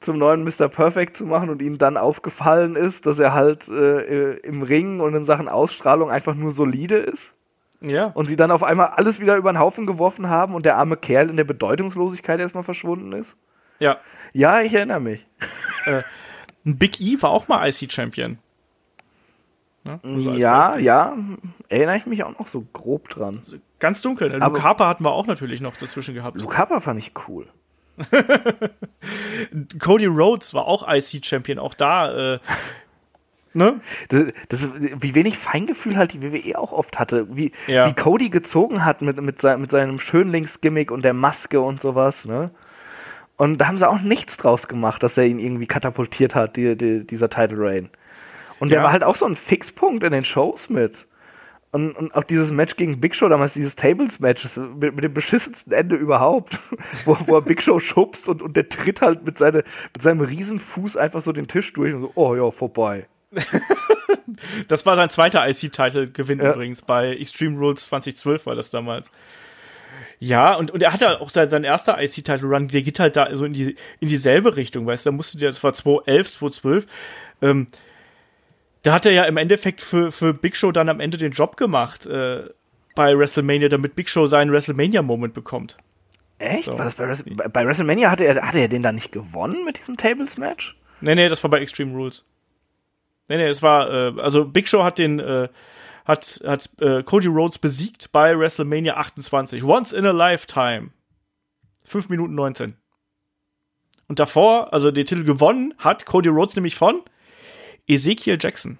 zum 0.00 0.18
neuen 0.18 0.44
Mr. 0.44 0.68
Perfect 0.68 1.16
zu 1.16 1.26
machen 1.26 1.50
und 1.50 1.62
ihnen 1.62 1.78
dann 1.78 1.96
aufgefallen 1.96 2.76
ist, 2.76 3.06
dass 3.06 3.18
er 3.18 3.32
halt 3.34 3.68
äh, 3.68 4.34
im 4.38 4.62
Ring 4.62 5.00
und 5.00 5.14
in 5.14 5.24
Sachen 5.24 5.48
Ausstrahlung 5.48 6.10
einfach 6.10 6.34
nur 6.34 6.50
solide 6.52 6.96
ist. 6.96 7.34
Ja. 7.80 8.06
Und 8.06 8.28
sie 8.28 8.36
dann 8.36 8.50
auf 8.50 8.62
einmal 8.62 8.88
alles 8.88 9.20
wieder 9.20 9.36
über 9.36 9.52
den 9.52 9.58
Haufen 9.58 9.86
geworfen 9.86 10.28
haben 10.28 10.54
und 10.54 10.66
der 10.66 10.76
arme 10.76 10.96
Kerl 10.96 11.30
in 11.30 11.36
der 11.36 11.44
Bedeutungslosigkeit 11.44 12.38
erstmal 12.40 12.64
verschwunden 12.64 13.12
ist. 13.12 13.36
Ja. 13.78 13.98
Ja, 14.32 14.60
ich 14.60 14.74
erinnere 14.74 15.00
mich. 15.00 15.26
Ein 16.66 16.76
Big 16.78 17.00
E 17.00 17.16
war 17.20 17.30
auch 17.30 17.48
mal 17.48 17.66
IC 17.68 17.92
Champion. 17.92 18.38
Ne? 19.84 19.98
Nur 20.02 20.20
so 20.22 20.30
als 20.32 20.40
ja, 20.42 20.76
ja, 20.76 21.16
erinnere 21.68 21.96
ich 21.96 22.04
mich 22.06 22.22
auch 22.24 22.38
noch 22.38 22.46
so 22.46 22.66
grob 22.72 23.08
dran. 23.08 23.40
Ganz 23.78 24.02
dunkel. 24.02 24.28
Ne? 24.28 24.36
Aber- 24.36 24.54
Luke 24.54 24.62
Harper 24.62 24.86
hatten 24.88 25.04
wir 25.04 25.12
auch 25.12 25.26
natürlich 25.26 25.60
noch 25.62 25.74
dazwischen 25.76 26.14
gehabt. 26.14 26.40
Luke 26.40 26.56
Harper 26.58 26.80
fand 26.82 26.98
ich 26.98 27.12
cool. 27.28 27.46
Cody 29.78 30.06
Rhodes 30.06 30.54
war 30.54 30.66
auch 30.66 30.86
IC 30.88 31.24
Champion. 31.24 31.58
Auch 31.58 31.74
da, 31.74 32.34
äh, 32.34 32.38
ne? 33.54 33.80
Das, 34.08 34.24
das, 34.48 34.70
wie 35.00 35.14
wenig 35.14 35.38
Feingefühl 35.38 35.96
halt 35.96 36.12
die 36.12 36.22
WWE 36.22 36.58
auch 36.58 36.72
oft 36.72 36.98
hatte. 36.98 37.34
Wie, 37.36 37.52
Ja. 37.66 37.86
wie 37.88 37.92
Cody 37.94 38.28
gezogen 38.30 38.84
hat 38.84 39.02
mit, 39.02 39.20
mit, 39.20 39.40
sein, 39.40 39.60
mit 39.60 39.70
seinem 39.70 39.98
Schönlingsgimmick 39.98 40.90
und 40.90 41.02
der 41.04 41.14
Maske 41.14 41.60
und 41.60 41.80
sowas, 41.80 42.24
ne? 42.24 42.50
Und 43.40 43.56
da 43.56 43.68
haben 43.68 43.78
sie 43.78 43.88
auch 43.88 44.02
nichts 44.02 44.36
draus 44.36 44.68
gemacht, 44.68 45.02
dass 45.02 45.16
er 45.16 45.24
ihn 45.24 45.38
irgendwie 45.38 45.66
katapultiert 45.66 46.34
hat, 46.34 46.58
die, 46.58 46.76
die, 46.76 47.06
dieser 47.06 47.30
Title 47.30 47.56
Reign. 47.58 47.88
Und 48.58 48.68
der 48.68 48.80
Ja. 48.80 48.84
war 48.84 48.92
halt 48.92 49.02
auch 49.02 49.14
so 49.14 49.24
ein 49.24 49.34
Fixpunkt 49.34 50.04
in 50.04 50.12
den 50.12 50.24
Shows 50.24 50.68
mit. 50.68 51.06
Und, 51.72 51.92
und 51.92 52.14
auch 52.14 52.24
dieses 52.24 52.50
Match 52.50 52.76
gegen 52.76 53.00
Big 53.00 53.14
Show, 53.14 53.30
damals 53.30 53.54
dieses 53.54 53.76
Tables-Match, 53.76 54.46
mit, 54.78 54.94
mit, 54.94 55.04
dem 55.04 55.14
beschissensten 55.14 55.72
Ende 55.72 55.96
überhaupt, 55.96 56.58
wo, 57.06 57.16
wo 57.24 57.36
er 57.36 57.40
Big 57.40 57.62
Show 57.62 57.78
schubst 57.78 58.28
und, 58.28 58.42
und 58.42 58.58
der 58.58 58.68
tritt 58.68 59.00
halt 59.00 59.24
mit, 59.24 59.38
seine, 59.38 59.64
mit 59.94 60.02
seinem 60.02 60.20
Riesenfuß 60.20 60.98
einfach 60.98 61.22
so 61.22 61.32
den 61.32 61.48
Tisch 61.48 61.72
durch 61.72 61.94
und 61.94 62.02
so, 62.02 62.12
oh 62.16 62.36
ja, 62.36 62.50
vorbei. 62.50 63.06
das 64.68 64.84
war 64.84 64.96
sein 64.96 65.08
zweiter 65.08 65.48
IC-Title-Gewinn 65.48 66.40
ja. 66.40 66.50
übrigens. 66.50 66.82
Bei 66.82 67.16
Extreme 67.16 67.56
Rules 67.56 67.86
2012 67.86 68.44
war 68.44 68.54
das 68.54 68.70
damals. 68.70 69.10
Ja, 70.22 70.54
und, 70.54 70.70
und 70.70 70.82
er 70.82 70.92
hat 70.92 71.00
ja 71.00 71.18
auch 71.18 71.30
sein, 71.30 71.48
sein 71.48 71.64
erster 71.64 72.00
IC-Title-Run, 72.00 72.68
der 72.68 72.82
geht 72.82 73.00
halt 73.00 73.16
da 73.16 73.34
so 73.34 73.46
in, 73.46 73.54
die, 73.54 73.74
in 74.00 74.08
dieselbe 74.08 74.54
Richtung, 74.54 74.86
weißt 74.86 75.06
du, 75.06 75.10
da 75.10 75.16
musste 75.16 75.38
der, 75.38 75.48
das 75.48 75.64
war 75.64 75.72
2011, 75.72 76.30
2012, 76.30 76.86
ähm, 77.40 77.66
da 78.82 78.92
hat 78.92 79.06
er 79.06 79.12
ja 79.12 79.24
im 79.24 79.38
Endeffekt 79.38 79.80
für, 79.80 80.12
für 80.12 80.34
Big 80.34 80.56
Show 80.56 80.72
dann 80.72 80.90
am 80.90 81.00
Ende 81.00 81.16
den 81.16 81.32
Job 81.32 81.56
gemacht 81.56 82.04
äh, 82.04 82.42
bei 82.94 83.16
WrestleMania, 83.16 83.70
damit 83.70 83.96
Big 83.96 84.10
Show 84.10 84.26
seinen 84.26 84.52
WrestleMania-Moment 84.52 85.32
bekommt. 85.32 85.78
Echt? 86.38 86.64
So. 86.64 86.78
War 86.78 86.84
das 86.84 86.96
bei, 86.96 87.48
bei 87.48 87.66
WrestleMania 87.66 88.10
hatte 88.10 88.24
er, 88.24 88.46
hatte 88.46 88.58
er 88.58 88.68
den 88.68 88.82
dann 88.82 88.96
nicht 88.96 89.12
gewonnen 89.12 89.64
mit 89.64 89.78
diesem 89.78 89.96
Tables-Match? 89.96 90.76
Nee, 91.00 91.14
nee, 91.14 91.28
das 91.28 91.42
war 91.42 91.50
bei 91.50 91.60
Extreme 91.60 91.94
Rules. 91.94 92.24
Nee, 93.28 93.38
nee, 93.38 93.46
es 93.46 93.62
war, 93.62 93.90
äh, 93.90 94.20
also 94.20 94.44
Big 94.44 94.68
Show 94.68 94.84
hat 94.84 94.98
den, 94.98 95.18
äh, 95.18 95.48
hat, 96.10 96.40
hat 96.44 96.68
äh, 96.80 97.02
Cody 97.02 97.28
Rhodes 97.28 97.58
besiegt 97.58 98.12
bei 98.12 98.38
WrestleMania 98.38 98.96
28. 98.96 99.64
Once 99.64 99.92
in 99.92 100.04
a 100.04 100.10
Lifetime. 100.10 100.90
5 101.86 102.08
Minuten 102.08 102.34
19. 102.34 102.74
Und 104.08 104.18
davor, 104.18 104.72
also 104.72 104.90
den 104.90 105.06
Titel 105.06 105.24
gewonnen, 105.24 105.74
hat 105.78 106.04
Cody 106.04 106.28
Rhodes 106.28 106.56
nämlich 106.56 106.74
von 106.74 107.02
Ezekiel 107.86 108.38
Jackson. 108.40 108.78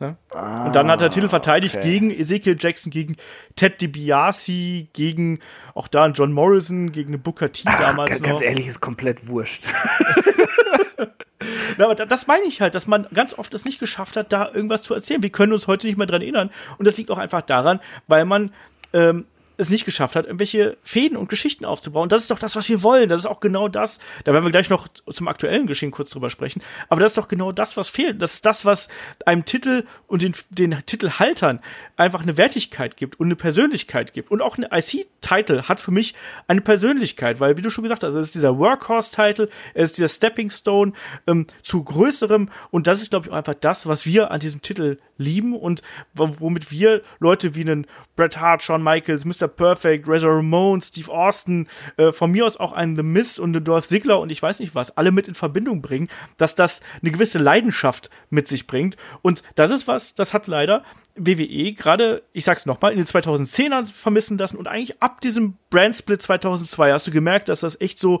Ja? 0.00 0.16
Ah, 0.30 0.66
und 0.66 0.74
dann 0.74 0.90
hat 0.90 1.02
er 1.02 1.10
Titel 1.10 1.28
verteidigt 1.28 1.76
okay. 1.76 1.90
gegen 1.90 2.10
Ezekiel 2.10 2.56
Jackson, 2.58 2.90
gegen 2.90 3.16
Ted 3.54 3.82
DiBiase, 3.82 4.88
gegen 4.94 5.40
auch 5.74 5.88
da 5.88 6.06
John 6.08 6.32
Morrison, 6.32 6.90
gegen 6.90 7.20
Booker 7.20 7.52
T 7.52 7.64
Ach, 7.66 7.78
damals 7.80 8.10
ganz, 8.10 8.20
noch. 8.22 8.28
Ganz 8.28 8.40
ehrlich, 8.40 8.66
ist 8.66 8.80
komplett 8.80 9.28
wurscht. 9.28 9.64
Ja, 11.78 11.86
aber 11.86 11.94
das 11.94 12.26
meine 12.26 12.44
ich 12.44 12.60
halt, 12.60 12.74
dass 12.74 12.86
man 12.86 13.06
ganz 13.14 13.38
oft 13.38 13.54
es 13.54 13.64
nicht 13.64 13.78
geschafft 13.80 14.16
hat, 14.16 14.30
da 14.30 14.50
irgendwas 14.52 14.82
zu 14.82 14.92
erzählen. 14.92 15.22
Wir 15.22 15.30
können 15.30 15.54
uns 15.54 15.66
heute 15.66 15.86
nicht 15.86 15.96
mehr 15.96 16.06
dran 16.06 16.20
erinnern. 16.20 16.50
Und 16.76 16.86
das 16.86 16.98
liegt 16.98 17.10
auch 17.10 17.16
einfach 17.16 17.40
daran, 17.40 17.80
weil 18.08 18.26
man 18.26 18.52
ähm, 18.92 19.24
es 19.60 19.70
nicht 19.70 19.84
geschafft 19.84 20.16
hat, 20.16 20.26
irgendwelche 20.26 20.76
Fäden 20.82 21.16
und 21.16 21.28
Geschichten 21.28 21.64
aufzubauen. 21.64 22.08
Das 22.08 22.22
ist 22.22 22.30
doch 22.30 22.38
das, 22.38 22.56
was 22.56 22.68
wir 22.68 22.82
wollen. 22.82 23.08
Das 23.08 23.20
ist 23.20 23.26
auch 23.26 23.40
genau 23.40 23.68
das. 23.68 23.98
Da 24.24 24.32
werden 24.32 24.44
wir 24.44 24.50
gleich 24.50 24.70
noch 24.70 24.88
zum 24.88 25.28
aktuellen 25.28 25.66
Geschehen 25.66 25.90
kurz 25.90 26.10
drüber 26.10 26.30
sprechen. 26.30 26.62
Aber 26.88 27.00
das 27.00 27.12
ist 27.12 27.18
doch 27.18 27.28
genau 27.28 27.52
das, 27.52 27.76
was 27.76 27.88
fehlt. 27.88 28.20
Das 28.20 28.34
ist 28.34 28.46
das, 28.46 28.64
was 28.64 28.88
einem 29.26 29.44
Titel 29.44 29.84
und 30.06 30.22
den, 30.22 30.34
den 30.50 30.76
Titelhaltern 30.86 31.60
einfach 31.96 32.22
eine 32.22 32.36
Wertigkeit 32.36 32.96
gibt 32.96 33.20
und 33.20 33.26
eine 33.26 33.36
Persönlichkeit 33.36 34.12
gibt. 34.12 34.30
Und 34.30 34.42
auch 34.42 34.58
ein 34.58 34.66
IC-Title 34.70 35.68
hat 35.68 35.80
für 35.80 35.90
mich 35.90 36.14
eine 36.48 36.60
Persönlichkeit, 36.60 37.40
weil, 37.40 37.56
wie 37.56 37.62
du 37.62 37.70
schon 37.70 37.82
gesagt 37.82 38.02
hast, 38.02 38.14
es 38.14 38.26
ist 38.26 38.34
dieser 38.34 38.58
Workhorse-Title, 38.58 39.48
es 39.74 39.90
ist 39.90 39.98
dieser 39.98 40.08
Stepping 40.08 40.50
Stone 40.50 40.92
ähm, 41.26 41.46
zu 41.62 41.84
größerem. 41.84 42.48
Und 42.70 42.86
das 42.86 43.02
ist, 43.02 43.10
glaube 43.10 43.26
ich, 43.26 43.32
auch 43.32 43.36
einfach 43.36 43.54
das, 43.54 43.86
was 43.86 44.06
wir 44.06 44.30
an 44.30 44.40
diesem 44.40 44.62
Titel 44.62 44.98
lieben 45.20 45.56
und 45.56 45.82
womit 46.14 46.70
wir 46.70 47.02
Leute 47.18 47.54
wie 47.54 47.62
einen 47.62 47.86
Bret 48.16 48.38
Hart, 48.38 48.62
Shawn 48.62 48.82
Michaels, 48.82 49.24
Mr. 49.24 49.48
Perfect, 49.48 50.08
Razor 50.08 50.36
Ramon, 50.36 50.80
Steve 50.80 51.10
Austin, 51.10 51.68
äh, 51.96 52.12
von 52.12 52.30
mir 52.30 52.46
aus 52.46 52.56
auch 52.56 52.72
einen 52.72 52.96
The 52.96 53.02
Miz 53.02 53.38
und 53.38 53.52
den 53.52 53.64
Dolph 53.64 53.86
Ziggler 53.86 54.20
und 54.20 54.30
ich 54.30 54.42
weiß 54.42 54.60
nicht 54.60 54.74
was, 54.74 54.96
alle 54.96 55.12
mit 55.12 55.28
in 55.28 55.34
Verbindung 55.34 55.82
bringen, 55.82 56.08
dass 56.36 56.54
das 56.54 56.80
eine 57.00 57.10
gewisse 57.10 57.38
Leidenschaft 57.38 58.10
mit 58.30 58.48
sich 58.48 58.66
bringt. 58.66 58.96
Und 59.22 59.42
das 59.54 59.70
ist 59.70 59.86
was, 59.86 60.14
das 60.14 60.32
hat 60.32 60.46
leider 60.46 60.84
WWE 61.16 61.72
gerade, 61.72 62.22
ich 62.32 62.44
sag's 62.44 62.66
nochmal, 62.66 62.92
in 62.92 62.98
den 62.98 63.06
2010er 63.06 63.92
vermissen 63.92 64.38
lassen 64.38 64.56
und 64.56 64.66
eigentlich 64.66 65.02
ab 65.02 65.20
diesem 65.20 65.56
Brand-Split 65.70 66.22
2002 66.22 66.92
hast 66.92 67.06
du 67.06 67.10
gemerkt, 67.10 67.48
dass 67.48 67.60
das 67.60 67.80
echt 67.80 67.98
so 67.98 68.20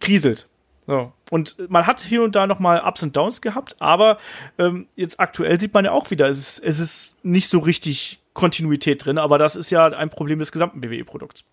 kriselt. 0.00 0.48
So. 0.86 1.12
Und 1.30 1.70
man 1.70 1.86
hat 1.86 2.00
hier 2.00 2.22
und 2.22 2.34
da 2.34 2.46
nochmal 2.46 2.82
Ups 2.84 3.02
und 3.02 3.16
Downs 3.16 3.40
gehabt, 3.40 3.76
aber 3.78 4.18
ähm, 4.58 4.88
jetzt 4.96 5.20
aktuell 5.20 5.58
sieht 5.60 5.72
man 5.72 5.84
ja 5.84 5.92
auch 5.92 6.10
wieder, 6.10 6.28
es 6.28 6.38
ist, 6.38 6.58
es 6.58 6.80
ist 6.80 7.24
nicht 7.24 7.48
so 7.48 7.60
richtig 7.60 8.20
Kontinuität 8.34 9.04
drin, 9.04 9.18
aber 9.18 9.38
das 9.38 9.56
ist 9.56 9.70
ja 9.70 9.86
ein 9.86 10.10
Problem 10.10 10.38
des 10.38 10.52
gesamten 10.52 10.82
WWE-Produkts. 10.82 11.44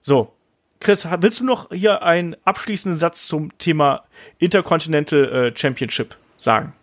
So, 0.00 0.32
Chris, 0.78 1.08
willst 1.20 1.40
du 1.40 1.44
noch 1.44 1.70
hier 1.72 2.02
einen 2.02 2.36
abschließenden 2.44 2.98
Satz 2.98 3.26
zum 3.26 3.56
Thema 3.58 4.04
Intercontinental 4.38 5.24
äh, 5.24 5.56
Championship 5.56 6.16
sagen? 6.36 6.74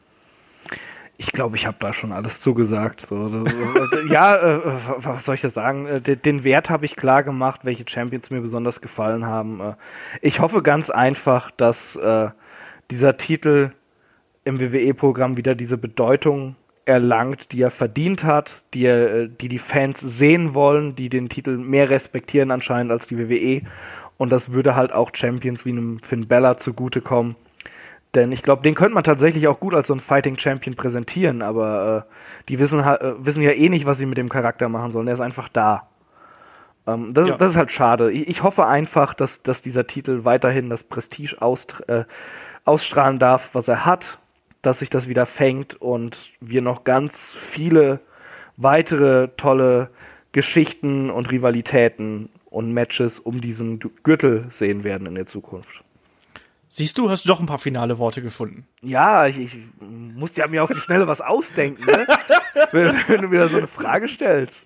Ich 1.18 1.32
glaube, 1.32 1.56
ich 1.56 1.68
habe 1.68 1.78
da 1.80 1.94
schon 1.94 2.12
alles 2.12 2.42
zugesagt. 2.42 3.02
So, 3.02 3.46
ja, 4.10 4.36
äh, 4.36 4.60
was 4.98 5.26
soll 5.26 5.36
ich 5.36 5.42
da 5.42 5.50
sagen? 5.50 5.86
Äh, 5.86 6.02
den, 6.02 6.44
Wert 6.44 6.70
habe 6.70 6.86
ich 6.86 6.96
klar 6.96 7.24
gemacht, 7.24 7.62
welche 7.64 7.86
Champions 7.88 8.32
mir 8.32 8.42
besonders 8.42 8.82
gefallen 8.82 9.26
haben. 9.26 9.60
Äh, 9.60 9.74
ich 10.22 10.40
hoffe 10.40 10.64
ganz 10.64 10.90
einfach, 10.90 11.52
dass 11.52 11.96
äh, 11.96 12.30
dieser 12.90 13.18
Titel 13.18 13.72
im 14.44 14.60
WWE-Programm 14.60 15.38
wieder 15.38 15.56
diese 15.56 15.78
Bedeutung 15.78 16.56
erlangt, 16.86 17.52
die 17.52 17.62
er 17.62 17.72
verdient 17.72 18.24
hat, 18.24 18.64
die, 18.74 18.86
er, 18.86 19.14
äh, 19.14 19.30
die 19.30 19.48
die 19.48 19.60
Fans 19.60 20.00
sehen 20.00 20.54
wollen, 20.54 20.96
die 20.96 21.10
den 21.10 21.30
Titel 21.30 21.58
mehr 21.58 21.90
respektieren 21.90 22.52
anscheinend 22.52 22.92
als 22.92 23.08
die 23.08 23.18
WWE. 23.18 23.62
Und 24.18 24.32
das 24.32 24.52
würde 24.52 24.76
halt 24.76 24.92
auch 24.92 25.12
Champions 25.14 25.66
wie 25.66 25.72
einem 25.72 26.00
Finn 26.00 26.28
Bella 26.28 26.58
zugutekommen. 26.58 27.36
Denn 28.16 28.32
ich 28.32 28.44
glaube, 28.44 28.62
den 28.62 28.76
könnte 28.76 28.94
man 28.94 29.04
tatsächlich 29.04 29.48
auch 29.48 29.60
gut 29.60 29.74
als 29.74 29.88
so 29.88 29.96
ein 29.96 30.00
Fighting 30.00 30.38
Champion 30.38 30.76
präsentieren, 30.76 31.42
aber 31.42 32.06
äh, 32.08 32.44
die 32.50 32.60
wissen, 32.60 32.80
äh, 32.80 33.14
wissen 33.18 33.42
ja 33.42 33.52
eh 33.52 33.70
nicht, 33.70 33.88
was 33.88 33.98
sie 33.98 34.06
mit 34.06 34.18
dem 34.18 34.30
Charakter 34.30 34.70
machen 34.70 34.92
sollen. 34.92 35.08
Der 35.08 35.16
ist 35.16 35.22
einfach 35.22 35.50
da. 35.50 35.88
Ähm, 36.86 37.14
das, 37.14 37.30
ja. 37.30 37.38
das, 37.38 37.52
ist 37.52 37.58
halt 37.58 37.72
schade. 37.72 38.12
Ich, 38.12 38.28
ich, 38.28 38.44
hoffe 38.44 38.68
einfach, 38.68 39.14
dass, 39.14 39.42
dass 39.42 39.64
dieser 39.64 39.88
Titel 39.88 40.26
weiterhin 40.26 40.70
das 40.70 40.84
Prestige 40.84 41.42
ausst 41.42 41.84
äh, 41.88 42.06
ausstrahlen 42.66 43.20
darf, 43.20 43.56
was 43.56 43.68
er 43.68 43.86
hat 43.86 44.20
dass 44.64 44.80
sich 44.80 44.90
das 44.90 45.08
wieder 45.08 45.28
fängt 45.28 45.80
und 45.80 46.32
wir 46.40 46.64
noch 46.64 46.86
ganz 46.86 47.36
viele 47.36 48.00
weitere 48.58 49.28
tolle 49.38 49.90
Geschichten 50.32 51.12
und 51.12 51.30
Rivalitäten 51.30 52.30
und 52.50 52.74
Matches 52.74 53.20
um 53.20 53.42
diesen 53.42 53.80
Gürtel 54.04 54.46
sehen 54.50 54.84
werden 54.84 55.06
in 55.06 55.16
der 55.16 55.26
Zukunft. 55.26 55.84
Siehst 56.76 56.98
du, 56.98 57.08
hast 57.12 57.26
du 57.26 57.28
doch 57.28 57.40
ein 57.40 57.46
paar 57.46 57.60
finale 57.60 58.00
Worte 58.00 58.24
gefunden. 58.24 58.66
Ja, 58.82 59.28
ich, 59.28 59.38
ich 59.38 59.60
musste 59.80 60.42
ja 60.42 60.48
mir 60.48 60.64
auf 60.64 60.72
die 60.72 60.80
Schnelle 60.80 61.06
was 61.06 61.22
ausdenken, 61.22 61.86
ne? 61.86 62.08
wenn, 62.72 62.96
wenn 63.08 63.22
du 63.22 63.28
mir 63.28 63.42
da 63.42 63.48
so 63.48 63.58
eine 63.58 63.68
Frage 63.68 64.08
stellst. 64.08 64.66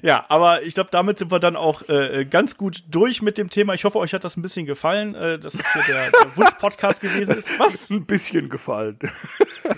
Ja, 0.00 0.24
aber 0.30 0.62
ich 0.62 0.72
glaube, 0.72 0.88
damit 0.90 1.18
sind 1.18 1.30
wir 1.30 1.40
dann 1.40 1.56
auch 1.56 1.86
äh, 1.90 2.24
ganz 2.24 2.56
gut 2.56 2.84
durch 2.88 3.20
mit 3.20 3.36
dem 3.36 3.50
Thema. 3.50 3.74
Ich 3.74 3.84
hoffe, 3.84 3.98
euch 3.98 4.14
hat 4.14 4.24
das 4.24 4.38
ein 4.38 4.40
bisschen 4.40 4.64
gefallen, 4.64 5.14
äh, 5.14 5.38
dass 5.38 5.52
es 5.52 5.70
hier 5.74 5.82
der, 5.82 6.10
der 6.10 6.36
Wunsch-Podcast 6.36 7.02
gewesen 7.02 7.36
ist. 7.36 7.58
Was? 7.58 7.90
Ein 7.90 8.06
bisschen 8.06 8.48
gefallen. 8.48 8.98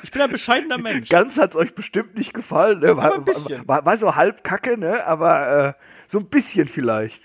Ich 0.05 0.13
bin 0.13 0.23
ein 0.23 0.31
bescheidener 0.31 0.79
Mensch. 0.79 1.09
Ganz 1.09 1.39
hat 1.39 1.51
es 1.51 1.57
euch 1.57 1.75
bestimmt 1.75 2.15
nicht 2.15 2.35
gefallen. 2.35 2.79
Ne? 2.79 2.97
War, 2.97 3.15
ein 3.15 3.25
bisschen. 3.25 3.67
War, 3.67 3.85
war, 3.85 3.97
so 3.97 4.15
halb 4.15 4.45
kacke, 4.45 4.79
ne? 4.79 5.05
aber 5.05 5.71
äh, 5.71 5.73
so 6.07 6.21
ein 6.21 6.27
bisschen 6.27 6.69
vielleicht. 6.69 7.21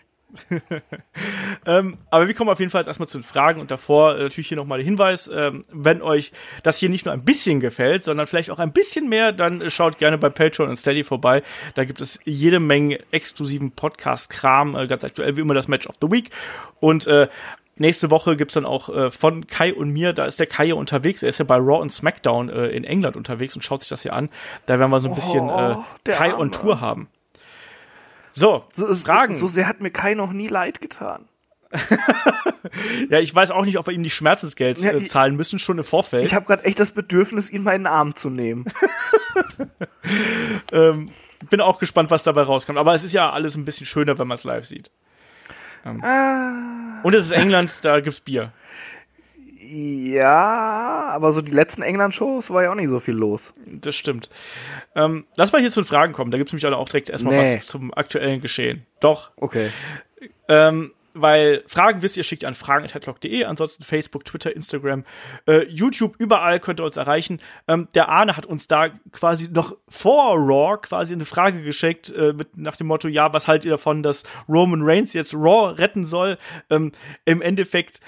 ähm, 1.66 1.98
aber 2.10 2.28
wir 2.28 2.34
kommen 2.34 2.50
auf 2.50 2.60
jeden 2.60 2.72
Fall 2.72 2.86
erstmal 2.86 3.08
zu 3.08 3.20
den 3.20 3.24
Fragen 3.24 3.60
und 3.60 3.72
davor 3.72 4.16
äh, 4.16 4.24
natürlich 4.24 4.48
hier 4.48 4.58
nochmal 4.58 4.80
der 4.80 4.86
Hinweis, 4.86 5.30
ähm, 5.34 5.64
wenn 5.72 6.02
euch 6.02 6.32
das 6.64 6.78
hier 6.78 6.90
nicht 6.90 7.06
nur 7.06 7.14
ein 7.14 7.24
bisschen 7.24 7.60
gefällt, 7.60 8.04
sondern 8.04 8.28
vielleicht 8.28 8.50
auch 8.52 8.60
ein 8.60 8.74
bisschen 8.74 9.10
mehr, 9.10 9.32
dann 9.32 9.62
äh, 9.62 9.70
schaut 9.70 9.98
gerne 9.98 10.18
bei 10.18 10.30
Patreon 10.30 10.70
und 10.70 10.78
Steady 10.78 11.04
vorbei. 11.04 11.44
Da 11.76 11.86
gibt 11.86 12.02
es 12.02 12.20
jede 12.26 12.60
Menge 12.60 13.00
exklusiven 13.12 13.72
Podcast-Kram, 13.72 14.76
äh, 14.76 14.88
ganz 14.88 15.04
aktuell 15.04 15.38
wie 15.38 15.42
immer 15.42 15.54
das 15.54 15.68
Match 15.68 15.88
of 15.88 15.96
the 16.02 16.12
Week 16.12 16.30
und 16.80 17.08
äh, 17.08 17.28
Nächste 17.78 18.12
Woche 18.12 18.36
gibt 18.36 18.52
es 18.52 18.54
dann 18.56 18.66
auch 18.66 18.90
äh, 18.90 19.10
von 19.10 19.48
Kai 19.48 19.74
und 19.74 19.90
mir, 19.90 20.14
da 20.14 20.26
ist 20.26 20.40
der 20.40 20.46
Kai 20.46 20.66
ja 20.66 20.76
unterwegs, 20.76 21.24
er 21.24 21.30
ist 21.30 21.40
ja 21.40 21.46
bei 21.46 21.56
Raw 21.56 21.82
und 21.82 21.92
SmackDown 21.92 22.50
äh, 22.50 22.68
in 22.68 22.84
England 22.84 23.18
unterwegs 23.18 23.56
und 23.56 23.64
schaut 23.64 23.82
sich 23.82 23.90
das 23.90 24.04
hier 24.04 24.14
an. 24.14 24.30
Da 24.68 24.78
werden 24.78 24.92
wir 24.92 25.00
so 25.00 25.10
ein 25.10 25.16
bisschen 25.16 25.50
äh, 25.50 25.76
oh, 25.78 25.84
Kai 26.04 26.36
on 26.36 26.52
Tour 26.52 26.80
haben. 26.80 27.08
So, 28.32 28.66
so 28.74 28.94
Fragen. 28.96 29.34
So, 29.34 29.42
so 29.42 29.48
sehr 29.48 29.68
hat 29.68 29.82
mir 29.82 29.92
Kai 29.92 30.14
noch 30.14 30.32
nie 30.32 30.48
leid 30.48 30.82
getan. 30.82 31.28
ja, 33.10 33.20
ich 33.20 33.34
weiß 33.34 33.52
auch 33.52 33.66
nicht, 33.66 33.78
ob 33.78 33.88
wir 33.88 33.94
ihm 33.94 34.04
die 34.04 34.10
Schmerzensgeld 34.10 34.80
ja, 34.80 34.92
äh, 34.92 35.06
zahlen 35.06 35.36
müssen, 35.36 35.58
schon 35.58 35.78
im 35.78 35.84
Vorfeld. 35.84 36.26
Ich 36.26 36.34
habe 36.34 36.46
gerade 36.46 36.66
echt 36.66 36.80
das 36.80 36.92
Bedürfnis, 36.92 37.50
ihn 37.50 37.64
mal 37.64 37.76
in 37.76 37.84
den 37.84 37.88
Arm 37.88 38.16
zu 38.16 38.30
nehmen. 38.30 38.66
ähm, 40.74 41.10
bin 41.50 41.62
auch 41.62 41.80
gespannt, 41.80 42.12
was 42.12 42.24
dabei 42.24 42.44
rauskommt. 42.44 42.78
Aber 42.78 42.94
es 42.94 43.04
ist 43.04 43.14
ja 43.14 43.32
alles 43.32 43.56
ein 43.56 43.66
bisschen 43.66 43.86
schöner, 43.86 44.20
wenn 44.20 44.28
man 44.28 44.36
es 44.36 44.44
live 44.44 44.66
sieht. 44.66 44.92
Ähm. 45.86 46.04
Ah. 46.04 47.00
Und 47.04 47.16
es 47.16 47.26
ist 47.26 47.32
England, 47.32 47.84
da 47.84 48.00
gibt's 48.00 48.20
Bier. 48.20 48.52
Ja, 49.74 51.10
aber 51.14 51.32
so 51.32 51.40
die 51.40 51.52
letzten 51.52 51.82
England-Shows 51.82 52.50
war 52.50 52.64
ja 52.64 52.72
auch 52.72 52.76
nicht 52.76 52.90
so 52.90 53.00
viel 53.00 53.14
los. 53.14 53.54
Das 53.66 53.96
stimmt. 53.96 54.30
Ähm, 54.96 55.26
lass 55.38 55.54
mal 55.54 55.62
hier 55.62 55.70
zu 55.70 55.82
den 55.82 55.88
Fragen 55.88 56.12
kommen. 56.12 56.30
Da 56.30 56.38
gibt 56.38 56.50
es 56.50 56.54
nämlich 56.54 56.66
auch 56.66 56.90
direkt 56.90 57.10
erstmal 57.10 57.38
nee. 57.40 57.56
was 57.56 57.68
zum 57.68 57.94
aktuellen 57.94 58.42
Geschehen. 58.42 58.86
Doch. 59.00 59.32
Okay. 59.38 59.70
Ähm, 60.50 60.92
weil 61.14 61.64
Fragen 61.68 62.02
wisst 62.02 62.18
ihr, 62.18 62.24
schickt 62.24 62.44
an 62.44 62.54
fragen.headlock.de, 62.54 63.46
ansonsten 63.46 63.84
Facebook, 63.84 64.26
Twitter, 64.26 64.54
Instagram, 64.54 65.06
äh, 65.48 65.66
YouTube, 65.68 66.16
überall 66.20 66.60
könnt 66.60 66.82
ihr 66.82 66.86
uns 66.86 66.98
erreichen. 66.98 67.40
Ähm, 67.70 67.88
der 67.96 68.10
Arne 68.10 68.36
hat 68.36 68.46
uns 68.46 68.68
da 68.68 68.90
quasi 69.14 69.48
noch 69.50 69.78
vor 69.88 70.36
Raw 70.38 70.78
quasi 70.82 71.14
eine 71.14 71.26
Frage 71.26 71.64
geschickt, 71.64 72.14
äh, 72.14 72.34
mit, 72.34 72.58
nach 72.58 72.76
dem 72.76 72.88
Motto, 72.88 73.08
ja, 73.08 73.34
was 73.34 73.48
haltet 73.48 73.66
ihr 73.66 73.72
davon, 73.72 74.04
dass 74.04 74.24
Roman 74.50 74.82
Reigns 74.84 75.14
jetzt 75.14 75.34
Raw 75.34 75.74
retten 75.78 76.04
soll? 76.04 76.38
Ähm, 76.70 76.92
Im 77.24 77.42
Endeffekt 77.42 78.02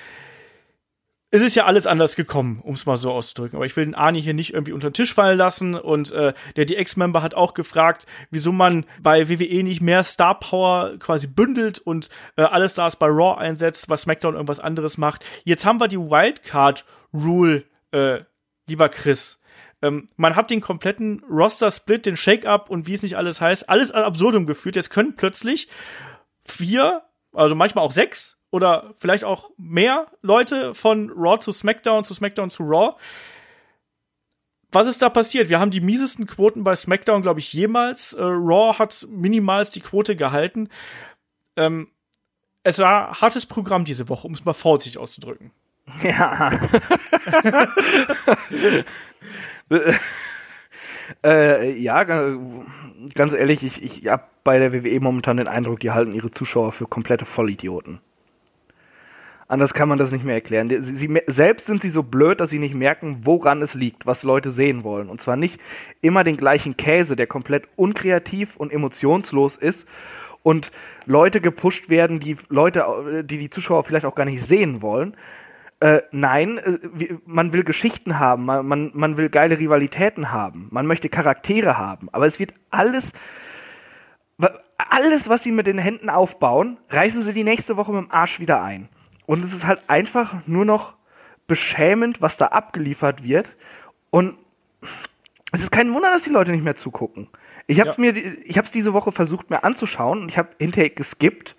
es 1.33 1.41
ist 1.41 1.55
ja 1.55 1.65
alles 1.65 1.87
anders 1.87 2.15
gekommen, 2.15 2.61
um 2.61 2.75
es 2.75 2.85
mal 2.85 2.95
so 2.95 3.11
auszudrücken. 3.11 3.55
Aber 3.55 3.65
ich 3.65 3.75
will 3.75 3.85
den 3.85 3.95
Arnie 3.95 4.21
hier 4.21 4.35
nicht 4.35 4.53
irgendwie 4.53 4.71
unter 4.71 4.91
den 4.91 4.93
Tisch 4.93 5.15
fallen 5.15 5.35
lassen. 5.35 5.73
Und 5.73 6.11
äh, 6.11 6.31
der 6.57 6.65
DX-Member 6.65 7.23
hat 7.23 7.33
auch 7.33 7.55
gefragt, 7.55 8.05
wieso 8.29 8.51
man 8.51 8.85
bei 9.01 9.27
WWE 9.27 9.63
nicht 9.63 9.81
mehr 9.81 10.03
Star 10.03 10.39
Power 10.39 10.99
quasi 10.99 11.25
bündelt 11.25 11.79
und 11.79 12.09
äh, 12.35 12.43
alle 12.43 12.69
Stars 12.69 12.97
bei 12.97 13.07
Raw 13.07 13.35
einsetzt, 13.39 13.89
was 13.89 14.03
SmackDown 14.03 14.35
irgendwas 14.35 14.59
anderes 14.59 14.99
macht. 14.99 15.25
Jetzt 15.43 15.65
haben 15.65 15.79
wir 15.79 15.87
die 15.87 15.97
Wildcard-Rule, 15.97 17.63
äh, 17.89 18.19
lieber 18.67 18.89
Chris. 18.89 19.41
Ähm, 19.81 20.09
man 20.17 20.35
hat 20.35 20.51
den 20.51 20.61
kompletten 20.61 21.23
Roster-Split, 21.27 22.05
den 22.05 22.15
Shake-Up 22.15 22.69
und 22.69 22.85
wie 22.85 22.93
es 22.93 23.01
nicht 23.01 23.17
alles 23.17 23.41
heißt, 23.41 23.69
alles 23.69 23.91
ad 23.91 24.05
absurdum 24.05 24.45
geführt. 24.45 24.75
Jetzt 24.75 24.91
können 24.91 25.15
plötzlich 25.15 25.67
vier, 26.45 27.01
also 27.33 27.55
manchmal 27.55 27.83
auch 27.83 27.91
sechs 27.91 28.37
oder 28.53 28.93
vielleicht 28.97 29.23
auch 29.23 29.49
mehr 29.57 30.05
Leute 30.21 30.75
von 30.75 31.09
Raw 31.09 31.39
zu 31.39 31.51
SmackDown, 31.51 32.03
zu 32.03 32.13
SmackDown 32.13 32.51
zu 32.51 32.61
Raw. 32.61 32.95
Was 34.71 34.85
ist 34.85 35.01
da 35.01 35.09
passiert? 35.09 35.49
Wir 35.49 35.59
haben 35.59 35.71
die 35.71 35.81
miesesten 35.81 36.27
Quoten 36.27 36.63
bei 36.63 36.75
SmackDown, 36.75 37.23
glaube 37.23 37.39
ich, 37.39 37.51
jemals. 37.51 38.13
Äh, 38.13 38.21
Raw 38.21 38.77
hat 38.77 39.07
minimals 39.09 39.71
die 39.71 39.79
Quote 39.79 40.15
gehalten. 40.15 40.69
Ähm, 41.55 41.87
es 42.61 42.77
war 42.77 43.21
hartes 43.21 43.47
Programm 43.47 43.85
diese 43.85 44.07
Woche, 44.07 44.27
um 44.27 44.35
es 44.35 44.45
mal 44.45 44.53
vorsichtig 44.53 44.99
auszudrücken. 44.99 45.49
Ja. 46.03 46.51
äh, 51.25 51.71
ja, 51.81 52.03
ganz 52.03 53.33
ehrlich, 53.33 53.63
ich, 53.63 53.81
ich 53.81 54.05
habe 54.05 54.25
bei 54.43 54.59
der 54.59 54.73
WWE 54.73 54.99
momentan 54.99 55.37
den 55.37 55.47
Eindruck, 55.47 55.79
die 55.79 55.89
halten 55.89 56.13
ihre 56.13 56.29
Zuschauer 56.29 56.71
für 56.71 56.85
komplette 56.85 57.25
Vollidioten. 57.25 57.99
Anders 59.53 59.75
kann 59.75 59.87
man 59.87 59.99
das 59.99 60.11
nicht 60.11 60.25
mehr 60.25 60.33
erklären. 60.33 60.67
Sie, 60.67 60.95
sie, 60.95 61.21
selbst 61.27 61.67
sind 61.67 61.83
sie 61.83 61.91
so 61.91 62.01
blöd, 62.01 62.39
dass 62.39 62.49
sie 62.49 62.57
nicht 62.57 62.73
merken, 62.73 63.19
woran 63.21 63.61
es 63.61 63.75
liegt, 63.75 64.07
was 64.07 64.23
Leute 64.23 64.49
sehen 64.49 64.83
wollen. 64.83 65.09
Und 65.09 65.21
zwar 65.21 65.35
nicht 65.35 65.61
immer 66.01 66.23
den 66.23 66.37
gleichen 66.37 66.75
Käse, 66.75 67.15
der 67.15 67.27
komplett 67.27 67.67
unkreativ 67.75 68.55
und 68.57 68.73
emotionslos 68.73 69.55
ist 69.57 69.87
und 70.41 70.71
Leute 71.05 71.39
gepusht 71.39 71.91
werden, 71.91 72.19
die 72.19 72.35
Leute, 72.49 73.23
die 73.23 73.37
die 73.37 73.51
Zuschauer 73.51 73.83
vielleicht 73.83 74.05
auch 74.05 74.15
gar 74.15 74.25
nicht 74.25 74.41
sehen 74.41 74.81
wollen. 74.81 75.15
Äh, 75.81 76.01
nein, 76.09 76.57
äh, 76.57 77.13
man 77.27 77.53
will 77.53 77.63
Geschichten 77.63 78.17
haben, 78.17 78.45
man, 78.45 78.65
man, 78.65 78.89
man 78.95 79.17
will 79.17 79.29
geile 79.29 79.59
Rivalitäten 79.59 80.31
haben, 80.31 80.67
man 80.71 80.87
möchte 80.87 81.09
Charaktere 81.09 81.77
haben, 81.77 82.09
aber 82.11 82.25
es 82.25 82.39
wird 82.39 82.55
alles, 82.71 83.13
alles, 84.79 85.29
was 85.29 85.43
sie 85.43 85.51
mit 85.51 85.67
den 85.67 85.77
Händen 85.77 86.09
aufbauen, 86.09 86.79
reißen 86.89 87.21
sie 87.21 87.33
die 87.33 87.43
nächste 87.43 87.77
Woche 87.77 87.91
mit 87.91 88.05
dem 88.05 88.11
Arsch 88.11 88.39
wieder 88.39 88.63
ein. 88.63 88.89
Und 89.25 89.43
es 89.43 89.53
ist 89.53 89.65
halt 89.65 89.81
einfach 89.87 90.45
nur 90.45 90.65
noch 90.65 90.93
beschämend, 91.47 92.21
was 92.21 92.37
da 92.37 92.47
abgeliefert 92.47 93.23
wird. 93.23 93.55
Und 94.09 94.37
es 95.51 95.61
ist 95.61 95.71
kein 95.71 95.93
Wunder, 95.93 96.11
dass 96.11 96.23
die 96.23 96.29
Leute 96.29 96.51
nicht 96.51 96.63
mehr 96.63 96.75
zugucken. 96.75 97.27
Ich 97.67 97.79
habe 97.79 97.89
es 97.89 97.97
ja. 97.97 98.01
mir, 98.01 98.15
ich 98.15 98.57
habe 98.57 98.65
es 98.65 98.71
diese 98.71 98.93
Woche 98.93 99.11
versucht 99.11 99.49
mir 99.49 99.63
anzuschauen 99.63 100.21
und 100.21 100.29
ich 100.29 100.37
habe 100.37 100.49
hinterher 100.57 100.89
geskippt 100.89 101.55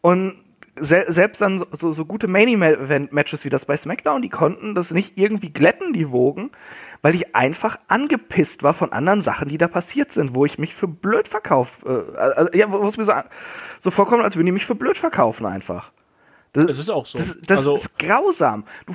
und 0.00 0.34
se 0.80 1.04
selbst 1.08 1.40
dann 1.40 1.64
so, 1.72 1.92
so 1.92 2.04
gute 2.04 2.28
Main-Event-Matches 2.28 3.44
wie 3.44 3.48
das 3.48 3.64
bei 3.64 3.76
SmackDown, 3.76 4.22
die 4.22 4.28
konnten 4.28 4.74
das 4.74 4.90
nicht 4.90 5.18
irgendwie 5.18 5.52
glätten, 5.52 5.92
die 5.92 6.10
Wogen, 6.10 6.50
weil 7.02 7.14
ich 7.14 7.34
einfach 7.34 7.78
angepisst 7.88 8.62
war 8.62 8.72
von 8.72 8.92
anderen 8.92 9.22
Sachen, 9.22 9.48
die 9.48 9.58
da 9.58 9.68
passiert 9.68 10.12
sind, 10.12 10.34
wo 10.34 10.44
ich 10.44 10.58
mich 10.58 10.74
für 10.74 10.88
blöd 10.88 11.28
verkauft, 11.28 11.84
äh, 11.86 11.92
äh, 11.92 12.58
ja, 12.58 12.70
wo 12.70 12.86
es 12.86 12.96
mir 12.96 13.04
so, 13.04 13.12
so 13.78 13.90
vorkommt, 13.90 14.22
als 14.22 14.36
würden 14.36 14.46
die 14.46 14.52
mich 14.52 14.66
für 14.66 14.74
blöd 14.74 14.98
verkaufen 14.98 15.46
einfach. 15.46 15.92
Das, 16.52 16.64
es 16.66 16.78
ist 16.78 16.90
auch 16.90 17.06
so. 17.06 17.18
Das, 17.18 17.36
das 17.46 17.58
also, 17.58 17.76
ist 17.76 17.98
grausam. 17.98 18.64
Du 18.86 18.94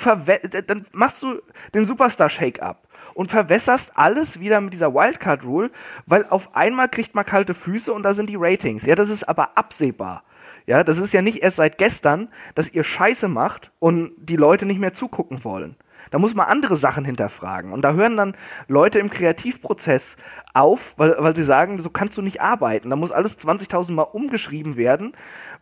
dann 0.65 0.85
machst 0.91 1.21
du 1.23 1.41
den 1.73 1.85
Superstar 1.85 2.29
Shake-up 2.29 2.87
und 3.13 3.29
verwässerst 3.29 3.91
alles 3.95 4.39
wieder 4.39 4.59
mit 4.61 4.73
dieser 4.73 4.93
Wildcard 4.93 5.43
Rule, 5.43 5.71
weil 6.05 6.25
auf 6.25 6.55
einmal 6.55 6.89
kriegt 6.89 7.15
man 7.15 7.25
kalte 7.25 7.53
Füße 7.53 7.93
und 7.93 8.03
da 8.03 8.13
sind 8.13 8.29
die 8.29 8.37
Ratings. 8.37 8.85
Ja, 8.85 8.95
das 8.95 9.09
ist 9.09 9.23
aber 9.23 9.57
absehbar. 9.57 10.23
Ja, 10.65 10.83
das 10.83 10.97
ist 10.97 11.13
ja 11.13 11.21
nicht 11.21 11.43
erst 11.43 11.57
seit 11.57 11.77
gestern, 11.77 12.29
dass 12.55 12.73
ihr 12.73 12.83
Scheiße 12.83 13.27
macht 13.27 13.71
und 13.79 14.13
die 14.17 14.37
Leute 14.37 14.65
nicht 14.65 14.79
mehr 14.79 14.93
zugucken 14.93 15.43
wollen. 15.43 15.75
Da 16.11 16.19
muss 16.19 16.35
man 16.35 16.47
andere 16.47 16.75
Sachen 16.77 17.05
hinterfragen. 17.05 17.71
Und 17.71 17.81
da 17.81 17.93
hören 17.93 18.15
dann 18.15 18.35
Leute 18.67 18.99
im 18.99 19.09
Kreativprozess 19.09 20.15
auf, 20.53 20.93
weil, 20.95 21.15
weil 21.17 21.35
sie 21.35 21.43
sagen, 21.43 21.79
so 21.79 21.89
kannst 21.89 22.17
du 22.17 22.21
nicht 22.21 22.39
arbeiten. 22.39 22.91
Da 22.91 22.95
muss 22.95 23.11
alles 23.11 23.39
20.000 23.39 23.93
Mal 23.93 24.03
umgeschrieben 24.03 24.77
werden, 24.77 25.13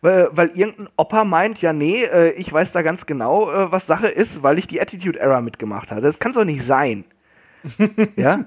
weil, 0.02 0.28
weil 0.32 0.48
irgendein 0.50 0.88
Opa 0.96 1.24
meint, 1.24 1.62
ja, 1.62 1.72
nee, 1.72 2.04
äh, 2.04 2.32
ich 2.32 2.52
weiß 2.52 2.72
da 2.72 2.82
ganz 2.82 3.06
genau, 3.06 3.50
äh, 3.50 3.72
was 3.72 3.86
Sache 3.86 4.08
ist, 4.08 4.42
weil 4.42 4.58
ich 4.58 4.66
die 4.66 4.80
Attitude 4.80 5.18
Era 5.18 5.40
mitgemacht 5.40 5.90
habe. 5.90 6.02
Das 6.02 6.18
kann 6.18 6.32
doch 6.32 6.44
nicht 6.44 6.64
sein. 6.64 7.04
ja? 8.16 8.44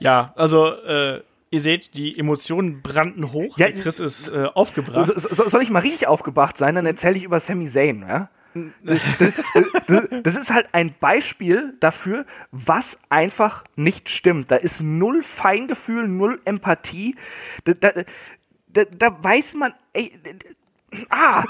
Ja, 0.00 0.32
also, 0.36 0.72
äh, 0.72 1.22
Ihr 1.50 1.60
seht, 1.60 1.94
die 1.94 2.18
Emotionen 2.18 2.82
brannten 2.82 3.32
hoch. 3.32 3.56
Ja, 3.56 3.70
Chris 3.70 4.00
ist 4.00 4.28
äh, 4.28 4.48
aufgebracht. 4.52 5.06
So, 5.06 5.14
so, 5.16 5.48
soll 5.48 5.62
ich 5.62 5.70
mal 5.70 5.78
richtig 5.78 6.06
aufgebracht 6.06 6.58
sein? 6.58 6.74
Dann 6.74 6.84
erzähle 6.84 7.16
ich 7.16 7.24
über 7.24 7.40
Sami 7.40 7.68
Zayn, 7.68 8.04
ja? 8.06 8.28
Das, 8.82 9.00
das, 9.18 10.08
das, 10.22 10.36
ist 10.36 10.50
halt 10.50 10.68
ein 10.72 10.94
Beispiel 10.98 11.74
dafür, 11.80 12.26
was 12.50 12.98
einfach 13.08 13.64
nicht 13.76 14.08
stimmt. 14.08 14.50
Da 14.50 14.56
ist 14.56 14.80
null 14.80 15.22
Feingefühl, 15.22 16.08
null 16.08 16.40
Empathie. 16.44 17.14
Da, 17.64 17.74
da, 17.74 18.02
da, 18.72 18.84
da 18.84 19.22
weiß 19.22 19.54
man, 19.54 19.72
ey, 19.92 20.12
ah, 21.10 21.44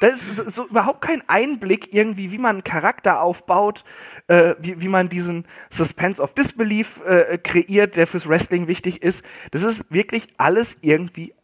da, 0.00 0.06
ist 0.08 0.34
so, 0.34 0.48
so, 0.48 0.66
überhaupt 0.66 1.00
kein 1.00 1.22
Einblick 1.28 1.94
irgendwie, 1.94 2.32
wie 2.32 2.38
man 2.38 2.56
einen 2.56 2.64
Charakter 2.64 3.20
aufbaut, 3.20 3.84
äh, 4.28 4.54
wie, 4.58 4.80
wie 4.80 4.88
man 4.88 5.08
diesen 5.08 5.44
Suspense 5.70 6.20
of 6.20 6.34
Disbelief 6.34 7.00
äh, 7.06 7.38
kreiert, 7.38 7.96
der 7.96 8.06
fürs 8.06 8.28
Wrestling 8.28 8.66
wichtig 8.66 9.02
ist. 9.02 9.24
Das 9.50 9.62
ist 9.62 9.92
wirklich 9.92 10.28
alles 10.38 10.78
irgendwie 10.80 11.34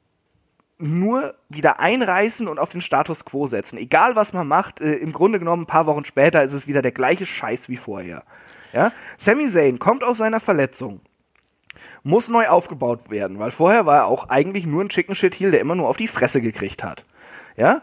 nur 0.78 1.34
wieder 1.48 1.80
einreißen 1.80 2.48
und 2.48 2.58
auf 2.58 2.68
den 2.68 2.80
Status 2.82 3.24
quo 3.24 3.46
setzen. 3.46 3.78
Egal 3.78 4.14
was 4.14 4.32
man 4.32 4.46
macht, 4.46 4.80
äh, 4.80 4.94
im 4.94 5.12
Grunde 5.12 5.38
genommen 5.38 5.62
ein 5.62 5.66
paar 5.66 5.86
Wochen 5.86 6.04
später 6.04 6.42
ist 6.42 6.52
es 6.52 6.66
wieder 6.66 6.82
der 6.82 6.92
gleiche 6.92 7.26
Scheiß 7.26 7.68
wie 7.68 7.78
vorher. 7.78 8.24
Ja? 8.72 8.92
Sami 9.16 9.48
Zayn 9.48 9.78
kommt 9.78 10.04
aus 10.04 10.18
seiner 10.18 10.40
Verletzung, 10.40 11.00
muss 12.06 12.28
neu 12.28 12.46
aufgebaut 12.46 13.10
werden, 13.10 13.38
weil 13.38 13.50
vorher 13.50 13.84
war 13.84 13.96
er 13.96 14.06
auch 14.06 14.28
eigentlich 14.28 14.64
nur 14.64 14.84
ein 14.84 14.88
Chicken 14.88 15.16
Shit 15.16 15.34
Heel, 15.34 15.50
der 15.50 15.60
immer 15.60 15.74
nur 15.74 15.88
auf 15.88 15.96
die 15.96 16.06
Fresse 16.06 16.40
gekriegt 16.40 16.84
hat. 16.84 17.04
Ja? 17.56 17.82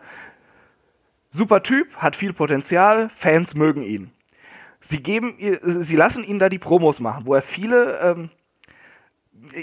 Super 1.30 1.62
Typ, 1.62 1.98
hat 1.98 2.16
viel 2.16 2.32
Potenzial, 2.32 3.10
Fans 3.10 3.54
mögen 3.54 3.84
ihn. 3.84 4.12
Sie 4.80 5.04
geben, 5.04 5.36
sie 5.62 5.96
lassen 5.96 6.24
ihn 6.24 6.40
da 6.40 6.48
die 6.48 6.60
Promos 6.60 7.00
machen, 7.00 7.26
wo 7.26 7.34
er 7.34 7.42
viele 7.42 8.00
ähm, 8.00 8.30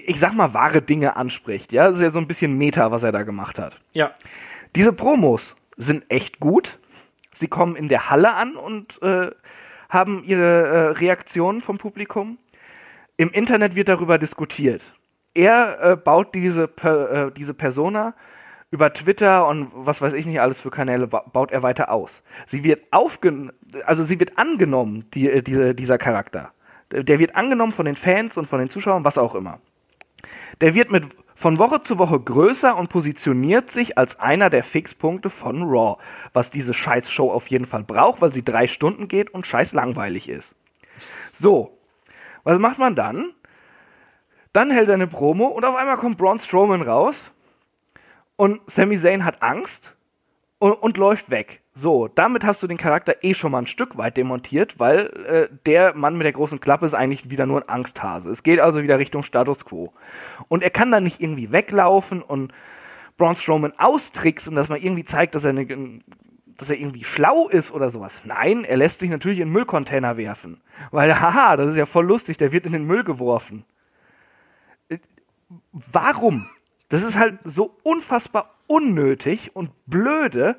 ich 0.07 0.21
sag 0.21 0.35
mal, 0.35 0.53
wahre 0.53 0.83
Dinge 0.83 1.17
anspricht. 1.17 1.73
Ja, 1.73 1.87
das 1.87 1.97
ist 1.97 2.03
ja 2.03 2.11
so 2.11 2.19
ein 2.19 2.27
bisschen 2.27 2.59
Meta, 2.59 2.91
was 2.91 3.03
er 3.03 3.13
da 3.13 3.23
gemacht 3.23 3.59
hat. 3.59 3.81
Ja. 3.93 4.13
Diese 4.77 4.93
Promos 4.93 5.57
sind 5.77 6.05
echt 6.11 6.39
gut. 6.39 6.79
Sie 7.33 7.49
kommen 7.49 7.77
in 7.77 7.89
der 7.89 8.11
Halle 8.11 8.35
an 8.35 8.57
und 8.57 9.01
äh, 9.03 9.31
haben 9.89 10.23
ihre 10.25 10.67
äh, 10.67 10.91
Reaktionen 10.99 11.63
vom 11.63 11.79
Publikum. 11.79 12.39
Im 13.21 13.29
Internet 13.33 13.77
wird 13.77 13.91
darüber 13.91 14.17
diskutiert. 14.17 14.95
Er 15.35 15.79
äh, 15.83 15.97
baut 15.97 16.35
diese, 16.35 16.67
per, 16.67 17.27
äh, 17.27 17.31
diese 17.31 17.53
Persona 17.53 18.15
über 18.71 18.95
Twitter 18.95 19.47
und 19.47 19.71
was 19.75 20.01
weiß 20.01 20.15
ich 20.15 20.25
nicht 20.25 20.41
alles 20.41 20.63
für 20.63 20.71
Kanäle 20.71 21.07
baut 21.07 21.53
er 21.53 21.63
weiter 21.63 21.91
aus. 21.91 22.23
Sie 22.47 22.65
wird 22.65 22.91
aufgen 22.93 23.53
also 23.85 24.07
sie 24.07 24.19
wird 24.19 24.39
angenommen, 24.39 25.05
die, 25.13 25.29
äh, 25.29 25.43
diese, 25.43 25.75
dieser 25.75 25.99
Charakter. 25.99 26.53
Der 26.93 27.19
wird 27.19 27.37
angenommen 27.37 27.73
von 27.73 27.85
den 27.85 27.95
Fans 27.95 28.39
und 28.39 28.47
von 28.47 28.59
den 28.59 28.71
Zuschauern, 28.71 29.05
was 29.05 29.19
auch 29.19 29.35
immer. 29.35 29.61
Der 30.63 30.75
wird 30.75 30.91
mit 30.91 31.05
von 31.35 31.59
Woche 31.59 31.83
zu 31.83 31.99
Woche 31.99 32.19
größer 32.19 32.75
und 32.75 32.89
positioniert 32.89 33.71
sich 33.71 33.99
als 33.99 34.19
einer 34.19 34.49
der 34.49 34.65
Fixpunkte 34.65 35.29
von 35.29 35.65
Raw, 35.65 35.99
was 36.33 36.51
diese 36.51 36.73
Scheiß-Show 36.73 37.31
auf 37.31 37.49
jeden 37.49 37.67
Fall 37.67 37.85
braucht, 37.85 38.23
weil 38.23 38.33
sie 38.33 38.43
drei 38.43 38.67
Stunden 38.67 39.09
geht 39.09 39.29
und 39.29 39.47
scheiß 39.47 39.75
langweilig 39.75 40.31
ist. 40.31 40.57
So, 41.35 41.77
was 42.45 42.59
macht 42.59 42.79
man 42.79 42.95
dann? 42.95 43.33
Dann 44.53 44.71
hält 44.71 44.89
er 44.89 44.95
eine 44.95 45.07
Promo 45.07 45.47
und 45.47 45.65
auf 45.65 45.77
einmal 45.77 45.97
kommt 45.97 46.19
Braun 46.19 46.39
Strowman 46.39 46.83
raus 46.83 47.33
und 48.37 48.61
Sami 48.67 48.99
Zayn 48.99 49.25
hat 49.25 49.43
Angst 49.43 49.97
und, 50.59 50.73
und 50.73 50.97
läuft 50.97 51.31
weg. 51.31 51.63
So, 51.73 52.09
damit 52.09 52.45
hast 52.45 52.63
du 52.63 52.67
den 52.67 52.77
Charakter 52.77 53.23
eh 53.23 53.33
schon 53.33 53.53
mal 53.53 53.59
ein 53.59 53.67
Stück 53.67 53.97
weit 53.97 54.17
demontiert, 54.17 54.81
weil 54.81 55.07
äh, 55.27 55.49
der 55.67 55.95
Mann 55.95 56.17
mit 56.17 56.25
der 56.25 56.33
großen 56.33 56.59
Klappe 56.59 56.85
ist 56.85 56.95
eigentlich 56.95 57.31
wieder 57.31 57.47
nur 57.47 57.63
ein 57.63 57.69
Angsthase. 57.69 58.31
Es 58.31 58.43
geht 58.43 58.59
also 58.59 58.83
wieder 58.83 58.99
Richtung 58.99 59.23
Status 59.23 59.65
Quo. 59.65 59.93
Und 60.49 60.63
er 60.63 60.71
kann 60.71 60.91
dann 60.91 61.05
nicht 61.05 61.21
irgendwie 61.21 61.53
weglaufen 61.53 62.23
und 62.23 62.53
Braun 63.17 63.37
Strowman 63.37 63.73
austricksen, 63.79 64.57
dass 64.57 64.69
man 64.69 64.81
irgendwie 64.81 65.05
zeigt, 65.05 65.35
dass 65.35 65.45
er, 65.45 65.51
eine, 65.51 66.01
dass 66.61 66.69
er 66.69 66.79
irgendwie 66.79 67.05
schlau 67.05 67.49
ist 67.49 67.71
oder 67.73 67.91
sowas. 67.91 68.21
Nein, 68.25 68.65
er 68.65 68.77
lässt 68.77 69.01
sich 69.01 69.09
natürlich 69.09 69.39
in 69.39 69.49
den 69.49 69.53
Müllcontainer 69.53 70.19
werfen. 70.19 70.61
Weil, 70.91 71.19
haha, 71.21 71.57
das 71.57 71.69
ist 71.69 71.77
ja 71.77 71.87
voll 71.87 72.07
lustig, 72.07 72.37
der 72.37 72.53
wird 72.53 72.67
in 72.67 72.73
den 72.73 72.85
Müll 72.85 73.03
geworfen. 73.03 73.65
Äh, 74.91 74.99
warum? 75.73 76.51
Das 76.91 77.03
ist 77.03 77.17
halt 77.17 77.39
so 77.45 77.77
unfassbar 77.83 78.55
unnötig 78.67 79.57
und 79.57 79.71
blöde. 79.87 80.57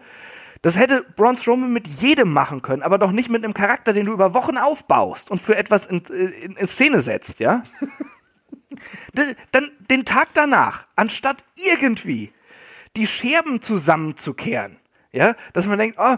Das 0.64 0.76
hätte 0.78 1.06
Braun 1.16 1.38
Strowman 1.38 1.72
mit 1.72 1.88
jedem 1.88 2.34
machen 2.34 2.64
können, 2.64 2.82
aber 2.82 2.98
doch 2.98 3.12
nicht 3.12 3.30
mit 3.30 3.44
einem 3.44 3.54
Charakter, 3.54 3.94
den 3.94 4.08
du 4.08 4.14
über 4.14 4.34
Wochen 4.34 4.58
aufbaust 4.58 5.30
und 5.30 5.40
für 5.40 5.56
etwas 5.56 5.86
in, 5.86 6.00
in, 6.00 6.56
in 6.56 6.68
Szene 6.68 7.02
setzt, 7.02 7.40
ja? 7.40 7.62
Dann 9.52 9.70
den 9.90 10.06
Tag 10.06 10.30
danach, 10.34 10.86
anstatt 10.96 11.44
irgendwie 11.56 12.32
die 12.96 13.06
Scherben 13.06 13.62
zusammenzukehren, 13.62 14.78
ja, 15.12 15.36
dass 15.54 15.68
man 15.68 15.78
denkt, 15.78 15.98
oh, 16.00 16.18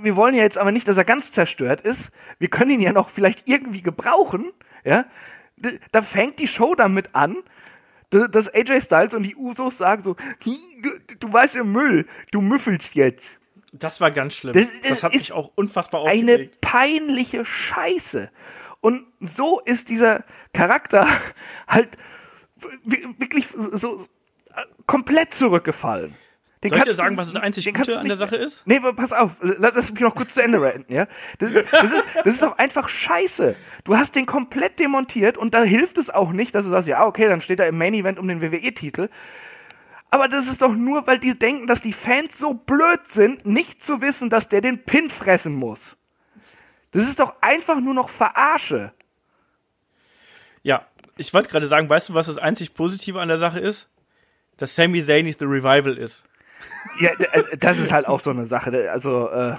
wir 0.00 0.16
wollen 0.16 0.34
ja 0.34 0.42
jetzt 0.42 0.58
aber 0.58 0.72
nicht, 0.72 0.86
dass 0.86 0.98
er 0.98 1.04
ganz 1.04 1.32
zerstört 1.32 1.80
ist, 1.80 2.10
wir 2.38 2.48
können 2.48 2.70
ihn 2.70 2.80
ja 2.80 2.92
noch 2.92 3.10
vielleicht 3.10 3.48
irgendwie 3.48 3.82
gebrauchen, 3.82 4.52
ja, 4.84 5.04
da 5.90 6.02
fängt 6.02 6.38
die 6.38 6.46
Show 6.46 6.74
damit 6.74 7.14
an, 7.14 7.36
dass 8.10 8.52
AJ 8.54 8.82
Styles 8.82 9.14
und 9.14 9.22
die 9.24 9.36
Usos 9.36 9.78
sagen 9.78 10.02
so, 10.02 10.16
du 11.20 11.32
warst 11.32 11.56
im 11.56 11.72
Müll, 11.72 12.06
du 12.30 12.40
müffelst 12.40 12.94
jetzt. 12.94 13.38
Das 13.72 14.00
war 14.00 14.10
ganz 14.10 14.34
schlimm. 14.34 14.54
Das, 14.54 14.66
das, 14.80 14.90
das 14.90 15.02
hat 15.02 15.14
mich 15.14 15.32
auch 15.32 15.50
unfassbar 15.54 16.02
aufgeregt. 16.02 16.22
Eine 16.22 16.48
peinliche 16.60 17.44
Scheiße. 17.44 18.30
Und 18.80 19.06
so 19.20 19.60
ist 19.60 19.88
dieser 19.88 20.24
Charakter 20.54 21.06
halt 21.68 21.98
wirklich 22.94 23.48
so 23.72 24.06
komplett 24.86 25.34
zurückgefallen. 25.34 26.14
Den 26.62 26.70
Soll 26.70 26.78
ich 26.78 26.84
dir 26.84 26.94
sagen, 26.94 27.16
was 27.16 27.32
das 27.32 27.40
einzig 27.40 27.72
Gute 27.72 28.00
an 28.00 28.08
der 28.08 28.16
Sache 28.16 28.34
ist? 28.34 28.66
Nee, 28.66 28.80
pass 28.80 29.12
auf, 29.12 29.36
lass 29.40 29.76
es 29.76 29.92
mich 29.92 30.00
noch 30.00 30.14
kurz 30.14 30.34
zu 30.34 30.42
Ende 30.42 30.60
renten, 30.60 30.92
ja? 30.92 31.06
Das, 31.38 31.52
das, 31.52 31.92
ist, 31.92 32.06
das 32.24 32.34
ist 32.34 32.42
doch 32.42 32.58
einfach 32.58 32.88
scheiße. 32.88 33.54
Du 33.84 33.96
hast 33.96 34.16
den 34.16 34.26
komplett 34.26 34.80
demontiert 34.80 35.38
und 35.38 35.54
da 35.54 35.62
hilft 35.62 35.98
es 35.98 36.10
auch 36.10 36.32
nicht, 36.32 36.56
dass 36.56 36.64
du 36.64 36.70
sagst, 36.70 36.88
ja, 36.88 37.06
okay, 37.06 37.28
dann 37.28 37.40
steht 37.40 37.60
er 37.60 37.68
im 37.68 37.78
Main 37.78 37.94
Event 37.94 38.18
um 38.18 38.26
den 38.26 38.42
WWE-Titel. 38.42 39.08
Aber 40.10 40.26
das 40.26 40.48
ist 40.48 40.62
doch 40.62 40.74
nur, 40.74 41.06
weil 41.06 41.18
die 41.18 41.38
denken, 41.38 41.66
dass 41.68 41.82
die 41.82 41.92
Fans 41.92 42.38
so 42.38 42.54
blöd 42.54 43.06
sind, 43.06 43.46
nicht 43.46 43.82
zu 43.82 44.00
wissen, 44.00 44.30
dass 44.30 44.48
der 44.48 44.60
den 44.60 44.84
Pin 44.84 45.10
fressen 45.10 45.54
muss. 45.54 45.96
Das 46.90 47.04
ist 47.04 47.20
doch 47.20 47.34
einfach 47.40 47.80
nur 47.80 47.94
noch 47.94 48.08
Verarsche. 48.08 48.92
Ja, 50.62 50.86
ich 51.16 51.32
wollte 51.34 51.50
gerade 51.50 51.66
sagen, 51.66 51.88
weißt 51.88 52.08
du, 52.08 52.14
was 52.14 52.26
das 52.26 52.38
einzig 52.38 52.74
Positive 52.74 53.20
an 53.20 53.28
der 53.28 53.38
Sache 53.38 53.60
ist? 53.60 53.88
Dass 54.56 54.74
Sami 54.74 55.04
Zayn 55.04 55.24
nicht 55.24 55.38
The 55.38 55.44
Revival 55.44 55.96
ist. 55.96 56.24
Ja, 57.00 57.10
äh, 57.10 57.56
das 57.58 57.78
ist 57.78 57.92
halt 57.92 58.06
auch 58.06 58.20
so 58.20 58.30
eine 58.30 58.46
Sache. 58.46 58.90
Also, 58.90 59.30
äh, 59.30 59.56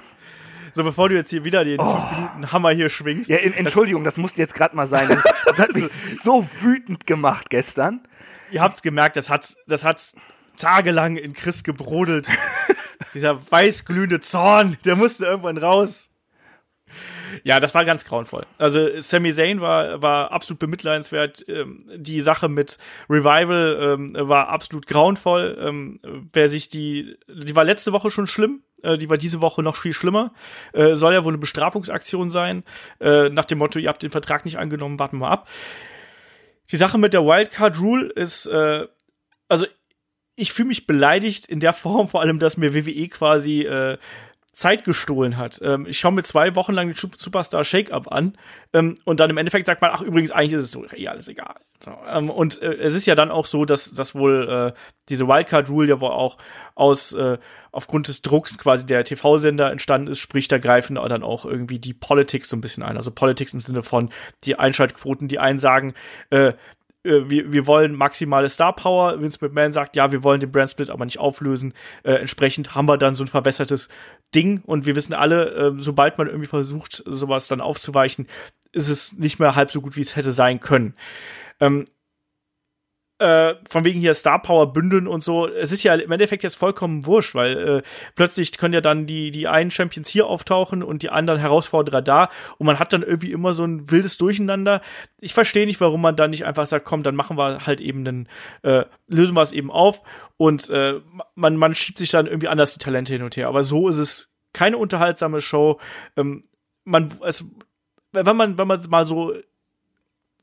so, 0.74 0.84
bevor 0.84 1.08
du 1.08 1.16
jetzt 1.16 1.30
hier 1.30 1.44
wieder 1.44 1.64
den 1.64 1.80
oh. 1.80 2.00
5 2.00 2.12
Minuten 2.12 2.52
Hammer 2.52 2.70
hier 2.70 2.88
schwingst. 2.88 3.28
Ja, 3.28 3.38
in, 3.38 3.52
Entschuldigung, 3.52 4.04
das, 4.04 4.14
das 4.14 4.20
musste 4.20 4.40
jetzt 4.40 4.54
gerade 4.54 4.76
mal 4.76 4.86
sein. 4.86 5.08
Das 5.44 5.58
hat 5.58 5.74
mich 5.74 5.90
so 6.22 6.46
wütend 6.60 7.08
gemacht 7.08 7.50
gestern. 7.50 8.02
Ihr 8.52 8.62
habt's 8.62 8.82
gemerkt, 8.82 9.16
das 9.16 9.28
hat, 9.28 9.56
das 9.66 9.84
hat 9.84 10.00
tagelang 10.56 11.16
in 11.16 11.32
Chris 11.32 11.64
gebrodelt. 11.64 12.28
Dieser 13.14 13.40
weißglühende 13.50 14.20
Zorn, 14.20 14.76
der 14.84 14.94
musste 14.94 15.26
irgendwann 15.26 15.58
raus. 15.58 16.10
Ja, 17.44 17.60
das 17.60 17.74
war 17.74 17.84
ganz 17.84 18.04
grauenvoll. 18.04 18.46
Also 18.58 19.00
Sami 19.00 19.32
Zayn 19.32 19.60
war, 19.60 20.02
war 20.02 20.32
absolut 20.32 20.58
bemitleidenswert. 20.58 21.44
Ähm, 21.48 21.84
die 21.94 22.20
Sache 22.20 22.48
mit 22.48 22.78
Revival 23.08 23.98
ähm, 23.98 24.28
war 24.28 24.48
absolut 24.48 24.86
grauenvoll. 24.86 25.58
Ähm, 25.60 26.00
wer 26.32 26.48
sich 26.48 26.68
die, 26.68 27.16
die 27.28 27.56
war 27.56 27.64
letzte 27.64 27.92
Woche 27.92 28.10
schon 28.10 28.26
schlimm. 28.26 28.62
Äh, 28.82 28.98
die 28.98 29.10
war 29.10 29.16
diese 29.16 29.40
Woche 29.40 29.62
noch 29.62 29.76
viel 29.76 29.92
schlimmer. 29.92 30.32
Äh, 30.72 30.94
soll 30.94 31.14
ja 31.14 31.24
wohl 31.24 31.32
eine 31.32 31.38
Bestrafungsaktion 31.38 32.30
sein. 32.30 32.64
Äh, 33.00 33.28
nach 33.30 33.44
dem 33.44 33.58
Motto, 33.58 33.78
ihr 33.78 33.88
habt 33.88 34.02
den 34.02 34.10
Vertrag 34.10 34.44
nicht 34.44 34.58
angenommen, 34.58 34.98
warten 34.98 35.18
wir 35.18 35.30
ab. 35.30 35.48
Die 36.70 36.76
Sache 36.76 36.98
mit 36.98 37.14
der 37.14 37.24
Wildcard 37.24 37.80
Rule 37.80 38.06
ist, 38.06 38.46
äh, 38.46 38.86
also 39.48 39.66
ich 40.36 40.52
fühle 40.52 40.68
mich 40.68 40.86
beleidigt 40.86 41.46
in 41.46 41.60
der 41.60 41.72
Form, 41.72 42.08
vor 42.08 42.22
allem, 42.22 42.38
dass 42.38 42.56
mir 42.56 42.74
WWE 42.74 43.08
quasi 43.08 43.62
äh, 43.62 43.98
Zeit 44.52 44.84
gestohlen 44.84 45.36
hat. 45.36 45.60
Ähm, 45.62 45.86
ich 45.86 45.98
schaue 45.98 46.12
mir 46.12 46.22
zwei 46.22 46.56
Wochen 46.56 46.72
lang 46.72 46.88
den 46.88 46.96
Superstar 46.96 47.64
Shake-Up 47.64 48.10
an 48.10 48.36
ähm, 48.72 48.96
und 49.04 49.20
dann 49.20 49.30
im 49.30 49.38
Endeffekt 49.38 49.66
sagt 49.66 49.80
man, 49.80 49.90
ach 49.92 50.02
übrigens, 50.02 50.30
eigentlich 50.30 50.54
ist 50.54 50.64
es 50.64 50.70
so, 50.70 50.84
eh 50.92 51.08
alles 51.08 51.28
egal. 51.28 51.54
So, 51.82 51.92
ähm, 52.08 52.30
und 52.30 52.60
äh, 52.60 52.74
es 52.74 52.94
ist 52.94 53.06
ja 53.06 53.14
dann 53.14 53.30
auch 53.30 53.46
so, 53.46 53.64
dass, 53.64 53.94
dass 53.94 54.14
wohl 54.14 54.74
äh, 54.74 54.80
diese 55.08 55.26
Wildcard-Rule 55.28 55.88
ja 55.88 56.00
wohl 56.00 56.10
auch 56.10 56.36
aus 56.74 57.12
äh, 57.12 57.38
aufgrund 57.72 58.08
des 58.08 58.22
Drucks 58.22 58.58
quasi 58.58 58.84
der 58.84 59.04
TV-Sender 59.04 59.70
entstanden 59.70 60.08
ist, 60.08 60.18
sprich, 60.18 60.48
da 60.48 60.58
greifen 60.58 60.96
dann 60.96 61.22
auch 61.22 61.44
irgendwie 61.44 61.78
die 61.78 61.94
Politics 61.94 62.48
so 62.48 62.56
ein 62.56 62.60
bisschen 62.60 62.82
ein. 62.82 62.96
Also 62.96 63.10
Politics 63.10 63.54
im 63.54 63.60
Sinne 63.60 63.82
von 63.82 64.10
die 64.44 64.58
Einschaltquoten, 64.58 65.28
die 65.28 65.38
einen 65.38 65.58
sagen, 65.58 65.94
äh, 66.30 66.52
äh, 67.04 67.28
wir, 67.28 67.52
wir 67.52 67.66
wollen 67.66 67.94
maximale 67.94 68.48
Star 68.48 68.74
Power. 68.74 69.20
Vince 69.20 69.38
McMahon 69.40 69.72
sagt, 69.72 69.96
ja, 69.96 70.12
wir 70.12 70.22
wollen 70.22 70.40
den 70.40 70.52
Brand 70.52 70.70
Split 70.70 70.90
aber 70.90 71.04
nicht 71.04 71.18
auflösen. 71.18 71.74
Äh, 72.02 72.14
entsprechend 72.14 72.74
haben 72.74 72.86
wir 72.86 72.98
dann 72.98 73.14
so 73.14 73.24
ein 73.24 73.28
verbessertes 73.28 73.88
Ding 74.34 74.62
und 74.64 74.86
wir 74.86 74.96
wissen 74.96 75.14
alle, 75.14 75.54
äh, 75.54 75.72
sobald 75.78 76.18
man 76.18 76.26
irgendwie 76.26 76.46
versucht, 76.46 77.02
sowas 77.06 77.48
dann 77.48 77.60
aufzuweichen, 77.60 78.26
ist 78.72 78.88
es 78.88 79.14
nicht 79.18 79.38
mehr 79.38 79.56
halb 79.56 79.70
so 79.70 79.80
gut, 79.80 79.96
wie 79.96 80.00
es 80.00 80.16
hätte 80.16 80.32
sein 80.32 80.60
können. 80.60 80.94
Ähm, 81.60 81.84
äh, 83.20 83.54
von 83.68 83.84
wegen 83.84 84.00
hier 84.00 84.14
Star 84.14 84.40
Power 84.40 84.72
bündeln 84.72 85.06
und 85.06 85.22
so, 85.22 85.46
es 85.46 85.72
ist 85.72 85.82
ja 85.82 85.94
im 85.94 86.10
Endeffekt 86.10 86.42
jetzt 86.42 86.56
vollkommen 86.56 87.04
wurscht, 87.04 87.34
weil 87.34 87.58
äh, 87.58 87.82
plötzlich 88.16 88.56
können 88.56 88.72
ja 88.72 88.80
dann 88.80 89.06
die, 89.06 89.30
die 89.30 89.46
einen 89.46 89.70
Champions 89.70 90.08
hier 90.08 90.26
auftauchen 90.26 90.82
und 90.82 91.02
die 91.02 91.10
anderen 91.10 91.38
Herausforderer 91.38 92.00
da 92.00 92.30
und 92.56 92.66
man 92.66 92.78
hat 92.78 92.94
dann 92.94 93.02
irgendwie 93.02 93.30
immer 93.30 93.52
so 93.52 93.64
ein 93.64 93.90
wildes 93.90 94.16
Durcheinander. 94.16 94.80
Ich 95.20 95.34
verstehe 95.34 95.66
nicht, 95.66 95.80
warum 95.82 96.00
man 96.00 96.16
dann 96.16 96.30
nicht 96.30 96.46
einfach 96.46 96.64
sagt, 96.64 96.86
komm, 96.86 97.02
dann 97.02 97.14
machen 97.14 97.36
wir 97.36 97.66
halt 97.66 97.82
eben 97.82 98.06
einen, 98.06 98.28
äh, 98.62 98.84
lösen 99.06 99.36
wir 99.36 99.42
es 99.42 99.52
eben 99.52 99.70
auf 99.70 100.02
und 100.38 100.70
äh, 100.70 101.00
man, 101.34 101.56
man 101.56 101.74
schiebt 101.74 101.98
sich 101.98 102.10
dann 102.10 102.26
irgendwie 102.26 102.48
anders 102.48 102.72
die 102.72 102.82
Talente 102.82 103.12
hin 103.12 103.22
und 103.22 103.36
her. 103.36 103.48
Aber 103.48 103.64
so 103.64 103.88
ist 103.88 103.98
es 103.98 104.32
keine 104.54 104.78
unterhaltsame 104.78 105.42
Show. 105.42 105.78
Ähm, 106.16 106.40
man, 106.84 107.10
es, 107.22 107.44
wenn 108.12 108.36
man, 108.36 108.56
wenn 108.56 108.66
man 108.66 108.80
mal 108.88 109.04
so 109.04 109.34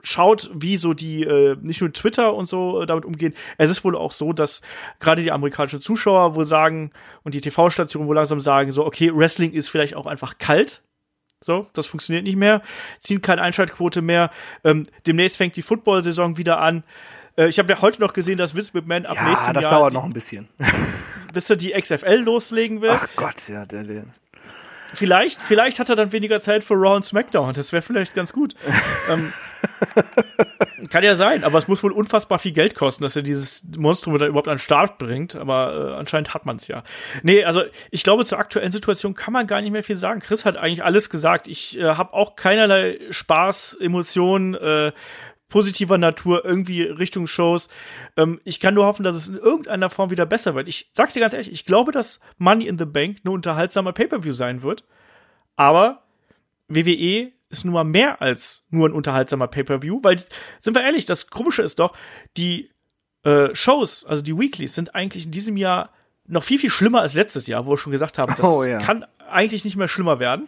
schaut, 0.07 0.49
wie 0.53 0.77
so 0.77 0.93
die, 0.93 1.23
äh, 1.23 1.57
nicht 1.61 1.81
nur 1.81 1.91
Twitter 1.91 2.33
und 2.33 2.47
so 2.47 2.81
äh, 2.81 2.85
damit 2.85 3.05
umgehen. 3.05 3.33
Es 3.57 3.69
ist 3.69 3.83
wohl 3.83 3.95
auch 3.95 4.11
so, 4.11 4.33
dass 4.33 4.61
gerade 4.99 5.21
die 5.21 5.31
amerikanischen 5.31 5.81
Zuschauer 5.81 6.35
wohl 6.35 6.45
sagen 6.45 6.91
und 7.23 7.33
die 7.33 7.41
TV-Stationen 7.41 8.07
wohl 8.07 8.15
langsam 8.15 8.39
sagen, 8.39 8.71
so, 8.71 8.85
okay, 8.85 9.11
Wrestling 9.13 9.51
ist 9.51 9.69
vielleicht 9.69 9.95
auch 9.95 10.05
einfach 10.05 10.37
kalt. 10.37 10.81
So, 11.43 11.67
das 11.73 11.85
funktioniert 11.85 12.23
nicht 12.23 12.35
mehr, 12.35 12.63
ziehen 12.99 13.21
keine 13.21 13.43
Einschaltquote 13.43 14.01
mehr. 14.01 14.31
Ähm, 14.63 14.87
demnächst 15.05 15.37
fängt 15.37 15.55
die 15.55 15.61
Football-Saison 15.61 16.37
wieder 16.37 16.59
an. 16.59 16.83
Äh, 17.37 17.47
ich 17.47 17.59
habe 17.59 17.71
ja 17.71 17.81
heute 17.81 18.01
noch 18.01 18.13
gesehen, 18.13 18.37
dass 18.37 18.55
Vince 18.55 18.71
McMahon 18.73 19.05
ab 19.05 19.17
ja, 19.17 19.29
nächstem 19.29 19.53
das 19.53 19.63
Jahr. 19.63 19.71
das 19.71 19.79
dauert 19.79 19.93
noch 19.93 20.05
ein 20.05 20.13
bisschen. 20.13 20.47
bis 21.33 21.49
er 21.49 21.57
die 21.57 21.71
XFL 21.71 22.23
loslegen 22.23 22.81
will. 22.81 22.91
Ach 22.91 23.07
Gott, 23.15 23.47
ja, 23.47 23.65
der, 23.65 23.83
der. 23.83 24.05
Vielleicht, 24.93 25.41
vielleicht 25.41 25.79
hat 25.79 25.89
er 25.89 25.95
dann 25.95 26.11
weniger 26.11 26.39
Zeit 26.41 26.63
für 26.63 26.73
Raw 26.75 26.95
und 26.95 27.03
SmackDown. 27.03 27.53
Das 27.53 27.71
wäre 27.71 27.81
vielleicht 27.81 28.13
ganz 28.13 28.33
gut. 28.33 28.55
ähm, 29.11 29.33
kann 30.89 31.03
ja 31.03 31.15
sein, 31.15 31.43
aber 31.43 31.57
es 31.57 31.67
muss 31.67 31.83
wohl 31.83 31.91
unfassbar 31.91 32.39
viel 32.39 32.51
Geld 32.51 32.75
kosten, 32.75 33.03
dass 33.03 33.15
er 33.15 33.21
dieses 33.21 33.63
Monstrum 33.77 34.17
da 34.17 34.25
überhaupt 34.25 34.47
an 34.47 34.55
den 34.55 34.59
Start 34.59 34.97
bringt. 34.97 35.35
Aber 35.35 35.93
äh, 35.93 35.99
anscheinend 35.99 36.33
hat 36.33 36.45
man 36.45 36.57
es 36.57 36.67
ja. 36.67 36.83
Nee, 37.23 37.43
also 37.43 37.63
ich 37.91 38.03
glaube, 38.03 38.25
zur 38.25 38.39
aktuellen 38.39 38.71
Situation 38.71 39.13
kann 39.13 39.33
man 39.33 39.47
gar 39.47 39.61
nicht 39.61 39.71
mehr 39.71 39.83
viel 39.83 39.95
sagen. 39.95 40.19
Chris 40.19 40.45
hat 40.45 40.57
eigentlich 40.57 40.83
alles 40.83 41.09
gesagt. 41.09 41.47
Ich 41.47 41.77
äh, 41.77 41.83
habe 41.83 42.13
auch 42.13 42.35
keinerlei 42.35 42.99
Spaß, 43.09 43.77
Emotionen, 43.79 44.55
äh, 44.55 44.91
positiver 45.49 45.97
Natur 45.97 46.43
irgendwie 46.43 46.83
Richtung 46.83 47.27
Shows. 47.27 47.69
Ähm, 48.15 48.39
ich 48.43 48.59
kann 48.59 48.73
nur 48.73 48.85
hoffen, 48.85 49.03
dass 49.03 49.15
es 49.15 49.27
in 49.27 49.37
irgendeiner 49.37 49.89
Form 49.89 50.09
wieder 50.09 50.25
besser 50.25 50.55
wird. 50.55 50.67
Ich 50.67 50.89
sag's 50.91 51.13
dir 51.13 51.19
ganz 51.21 51.33
ehrlich, 51.33 51.51
ich 51.51 51.65
glaube, 51.65 51.91
dass 51.91 52.19
Money 52.37 52.67
in 52.67 52.77
the 52.77 52.85
Bank 52.85 53.17
eine 53.23 53.33
unterhaltsamer 53.33 53.93
Pay-per-View 53.93 54.33
sein 54.33 54.61
wird. 54.61 54.83
Aber 55.55 56.03
WWE 56.67 57.31
ist 57.49 57.63
nun 57.63 57.73
mal 57.73 57.83
mehr 57.83 58.21
als 58.21 58.67
nur 58.69 58.89
ein 58.89 58.93
unterhaltsamer 58.93 59.47
Pay-per-View, 59.47 59.99
weil 60.03 60.19
sind 60.59 60.75
wir 60.75 60.83
ehrlich, 60.83 61.05
das 61.05 61.29
Komische 61.29 61.61
ist 61.61 61.79
doch, 61.79 61.95
die 62.35 62.69
äh, 63.23 63.55
Shows, 63.55 64.05
also 64.05 64.21
die 64.21 64.37
Weeklies, 64.37 64.73
sind 64.73 64.95
eigentlich 64.95 65.25
in 65.25 65.31
diesem 65.31 65.55
Jahr 65.55 65.91
noch 66.25 66.43
viel 66.43 66.59
viel 66.59 66.69
schlimmer 66.69 67.01
als 67.01 67.13
letztes 67.13 67.47
Jahr, 67.47 67.65
wo 67.65 67.71
wir 67.71 67.77
schon 67.77 67.93
gesagt 67.93 68.17
haben, 68.17 68.35
das 68.35 68.45
oh, 68.45 68.63
ja. 68.65 68.79
kann 68.79 69.05
eigentlich 69.29 69.63
nicht 69.63 69.77
mehr 69.77 69.87
schlimmer 69.87 70.19
werden. 70.19 70.47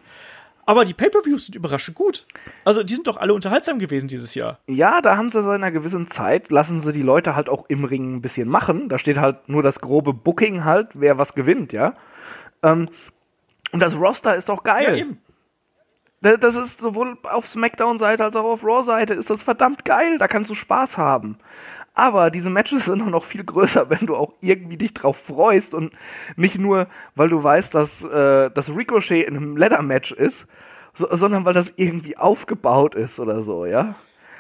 Aber 0.70 0.86
die 0.86 0.94
Pay-per-Views 0.94 1.46
sind 1.46 1.56
überraschend 1.56 1.98
gut. 1.98 2.28
Also 2.64 2.84
die 2.84 2.94
sind 2.94 3.08
doch 3.08 3.18
alle 3.18 3.34
unterhaltsam 3.34 3.80
gewesen 3.80 4.08
dieses 4.08 4.36
Jahr. 4.36 4.60
Ja, 4.68 5.02
da 5.02 5.18
haben 5.18 5.32
sie 5.32 5.41
seit 5.41 5.56
einer 5.56 5.72
gewissen 5.72 6.08
Zeit, 6.08 6.52
lassen 6.52 6.80
sie 6.80 6.94
die 6.94 7.02
Leute 7.02 7.36
halt 7.36 7.50
auch 7.50 7.66
im 7.70 7.86
Ring 7.86 8.18
ein 8.18 8.22
bisschen 8.22 8.48
machen. 8.48 8.88
Da 8.88 9.00
steht 9.00 9.18
halt 9.18 9.50
nur 9.50 9.64
das 9.64 9.82
grobe 9.82 10.14
Booking 10.14 10.66
halt, 10.66 10.90
wer 10.94 11.18
was 11.18 11.34
gewinnt, 11.34 11.74
ja. 11.74 11.96
Ähm, 12.62 12.88
und 13.72 13.80
das 13.80 13.98
Roster 13.98 14.36
ist 14.36 14.48
doch 14.48 14.64
geil. 14.64 14.96
Ja, 14.96 14.96
eben. 14.96 15.18
Das 16.22 16.56
ist 16.56 16.82
sowohl 16.82 17.18
auf 17.24 17.48
SmackDown-Seite 17.48 18.26
als 18.26 18.36
auch 18.36 18.44
auf 18.44 18.64
Raw-Seite 18.64 19.16
ist 19.16 19.32
das 19.32 19.41
verdammt 19.41 19.86
geil. 19.86 20.20
Da 20.20 20.28
kannst 20.28 20.52
du 20.52 20.56
Spaß 20.56 21.00
haben. 21.00 21.40
Aber 21.94 22.32
diese 22.32 22.49
Matches 22.49 22.86
sind 22.86 23.02
auch 23.02 23.10
noch 23.10 23.26
viel 23.26 23.44
größer, 23.44 23.90
wenn 23.90 24.06
du 24.06 24.16
auch 24.16 24.34
irgendwie 24.41 24.78
dich 24.78 24.94
drauf 24.94 25.18
freust 25.18 25.74
und 25.74 25.91
nicht 26.36 26.57
nur, 26.57 26.88
weil 27.16 27.30
du 27.30 27.44
weißt, 27.44 27.74
dass 27.76 28.03
äh, 28.03 28.49
das 28.52 28.70
Ricochet 28.70 29.28
in 29.28 29.36
einem 29.36 29.57
Leather-Match 29.57 30.11
ist, 30.11 30.48
so, 30.94 31.07
sondern 31.11 31.45
weil 31.45 31.53
das 31.53 31.74
irgendwie 31.76 32.18
aufgebaut 32.18 32.95
ist 32.95 33.20
oder 33.20 33.41
so, 33.41 33.66
ja 33.66 33.95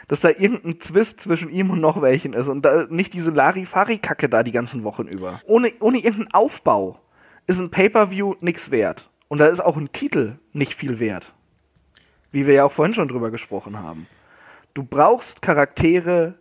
dass 0.09 0.21
da 0.21 0.29
irgendein 0.29 0.79
Zwist 0.79 1.21
zwischen 1.21 1.49
ihm 1.49 1.69
und 1.69 1.79
noch 1.79 2.01
welchen 2.01 2.33
ist 2.33 2.47
und 2.47 2.63
da 2.63 2.87
nicht 2.89 3.13
diese 3.13 3.29
Larifari-Kacke 3.29 4.27
da 4.27 4.41
die 4.41 4.51
ganzen 4.51 4.83
Wochen 4.83 5.03
über. 5.03 5.39
Ohne, 5.45 5.71
ohne 5.79 5.97
irgendeinen 5.97 6.33
Aufbau 6.33 6.99
ist 7.45 7.59
ein 7.59 7.69
Pay-Per-View 7.69 8.35
nichts 8.41 8.71
wert. 8.71 9.09
Und 9.27 9.37
da 9.37 9.45
ist 9.45 9.59
auch 9.59 9.77
ein 9.77 9.91
Titel 9.91 10.39
nicht 10.51 10.73
viel 10.73 10.99
wert. 10.99 11.33
Wie 12.31 12.47
wir 12.47 12.55
ja 12.55 12.63
auch 12.65 12.71
vorhin 12.71 12.95
schon 12.95 13.07
drüber 13.07 13.29
gesprochen 13.29 13.79
haben. 13.79 14.07
Du 14.73 14.83
brauchst 14.83 15.43
Charaktere, 15.43 16.39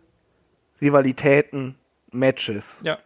Rivalitäten, 0.81 1.75
Matches. 2.11 2.81
Ja. 2.83 2.97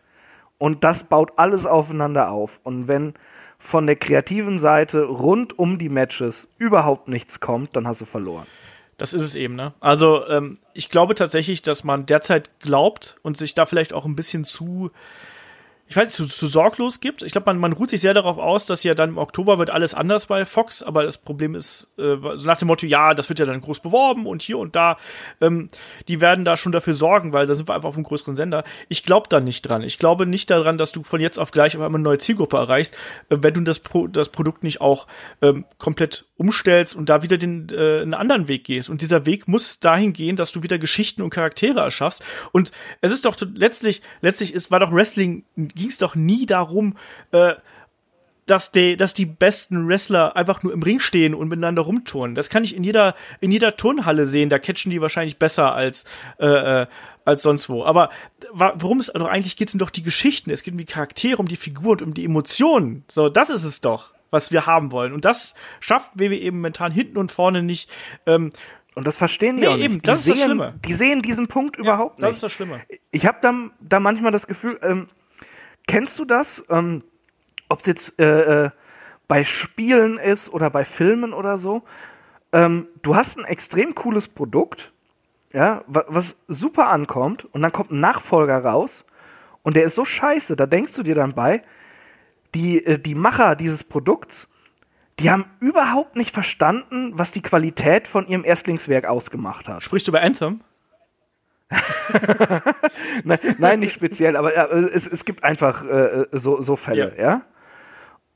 Und 0.58 0.84
das 0.84 1.04
baut 1.06 1.34
alles 1.38 1.66
aufeinander 1.66 2.32
auf. 2.32 2.60
Und 2.64 2.88
wenn 2.88 3.14
von 3.58 3.88
der 3.88 3.96
kreativen 3.96 4.60
Seite 4.60 5.04
rund 5.04 5.58
um 5.58 5.78
die 5.78 5.90
Matches 5.90 6.48
überhaupt 6.58 7.08
nichts 7.08 7.40
kommt, 7.40 7.76
dann 7.76 7.88
hast 7.88 8.02
du 8.02 8.06
verloren. 8.06 8.46
Das 8.98 9.14
ist 9.14 9.24
es 9.24 9.36
eben, 9.36 9.56
ne? 9.56 9.74
Also, 9.80 10.28
ähm, 10.28 10.60
ich 10.74 10.90
glaube 10.90 11.16
tatsächlich, 11.16 11.62
dass 11.62 11.84
man 11.84 12.06
derzeit 12.06 12.60
glaubt 12.60 13.18
und 13.24 13.38
sich 13.38 13.54
da 13.54 13.66
vielleicht 13.66 13.94
auch 13.94 14.06
ein 14.06 14.16
bisschen 14.16 14.44
zu 14.44 14.92
ich 15.94 15.98
weiß 15.98 16.06
nicht, 16.06 16.16
zu, 16.16 16.28
zu 16.28 16.48
sorglos 16.48 17.02
gibt. 17.02 17.22
Ich 17.22 17.34
glaube, 17.34 17.46
man, 17.46 17.60
man 17.60 17.72
ruht 17.72 17.92
sich 17.92 18.02
sehr 18.02 18.16
darauf 18.16 18.40
aus, 18.40 18.66
dass 18.66 18.84
ja 18.84 18.96
dann 18.96 19.10
im 19.10 19.18
Oktober 19.20 19.60
wird 19.60 19.70
alles 19.70 19.94
anders 19.94 20.26
bei 20.26 20.44
Fox, 20.44 20.82
aber 20.82 21.04
das 21.04 21.20
Problem 21.20 21.54
ist, 21.54 21.92
äh, 22.00 22.16
so 22.34 22.48
nach 22.48 22.58
dem 22.58 22.70
Motto, 22.70 22.88
ja, 22.88 23.14
das 23.14 23.30
wird 23.30 23.38
ja 23.38 23.46
dann 23.46 23.62
groß 23.62 23.80
beworben 23.80 24.26
und 24.26 24.42
hier 24.42 24.58
und 24.58 24.76
da, 24.76 24.98
ähm, 25.40 25.70
die 26.08 26.20
werden 26.20 26.46
da 26.46 26.58
schon 26.58 26.72
dafür 26.72 26.96
sorgen, 26.96 27.32
weil 27.32 27.46
da 27.46 27.54
sind 27.54 27.70
wir 27.70 27.76
einfach 27.76 27.90
auf 27.90 27.96
einem 27.96 28.06
größeren 28.06 28.36
Sender. 28.36 28.64
Ich 28.90 29.04
glaube 29.04 29.28
da 29.30 29.40
nicht 29.40 29.62
dran. 29.62 29.84
Ich 29.84 30.00
glaube 30.00 30.26
nicht 30.26 30.50
daran, 30.50 30.80
dass 30.80 30.92
du 30.94 31.04
von 31.04 31.22
jetzt 31.22 31.38
auf 31.38 31.52
gleich 31.52 31.78
auf 31.78 31.84
einmal 31.84 32.00
eine 32.00 32.06
neue 32.06 32.18
Zielgruppe 32.18 32.58
erreichst, 32.58 32.98
äh, 33.30 33.38
wenn 33.42 33.54
du 33.54 33.62
das, 33.62 33.78
Pro 33.80 34.08
das 34.08 34.30
Produkt 34.30 34.64
nicht 34.64 34.82
auch 34.82 35.06
ähm, 35.44 35.66
komplett 35.78 36.26
umstellst 36.38 36.96
und 36.96 37.08
da 37.08 37.22
wieder 37.22 37.38
den, 37.38 37.68
äh, 37.70 38.02
einen 38.02 38.16
anderen 38.16 38.48
Weg 38.48 38.64
gehst. 38.64 38.90
Und 38.90 39.04
dieser 39.04 39.28
Weg 39.28 39.48
muss 39.48 39.80
dahin 39.80 40.12
gehen, 40.12 40.38
dass 40.38 40.52
du 40.52 40.64
wieder 40.64 40.80
Geschichten 40.80 41.22
und 41.22 41.30
Charaktere 41.30 41.82
erschaffst. 41.82 42.26
Und 42.52 42.72
es 43.02 43.12
ist 43.12 43.26
doch 43.26 43.38
letztlich, 43.54 44.02
letztlich 44.22 44.56
ist, 44.56 44.72
war 44.72 44.80
doch 44.80 44.92
Wrestling 44.92 45.46
ging 45.84 45.90
es 45.90 45.98
doch 45.98 46.16
nie 46.16 46.46
darum, 46.46 46.96
äh, 47.32 47.56
dass 48.46 48.72
die, 48.72 48.96
dass 48.96 49.14
die 49.14 49.26
besten 49.26 49.86
Wrestler 49.88 50.38
einfach 50.38 50.64
nur 50.64 50.72
im 50.72 50.82
Ring 50.82 51.02
stehen 51.02 51.34
und 51.34 51.50
miteinander 51.50 51.82
rumturnen. 51.82 52.36
Das 52.36 52.50
kann 52.50 52.64
ich 52.64 52.74
in 52.74 52.86
jeder, 52.86 53.16
in 53.42 53.52
jeder 53.52 53.76
Turnhalle 53.76 54.26
sehen. 54.26 54.48
Da 54.48 54.60
catchen 54.60 54.92
die 54.92 55.02
wahrscheinlich 55.02 55.38
besser 55.38 55.74
als, 55.74 56.06
äh, 56.40 56.46
äh 56.82 56.88
als 57.26 57.42
sonst 57.42 57.70
wo. 57.70 57.86
Aber 57.86 58.10
worum 58.52 59.00
es 59.00 59.10
also 59.10 59.28
eigentlich 59.28 59.56
geht, 59.56 59.70
sind 59.70 59.82
doch 59.82 59.90
die 59.90 60.04
Geschichten. 60.04 60.52
Es 60.52 60.62
geht 60.62 60.74
um 60.74 60.78
die 60.78 60.86
Charaktere, 60.86 61.38
um 61.38 61.48
die 61.48 61.56
Figuren, 61.56 62.02
um 62.02 62.14
die 62.14 62.26
Emotionen. 62.26 63.06
So, 63.10 63.30
das 63.30 63.50
ist 63.50 63.64
es 63.64 63.80
doch, 63.80 64.14
was 64.30 64.52
wir 64.52 64.66
haben 64.66 64.92
wollen. 64.92 65.14
Und 65.14 65.24
das 65.24 65.56
schafft 65.80 66.12
WWE 66.16 66.52
momentan 66.52 66.92
hinten 66.92 67.18
und 67.18 67.32
vorne 67.32 67.64
nicht. 67.64 67.90
Ähm, 68.26 68.52
und 68.96 69.08
das 69.08 69.18
verstehen 69.18 69.56
die 69.56 69.62
nee, 69.62 69.68
auch 69.68 69.76
nicht. 69.76 69.86
Eben, 69.86 70.02
das 70.02 70.26
die 70.26 70.32
ist 70.32 70.38
sehen, 70.38 70.58
das 70.58 70.68
Schlimme. 70.68 70.80
Die 70.86 70.94
sehen 70.94 71.22
diesen 71.22 71.48
Punkt 71.48 71.78
ja, 71.78 71.84
überhaupt 71.84 72.20
nicht. 72.20 72.28
Das 72.28 72.36
ist 72.36 72.44
das 72.44 72.52
Schlimme. 72.52 72.82
Ich 73.12 73.26
habe 73.26 73.38
da, 73.42 73.54
da 73.80 74.02
manchmal 74.02 74.34
das 74.34 74.48
Gefühl, 74.48 74.78
ähm, 74.84 75.08
Kennst 75.88 76.18
du 76.20 76.26
das? 76.26 76.64
Ähm, 76.70 77.04
Ob 77.70 77.80
es 77.80 77.86
jetzt 77.86 78.20
äh, 78.20 78.66
äh, 78.66 78.70
bei 79.28 79.44
Spielen 79.44 80.18
ist 80.18 80.54
oder 80.54 80.70
bei 80.70 80.86
Filmen 80.86 81.34
oder 81.34 81.58
so. 81.58 81.84
Ähm, 82.52 82.88
du 83.02 83.16
hast 83.16 83.38
ein 83.38 83.46
extrem 83.46 83.96
cooles 83.96 84.28
Produkt, 84.28 84.92
ja, 85.52 85.84
was, 85.88 86.36
super 86.48 86.90
ankommt, 86.90 87.46
und 87.46 87.62
dann 87.62 87.72
kommt 87.72 87.92
ein 87.92 88.00
Nachfolger 88.00 88.64
raus 88.64 89.06
und 89.64 89.76
der 89.76 89.86
ist 89.86 89.96
so 89.96 90.06
scheiße, 90.06 90.56
da 90.56 90.66
denkst 90.66 90.96
du 90.96 91.04
dir 91.04 91.16
dann 91.16 91.34
bei, 91.34 91.64
die, 92.54 92.86
äh, 92.86 93.00
die 93.00 93.16
Macher 93.16 93.56
dieses 93.56 93.84
Produkts, 93.84 94.48
die 95.20 95.32
haben 95.32 95.46
überhaupt 95.60 96.16
nicht 96.16 96.34
verstanden, 96.34 97.12
was 97.16 97.32
die 97.32 97.42
Qualität 97.42 98.08
von 98.08 98.28
ihrem 98.28 98.44
Erstlingswerk 98.44 99.06
ausgemacht 99.06 99.68
hat. 99.68 99.84
Sprichst 99.84 100.08
du 100.08 100.12
über 100.12 100.22
Anthem? 100.22 100.62
nein, 103.24 103.40
nein, 103.58 103.80
nicht 103.80 103.94
speziell, 103.94 104.36
aber 104.36 104.54
ja, 104.56 104.66
es, 104.66 105.08
es 105.08 105.26
gibt 105.26 105.44
einfach 105.44 105.86
äh, 105.86 106.26
so, 106.32 106.62
so 106.62 106.76
Fälle, 106.76 107.14
ja. 107.18 107.24
ja? 107.24 107.42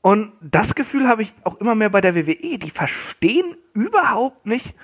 Und 0.00 0.32
das 0.40 0.74
Gefühl 0.74 1.08
habe 1.08 1.22
ich 1.22 1.32
auch 1.44 1.56
immer 1.60 1.74
mehr 1.74 1.90
bei 1.90 2.00
der 2.00 2.14
WWE. 2.14 2.58
Die 2.58 2.70
verstehen 2.70 3.56
überhaupt 3.74 4.46
nicht, 4.46 4.74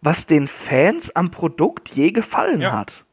was 0.00 0.26
den 0.26 0.48
Fans 0.48 1.14
am 1.14 1.30
Produkt 1.30 1.88
je 1.90 2.12
gefallen 2.12 2.60
ja. 2.60 2.72
hat. 2.72 3.04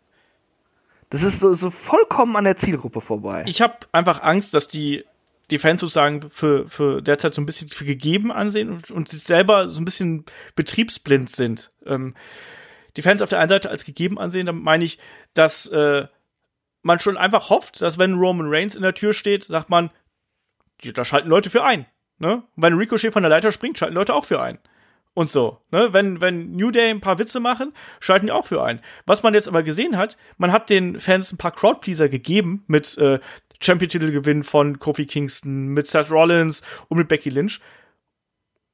Das 1.09 1.23
ist 1.23 1.39
so, 1.39 1.53
so 1.53 1.69
vollkommen 1.69 2.35
an 2.35 2.43
der 2.43 2.57
Zielgruppe 2.57 3.01
vorbei. 3.01 3.43
Ich 3.47 3.61
habe 3.61 3.75
einfach 3.91 4.21
Angst, 4.23 4.53
dass 4.53 4.67
die, 4.67 5.05
die 5.49 5.57
Fans 5.57 5.81
sozusagen 5.81 6.21
für, 6.29 6.67
für 6.67 7.01
derzeit 7.01 7.33
so 7.33 7.41
ein 7.41 7.45
bisschen 7.45 7.69
für 7.69 7.85
gegeben 7.85 8.31
ansehen 8.31 8.69
und, 8.69 8.91
und 8.91 9.07
sich 9.07 9.23
selber 9.23 9.69
so 9.69 9.81
ein 9.81 9.85
bisschen 9.85 10.25
betriebsblind 10.55 11.29
sind. 11.29 11.71
Ähm, 11.85 12.13
die 12.97 13.01
Fans 13.01 13.21
auf 13.21 13.29
der 13.29 13.39
einen 13.39 13.49
Seite 13.49 13.69
als 13.69 13.85
gegeben 13.85 14.19
ansehen, 14.19 14.45
dann 14.45 14.61
meine 14.61 14.83
ich, 14.83 14.97
dass 15.33 15.67
äh, 15.67 16.07
man 16.81 16.99
schon 16.99 17.17
einfach 17.17 17.49
hofft, 17.49 17.81
dass 17.81 17.99
wenn 17.99 18.15
Roman 18.15 18.47
Reigns 18.49 18.75
in 18.75 18.81
der 18.81 18.93
Tür 18.93 19.13
steht, 19.13 19.43
sagt 19.43 19.69
man, 19.69 19.91
da 20.93 21.05
schalten 21.05 21.29
Leute 21.29 21.49
für 21.49 21.63
ein. 21.63 21.85
Ne? 22.19 22.43
Wenn 22.55 22.73
Ricochet 22.73 23.13
von 23.13 23.23
der 23.23 23.29
Leiter 23.29 23.51
springt, 23.51 23.77
schalten 23.77 23.95
Leute 23.95 24.13
auch 24.13 24.25
für 24.25 24.41
ein. 24.41 24.59
Und 25.13 25.29
so. 25.29 25.61
Ne? 25.71 25.93
Wenn, 25.93 26.21
wenn 26.21 26.51
New 26.51 26.69
Day 26.69 26.89
ein 26.89 27.01
paar 27.01 27.17
Witze 27.17 27.39
machen, 27.39 27.73
schalten 27.99 28.27
die 28.27 28.31
auch 28.31 28.45
für 28.45 28.63
ein. 28.63 28.81
Was 29.05 29.23
man 29.23 29.33
jetzt 29.33 29.47
aber 29.47 29.63
gesehen 29.63 29.97
hat, 29.97 30.17
man 30.37 30.51
hat 30.51 30.69
den 30.69 30.99
Fans 30.99 31.31
ein 31.31 31.37
paar 31.37 31.51
Crowdpleaser 31.51 32.09
gegeben 32.09 32.63
mit 32.67 32.97
äh, 32.97 33.19
Champion-Titelgewinn 33.59 34.43
von 34.43 34.77
Kofi 34.77 35.07
Kingston, 35.07 35.69
mit 35.69 35.87
Seth 35.87 36.11
Rollins 36.11 36.61
und 36.87 36.97
mit 36.97 37.07
Becky 37.07 37.29
Lynch. 37.29 37.59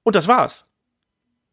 Und 0.04 0.16
das 0.16 0.28
war's. 0.28 0.70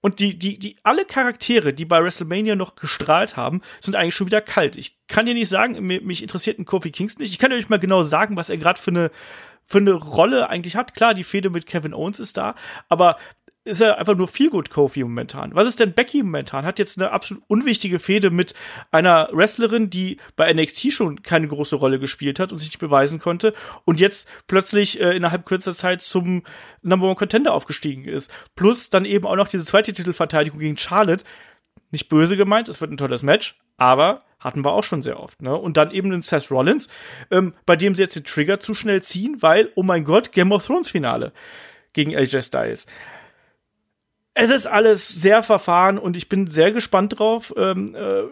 Und 0.00 0.18
die, 0.18 0.38
die, 0.38 0.58
die, 0.58 0.76
alle 0.82 1.04
Charaktere, 1.04 1.72
die 1.72 1.84
bei 1.84 2.02
WrestleMania 2.02 2.56
noch 2.56 2.74
gestrahlt 2.74 3.36
haben, 3.36 3.60
sind 3.80 3.96
eigentlich 3.96 4.14
schon 4.14 4.26
wieder 4.26 4.40
kalt. 4.40 4.76
Ich 4.76 4.98
kann 5.08 5.26
dir 5.26 5.34
nicht 5.34 5.48
sagen, 5.48 5.84
mich 5.84 6.22
interessiert 6.22 6.58
ein 6.58 6.64
Kofi 6.64 6.90
Kingston 6.90 7.22
nicht. 7.22 7.32
Ich 7.32 7.38
kann 7.38 7.50
dir 7.50 7.56
nicht 7.56 7.70
mal 7.70 7.78
genau 7.78 8.02
sagen, 8.02 8.36
was 8.36 8.48
er 8.48 8.56
gerade 8.56 8.80
für 8.80 8.90
eine, 8.90 9.10
für 9.66 9.78
eine 9.78 9.92
Rolle 9.92 10.48
eigentlich 10.48 10.76
hat. 10.76 10.94
Klar, 10.94 11.14
die 11.14 11.24
Fehde 11.24 11.50
mit 11.50 11.66
Kevin 11.66 11.94
Owens 11.94 12.18
ist 12.18 12.36
da, 12.36 12.54
aber 12.88 13.18
ist 13.64 13.80
er 13.82 13.98
einfach 13.98 14.16
nur 14.16 14.26
viel 14.26 14.48
gut 14.48 14.70
Kofi 14.70 15.02
momentan. 15.02 15.54
Was 15.54 15.68
ist 15.68 15.80
denn 15.80 15.92
Becky 15.92 16.22
momentan? 16.22 16.64
Hat 16.64 16.78
jetzt 16.78 16.98
eine 16.98 17.10
absolut 17.10 17.42
unwichtige 17.46 17.98
Fehde 17.98 18.30
mit 18.30 18.54
einer 18.90 19.28
Wrestlerin, 19.32 19.90
die 19.90 20.16
bei 20.34 20.52
NXT 20.52 20.92
schon 20.92 21.22
keine 21.22 21.46
große 21.46 21.76
Rolle 21.76 21.98
gespielt 21.98 22.40
hat 22.40 22.52
und 22.52 22.58
sich 22.58 22.68
nicht 22.68 22.78
beweisen 22.78 23.18
konnte 23.18 23.52
und 23.84 24.00
jetzt 24.00 24.30
plötzlich 24.46 25.00
äh, 25.00 25.14
innerhalb 25.14 25.44
kürzer 25.44 25.74
Zeit 25.74 26.00
zum 26.00 26.42
Number 26.82 27.06
One 27.06 27.16
Contender 27.16 27.52
aufgestiegen 27.52 28.04
ist. 28.04 28.30
Plus 28.56 28.88
dann 28.88 29.04
eben 29.04 29.26
auch 29.26 29.36
noch 29.36 29.48
diese 29.48 29.66
zweite 29.66 29.92
Titelverteidigung 29.92 30.58
gegen 30.58 30.78
Charlotte. 30.78 31.24
Nicht 31.90 32.08
böse 32.08 32.38
gemeint, 32.38 32.68
es 32.68 32.80
wird 32.80 32.90
ein 32.90 32.96
tolles 32.96 33.22
Match, 33.22 33.58
aber 33.76 34.20
hatten 34.38 34.64
wir 34.64 34.72
auch 34.72 34.84
schon 34.84 35.02
sehr 35.02 35.20
oft. 35.20 35.42
Ne? 35.42 35.54
Und 35.54 35.76
dann 35.76 35.90
eben 35.90 36.10
den 36.10 36.22
Seth 36.22 36.50
Rollins, 36.50 36.88
ähm, 37.30 37.52
bei 37.66 37.76
dem 37.76 37.94
sie 37.94 38.02
jetzt 38.02 38.16
den 38.16 38.24
Trigger 38.24 38.58
zu 38.58 38.72
schnell 38.72 39.02
ziehen, 39.02 39.36
weil, 39.40 39.70
oh 39.74 39.82
mein 39.82 40.04
Gott, 40.04 40.32
Game 40.32 40.52
of 40.52 40.64
Thrones 40.64 40.88
Finale 40.88 41.32
gegen 41.92 42.16
AJ 42.16 42.42
Styles 42.42 42.86
es 44.40 44.50
ist 44.50 44.66
alles 44.66 45.08
sehr 45.08 45.42
verfahren 45.42 45.98
und 45.98 46.16
ich 46.16 46.28
bin 46.28 46.46
sehr 46.46 46.72
gespannt 46.72 47.18
drauf, 47.18 47.52
ähm, 47.58 47.94
äh, 47.94 48.22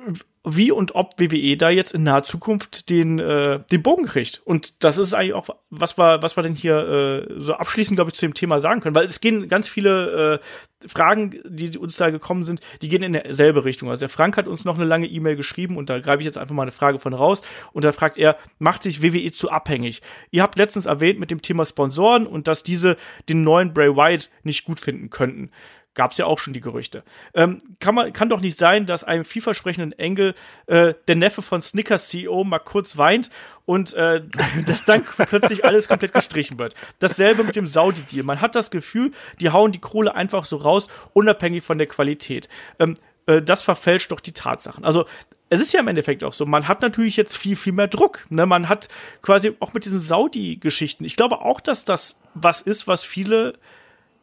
wie 0.44 0.70
und 0.70 0.94
ob 0.94 1.18
WWE 1.18 1.56
da 1.56 1.70
jetzt 1.70 1.92
in 1.92 2.04
naher 2.04 2.22
Zukunft 2.22 2.90
den, 2.90 3.18
äh, 3.18 3.60
den 3.70 3.82
Bogen 3.82 4.06
kriegt. 4.06 4.40
Und 4.44 4.82
das 4.84 4.98
ist 4.98 5.14
eigentlich 5.14 5.34
auch, 5.34 5.48
was 5.70 5.98
wir, 5.98 6.22
was 6.22 6.36
wir 6.36 6.42
denn 6.42 6.54
hier 6.54 7.26
äh, 7.28 7.34
so 7.38 7.54
abschließend, 7.54 7.96
glaube 7.96 8.10
ich, 8.10 8.16
zu 8.16 8.26
dem 8.26 8.34
Thema 8.34 8.60
sagen 8.60 8.80
können, 8.80 8.94
weil 8.94 9.06
es 9.06 9.20
gehen 9.20 9.48
ganz 9.48 9.68
viele 9.68 10.40
äh, 10.40 10.88
Fragen, 10.88 11.40
die 11.44 11.76
uns 11.76 11.96
da 11.96 12.10
gekommen 12.10 12.44
sind, 12.44 12.60
die 12.82 12.88
gehen 12.88 13.02
in 13.02 13.14
derselbe 13.14 13.64
Richtung. 13.64 13.90
Also 13.90 14.00
der 14.00 14.08
Frank 14.08 14.36
hat 14.36 14.46
uns 14.46 14.64
noch 14.64 14.76
eine 14.76 14.84
lange 14.84 15.06
E-Mail 15.06 15.34
geschrieben 15.34 15.76
und 15.76 15.90
da 15.90 15.98
greife 15.98 16.20
ich 16.20 16.26
jetzt 16.26 16.38
einfach 16.38 16.54
mal 16.54 16.62
eine 16.62 16.72
Frage 16.72 16.98
von 16.98 17.14
raus 17.14 17.42
und 17.72 17.84
da 17.84 17.92
fragt 17.92 18.16
er, 18.16 18.36
macht 18.58 18.84
sich 18.84 19.02
WWE 19.02 19.32
zu 19.32 19.50
abhängig? 19.50 20.02
Ihr 20.30 20.42
habt 20.42 20.56
letztens 20.56 20.86
erwähnt 20.86 21.18
mit 21.18 21.30
dem 21.30 21.42
Thema 21.42 21.64
Sponsoren 21.64 22.26
und 22.26 22.46
dass 22.46 22.62
diese 22.62 22.96
den 23.28 23.42
neuen 23.42 23.72
Bray 23.72 23.94
Wyatt 23.94 24.30
nicht 24.44 24.64
gut 24.64 24.78
finden 24.78 25.10
könnten. 25.10 25.50
Gab 25.94 26.12
es 26.12 26.18
ja 26.18 26.26
auch 26.26 26.38
schon 26.38 26.52
die 26.52 26.60
Gerüchte. 26.60 27.02
Ähm, 27.34 27.58
kann, 27.80 27.92
man, 27.96 28.12
kann 28.12 28.28
doch 28.28 28.40
nicht 28.40 28.56
sein, 28.56 28.86
dass 28.86 29.02
einem 29.02 29.24
vielversprechenden 29.24 29.90
Engel 29.98 30.27
äh, 30.66 30.94
der 31.06 31.16
Neffe 31.16 31.42
von 31.42 31.60
Snickers 31.62 32.08
CEO 32.08 32.44
mal 32.44 32.58
kurz 32.58 32.96
weint 32.96 33.30
und 33.64 33.94
äh, 33.94 34.22
dass 34.66 34.84
dann 34.84 35.04
plötzlich 35.04 35.64
alles 35.64 35.88
komplett 35.88 36.12
gestrichen 36.12 36.58
wird. 36.58 36.74
Dasselbe 36.98 37.44
mit 37.44 37.56
dem 37.56 37.66
Saudi-Deal. 37.66 38.24
Man 38.24 38.40
hat 38.40 38.54
das 38.54 38.70
Gefühl, 38.70 39.12
die 39.40 39.50
hauen 39.50 39.72
die 39.72 39.80
Kohle 39.80 40.14
einfach 40.14 40.44
so 40.44 40.56
raus, 40.56 40.88
unabhängig 41.12 41.62
von 41.62 41.78
der 41.78 41.86
Qualität. 41.86 42.48
Ähm, 42.78 42.94
äh, 43.26 43.42
das 43.42 43.62
verfälscht 43.62 44.10
doch 44.10 44.20
die 44.20 44.32
Tatsachen. 44.32 44.84
Also 44.84 45.06
es 45.50 45.60
ist 45.60 45.72
ja 45.72 45.80
im 45.80 45.88
Endeffekt 45.88 46.24
auch 46.24 46.32
so, 46.32 46.44
man 46.44 46.68
hat 46.68 46.82
natürlich 46.82 47.16
jetzt 47.16 47.36
viel, 47.36 47.56
viel 47.56 47.72
mehr 47.72 47.88
Druck. 47.88 48.26
Ne? 48.28 48.46
Man 48.46 48.68
hat 48.68 48.88
quasi 49.22 49.54
auch 49.60 49.72
mit 49.72 49.84
diesen 49.84 50.00
Saudi-Geschichten. 50.00 51.04
Ich 51.04 51.16
glaube 51.16 51.40
auch, 51.40 51.60
dass 51.60 51.84
das 51.84 52.18
was 52.34 52.62
ist, 52.62 52.86
was 52.86 53.04
viele 53.04 53.54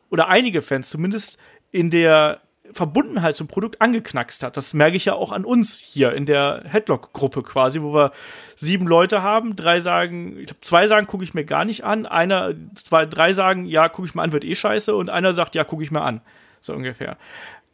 oder 0.09 0.27
einige 0.27 0.61
Fans 0.61 0.89
zumindest 0.89 1.37
in 1.71 1.89
der 1.89 2.41
Verbundenheit 2.73 3.35
zum 3.35 3.47
Produkt 3.47 3.81
angeknackst 3.81 4.43
hat. 4.43 4.57
Das 4.57 4.73
merke 4.73 4.97
ich 4.97 5.05
ja 5.05 5.13
auch 5.13 5.31
an 5.31 5.45
uns 5.45 5.77
hier 5.79 6.13
in 6.13 6.25
der 6.25 6.63
Headlock-Gruppe 6.65 7.43
quasi, 7.43 7.81
wo 7.81 7.93
wir 7.93 8.11
sieben 8.55 8.87
Leute 8.87 9.21
haben. 9.21 9.55
Drei 9.55 9.79
sagen, 9.79 10.37
ich 10.39 10.47
glaube, 10.47 10.61
zwei 10.61 10.87
sagen, 10.87 11.07
gucke 11.07 11.23
ich 11.23 11.33
mir 11.33 11.45
gar 11.45 11.65
nicht 11.65 11.83
an. 11.83 12.05
Einer, 12.05 12.53
zwei, 12.75 13.05
drei 13.05 13.33
sagen, 13.33 13.65
ja, 13.65 13.89
gucke 13.89 14.07
ich 14.07 14.15
mir 14.15 14.21
an, 14.21 14.33
wird 14.33 14.43
eh 14.43 14.55
scheiße. 14.55 14.95
Und 14.95 15.09
einer 15.09 15.33
sagt, 15.33 15.55
ja, 15.55 15.63
gucke 15.63 15.83
ich 15.83 15.91
mir 15.91 16.01
an. 16.01 16.21
So 16.61 16.73
ungefähr. 16.73 17.17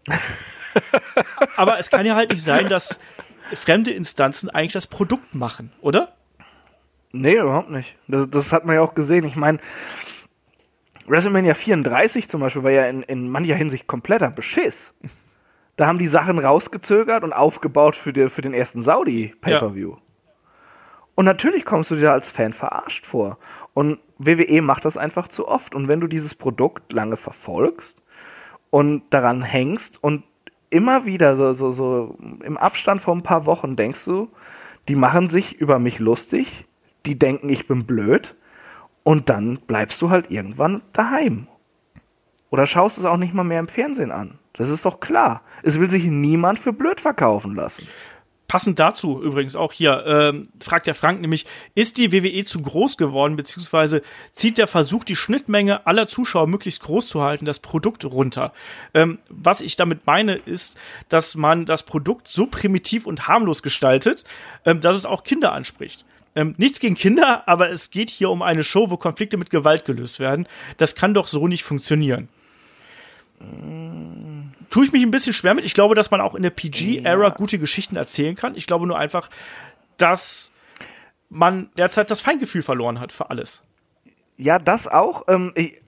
Aber 1.55 1.79
es 1.79 1.89
kann 1.89 2.05
ja 2.05 2.15
halt 2.15 2.29
nicht 2.29 2.43
sein, 2.43 2.69
dass 2.69 2.99
fremde 3.55 3.91
Instanzen 3.91 4.49
eigentlich 4.49 4.73
das 4.73 4.87
Produkt 4.87 5.35
machen, 5.35 5.71
oder? 5.81 6.13
Nee, 7.11 7.35
überhaupt 7.35 7.69
nicht. 7.69 7.95
Das, 8.07 8.29
das 8.29 8.51
hat 8.51 8.65
man 8.65 8.75
ja 8.75 8.81
auch 8.81 8.95
gesehen. 8.95 9.25
Ich 9.25 9.35
meine, 9.35 9.59
WrestleMania 11.11 11.53
34 11.53 12.29
zum 12.29 12.39
Beispiel 12.39 12.63
war 12.63 12.71
ja 12.71 12.85
in, 12.85 13.03
in 13.03 13.29
mancher 13.29 13.55
Hinsicht 13.55 13.85
kompletter 13.85 14.31
Beschiss. 14.31 14.95
Da 15.75 15.85
haben 15.87 15.99
die 15.99 16.07
Sachen 16.07 16.39
rausgezögert 16.39 17.25
und 17.25 17.33
aufgebaut 17.33 17.97
für, 17.97 18.13
die, 18.13 18.29
für 18.29 18.41
den 18.41 18.53
ersten 18.53 18.81
Saudi-Pay-Per-View. 18.81 19.91
Ja. 19.91 19.97
Und 21.15 21.25
natürlich 21.25 21.65
kommst 21.65 21.91
du 21.91 21.95
dir 21.95 22.13
als 22.13 22.31
Fan 22.31 22.53
verarscht 22.53 23.05
vor. 23.05 23.39
Und 23.73 23.99
WWE 24.19 24.61
macht 24.61 24.85
das 24.85 24.95
einfach 24.95 25.27
zu 25.27 25.49
oft. 25.49 25.75
Und 25.75 25.89
wenn 25.89 25.99
du 25.99 26.07
dieses 26.07 26.33
Produkt 26.33 26.93
lange 26.93 27.17
verfolgst 27.17 28.01
und 28.69 29.03
daran 29.09 29.41
hängst 29.41 30.01
und 30.01 30.23
immer 30.69 31.05
wieder 31.05 31.35
so, 31.35 31.51
so, 31.51 31.73
so 31.73 32.17
im 32.41 32.57
Abstand 32.57 33.01
von 33.01 33.17
ein 33.17 33.23
paar 33.23 33.45
Wochen 33.45 33.75
denkst 33.75 34.05
du, 34.05 34.29
die 34.87 34.95
machen 34.95 35.27
sich 35.27 35.59
über 35.59 35.77
mich 35.77 35.99
lustig, 35.99 36.65
die 37.05 37.19
denken, 37.19 37.49
ich 37.49 37.67
bin 37.67 37.85
blöd 37.85 38.35
und 39.03 39.29
dann 39.29 39.57
bleibst 39.67 40.01
du 40.01 40.09
halt 40.09 40.31
irgendwann 40.31 40.81
daheim. 40.93 41.47
Oder 42.49 42.67
schaust 42.67 42.97
es 42.97 43.05
auch 43.05 43.17
nicht 43.17 43.33
mal 43.33 43.43
mehr 43.43 43.59
im 43.59 43.67
Fernsehen 43.67 44.11
an. 44.11 44.37
Das 44.53 44.69
ist 44.69 44.85
doch 44.85 44.99
klar. 44.99 45.41
Es 45.63 45.79
will 45.79 45.89
sich 45.89 46.03
niemand 46.03 46.59
für 46.59 46.73
blöd 46.73 46.99
verkaufen 46.99 47.55
lassen. 47.55 47.87
Passend 48.51 48.79
dazu 48.79 49.23
übrigens 49.23 49.55
auch 49.55 49.71
hier, 49.71 50.03
ähm, 50.05 50.49
fragt 50.61 50.85
der 50.85 50.93
Frank 50.93 51.21
nämlich, 51.21 51.45
ist 51.73 51.97
die 51.97 52.11
WWE 52.11 52.43
zu 52.43 52.61
groß 52.61 52.97
geworden, 52.97 53.37
beziehungsweise 53.37 54.01
zieht 54.33 54.57
der 54.57 54.67
Versuch, 54.67 55.05
die 55.05 55.15
Schnittmenge 55.15 55.87
aller 55.87 56.05
Zuschauer 56.05 56.47
möglichst 56.47 56.83
groß 56.83 57.07
zu 57.07 57.21
halten, 57.21 57.45
das 57.45 57.59
Produkt 57.59 58.03
runter? 58.03 58.51
Ähm, 58.93 59.19
was 59.29 59.61
ich 59.61 59.77
damit 59.77 60.05
meine, 60.05 60.35
ist, 60.35 60.77
dass 61.07 61.35
man 61.35 61.65
das 61.65 61.83
Produkt 61.83 62.27
so 62.27 62.45
primitiv 62.45 63.07
und 63.07 63.29
harmlos 63.29 63.63
gestaltet, 63.63 64.25
ähm, 64.65 64.81
dass 64.81 64.97
es 64.97 65.05
auch 65.05 65.23
Kinder 65.23 65.53
anspricht. 65.53 66.03
Ähm, 66.35 66.55
nichts 66.57 66.79
gegen 66.79 66.95
Kinder, 66.95 67.47
aber 67.47 67.69
es 67.69 67.89
geht 67.89 68.09
hier 68.09 68.29
um 68.29 68.41
eine 68.41 68.63
Show, 68.63 68.89
wo 68.89 68.97
Konflikte 68.97 69.37
mit 69.37 69.49
Gewalt 69.49 69.85
gelöst 69.85 70.19
werden. 70.19 70.47
Das 70.77 70.95
kann 70.95 71.13
doch 71.13 71.27
so 71.27 71.47
nicht 71.47 71.63
funktionieren. 71.63 72.29
Tue 74.69 74.85
ich 74.85 74.91
mich 74.91 75.03
ein 75.03 75.11
bisschen 75.11 75.33
schwer 75.33 75.53
mit. 75.53 75.65
Ich 75.65 75.73
glaube, 75.73 75.95
dass 75.95 76.11
man 76.11 76.21
auch 76.21 76.35
in 76.35 76.43
der 76.43 76.51
PG-Era 76.51 77.23
ja. 77.23 77.29
gute 77.29 77.59
Geschichten 77.59 77.95
erzählen 77.95 78.35
kann. 78.35 78.55
Ich 78.55 78.67
glaube 78.67 78.87
nur 78.87 78.97
einfach, 78.97 79.29
dass 79.97 80.51
man 81.29 81.69
derzeit 81.77 82.11
das 82.11 82.21
Feingefühl 82.21 82.61
verloren 82.61 82.99
hat 82.99 83.11
für 83.11 83.29
alles. 83.29 83.63
Ja, 84.37 84.59
das 84.59 84.87
auch. 84.87 85.27
Ähm, 85.27 85.51
ich, 85.55 85.79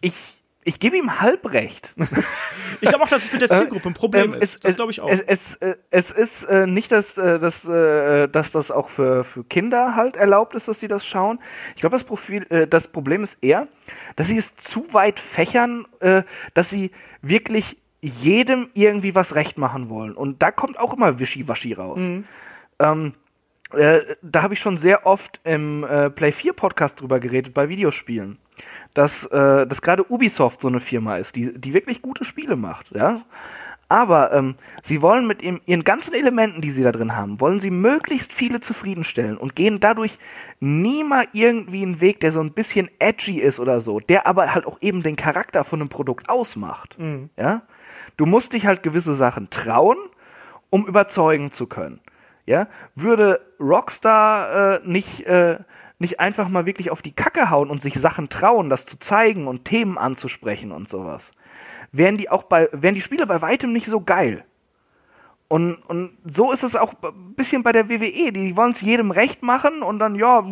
ich 0.00 0.39
ich 0.70 0.78
gebe 0.78 0.96
ihm 0.96 1.20
halb 1.20 1.52
recht. 1.52 1.96
ich 2.80 2.88
glaube 2.88 3.02
auch, 3.02 3.08
dass 3.08 3.24
es 3.24 3.32
mit 3.32 3.42
der 3.42 3.50
äh, 3.50 3.60
Zielgruppe 3.60 3.88
ein 3.88 3.94
Problem 3.94 4.34
ähm, 4.34 4.40
ist. 4.40 4.64
Das 4.64 4.76
glaube 4.76 4.92
ich 4.92 5.00
auch. 5.00 5.10
Es, 5.10 5.20
es, 5.20 5.54
äh, 5.56 5.74
es 5.90 6.12
ist 6.12 6.44
äh, 6.44 6.68
nicht, 6.68 6.92
dass, 6.92 7.18
äh, 7.18 7.40
dass, 7.40 7.64
äh, 7.66 8.28
dass 8.28 8.52
das 8.52 8.70
auch 8.70 8.88
für, 8.88 9.24
für 9.24 9.42
Kinder 9.42 9.96
halt 9.96 10.14
erlaubt 10.14 10.54
ist, 10.54 10.68
dass 10.68 10.78
sie 10.78 10.86
das 10.86 11.04
schauen. 11.04 11.40
Ich 11.74 11.80
glaube, 11.80 11.96
das, 11.96 12.04
Profil, 12.04 12.46
äh, 12.50 12.68
das 12.68 12.86
Problem 12.86 13.24
ist 13.24 13.38
eher, 13.42 13.66
dass 14.14 14.28
sie 14.28 14.38
es 14.38 14.54
zu 14.54 14.94
weit 14.94 15.18
fächern, 15.18 15.86
dass 16.54 16.70
sie 16.70 16.92
wirklich 17.20 17.76
jedem 18.00 18.70
irgendwie 18.74 19.16
was 19.16 19.34
recht 19.34 19.58
machen 19.58 19.88
wollen. 19.88 20.14
Und 20.14 20.40
da 20.40 20.52
kommt 20.52 20.78
auch 20.78 20.94
immer 20.94 21.18
Wischiwaschi 21.18 21.72
raus. 21.72 21.98
Mhm. 22.00 22.24
Ähm, 22.78 23.14
äh, 23.72 24.16
da 24.22 24.42
habe 24.42 24.54
ich 24.54 24.60
schon 24.60 24.76
sehr 24.76 25.06
oft 25.06 25.40
im 25.44 25.84
äh, 25.84 26.10
Play 26.10 26.32
4 26.32 26.52
Podcast 26.52 27.00
drüber 27.00 27.20
geredet 27.20 27.54
bei 27.54 27.68
Videospielen 27.68 28.38
dass, 28.94 29.24
äh, 29.26 29.66
dass 29.66 29.82
gerade 29.82 30.10
Ubisoft 30.10 30.60
so 30.60 30.68
eine 30.68 30.80
Firma 30.80 31.16
ist, 31.16 31.36
die, 31.36 31.58
die 31.58 31.74
wirklich 31.74 32.02
gute 32.02 32.24
Spiele 32.24 32.56
macht, 32.56 32.90
ja. 32.94 33.22
Aber 33.88 34.32
ähm, 34.32 34.54
sie 34.84 35.02
wollen 35.02 35.26
mit 35.26 35.42
ihrem, 35.42 35.60
ihren 35.66 35.82
ganzen 35.82 36.14
Elementen, 36.14 36.60
die 36.60 36.70
sie 36.70 36.84
da 36.84 36.92
drin 36.92 37.16
haben, 37.16 37.40
wollen 37.40 37.58
sie 37.58 37.72
möglichst 37.72 38.32
viele 38.32 38.60
zufriedenstellen 38.60 39.36
und 39.36 39.56
gehen 39.56 39.80
dadurch 39.80 40.16
nie 40.60 41.02
mal 41.02 41.26
irgendwie 41.32 41.82
einen 41.82 42.00
Weg, 42.00 42.20
der 42.20 42.30
so 42.30 42.38
ein 42.40 42.52
bisschen 42.52 42.88
edgy 43.00 43.40
ist 43.40 43.58
oder 43.58 43.80
so, 43.80 43.98
der 43.98 44.28
aber 44.28 44.54
halt 44.54 44.64
auch 44.64 44.78
eben 44.80 45.02
den 45.02 45.16
Charakter 45.16 45.64
von 45.64 45.80
einem 45.80 45.88
Produkt 45.88 46.28
ausmacht. 46.28 47.00
Mhm. 47.00 47.30
Ja? 47.36 47.62
Du 48.16 48.26
musst 48.26 48.52
dich 48.52 48.64
halt 48.64 48.84
gewisse 48.84 49.16
Sachen 49.16 49.50
trauen, 49.50 49.98
um 50.70 50.86
überzeugen 50.86 51.50
zu 51.50 51.66
können. 51.66 52.00
Ja? 52.50 52.68
Würde 52.94 53.40
Rockstar 53.58 54.74
äh, 54.74 54.80
nicht 54.84 55.24
äh, 55.26 55.58
nicht 56.00 56.18
einfach 56.18 56.48
mal 56.48 56.66
wirklich 56.66 56.90
auf 56.90 57.02
die 57.02 57.12
Kacke 57.12 57.50
hauen 57.50 57.70
und 57.70 57.80
sich 57.80 57.94
Sachen 57.94 58.30
trauen, 58.30 58.70
das 58.70 58.86
zu 58.86 58.98
zeigen 58.98 59.46
und 59.46 59.66
Themen 59.66 59.98
anzusprechen 59.98 60.72
und 60.72 60.88
sowas, 60.88 61.32
wären 61.92 62.16
die 62.16 62.30
auch 62.30 62.44
bei, 62.44 62.68
wären 62.72 62.94
die 62.94 63.02
Spiele 63.02 63.26
bei 63.26 63.42
weitem 63.42 63.72
nicht 63.72 63.86
so 63.86 64.00
geil. 64.00 64.44
Und, 65.46 65.74
und 65.74 66.16
so 66.24 66.52
ist 66.52 66.62
es 66.62 66.74
auch 66.74 66.94
ein 67.02 67.34
bisschen 67.34 67.62
bei 67.62 67.72
der 67.72 67.90
WWE. 67.90 68.32
Die 68.32 68.56
wollen 68.56 68.70
es 68.70 68.80
jedem 68.80 69.10
recht 69.10 69.42
machen 69.42 69.82
und 69.82 69.98
dann, 69.98 70.14
ja, 70.14 70.42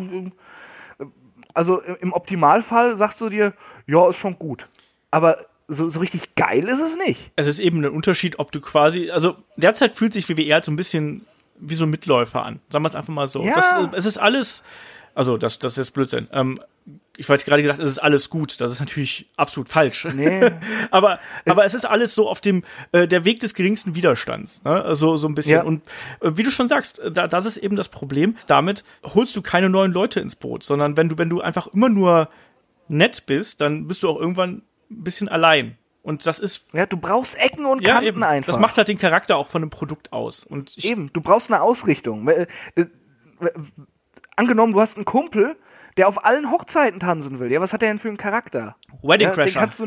also 1.53 1.81
im 1.81 2.13
Optimalfall 2.13 2.95
sagst 2.95 3.19
du 3.21 3.29
dir, 3.29 3.53
ja, 3.87 4.07
ist 4.09 4.17
schon 4.17 4.37
gut. 4.37 4.69
Aber 5.09 5.37
so, 5.67 5.89
so 5.89 5.99
richtig 5.99 6.35
geil 6.35 6.65
ist 6.65 6.81
es 6.81 6.95
nicht. 6.97 7.31
Es 7.37 7.47
ist 7.47 7.59
eben 7.59 7.83
ein 7.83 7.89
Unterschied, 7.89 8.37
ob 8.37 8.51
du 8.51 8.61
quasi, 8.61 9.09
also 9.09 9.37
derzeit 9.55 9.93
fühlt 9.93 10.13
sich 10.13 10.29
WWE 10.29 10.53
halt 10.53 10.65
so 10.65 10.71
ein 10.71 10.75
bisschen 10.75 11.25
wie 11.59 11.75
so 11.75 11.85
ein 11.85 11.89
Mitläufer 11.89 12.45
an. 12.45 12.59
Sagen 12.69 12.83
wir 12.83 12.89
es 12.89 12.95
einfach 12.95 13.13
mal 13.13 13.27
so. 13.27 13.43
Ja. 13.43 13.53
Das, 13.53 13.75
es 13.93 14.05
ist 14.05 14.17
alles, 14.17 14.63
also, 15.15 15.37
das, 15.37 15.59
das 15.59 15.77
ist 15.77 15.91
Blödsinn. 15.91 16.27
Ähm, 16.31 16.59
ich 17.17 17.27
wollte 17.27 17.43
gerade 17.43 17.61
gesagt, 17.61 17.79
es 17.79 17.91
ist 17.91 17.97
alles 17.99 18.29
gut. 18.29 18.61
Das 18.61 18.71
ist 18.71 18.79
natürlich 18.79 19.29
absolut 19.35 19.67
falsch. 19.67 20.07
Nee. 20.13 20.51
aber, 20.91 21.19
aber 21.45 21.65
es 21.65 21.73
ist 21.73 21.83
alles 21.83 22.15
so 22.15 22.29
auf 22.29 22.39
dem, 22.39 22.63
äh, 22.93 23.07
der 23.07 23.25
Weg 23.25 23.41
des 23.41 23.53
geringsten 23.53 23.95
Widerstands. 23.95 24.63
Ne? 24.63 24.71
Also, 24.71 25.17
so 25.17 25.27
ein 25.27 25.35
bisschen. 25.35 25.57
Ja. 25.57 25.63
Und 25.63 25.83
äh, 26.21 26.31
wie 26.35 26.43
du 26.43 26.51
schon 26.51 26.69
sagst, 26.69 27.01
da, 27.11 27.27
das 27.27 27.45
ist 27.45 27.57
eben 27.57 27.75
das 27.75 27.89
Problem. 27.89 28.35
Damit 28.47 28.85
holst 29.03 29.35
du 29.35 29.41
keine 29.41 29.69
neuen 29.69 29.91
Leute 29.91 30.21
ins 30.21 30.37
Boot, 30.37 30.63
sondern 30.63 30.95
wenn 30.95 31.09
du, 31.09 31.17
wenn 31.17 31.29
du 31.29 31.41
einfach 31.41 31.67
immer 31.67 31.89
nur 31.89 32.29
nett 32.87 33.25
bist, 33.25 33.61
dann 33.61 33.87
bist 33.87 34.03
du 34.03 34.09
auch 34.09 34.19
irgendwann 34.19 34.63
ein 34.89 35.03
bisschen 35.03 35.27
allein. 35.27 35.77
Und 36.01 36.25
das 36.25 36.39
ist. 36.39 36.73
Ja, 36.73 36.85
du 36.85 36.97
brauchst 36.97 37.37
Ecken 37.37 37.65
und 37.65 37.83
Kanten 37.83 38.05
eben. 38.05 38.23
einfach. 38.23 38.53
Das 38.53 38.59
macht 38.59 38.77
halt 38.77 38.87
den 38.87 38.97
Charakter 38.97 39.37
auch 39.37 39.47
von 39.47 39.61
einem 39.61 39.69
Produkt 39.69 40.13
aus. 40.13 40.43
Und 40.43 40.83
eben, 40.83 41.11
du 41.13 41.21
brauchst 41.21 41.51
eine 41.51 41.61
Ausrichtung 41.61 42.27
angenommen, 44.39 44.73
du 44.73 44.81
hast 44.81 44.95
einen 44.95 45.05
Kumpel, 45.05 45.55
der 45.97 46.07
auf 46.07 46.23
allen 46.25 46.49
Hochzeiten 46.49 46.99
tanzen 46.99 47.39
will. 47.39 47.51
Ja, 47.51 47.61
was 47.61 47.73
hat 47.73 47.81
der 47.81 47.89
denn 47.89 47.99
für 47.99 48.07
einen 48.07 48.17
Charakter? 48.17 48.75
Wedding 49.03 49.27
ja, 49.27 49.33
Crasher. 49.33 49.59
Den 49.59 49.59
kannst 49.59 49.79
du, 49.79 49.85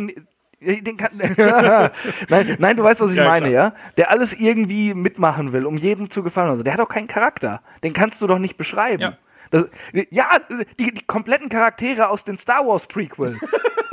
den 0.61 0.97
kann, 0.97 1.11
nein, 2.29 2.57
nein, 2.59 2.77
du 2.77 2.83
weißt, 2.83 3.01
was 3.01 3.11
ich 3.11 3.17
ja, 3.17 3.25
meine, 3.25 3.51
klar. 3.51 3.65
ja? 3.65 3.75
Der 3.97 4.11
alles 4.11 4.35
irgendwie 4.35 4.95
mitmachen 4.95 5.53
will, 5.53 5.67
um 5.67 5.77
jedem 5.77 6.11
zu 6.11 6.23
gefallen. 6.23 6.51
Also, 6.51 6.63
der 6.63 6.75
hat 6.75 6.81
doch 6.81 6.89
keinen 6.89 7.09
Charakter. 7.09 7.63
Den 7.83 7.95
kannst 7.95 8.21
du 8.21 8.27
doch 8.27 8.39
nicht 8.39 8.57
beschreiben. 8.57 9.03
Ja, 9.03 9.19
das, 9.51 9.67
ja 10.11 10.29
die, 10.79 10.93
die 10.93 11.05
kompletten 11.07 11.49
Charaktere 11.49 12.09
aus 12.09 12.25
den 12.25 12.39
Star 12.39 12.67
Wars 12.67 12.87
Prequels. 12.87 13.39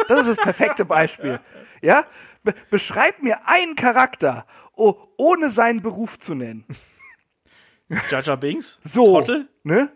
Das 0.07 0.21
ist 0.21 0.29
das 0.29 0.37
perfekte 0.37 0.85
Beispiel. 0.85 1.39
Ja? 1.81 2.05
Be 2.43 2.53
beschreib 2.69 3.21
mir 3.21 3.47
einen 3.47 3.75
Charakter, 3.75 4.45
oh, 4.75 4.95
ohne 5.17 5.49
seinen 5.49 5.81
Beruf 5.81 6.17
zu 6.17 6.35
nennen. 6.35 6.65
Jaja 8.09 8.35
Binks? 8.35 8.79
So. 8.83 9.05
Trottel? 9.05 9.47
Ne? 9.63 9.91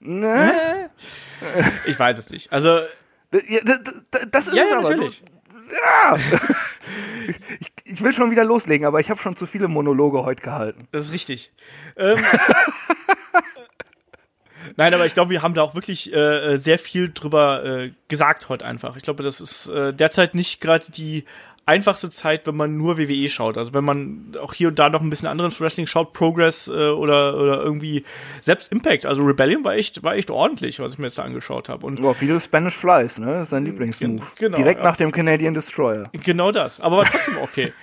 Ne? 0.00 0.90
Ich 1.86 1.98
weiß 1.98 2.18
es 2.18 2.30
nicht. 2.30 2.52
Also. 2.52 2.80
Das 3.30 4.46
ist 4.46 4.54
ja, 4.54 4.64
es 4.64 4.70
ja, 4.70 4.78
aber. 4.78 4.90
Natürlich. 4.90 5.22
Ja. 5.70 6.16
ich, 7.60 7.72
ich, 7.84 8.02
will 8.02 8.12
schon 8.12 8.30
wieder 8.30 8.44
loslegen, 8.44 8.86
aber 8.86 9.00
ich 9.00 9.10
habe 9.10 9.20
schon 9.20 9.36
zu 9.36 9.46
viele 9.46 9.68
Monologe 9.68 10.24
heute 10.24 10.42
gehalten. 10.42 10.88
Das 10.92 11.04
ist 11.04 11.12
richtig. 11.12 11.52
Ähm, 11.96 12.18
Nein, 14.78 14.94
aber 14.94 15.06
ich 15.06 15.14
glaube, 15.14 15.30
wir 15.30 15.42
haben 15.42 15.54
da 15.54 15.62
auch 15.62 15.74
wirklich 15.74 16.14
äh, 16.14 16.56
sehr 16.56 16.78
viel 16.78 17.10
drüber 17.12 17.64
äh, 17.64 17.90
gesagt 18.06 18.48
heute 18.48 18.64
einfach. 18.64 18.96
Ich 18.96 19.02
glaube, 19.02 19.24
das 19.24 19.40
ist 19.40 19.68
äh, 19.68 19.92
derzeit 19.92 20.36
nicht 20.36 20.60
gerade 20.60 20.84
die 20.92 21.24
einfachste 21.66 22.10
Zeit, 22.10 22.46
wenn 22.46 22.54
man 22.54 22.76
nur 22.76 22.96
WWE 22.96 23.28
schaut. 23.28 23.58
Also 23.58 23.74
wenn 23.74 23.82
man 23.82 24.36
auch 24.40 24.54
hier 24.54 24.68
und 24.68 24.78
da 24.78 24.88
noch 24.88 25.00
ein 25.02 25.10
bisschen 25.10 25.26
anderes 25.26 25.60
Wrestling 25.60 25.88
schaut, 25.88 26.12
Progress 26.12 26.68
äh, 26.68 26.90
oder, 26.90 27.36
oder 27.36 27.60
irgendwie 27.60 28.04
selbst 28.40 28.70
Impact. 28.70 29.04
Also 29.04 29.24
Rebellion 29.24 29.64
war 29.64 29.74
echt, 29.74 30.04
war 30.04 30.14
echt 30.14 30.30
ordentlich, 30.30 30.78
was 30.78 30.92
ich 30.92 30.98
mir 30.98 31.06
jetzt 31.06 31.18
da 31.18 31.24
angeschaut 31.24 31.68
habe. 31.68 31.84
Und 31.84 32.00
Boah, 32.00 32.14
viele 32.14 32.38
Spanish 32.38 32.76
Flies, 32.76 33.18
ne? 33.18 33.26
Das 33.26 33.42
ist 33.42 33.50
sein 33.50 33.64
Lieblingsmove. 33.64 34.30
Genau, 34.36 34.56
Direkt 34.56 34.78
ja. 34.78 34.84
nach 34.84 34.96
dem 34.96 35.10
Canadian 35.10 35.54
Destroyer. 35.54 36.08
Genau 36.12 36.52
das, 36.52 36.80
aber 36.80 36.98
war 36.98 37.04
trotzdem 37.04 37.38
okay. 37.42 37.72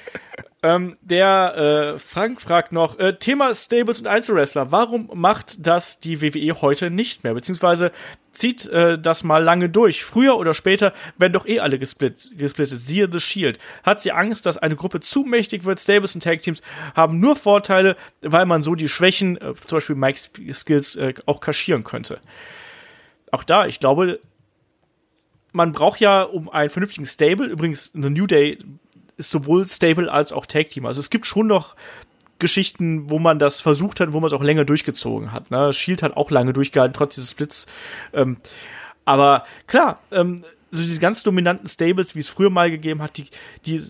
Ähm, 0.65 0.97
der 1.01 1.93
äh, 1.95 1.99
Frank 1.99 2.41
fragt 2.41 2.71
noch, 2.71 2.97
äh, 2.97 3.13
Thema 3.19 3.53
Stables 3.53 3.99
und 3.99 4.07
Einzelwrestler. 4.07 4.71
Warum 4.71 5.11
macht 5.13 5.67
das 5.67 5.99
die 5.99 6.23
WWE 6.23 6.59
heute 6.59 6.89
nicht 6.89 7.23
mehr? 7.23 7.35
Beziehungsweise 7.35 7.91
zieht 8.31 8.65
äh, 8.69 8.97
das 8.97 9.23
mal 9.23 9.43
lange 9.43 9.69
durch. 9.69 10.03
Früher 10.03 10.39
oder 10.39 10.55
später 10.55 10.91
werden 11.19 11.33
doch 11.33 11.45
eh 11.45 11.59
alle 11.59 11.77
gesplit 11.77 12.31
gesplittet. 12.35 12.81
Siehe 12.81 13.07
The 13.11 13.19
Shield. 13.19 13.59
Hat 13.83 14.01
sie 14.01 14.11
Angst, 14.11 14.47
dass 14.47 14.57
eine 14.57 14.75
Gruppe 14.75 15.01
zu 15.01 15.21
mächtig 15.21 15.65
wird? 15.65 15.79
Stables 15.79 16.15
und 16.15 16.23
Tag 16.23 16.41
Teams 16.41 16.63
haben 16.95 17.19
nur 17.19 17.35
Vorteile, 17.35 17.95
weil 18.23 18.47
man 18.47 18.63
so 18.63 18.73
die 18.73 18.87
Schwächen, 18.87 19.37
äh, 19.37 19.53
zum 19.67 19.77
Beispiel 19.77 19.95
Mike's 19.95 20.31
Skills, 20.53 20.95
äh, 20.95 21.13
auch 21.27 21.41
kaschieren 21.41 21.83
könnte. 21.83 22.19
Auch 23.29 23.43
da, 23.43 23.67
ich 23.67 23.79
glaube, 23.79 24.19
man 25.51 25.73
braucht 25.73 25.99
ja 25.99 26.23
um 26.23 26.49
einen 26.49 26.71
vernünftigen 26.71 27.05
Stable, 27.05 27.45
übrigens 27.45 27.93
eine 27.93 28.09
New 28.09 28.25
Day 28.25 28.57
ist 29.17 29.31
sowohl 29.31 29.65
Stable 29.65 30.11
als 30.11 30.33
auch 30.33 30.45
Tag 30.45 30.69
Team. 30.69 30.85
Also 30.85 30.99
es 30.99 31.09
gibt 31.09 31.25
schon 31.25 31.47
noch 31.47 31.75
Geschichten, 32.39 33.09
wo 33.09 33.19
man 33.19 33.39
das 33.39 33.61
versucht 33.61 33.99
hat, 33.99 34.13
wo 34.13 34.19
man 34.19 34.27
es 34.27 34.33
auch 34.33 34.43
länger 34.43 34.65
durchgezogen 34.65 35.31
hat. 35.31 35.51
Ne? 35.51 35.71
Shield 35.71 36.03
hat 36.03 36.17
auch 36.17 36.31
lange 36.31 36.53
durchgehalten, 36.53 36.93
trotz 36.93 37.15
dieses 37.15 37.31
Splits. 37.31 37.65
Ähm, 38.13 38.37
aber 39.05 39.45
klar, 39.67 40.01
ähm, 40.11 40.43
so 40.71 40.81
diese 40.81 40.99
ganz 40.99 41.23
dominanten 41.23 41.67
Stables, 41.67 42.15
wie 42.15 42.19
es 42.19 42.27
früher 42.27 42.49
mal 42.49 42.69
gegeben 42.69 43.01
hat, 43.01 43.17
die, 43.17 43.27
die 43.65 43.81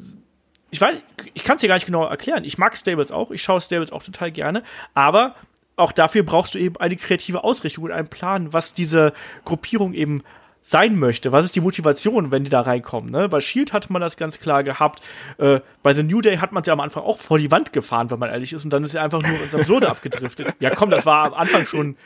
ich 0.70 0.82
weiß, 0.82 0.96
ich 1.34 1.44
kann 1.44 1.56
es 1.56 1.62
dir 1.62 1.68
gar 1.68 1.76
nicht 1.76 1.86
genau 1.86 2.06
erklären. 2.06 2.44
Ich 2.44 2.58
mag 2.58 2.78
Stables 2.78 3.12
auch, 3.12 3.32
ich 3.32 3.42
schaue 3.42 3.62
Stables 3.62 3.92
auch 3.92 4.04
total 4.04 4.32
gerne, 4.32 4.62
aber 4.94 5.36
auch 5.78 5.92
dafür 5.92 6.24
brauchst 6.24 6.54
du 6.54 6.60
eben 6.60 6.78
eine 6.78 6.96
kreative 6.98 7.44
Ausrichtung 7.44 7.86
und 7.86 7.92
einen 7.92 8.08
Plan, 8.08 8.54
was 8.54 8.74
diese 8.74 9.14
Gruppierung 9.46 9.94
eben 9.94 10.22
sein 10.68 10.98
möchte. 10.98 11.32
Was 11.32 11.46
ist 11.46 11.56
die 11.56 11.62
Motivation, 11.62 12.32
wenn 12.32 12.44
die 12.44 12.50
da 12.50 12.62
reinkommen? 12.62 13.12
Ne? 13.12 13.30
Bei 13.30 13.40
Shield 13.40 13.72
hatte 13.72 13.94
man 13.94 14.02
das 14.02 14.18
ganz 14.18 14.40
klar 14.40 14.64
gehabt. 14.64 15.00
Äh, 15.38 15.60
bei 15.84 15.94
The 15.94 16.02
New 16.02 16.22
Day 16.22 16.38
hat 16.38 16.54
man 16.54 16.64
sie 16.64 16.72
am 16.72 16.80
Anfang 16.80 17.04
auch 17.04 17.20
vor 17.20 17.38
die 17.38 17.52
Wand 17.52 17.72
gefahren, 17.72 18.10
wenn 18.10 18.18
man 18.18 18.32
ehrlich 18.32 18.52
ist. 18.52 18.64
Und 18.64 18.72
dann 18.72 18.84
ist 18.84 18.92
sie 18.92 19.00
einfach 19.00 19.22
nur 19.22 19.40
ins 19.44 19.54
Absurde 19.54 19.90
abgedriftet. 19.90 20.56
Ja, 20.60 20.72
komm, 20.72 20.90
das 20.90 21.06
war 21.06 21.26
am 21.26 21.34
Anfang 21.36 21.68
schon. 21.68 21.98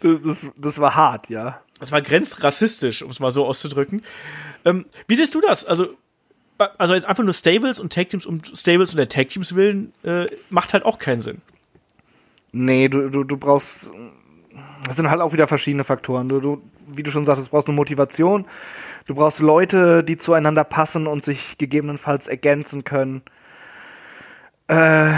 Das, 0.00 0.18
das, 0.22 0.46
das 0.58 0.78
war 0.78 0.94
hart, 0.94 1.30
ja. 1.30 1.62
Das 1.80 1.90
war 1.90 2.02
grenzrassistisch, 2.02 3.02
um 3.02 3.10
es 3.10 3.18
mal 3.18 3.30
so 3.30 3.46
auszudrücken. 3.46 4.02
Ähm, 4.66 4.84
wie 5.06 5.14
siehst 5.14 5.34
du 5.34 5.40
das? 5.40 5.64
Also, 5.64 5.96
also 6.76 6.92
jetzt 6.92 7.06
einfach 7.06 7.24
nur 7.24 7.32
Stables 7.32 7.80
und 7.80 7.94
Tag 7.94 8.10
Teams 8.10 8.26
um 8.26 8.42
Stables 8.44 8.90
und 8.90 8.98
der 8.98 9.08
Tag 9.08 9.28
Teams 9.28 9.54
willen 9.54 9.94
äh, 10.04 10.26
macht 10.50 10.74
halt 10.74 10.84
auch 10.84 10.98
keinen 10.98 11.22
Sinn. 11.22 11.40
Nee, 12.52 12.88
du, 12.88 13.08
du, 13.08 13.24
du 13.24 13.38
brauchst. 13.38 13.90
Das 14.86 14.96
sind 14.96 15.08
halt 15.08 15.22
auch 15.22 15.32
wieder 15.32 15.46
verschiedene 15.46 15.84
Faktoren. 15.84 16.28
Du, 16.28 16.40
du, 16.40 16.62
wie 16.86 17.02
du 17.02 17.10
schon 17.10 17.24
sagtest, 17.24 17.50
brauchst 17.50 17.68
eine 17.68 17.76
Motivation. 17.76 18.46
Du 19.06 19.14
brauchst 19.14 19.40
Leute, 19.40 20.04
die 20.04 20.16
zueinander 20.16 20.64
passen 20.64 21.06
und 21.06 21.22
sich 21.24 21.58
gegebenenfalls 21.58 22.28
ergänzen 22.28 22.84
können. 22.84 23.22
Äh, 24.68 25.12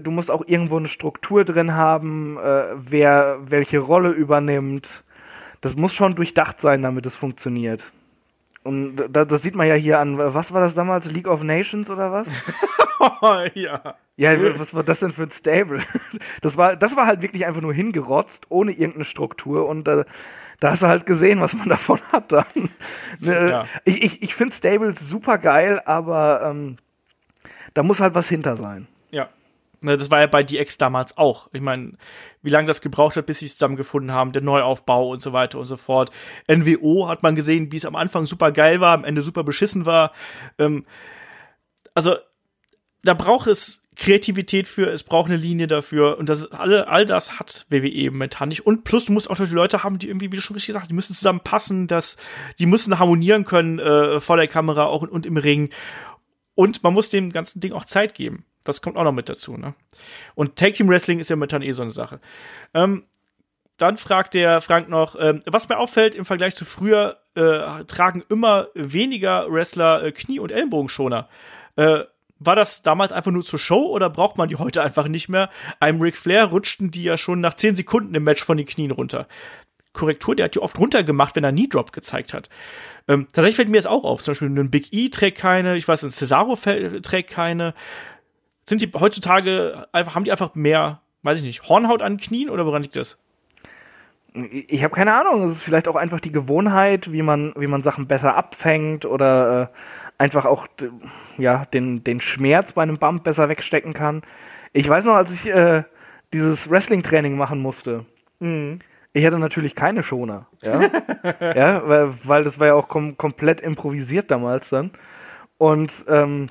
du 0.00 0.10
musst 0.10 0.30
auch 0.30 0.42
irgendwo 0.46 0.76
eine 0.76 0.88
Struktur 0.88 1.44
drin 1.44 1.74
haben, 1.74 2.36
äh, 2.36 2.64
wer 2.74 3.38
welche 3.40 3.78
Rolle 3.78 4.10
übernimmt. 4.10 5.04
Das 5.60 5.76
muss 5.76 5.94
schon 5.94 6.14
durchdacht 6.14 6.60
sein, 6.60 6.82
damit 6.82 7.06
es 7.06 7.16
funktioniert. 7.16 7.92
Und 8.64 8.96
da, 8.96 9.24
das 9.24 9.42
sieht 9.42 9.54
man 9.54 9.68
ja 9.68 9.74
hier 9.74 10.00
an, 10.00 10.18
was 10.18 10.52
war 10.52 10.60
das 10.60 10.74
damals? 10.74 11.10
League 11.10 11.28
of 11.28 11.44
Nations 11.44 11.88
oder 11.88 12.10
was? 12.10 12.26
ja. 13.54 13.94
Ja, 14.16 14.58
was 14.58 14.74
war 14.74 14.82
das 14.82 15.00
denn 15.00 15.12
für 15.12 15.22
ein 15.22 15.30
Stable? 15.30 15.80
Das 16.40 16.56
war, 16.56 16.76
das 16.76 16.96
war 16.96 17.06
halt 17.06 17.22
wirklich 17.22 17.46
einfach 17.46 17.60
nur 17.60 17.72
hingerotzt, 17.72 18.46
ohne 18.48 18.72
irgendeine 18.72 19.04
Struktur 19.04 19.68
und 19.68 19.88
äh, 19.88 20.04
da 20.60 20.70
hast 20.70 20.82
du 20.82 20.86
halt 20.86 21.06
gesehen, 21.06 21.40
was 21.40 21.52
man 21.52 21.68
davon 21.68 22.00
hat 22.12 22.32
dann. 22.32 22.70
Ne, 23.20 23.50
ja. 23.50 23.64
Ich, 23.84 24.02
ich, 24.02 24.22
ich 24.22 24.34
finde 24.34 24.54
Stables 24.54 25.00
super 25.00 25.38
geil, 25.38 25.80
aber 25.84 26.42
ähm, 26.44 26.76
da 27.74 27.82
muss 27.82 28.00
halt 28.00 28.14
was 28.14 28.28
hinter 28.28 28.56
sein. 28.56 28.86
Ja. 29.10 29.28
Ne, 29.82 29.96
das 29.96 30.10
war 30.10 30.20
ja 30.20 30.26
bei 30.26 30.42
DX 30.42 30.78
damals 30.78 31.18
auch. 31.18 31.48
Ich 31.52 31.60
meine, 31.60 31.92
wie 32.42 32.50
lange 32.50 32.66
das 32.66 32.80
gebraucht 32.80 33.16
hat, 33.16 33.26
bis 33.26 33.40
sie 33.40 33.46
es 33.46 33.52
zusammengefunden 33.52 34.12
haben, 34.12 34.32
der 34.32 34.42
Neuaufbau 34.42 35.10
und 35.10 35.20
so 35.20 35.32
weiter 35.32 35.58
und 35.58 35.66
so 35.66 35.76
fort. 35.76 36.10
NWO 36.48 37.08
hat 37.08 37.22
man 37.22 37.34
gesehen, 37.34 37.72
wie 37.72 37.76
es 37.76 37.84
am 37.84 37.96
Anfang 37.96 38.24
super 38.24 38.52
geil 38.52 38.80
war, 38.80 38.94
am 38.94 39.04
Ende 39.04 39.20
super 39.20 39.44
beschissen 39.44 39.84
war. 39.84 40.12
Ähm, 40.58 40.86
also, 41.94 42.16
da 43.02 43.14
braucht 43.14 43.46
es 43.46 43.82
Kreativität 43.96 44.68
für, 44.68 44.90
es 44.90 45.02
braucht 45.02 45.30
eine 45.30 45.38
Linie 45.38 45.66
dafür 45.66 46.18
und 46.18 46.28
das 46.28 46.52
alle, 46.52 46.86
all 46.88 47.06
das 47.06 47.38
hat 47.38 47.66
WWE 47.70 48.10
momentan 48.10 48.50
nicht. 48.50 48.66
Und 48.66 48.84
plus, 48.84 49.06
du 49.06 49.12
musst 49.12 49.30
auch 49.30 49.36
die 49.36 49.46
Leute 49.46 49.82
haben, 49.82 49.98
die 49.98 50.08
irgendwie, 50.08 50.30
wie 50.30 50.36
du 50.36 50.42
schon 50.42 50.54
richtig 50.54 50.74
sagst, 50.74 50.90
die 50.90 50.94
müssen 50.94 51.14
zusammenpassen, 51.14 51.86
dass, 51.86 52.16
die 52.58 52.66
müssen 52.66 52.98
harmonieren 52.98 53.44
können 53.44 53.78
äh, 53.78 54.20
vor 54.20 54.36
der 54.36 54.48
Kamera 54.48 54.84
auch 54.84 55.02
und, 55.02 55.10
und 55.10 55.24
im 55.24 55.38
Ring. 55.38 55.70
Und 56.54 56.82
man 56.82 56.92
muss 56.92 57.08
dem 57.08 57.32
ganzen 57.32 57.60
Ding 57.60 57.72
auch 57.72 57.84
Zeit 57.84 58.14
geben. 58.14 58.44
Das 58.64 58.82
kommt 58.82 58.96
auch 58.96 59.04
noch 59.04 59.12
mit 59.12 59.28
dazu, 59.28 59.56
ne? 59.56 59.74
Und 60.34 60.56
Tag 60.56 60.74
Team 60.74 60.88
Wrestling 60.88 61.20
ist 61.20 61.30
ja 61.30 61.36
momentan 61.36 61.62
eh 61.62 61.72
so 61.72 61.82
eine 61.82 61.90
Sache. 61.90 62.20
Ähm, 62.74 63.04
dann 63.78 63.96
fragt 63.96 64.34
der 64.34 64.60
Frank 64.60 64.88
noch, 64.88 65.16
ähm, 65.18 65.40
was 65.46 65.68
mir 65.68 65.78
auffällt 65.78 66.14
im 66.14 66.24
Vergleich 66.24 66.56
zu 66.56 66.64
früher, 66.64 67.18
äh, 67.34 67.84
tragen 67.84 68.24
immer 68.28 68.68
weniger 68.74 69.50
Wrestler 69.50 70.02
äh, 70.02 70.12
Knie- 70.12 70.40
und 70.40 70.50
Ellenbogenschoner. 70.50 71.28
Äh, 71.76 72.04
war 72.38 72.56
das 72.56 72.82
damals 72.82 73.12
einfach 73.12 73.30
nur 73.30 73.44
zur 73.44 73.58
Show 73.58 73.86
oder 73.86 74.10
braucht 74.10 74.36
man 74.36 74.48
die 74.48 74.56
heute 74.56 74.82
einfach 74.82 75.08
nicht 75.08 75.28
mehr? 75.28 75.48
Einem 75.80 76.00
Ric 76.00 76.16
Flair 76.16 76.44
rutschten 76.44 76.90
die 76.90 77.04
ja 77.04 77.16
schon 77.16 77.40
nach 77.40 77.54
10 77.54 77.76
Sekunden 77.76 78.14
im 78.14 78.24
Match 78.24 78.44
von 78.44 78.56
den 78.56 78.66
Knien 78.66 78.90
runter. 78.90 79.26
Korrektur, 79.96 80.36
der 80.36 80.44
hat 80.44 80.54
die 80.54 80.60
oft 80.60 80.78
runtergemacht, 80.78 81.34
wenn 81.34 81.44
er 81.44 81.52
Knee 81.52 81.66
Drop 81.68 81.92
gezeigt 81.92 82.34
hat. 82.34 82.48
Ähm, 83.08 83.26
tatsächlich 83.28 83.56
fällt 83.56 83.68
mir 83.70 83.78
das 83.78 83.86
auch 83.86 84.04
auf. 84.04 84.22
Zum 84.22 84.32
Beispiel 84.32 84.48
ein 84.48 84.70
Big 84.70 84.92
E 84.92 85.08
trägt 85.08 85.38
keine, 85.38 85.76
ich 85.76 85.88
weiß, 85.88 86.04
ein 86.04 86.10
Cesaro 86.10 86.56
trägt 86.56 87.30
keine. 87.30 87.74
Sind 88.62 88.80
die 88.80 88.90
heutzutage 88.94 89.86
einfach, 89.92 90.14
haben 90.14 90.24
die 90.24 90.32
einfach 90.32 90.54
mehr, 90.54 91.00
weiß 91.22 91.38
ich 91.38 91.44
nicht, 91.44 91.68
Hornhaut 91.68 92.02
an 92.02 92.14
den 92.14 92.20
Knien 92.20 92.50
oder 92.50 92.66
woran 92.66 92.82
liegt 92.82 92.96
das? 92.96 93.18
Ich 94.68 94.84
habe 94.84 94.94
keine 94.94 95.14
Ahnung. 95.14 95.44
Es 95.44 95.52
ist 95.52 95.62
vielleicht 95.62 95.88
auch 95.88 95.96
einfach 95.96 96.20
die 96.20 96.32
Gewohnheit, 96.32 97.10
wie 97.10 97.22
man, 97.22 97.54
wie 97.56 97.66
man 97.66 97.80
Sachen 97.80 98.06
besser 98.06 98.36
abfängt 98.36 99.06
oder 99.06 99.62
äh, 99.62 99.66
einfach 100.18 100.44
auch 100.46 100.66
ja, 101.38 101.64
den, 101.66 102.02
den 102.04 102.20
Schmerz 102.20 102.72
bei 102.72 102.82
einem 102.82 102.98
Bump 102.98 103.24
besser 103.24 103.48
wegstecken 103.48 103.92
kann. 103.92 104.22
Ich 104.72 104.88
weiß 104.88 105.04
noch, 105.04 105.14
als 105.14 105.30
ich 105.30 105.48
äh, 105.48 105.84
dieses 106.32 106.70
Wrestling-Training 106.70 107.36
machen 107.36 107.60
musste, 107.60 108.04
mhm. 108.40 108.80
ich 109.12 109.24
hatte 109.24 109.38
natürlich 109.38 109.74
keine 109.74 110.02
Schoner. 110.02 110.46
Ja, 110.62 110.80
ja 111.54 111.88
weil, 111.88 112.14
weil 112.24 112.44
das 112.44 112.58
war 112.60 112.68
ja 112.68 112.74
auch 112.74 112.88
kom 112.88 113.16
komplett 113.16 113.60
improvisiert 113.60 114.30
damals 114.30 114.70
dann. 114.70 114.90
Und 115.58 116.04
ähm, 116.08 116.48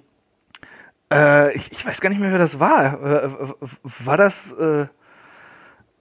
äh, 1.11 1.53
ich, 1.55 1.71
ich 1.71 1.85
weiß 1.85 2.01
gar 2.01 2.09
nicht 2.09 2.19
mehr, 2.19 2.31
wer 2.31 2.39
das 2.39 2.59
war. 2.59 3.01
Äh, 3.03 3.29
war 4.05 4.17
das 4.17 4.53
äh, 4.53 4.87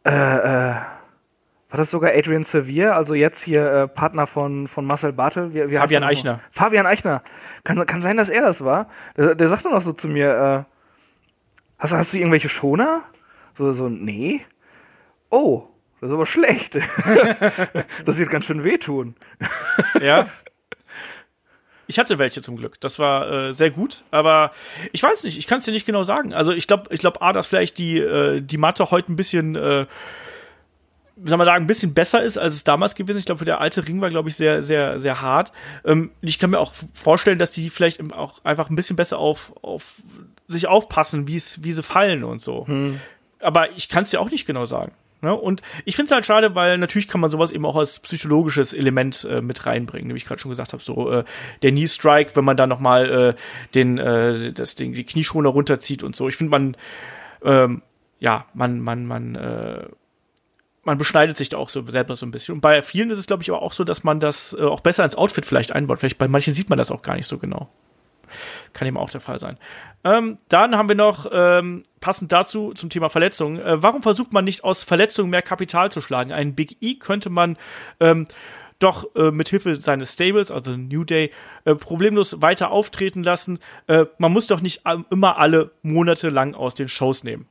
äh, 0.05 0.71
äh 0.71 0.75
war 1.75 1.79
das 1.79 1.91
sogar 1.91 2.13
Adrian 2.15 2.45
Sevier, 2.45 2.95
also 2.95 3.15
jetzt 3.15 3.43
hier 3.43 3.69
äh, 3.69 3.89
Partner 3.89 4.29
von, 4.29 4.69
von 4.69 4.85
Marcel 4.85 5.13
Bartel? 5.13 5.53
Wie, 5.53 5.71
wie 5.73 5.75
Fabian 5.75 6.05
Eichner. 6.05 6.41
Fabian 6.53 6.87
Eichner. 6.87 7.25
Kann, 7.65 7.85
kann 7.85 8.01
sein, 8.01 8.17
dass 8.17 8.29
er 8.29 8.43
das 8.43 8.65
war. 8.65 8.89
Der, 9.17 9.35
der 9.35 9.49
sagte 9.49 9.71
noch 9.71 9.83
so 9.83 9.93
zu 9.93 10.07
mir, 10.07 10.67
äh, 10.69 10.73
hast, 11.81 11.93
hast 11.93 12.13
du 12.15 12.19
irgendwelche 12.19 12.49
Schoner? 12.49 13.03
So, 13.57 13.73
so, 13.73 13.89
nee. 13.89 14.43
Oh, 15.31 15.65
das 16.01 16.11
ist 16.11 16.15
aber 16.15 16.27
schlecht. 16.27 16.77
das 18.05 18.19
wird 18.19 18.31
ganz 18.31 18.45
schön 18.45 18.63
wehtun. 18.63 19.17
ja. 20.01 20.29
Ich 21.89 21.99
hatte 21.99 22.21
welche 22.21 22.41
zum 22.41 22.57
Glück. 22.57 22.81
Das 22.81 23.01
war 23.01 23.49
äh, 23.49 23.53
sehr 23.53 23.73
gut. 23.73 24.05
Aber 24.13 24.53
ich 24.93 25.03
weiß 25.03 25.25
nicht, 25.25 25.37
ich 25.39 25.49
kann 25.49 25.59
es 25.59 25.65
dir 25.65 25.73
nicht 25.73 25.87
genau 25.87 26.05
sagen. 26.05 26.33
Also 26.35 26.53
ich 26.53 26.69
glaube, 26.69 26.95
ich 26.95 27.01
glaube, 27.01 27.21
A, 27.21 27.33
dass 27.33 27.49
vielleicht 27.49 27.79
die, 27.79 27.99
äh, 27.99 28.41
die 28.41 28.59
Matte 28.59 28.93
heute 28.93 29.13
ein 29.13 29.17
bisschen 29.17 29.57
äh, 29.57 29.87
soll 31.23 31.39
man 31.39 31.47
sagen, 31.47 31.65
ein 31.65 31.69
bisschen 31.69 31.95
besser 31.95 32.23
ist, 32.23 32.39
als 32.39 32.55
es 32.55 32.65
damals 32.65 32.95
gewesen 32.95 33.17
ist. 33.17 33.23
Ich 33.23 33.27
glaube, 33.27 33.45
der 33.45 33.61
alte 33.61 33.87
Ring 33.87 34.01
war, 34.01 34.11
glaube 34.11 34.29
ich, 34.29 34.37
sehr, 34.37 34.63
sehr, 34.63 34.99
sehr 34.99 35.21
hart. 35.21 35.53
Ähm, 35.85 36.11
ich 36.21 36.39
kann 36.39 36.51
mir 36.51 36.59
auch 36.59 36.73
vorstellen, 36.93 37.39
dass 37.39 37.51
die 37.51 37.71
vielleicht 37.71 38.13
auch 38.13 38.45
einfach 38.45 38.71
ein 38.71 38.77
bisschen 38.77 38.97
besser 38.97 39.19
auf, 39.19 39.53
auf 39.63 40.03
sich 40.49 40.67
aufpassen, 40.67 41.29
wie 41.29 41.37
es, 41.37 41.63
wie 41.63 41.73
sie 41.73 41.83
fallen 41.83 42.25
und 42.25 42.43
so. 42.43 42.67
Hm. 42.67 43.01
Aber 43.41 43.71
ich 43.73 43.89
kann 43.89 44.03
es 44.03 44.11
dir 44.11 44.21
auch 44.21 44.31
nicht 44.31 44.47
genau 44.47 44.67
sagen. 44.67 44.93
Ne? 45.25 45.35
Und 45.35 45.63
ich 45.85 45.97
finde 45.97 46.09
es 46.09 46.13
halt 46.13 46.27
schade, 46.27 46.55
weil 46.55 46.77
natürlich 46.79 47.09
kann 47.09 47.21
man 47.21 47.31
sowas 47.31 47.51
eben 47.51 47.65
auch 47.65 47.77
als 47.77 47.99
psychologisches 48.01 48.75
Element 48.75 49.25
äh, 49.25 49.41
mit 49.41 49.65
reinbringen, 49.65 50.13
wie 50.13 50.17
ich 50.17 50.27
gerade 50.27 50.41
schon 50.41 50.51
gesagt 50.51 50.73
habe, 50.73 50.83
so 50.83 51.11
äh, 51.11 51.25
der 51.63 51.71
Knee 51.71 51.87
Strike, 51.87 52.37
wenn 52.37 52.45
man 52.45 52.59
dann 52.59 52.69
noch 52.69 52.81
mal 52.81 53.11
äh, 53.11 53.35
den, 53.75 53.99
äh, 53.99 54.53
das 54.53 54.75
Ding, 54.75 54.93
die 54.93 55.05
Knieschoner 55.05 55.49
runterzieht 55.49 56.03
und 56.03 56.15
so. 56.15 56.29
Ich 56.29 56.37
finde 56.37 56.51
man, 56.51 56.77
ähm, 57.43 57.83
ja, 58.21 58.45
man, 58.53 58.81
man, 58.81 59.07
man 59.07 59.35
äh, 59.35 59.87
man 60.85 60.99
beschneidet 60.99 61.37
sich 61.37 61.49
da 61.49 61.59
auch 61.59 61.69
so 61.69 61.87
selber 61.87 62.17
so 62.17 62.27
ein 62.27 62.31
bisschen. 62.31 62.55
Und 62.55 62.61
bei 62.61 62.83
vielen 62.83 63.11
ist 63.11 63.19
es, 63.19 63.27
glaube 63.27 63.43
ich, 63.43 63.51
aber 63.51 63.63
auch 63.63 63.73
so, 63.73 63.85
dass 63.85 64.05
man 64.05 64.21
das 64.21 64.57
äh, 64.59 64.63
auch 64.63 64.81
besser 64.81 65.05
ins 65.05 65.17
Outfit 65.17 65.47
vielleicht 65.47 65.73
einbaut. 65.73 65.99
Vielleicht 65.99 66.19
bei 66.19 66.29
manchen 66.29 66.55
sieht 66.55 66.69
man 66.69 66.79
das 66.79 66.91
auch 66.91 67.03
gar 67.03 67.17
nicht 67.17 67.27
so 67.27 67.39
genau. 67.39 67.69
Kann 68.73 68.89
eben 68.89 68.97
auch 68.97 69.11
der 69.11 69.21
Fall 69.21 69.39
sein. 69.39 69.59
Ähm, 70.03 70.39
dann 70.49 70.77
haben 70.77 70.89
wir 70.89 70.97
noch, 70.97 71.27
ähm, 71.33 71.83
passend 72.01 72.33
dazu 72.33 72.73
zum 72.75 72.91
Thema 72.91 73.09
Verletzungen, 73.09 73.61
äh, 73.61 73.83
warum 73.83 74.03
versucht 74.03 74.33
man 74.33 74.45
nicht 74.45 74.65
aus 74.65 74.83
Verletzungen 74.83 75.31
mehr 75.31 75.43
Kapital 75.43 75.93
zu 75.93 76.01
schlagen? 76.01 76.33
Einen 76.33 76.55
Big 76.55 76.79
E 76.81 76.97
könnte 76.97 77.31
man 77.31 77.57
ähm, 78.01 78.27
doch 78.81 79.15
äh, 79.15 79.31
mit 79.31 79.49
Hilfe 79.49 79.81
seines 79.81 80.13
Stables, 80.13 80.51
also 80.51 80.77
New 80.77 81.05
Day, 81.05 81.31
äh, 81.65 81.75
problemlos 81.75 82.43
weiter 82.43 82.71
auftreten 82.71 83.23
lassen. 83.23 83.59
Äh, 83.87 84.07
man 84.19 84.33
muss 84.33 84.47
doch 84.47 84.61
nicht 84.61 84.83
immer 85.11 85.39
alle 85.39 85.71
Monate 85.83 86.29
lang 86.29 86.55
aus 86.55 86.75
den 86.75 86.89
Shows 86.89 87.25
nehmen. 87.25 87.47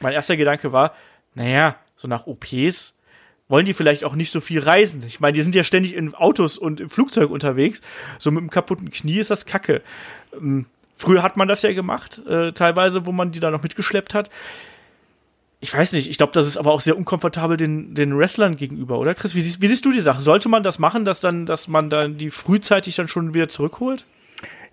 Mein 0.00 0.14
erster 0.14 0.36
Gedanke 0.36 0.72
war, 0.72 0.94
naja, 1.34 1.76
so 2.00 2.08
nach 2.08 2.26
OPs 2.26 2.94
wollen 3.48 3.66
die 3.66 3.74
vielleicht 3.74 4.04
auch 4.04 4.14
nicht 4.14 4.30
so 4.30 4.40
viel 4.40 4.60
reisen. 4.60 5.02
Ich 5.06 5.20
meine, 5.20 5.34
die 5.34 5.42
sind 5.42 5.54
ja 5.54 5.64
ständig 5.64 5.94
in 5.94 6.14
Autos 6.14 6.56
und 6.56 6.80
im 6.80 6.88
Flugzeug 6.88 7.30
unterwegs. 7.30 7.82
So 8.18 8.30
mit 8.30 8.38
einem 8.38 8.50
kaputten 8.50 8.90
Knie 8.90 9.18
ist 9.18 9.30
das 9.30 9.44
Kacke. 9.44 9.82
Ähm, 10.32 10.66
früher 10.96 11.22
hat 11.22 11.36
man 11.36 11.48
das 11.48 11.62
ja 11.62 11.72
gemacht, 11.72 12.22
äh, 12.26 12.52
teilweise, 12.52 13.06
wo 13.06 13.12
man 13.12 13.32
die 13.32 13.40
da 13.40 13.50
noch 13.50 13.62
mitgeschleppt 13.62 14.14
hat. 14.14 14.30
Ich 15.58 15.76
weiß 15.76 15.92
nicht, 15.92 16.08
ich 16.08 16.16
glaube, 16.16 16.32
das 16.32 16.46
ist 16.46 16.56
aber 16.56 16.72
auch 16.72 16.80
sehr 16.80 16.96
unkomfortabel 16.96 17.58
den, 17.58 17.92
den 17.92 18.16
Wrestlern 18.16 18.56
gegenüber, 18.56 18.98
oder 18.98 19.14
Chris? 19.14 19.34
Wie 19.34 19.42
siehst, 19.42 19.60
wie 19.60 19.66
siehst 19.66 19.84
du 19.84 19.92
die 19.92 20.00
Sache? 20.00 20.22
Sollte 20.22 20.48
man 20.48 20.62
das 20.62 20.78
machen, 20.78 21.04
dass 21.04 21.20
dann, 21.20 21.44
dass 21.44 21.68
man 21.68 21.90
dann 21.90 22.16
die 22.16 22.30
frühzeitig 22.30 22.96
dann 22.96 23.08
schon 23.08 23.34
wieder 23.34 23.48
zurückholt? 23.48 24.06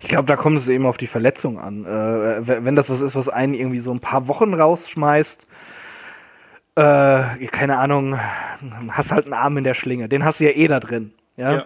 Ich 0.00 0.08
glaube, 0.08 0.26
da 0.26 0.36
kommt 0.36 0.56
es 0.56 0.68
eben 0.68 0.86
auf 0.86 0.96
die 0.96 1.08
Verletzung 1.08 1.58
an. 1.58 1.84
Äh, 1.84 2.64
wenn 2.64 2.76
das 2.76 2.88
was 2.88 3.00
ist, 3.00 3.16
was 3.16 3.28
einen 3.28 3.54
irgendwie 3.54 3.80
so 3.80 3.90
ein 3.90 4.00
paar 4.00 4.28
Wochen 4.28 4.54
rausschmeißt, 4.54 5.46
äh, 6.78 7.46
keine 7.48 7.78
Ahnung, 7.78 8.18
hast 8.90 9.10
halt 9.10 9.24
einen 9.24 9.34
Arm 9.34 9.56
in 9.58 9.64
der 9.64 9.74
Schlinge, 9.74 10.08
den 10.08 10.24
hast 10.24 10.38
du 10.38 10.44
ja 10.44 10.50
eh 10.50 10.68
da 10.68 10.78
drin, 10.78 11.12
ja. 11.36 11.52
ja. 11.52 11.64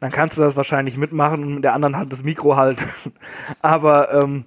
Dann 0.00 0.12
kannst 0.12 0.38
du 0.38 0.42
das 0.42 0.56
wahrscheinlich 0.56 0.96
mitmachen 0.96 1.42
und 1.42 1.54
mit 1.56 1.64
der 1.64 1.74
anderen 1.74 1.96
Hand 1.96 2.12
das 2.12 2.22
Mikro 2.22 2.56
halten. 2.56 2.84
Aber 3.62 4.12
ähm, 4.12 4.44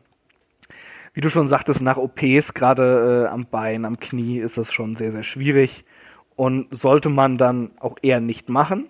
wie 1.14 1.20
du 1.20 1.30
schon 1.30 1.50
sagtest, 1.50 1.82
nach 1.82 1.98
OPs, 1.98 2.54
gerade 2.54 3.26
äh, 3.26 3.30
am 3.30 3.46
Bein, 3.46 3.84
am 3.84 4.00
Knie, 4.00 4.40
ist 4.40 4.58
das 4.58 4.72
schon 4.72 4.96
sehr, 4.96 5.12
sehr 5.12 5.24
schwierig 5.24 5.84
und 6.38 6.68
sollte 6.72 7.10
man 7.10 7.38
dann 7.38 7.72
auch 7.80 7.98
eher 8.02 8.22
nicht 8.22 8.50
machen. 8.50 8.88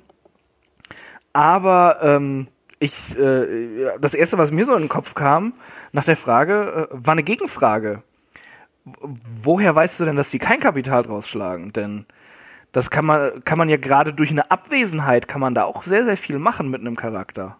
Aber 1.34 1.98
ähm, 2.04 2.48
ich, 2.80 3.18
äh, 3.18 3.98
das 4.00 4.14
erste, 4.14 4.38
was 4.38 4.52
mir 4.52 4.66
so 4.66 4.76
in 4.76 4.84
den 4.84 4.90
Kopf 4.90 5.16
kam, 5.16 5.54
nach 5.94 6.06
der 6.06 6.16
Frage, 6.16 6.90
äh, 6.92 6.94
war 6.94 7.14
eine 7.14 7.24
Gegenfrage 7.24 8.04
woher 9.44 9.76
weißt 9.76 9.99
du 9.99 10.06
denn, 10.06 10.16
dass 10.16 10.30
die 10.30 10.40
kein 10.40 10.60
Kapital 10.60 11.03
draus 11.03 11.28
schlagen? 11.28 11.74
Denn 11.74 12.06
das 12.72 12.90
kann 12.90 13.06
man, 13.06 13.44
kann 13.44 13.58
man 13.58 13.70
ja 13.70 13.78
gerade 13.78 14.14
durch 14.14 14.32
eine 14.32 14.49
Abwesenheit, 14.49 15.28
kann 15.28 15.41
man 15.41 15.53
da 15.53 15.66
auch 15.66 15.84
sehr, 15.84 16.06
sehr 16.06 16.18
viel 16.18 16.40
machen 16.40 16.70
mit 16.70 16.82
einem 16.82 16.95
Charakter. 16.95 17.58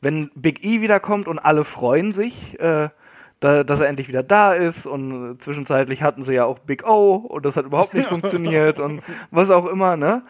Wenn 0.00 0.30
Big 0.34 0.64
E 0.64 0.80
wiederkommt 0.80 1.26
und 1.26 1.38
alle 1.38 1.64
freuen 1.64 2.12
sich, 2.12 2.58
äh, 2.60 2.90
da, 3.40 3.64
dass 3.64 3.80
er 3.80 3.88
endlich 3.88 4.08
wieder 4.08 4.22
da 4.22 4.52
ist 4.52 4.86
und 4.86 5.38
zwischenzeitlich 5.40 6.02
hatten 6.02 6.22
sie 6.22 6.34
ja 6.34 6.44
auch 6.44 6.58
Big 6.60 6.86
O 6.86 7.16
und 7.16 7.44
das 7.44 7.56
hat 7.56 7.66
überhaupt 7.66 7.94
nicht 7.94 8.08
funktioniert 8.08 8.78
und 8.78 9.02
was 9.30 9.50
auch 9.50 9.66
immer, 9.66 9.96
ne? 9.96 10.22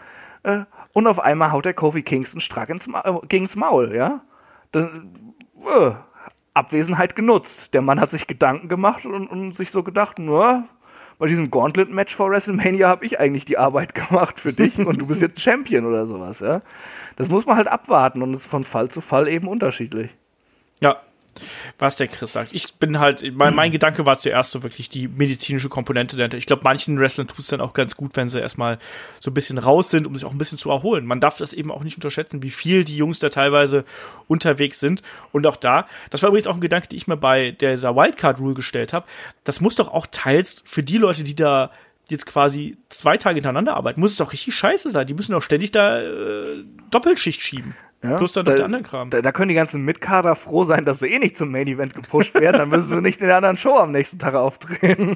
Äh, 0.42 0.64
und 0.92 1.06
auf 1.06 1.20
einmal 1.20 1.52
haut 1.52 1.66
der 1.66 1.74
Kofi 1.74 2.02
Kingston 2.02 2.40
strack 2.40 2.68
ins 2.70 2.86
Ma 2.86 3.02
äh, 3.04 3.26
gegens 3.28 3.54
Maul, 3.56 3.94
ja? 3.94 4.22
Dann, 4.72 5.34
äh, 5.64 5.92
Abwesenheit 6.56 7.16
genutzt. 7.16 7.74
Der 7.74 7.82
Mann 7.82 8.00
hat 8.00 8.10
sich 8.10 8.26
Gedanken 8.26 8.68
gemacht 8.68 9.06
und, 9.06 9.26
und 9.26 9.54
sich 9.54 9.70
so 9.70 9.82
gedacht, 9.82 10.18
nur 10.18 10.64
bei 11.18 11.26
diesem 11.26 11.50
Gauntlet-Match 11.50 12.14
vor 12.14 12.30
WrestleMania 12.30 12.88
habe 12.88 13.06
ich 13.06 13.18
eigentlich 13.18 13.44
die 13.44 13.58
Arbeit 13.58 13.94
gemacht 14.08 14.40
für 14.40 14.52
dich 14.52 14.78
und 14.78 15.00
du 15.00 15.06
bist 15.06 15.22
jetzt 15.22 15.40
Champion 15.40 15.86
oder 15.86 16.06
sowas, 16.06 16.40
ja. 16.40 16.62
Das 17.16 17.28
muss 17.28 17.46
man 17.46 17.56
halt 17.56 17.68
abwarten 17.68 18.22
und 18.22 18.34
ist 18.34 18.46
von 18.46 18.64
Fall 18.64 18.90
zu 18.90 19.00
Fall 19.00 19.28
eben 19.28 19.48
unterschiedlich. 19.48 20.10
Ja, 20.80 20.96
was 21.78 21.96
der 21.96 22.08
Chris 22.08 22.32
sagt. 22.32 22.52
Ich 22.52 22.74
bin 22.74 22.98
halt, 22.98 23.24
mein, 23.34 23.54
mein 23.54 23.72
Gedanke 23.76 24.06
war 24.06 24.16
zuerst 24.16 24.50
so 24.50 24.62
wirklich 24.62 24.88
die 24.88 25.08
medizinische 25.08 25.68
Komponente 25.68 26.16
dahinter. 26.16 26.38
Ich 26.38 26.46
glaube, 26.46 26.62
manchen 26.64 26.98
Wrestlern 26.98 27.28
tut 27.28 27.40
es 27.40 27.48
dann 27.48 27.60
auch 27.60 27.72
ganz 27.72 27.96
gut, 27.96 28.16
wenn 28.16 28.28
sie 28.28 28.40
erstmal 28.40 28.78
so 29.20 29.30
ein 29.30 29.34
bisschen 29.34 29.58
raus 29.58 29.90
sind, 29.90 30.06
um 30.06 30.14
sich 30.14 30.24
auch 30.24 30.32
ein 30.32 30.38
bisschen 30.38 30.58
zu 30.58 30.70
erholen. 30.70 31.06
Man 31.06 31.20
darf 31.20 31.38
das 31.38 31.52
eben 31.52 31.70
auch 31.70 31.82
nicht 31.82 31.96
unterschätzen, 31.96 32.42
wie 32.42 32.50
viel 32.50 32.84
die 32.84 32.96
Jungs 32.96 33.18
da 33.18 33.28
teilweise 33.28 33.84
unterwegs 34.28 34.80
sind. 34.80 35.02
Und 35.32 35.46
auch 35.46 35.56
da, 35.56 35.86
das 36.10 36.22
war 36.22 36.28
übrigens 36.28 36.46
auch 36.46 36.54
ein 36.54 36.60
Gedanke, 36.60 36.88
den 36.88 36.96
ich 36.96 37.06
mir 37.06 37.16
bei 37.16 37.52
dieser 37.52 37.96
Wildcard-Rule 37.96 38.54
gestellt 38.54 38.92
habe. 38.92 39.06
Das 39.44 39.60
muss 39.60 39.74
doch 39.74 39.88
auch 39.88 40.06
teils 40.10 40.62
für 40.64 40.82
die 40.82 40.98
Leute, 40.98 41.24
die 41.24 41.34
da 41.34 41.70
jetzt 42.08 42.26
quasi 42.26 42.76
zwei 42.88 43.16
Tage 43.16 43.36
hintereinander 43.36 43.74
arbeiten, 43.74 44.00
muss 44.00 44.12
es 44.12 44.16
doch 44.18 44.32
richtig 44.32 44.54
scheiße 44.54 44.90
sein. 44.90 45.06
Die 45.06 45.14
müssen 45.14 45.32
doch 45.32 45.42
ständig 45.42 45.72
da 45.72 46.00
äh, 46.02 46.64
Doppelschicht 46.90 47.40
schieben. 47.40 47.74
Ja? 48.02 48.16
Plus 48.16 48.32
dann 48.32 48.44
da, 48.44 48.52
noch 48.52 48.56
der 48.56 48.64
andere 48.66 48.82
Kram. 48.82 49.10
Da, 49.10 49.22
da, 49.22 49.32
können 49.32 49.48
die 49.48 49.54
ganzen 49.54 49.84
Mitkader 49.84 50.34
froh 50.34 50.64
sein, 50.64 50.84
dass 50.84 50.98
sie 51.00 51.08
eh 51.08 51.18
nicht 51.18 51.36
zum 51.36 51.50
Main 51.50 51.66
Event 51.66 51.94
gepusht 51.94 52.34
werden, 52.34 52.58
dann 52.58 52.68
müssen 52.68 52.88
sie 52.88 53.00
nicht 53.00 53.20
in 53.20 53.26
der 53.26 53.36
anderen 53.36 53.56
Show 53.56 53.76
am 53.76 53.92
nächsten 53.92 54.18
Tag 54.18 54.34
auftreten. 54.34 55.14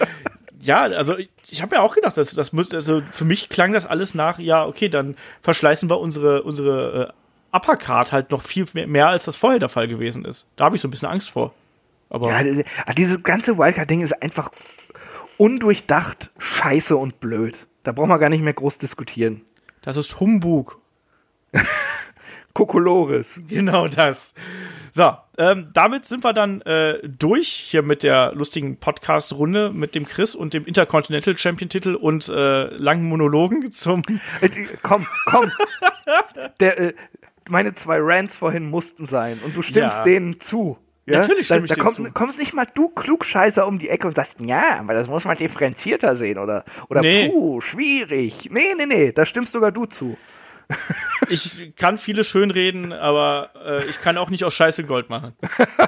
ja, 0.60 0.82
also 0.82 1.16
ich, 1.16 1.30
ich 1.48 1.62
habe 1.62 1.76
ja 1.76 1.82
auch 1.82 1.94
gedacht, 1.94 2.16
dass 2.16 2.34
das 2.34 2.52
also 2.54 3.02
für 3.10 3.24
mich 3.24 3.48
klang 3.48 3.72
das 3.72 3.86
alles 3.86 4.14
nach, 4.14 4.38
ja, 4.38 4.66
okay, 4.66 4.88
dann 4.88 5.16
verschleißen 5.40 5.88
wir 5.88 5.98
unsere, 5.98 6.42
unsere 6.42 7.14
äh, 7.52 7.56
Uppercard 7.56 8.12
halt 8.12 8.30
noch 8.30 8.42
viel 8.42 8.66
mehr, 8.74 8.86
mehr, 8.86 9.08
als 9.08 9.24
das 9.24 9.36
vorher 9.36 9.58
der 9.58 9.68
Fall 9.68 9.88
gewesen 9.88 10.24
ist. 10.24 10.48
Da 10.56 10.66
habe 10.66 10.76
ich 10.76 10.82
so 10.82 10.88
ein 10.88 10.90
bisschen 10.90 11.08
Angst 11.08 11.30
vor. 11.30 11.54
Aber 12.10 12.30
ja, 12.30 12.62
dieses 12.96 13.22
ganze 13.22 13.56
Wildcard-Ding 13.56 14.00
ist 14.00 14.20
einfach 14.20 14.50
undurchdacht, 15.38 16.30
scheiße 16.38 16.96
und 16.96 17.20
blöd. 17.20 17.66
Da 17.82 17.92
braucht 17.92 18.08
man 18.08 18.20
gar 18.20 18.28
nicht 18.28 18.42
mehr 18.42 18.52
groß 18.52 18.78
diskutieren. 18.78 19.42
Das 19.80 19.96
ist 19.96 20.20
Humbug. 20.20 20.79
Kokolores. 22.54 23.40
Genau 23.48 23.86
das. 23.88 24.34
So, 24.92 25.12
ähm, 25.38 25.70
damit 25.72 26.04
sind 26.04 26.24
wir 26.24 26.32
dann 26.32 26.60
äh, 26.62 26.98
durch 27.06 27.48
hier 27.48 27.82
mit 27.82 28.02
der 28.02 28.32
lustigen 28.34 28.76
Podcast-Runde 28.76 29.70
mit 29.70 29.94
dem 29.94 30.04
Chris 30.04 30.34
und 30.34 30.52
dem 30.52 30.66
Intercontinental 30.66 31.38
Champion-Titel 31.38 31.94
und 31.94 32.28
äh, 32.28 32.64
langen 32.74 33.04
Monologen 33.04 33.70
zum. 33.70 34.02
Äh, 34.40 34.48
komm, 34.82 35.06
komm. 35.26 35.52
der, 36.60 36.78
äh, 36.80 36.94
meine 37.48 37.74
zwei 37.74 37.98
Rants 38.00 38.36
vorhin 38.36 38.68
mussten 38.68 39.06
sein 39.06 39.38
und 39.44 39.56
du 39.56 39.62
stimmst 39.62 39.98
ja. 39.98 40.04
denen 40.04 40.40
zu. 40.40 40.76
Ja? 41.06 41.20
Natürlich 41.20 41.46
stimme 41.46 41.66
da, 41.66 41.74
ich 41.74 41.78
da 41.78 41.84
komm, 41.84 41.94
zu. 41.94 42.12
kommst 42.12 42.38
nicht 42.38 42.52
mal 42.52 42.66
du 42.74 42.88
Klugscheißer 42.88 43.66
um 43.66 43.78
die 43.78 43.88
Ecke 43.88 44.08
und 44.08 44.16
sagst, 44.16 44.38
ja, 44.40 44.80
aber 44.80 44.94
das 44.94 45.08
muss 45.08 45.24
man 45.24 45.36
differenzierter 45.36 46.16
sehen 46.16 46.38
oder, 46.38 46.64
oder 46.88 47.00
nee. 47.00 47.28
puh, 47.28 47.60
schwierig. 47.60 48.48
Nee, 48.50 48.74
nee, 48.76 48.86
nee, 48.86 49.12
da 49.12 49.24
stimmst 49.24 49.52
sogar 49.52 49.72
du 49.72 49.86
zu 49.86 50.16
ich 51.28 51.74
kann 51.76 51.98
viele 51.98 52.24
schönreden, 52.24 52.92
aber 52.92 53.50
äh, 53.64 53.84
ich 53.86 54.00
kann 54.00 54.18
auch 54.18 54.30
nicht 54.30 54.44
aus 54.44 54.54
Scheiße 54.54 54.84
Gold 54.84 55.10
machen. 55.10 55.34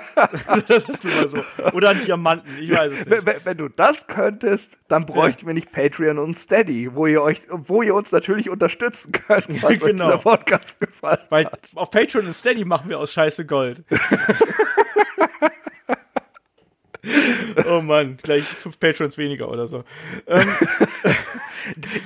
das 0.69 0.89
ist 0.89 1.05
nun 1.05 1.15
mal 1.15 1.29
so. 1.29 1.45
Oder 1.73 1.91
einen 1.91 2.01
Diamanten, 2.01 2.51
ich 2.61 2.71
weiß 2.71 2.93
es 2.93 3.07
nicht. 3.07 3.27
Wenn, 3.27 3.37
wenn 3.45 3.57
du 3.57 3.69
das 3.69 4.07
könntest, 4.07 4.79
dann 4.89 5.07
bräuchten 5.07 5.43
ja. 5.43 5.47
wir 5.49 5.55
nicht 5.55 5.73
Patreon 5.73 6.19
und 6.19 6.37
Steady, 6.37 6.95
wo 6.95 7.07
ihr 7.07 7.23
euch, 7.23 7.43
wo 7.51 7.83
ihr 7.83 7.95
uns 7.95 8.13
natürlich 8.13 8.51
unterstützen 8.51 9.13
könnt, 9.13 9.47
falls 9.61 9.81
genau. 9.81 9.85
euch 9.85 9.93
dieser 9.93 10.19
Podcast 10.19 10.81
gefallen 10.81 11.21
Weil 11.31 11.47
hat. 11.47 11.71
Auf 11.75 11.91
Patreon 11.91 12.27
und 12.27 12.35
Steady 12.35 12.65
machen 12.65 12.89
wir 12.89 12.99
aus 12.99 13.13
Scheiße 13.13 13.47
Gold. 13.47 13.85
oh 17.67 17.81
Mann, 17.81 18.17
gleich 18.23 18.45
fünf 18.45 18.79
Patrons 18.79 19.19
weniger 19.19 19.49
oder 19.49 19.67
so. 19.67 19.85
Ähm, 20.27 20.49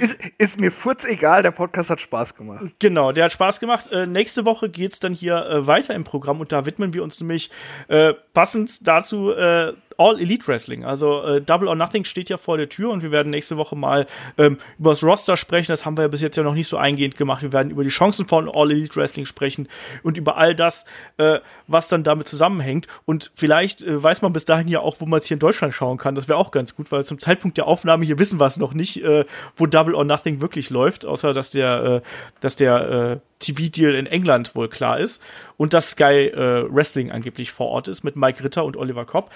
ist, 0.01 0.19
ist, 0.39 0.61
mir 0.61 0.71
furz 0.71 1.05
egal, 1.05 1.43
der 1.43 1.51
Podcast 1.51 1.91
hat 1.91 2.01
Spaß 2.01 2.35
gemacht. 2.35 2.65
Genau, 2.79 3.13
der 3.13 3.25
hat 3.25 3.33
Spaß 3.33 3.61
gemacht. 3.61 3.91
Äh, 3.93 4.07
nächste 4.07 4.45
Woche 4.45 4.69
geht's 4.69 5.01
dann 5.01 5.13
hier 5.13 5.37
äh, 5.47 5.67
weiter 5.67 5.95
im 5.95 6.05
Programm 6.05 6.41
und 6.41 6.53
da 6.53 6.67
widmen 6.67 6.95
wir 6.95 7.03
uns 7.03 7.21
nämlich 7.21 7.51
äh, 7.89 8.15
passend 8.33 8.87
dazu 8.87 9.33
äh, 9.33 9.73
All 9.99 10.21
Elite 10.21 10.47
Wrestling. 10.47 10.85
Also 10.85 11.23
äh, 11.23 11.41
Double 11.41 11.69
or 11.69 11.75
Nothing 11.75 12.05
steht 12.05 12.29
ja 12.29 12.37
vor 12.37 12.59
der 12.59 12.69
Tür 12.69 12.91
und 12.91 13.03
wir 13.03 13.11
werden 13.11 13.31
nächste 13.31 13.57
Woche 13.57 13.77
mal 13.77 14.07
ähm, 14.37 14.59
über 14.79 14.91
das 14.91 15.03
Roster 15.03 15.37
sprechen. 15.37 15.73
Das 15.73 15.87
haben 15.87 15.97
wir 15.97 16.03
ja 16.03 16.09
bis 16.09 16.21
jetzt 16.21 16.37
ja 16.37 16.43
noch 16.43 16.55
nicht 16.55 16.69
so 16.69 16.77
eingehend 16.77 17.17
gemacht. 17.17 17.43
Wir 17.43 17.53
werden 17.53 17.71
über 17.71 17.83
die 17.83 17.91
Chancen 17.91 18.27
von 18.27 18.49
All 18.49 18.71
Elite 18.71 18.97
Wrestling 18.97 19.27
sprechen 19.27 19.69
und 20.03 20.19
über 20.19 20.37
all 20.37 20.55
das, 20.55 20.85
äh, 21.17 21.39
was 21.67 21.89
dann 21.89 22.05
damit 22.05 22.29
zusammenhängt. 22.29 22.87
Und 23.05 23.31
vielleicht 23.35 23.83
äh, 23.83 24.03
weiß 24.03 24.23
man 24.23 24.33
bis 24.33 24.45
dahin 24.45 24.69
ja 24.69 24.81
auch, 24.81 25.01
wo 25.01 25.07
man 25.07 25.21
es 25.21 25.27
hier 25.27 25.37
in 25.37 25.41
Deutschland 25.41 25.73
schauen 25.73 25.97
kann. 25.97 26.15
Das 26.15 26.29
wäre 26.29 26.39
auch 26.39 26.51
ganz 26.51 26.75
gut, 26.75 26.93
weil 26.93 27.05
zum 27.05 27.19
Zeitpunkt 27.19 27.57
der 27.57 27.67
Aufnahme 27.67 28.05
hier 28.05 28.19
wissen 28.19 28.39
wir 28.39 28.47
es 28.47 28.59
noch 28.59 28.75
nicht, 28.75 29.03
äh, 29.03 29.25
wo 29.57 29.67
Double 29.67 29.95
or 29.95 30.05
Nothing 30.05 30.41
wirklich 30.41 30.71
läuft, 30.71 31.07
außer 31.07 31.33
dass 31.33 31.51
der, 31.51 31.83
äh, 31.85 32.01
dass 32.41 32.57
der 32.57 32.91
äh, 32.91 33.19
TV-Deal 33.39 33.95
in 33.95 34.07
England 34.07 34.55
wohl 34.55 34.69
klar 34.69 34.99
ist 34.99 35.23
und 35.57 35.73
dass 35.73 35.93
Sky 35.93 36.29
äh, 36.29 36.67
Wrestling 36.69 37.11
angeblich 37.11 37.53
vor 37.53 37.69
Ort 37.69 37.89
ist 37.89 38.03
mit 38.03 38.17
Mike 38.17 38.43
Ritter 38.43 38.65
und 38.65 38.77
Oliver 38.77 39.05
Kopp. 39.05 39.31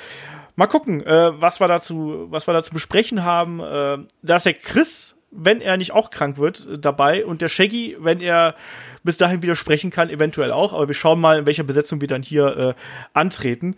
Mal 0.57 0.67
gucken, 0.67 1.05
äh, 1.07 1.41
was 1.41 1.61
wir 1.61 1.69
dazu, 1.69 2.27
was 2.31 2.47
wir 2.47 2.53
dazu 2.53 2.73
besprechen 2.73 3.25
haben. 3.25 3.61
Äh, 3.61 3.99
da 4.23 4.37
ist 4.37 4.47
der 4.47 4.55
Chris, 4.55 5.17
wenn 5.31 5.61
er 5.61 5.77
nicht 5.77 5.93
auch 5.93 6.11
krank 6.11 6.39
wird, 6.39 6.67
dabei 6.85 7.25
und 7.25 7.41
der 7.41 7.49
Shaggy, 7.49 7.97
wenn 8.01 8.21
er 8.21 8.55
bis 9.03 9.17
dahin 9.17 9.43
wieder 9.43 9.55
sprechen 9.55 9.91
kann, 9.91 10.11
eventuell 10.11 10.53
auch. 10.53 10.73
Aber 10.73 10.89
wir 10.89 10.95
schauen 10.95 11.21
mal, 11.21 11.39
in 11.39 11.47
welcher 11.47 11.63
Besetzung 11.63 12.01
wir 12.01 12.09
dann 12.09 12.23
hier 12.23 12.57
äh, 12.57 12.75
antreten. 13.15 13.77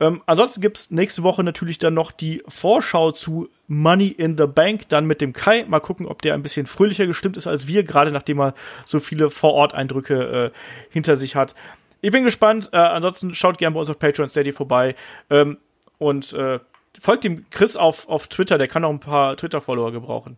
Ähm, 0.00 0.22
ansonsten 0.26 0.60
gibt's 0.60 0.90
nächste 0.90 1.22
Woche 1.22 1.42
natürlich 1.44 1.78
dann 1.78 1.94
noch 1.94 2.12
die 2.12 2.42
Vorschau 2.48 3.10
zu 3.10 3.48
Money 3.68 4.08
in 4.08 4.36
the 4.38 4.46
Bank, 4.46 4.88
dann 4.88 5.06
mit 5.06 5.20
dem 5.20 5.32
Kai. 5.32 5.64
Mal 5.66 5.80
gucken, 5.80 6.06
ob 6.06 6.22
der 6.22 6.34
ein 6.34 6.42
bisschen 6.42 6.66
fröhlicher 6.66 7.06
gestimmt 7.06 7.36
ist 7.36 7.46
als 7.46 7.66
wir, 7.66 7.84
gerade 7.84 8.12
nachdem 8.12 8.40
er 8.40 8.54
so 8.84 9.00
viele 9.00 9.30
Vor-Ort-Eindrücke 9.30 10.52
äh, 10.52 10.58
hinter 10.90 11.16
sich 11.16 11.36
hat. 11.36 11.54
Ich 12.00 12.10
bin 12.10 12.24
gespannt. 12.24 12.70
Äh, 12.72 12.78
ansonsten 12.78 13.34
schaut 13.34 13.58
gerne 13.58 13.74
bei 13.74 13.80
uns 13.80 13.90
auf 13.90 13.98
Patreon 13.98 14.28
Steady 14.28 14.52
vorbei. 14.52 14.94
Ähm, 15.30 15.58
und 15.98 16.32
äh, 16.32 16.58
folgt 17.00 17.24
dem 17.24 17.48
Chris 17.50 17.76
auf, 17.76 18.08
auf 18.08 18.28
Twitter, 18.28 18.58
der 18.58 18.68
kann 18.68 18.84
auch 18.84 18.90
ein 18.90 19.00
paar 19.00 19.36
Twitter-Follower 19.36 19.92
gebrauchen. 19.92 20.36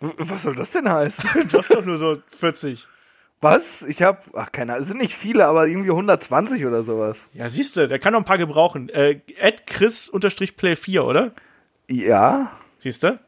Was 0.00 0.42
soll 0.42 0.54
das 0.54 0.72
denn 0.72 0.88
heißen? 0.88 1.24
Du 1.50 1.58
hast 1.58 1.70
doch 1.74 1.84
nur 1.84 1.96
so 1.96 2.22
40. 2.38 2.86
Was? 3.40 3.82
Ich 3.82 4.02
hab, 4.02 4.26
ach 4.34 4.50
keine 4.52 4.72
Ahnung, 4.72 4.82
es 4.82 4.88
sind 4.88 4.98
nicht 4.98 5.14
viele, 5.14 5.46
aber 5.46 5.66
irgendwie 5.68 5.90
120 5.90 6.66
oder 6.66 6.82
sowas. 6.82 7.28
Ja, 7.32 7.48
siehst 7.48 7.76
du, 7.76 7.86
der 7.86 7.98
kann 7.98 8.12
noch 8.12 8.20
ein 8.20 8.24
paar 8.24 8.38
gebrauchen. 8.38 8.88
Äh, 8.88 9.20
Chris-Play4, 9.66 11.00
oder? 11.02 11.32
Ja, 11.88 12.50
Siehst 12.78 13.02
du? 13.02 13.18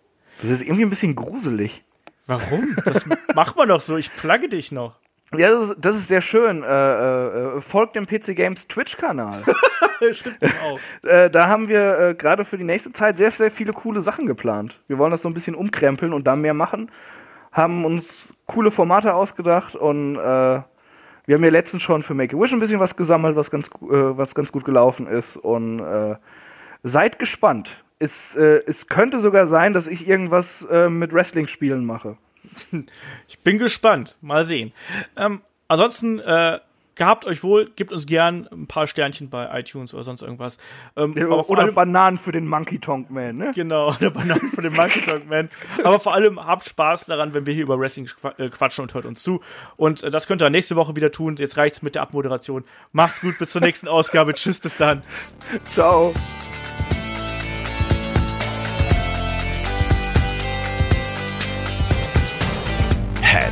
das 0.40 0.50
ist 0.50 0.62
irgendwie 0.62 0.84
ein 0.84 0.90
bisschen 0.90 1.16
gruselig. 1.16 1.84
Warum? 2.26 2.76
Das 2.84 3.04
macht 3.34 3.56
man 3.56 3.68
doch 3.68 3.80
so. 3.80 3.96
Ich 3.96 4.14
plugge 4.14 4.48
dich 4.48 4.70
noch. 4.72 4.96
Ja, 5.36 5.50
das 5.50 5.70
ist, 5.70 5.76
das 5.78 5.96
ist 5.96 6.08
sehr 6.08 6.20
schön. 6.20 6.62
Äh, 6.62 6.66
äh, 6.66 7.56
äh, 7.56 7.60
folgt 7.60 7.94
dem 7.94 8.06
PC 8.06 8.34
Games 8.34 8.66
Twitch-Kanal. 8.66 9.42
Stimmt 10.12 10.38
auch. 10.42 10.78
äh, 11.08 11.30
da 11.30 11.46
haben 11.46 11.68
wir 11.68 11.98
äh, 11.98 12.14
gerade 12.14 12.44
für 12.44 12.58
die 12.58 12.64
nächste 12.64 12.92
Zeit 12.92 13.16
sehr, 13.16 13.30
sehr 13.30 13.50
viele 13.50 13.72
coole 13.72 14.02
Sachen 14.02 14.26
geplant. 14.26 14.80
Wir 14.88 14.98
wollen 14.98 15.12
das 15.12 15.22
so 15.22 15.28
ein 15.28 15.34
bisschen 15.34 15.54
umkrempeln 15.54 16.12
und 16.12 16.26
da 16.26 16.34
mehr 16.34 16.54
machen. 16.54 16.90
Haben 17.52 17.84
uns 17.84 18.34
coole 18.46 18.70
Formate 18.70 19.14
ausgedacht 19.14 19.76
und 19.76 20.16
äh, 20.16 20.18
wir 20.18 21.36
haben 21.36 21.44
ja 21.44 21.50
letztens 21.50 21.82
schon 21.82 22.02
für 22.02 22.14
Make-A-Wish 22.14 22.52
ein 22.52 22.60
bisschen 22.60 22.80
was 22.80 22.96
gesammelt, 22.96 23.36
was 23.36 23.50
ganz, 23.52 23.70
was 23.80 24.34
ganz 24.34 24.50
gut 24.50 24.64
gelaufen 24.64 25.06
ist. 25.06 25.36
Und 25.36 25.80
seid 26.82 27.20
gespannt. 27.20 27.84
Es, 28.00 28.34
es 28.34 28.88
könnte 28.88 29.20
sogar 29.20 29.46
sein, 29.46 29.72
dass 29.72 29.86
ich 29.86 30.08
irgendwas 30.08 30.66
mit 30.88 31.12
Wrestling-Spielen 31.12 31.84
mache. 31.84 32.16
Ich 33.28 33.38
bin 33.40 33.58
gespannt. 33.58 34.16
Mal 34.20 34.44
sehen. 34.44 34.72
Ähm, 35.16 35.42
ansonsten, 35.68 36.18
äh, 36.20 36.60
gehabt 37.00 37.24
euch 37.24 37.42
wohl, 37.42 37.70
gebt 37.76 37.92
uns 37.92 38.04
gern 38.04 38.46
ein 38.52 38.66
paar 38.66 38.86
Sternchen 38.86 39.30
bei 39.30 39.58
iTunes 39.58 39.94
oder 39.94 40.02
sonst 40.02 40.20
irgendwas. 40.20 40.58
Ähm, 40.96 41.16
vor 41.16 41.48
Oder 41.48 41.62
allem, 41.62 41.74
Bananen 41.74 42.18
für 42.18 42.30
den 42.30 42.46
Monkey 42.46 42.78
Tonk 42.78 43.10
Man, 43.10 43.38
ne? 43.38 43.52
genau, 43.54 43.92
der 43.94 44.10
Bananen 44.10 44.50
von 44.50 44.62
dem 44.62 44.74
Monkey 44.74 45.00
Talk 45.00 45.26
Man. 45.26 45.48
Aber 45.82 45.98
vor 45.98 46.12
allem 46.12 46.38
habt 46.44 46.68
Spaß 46.68 47.06
daran, 47.06 47.32
wenn 47.32 47.46
wir 47.46 47.54
hier 47.54 47.62
über 47.62 47.80
Wrestling 47.80 48.06
äh, 48.36 48.50
quatschen 48.50 48.82
und 48.82 48.92
hört 48.92 49.06
uns 49.06 49.22
zu. 49.22 49.40
Und 49.78 50.02
äh, 50.02 50.10
das 50.10 50.26
könnt 50.26 50.42
ihr 50.42 50.50
nächste 50.50 50.76
Woche 50.76 50.94
wieder 50.94 51.10
tun. 51.10 51.36
Jetzt 51.38 51.56
reicht's 51.56 51.80
mit 51.80 51.94
der 51.94 52.02
Abmoderation. 52.02 52.64
Macht's 52.92 53.22
gut, 53.22 53.38
bis 53.38 53.52
zur 53.52 53.62
nächsten 53.62 53.88
Ausgabe. 53.88 54.34
Tschüss, 54.34 54.60
bis 54.60 54.76
dann. 54.76 55.00
Ciao. 55.70 56.12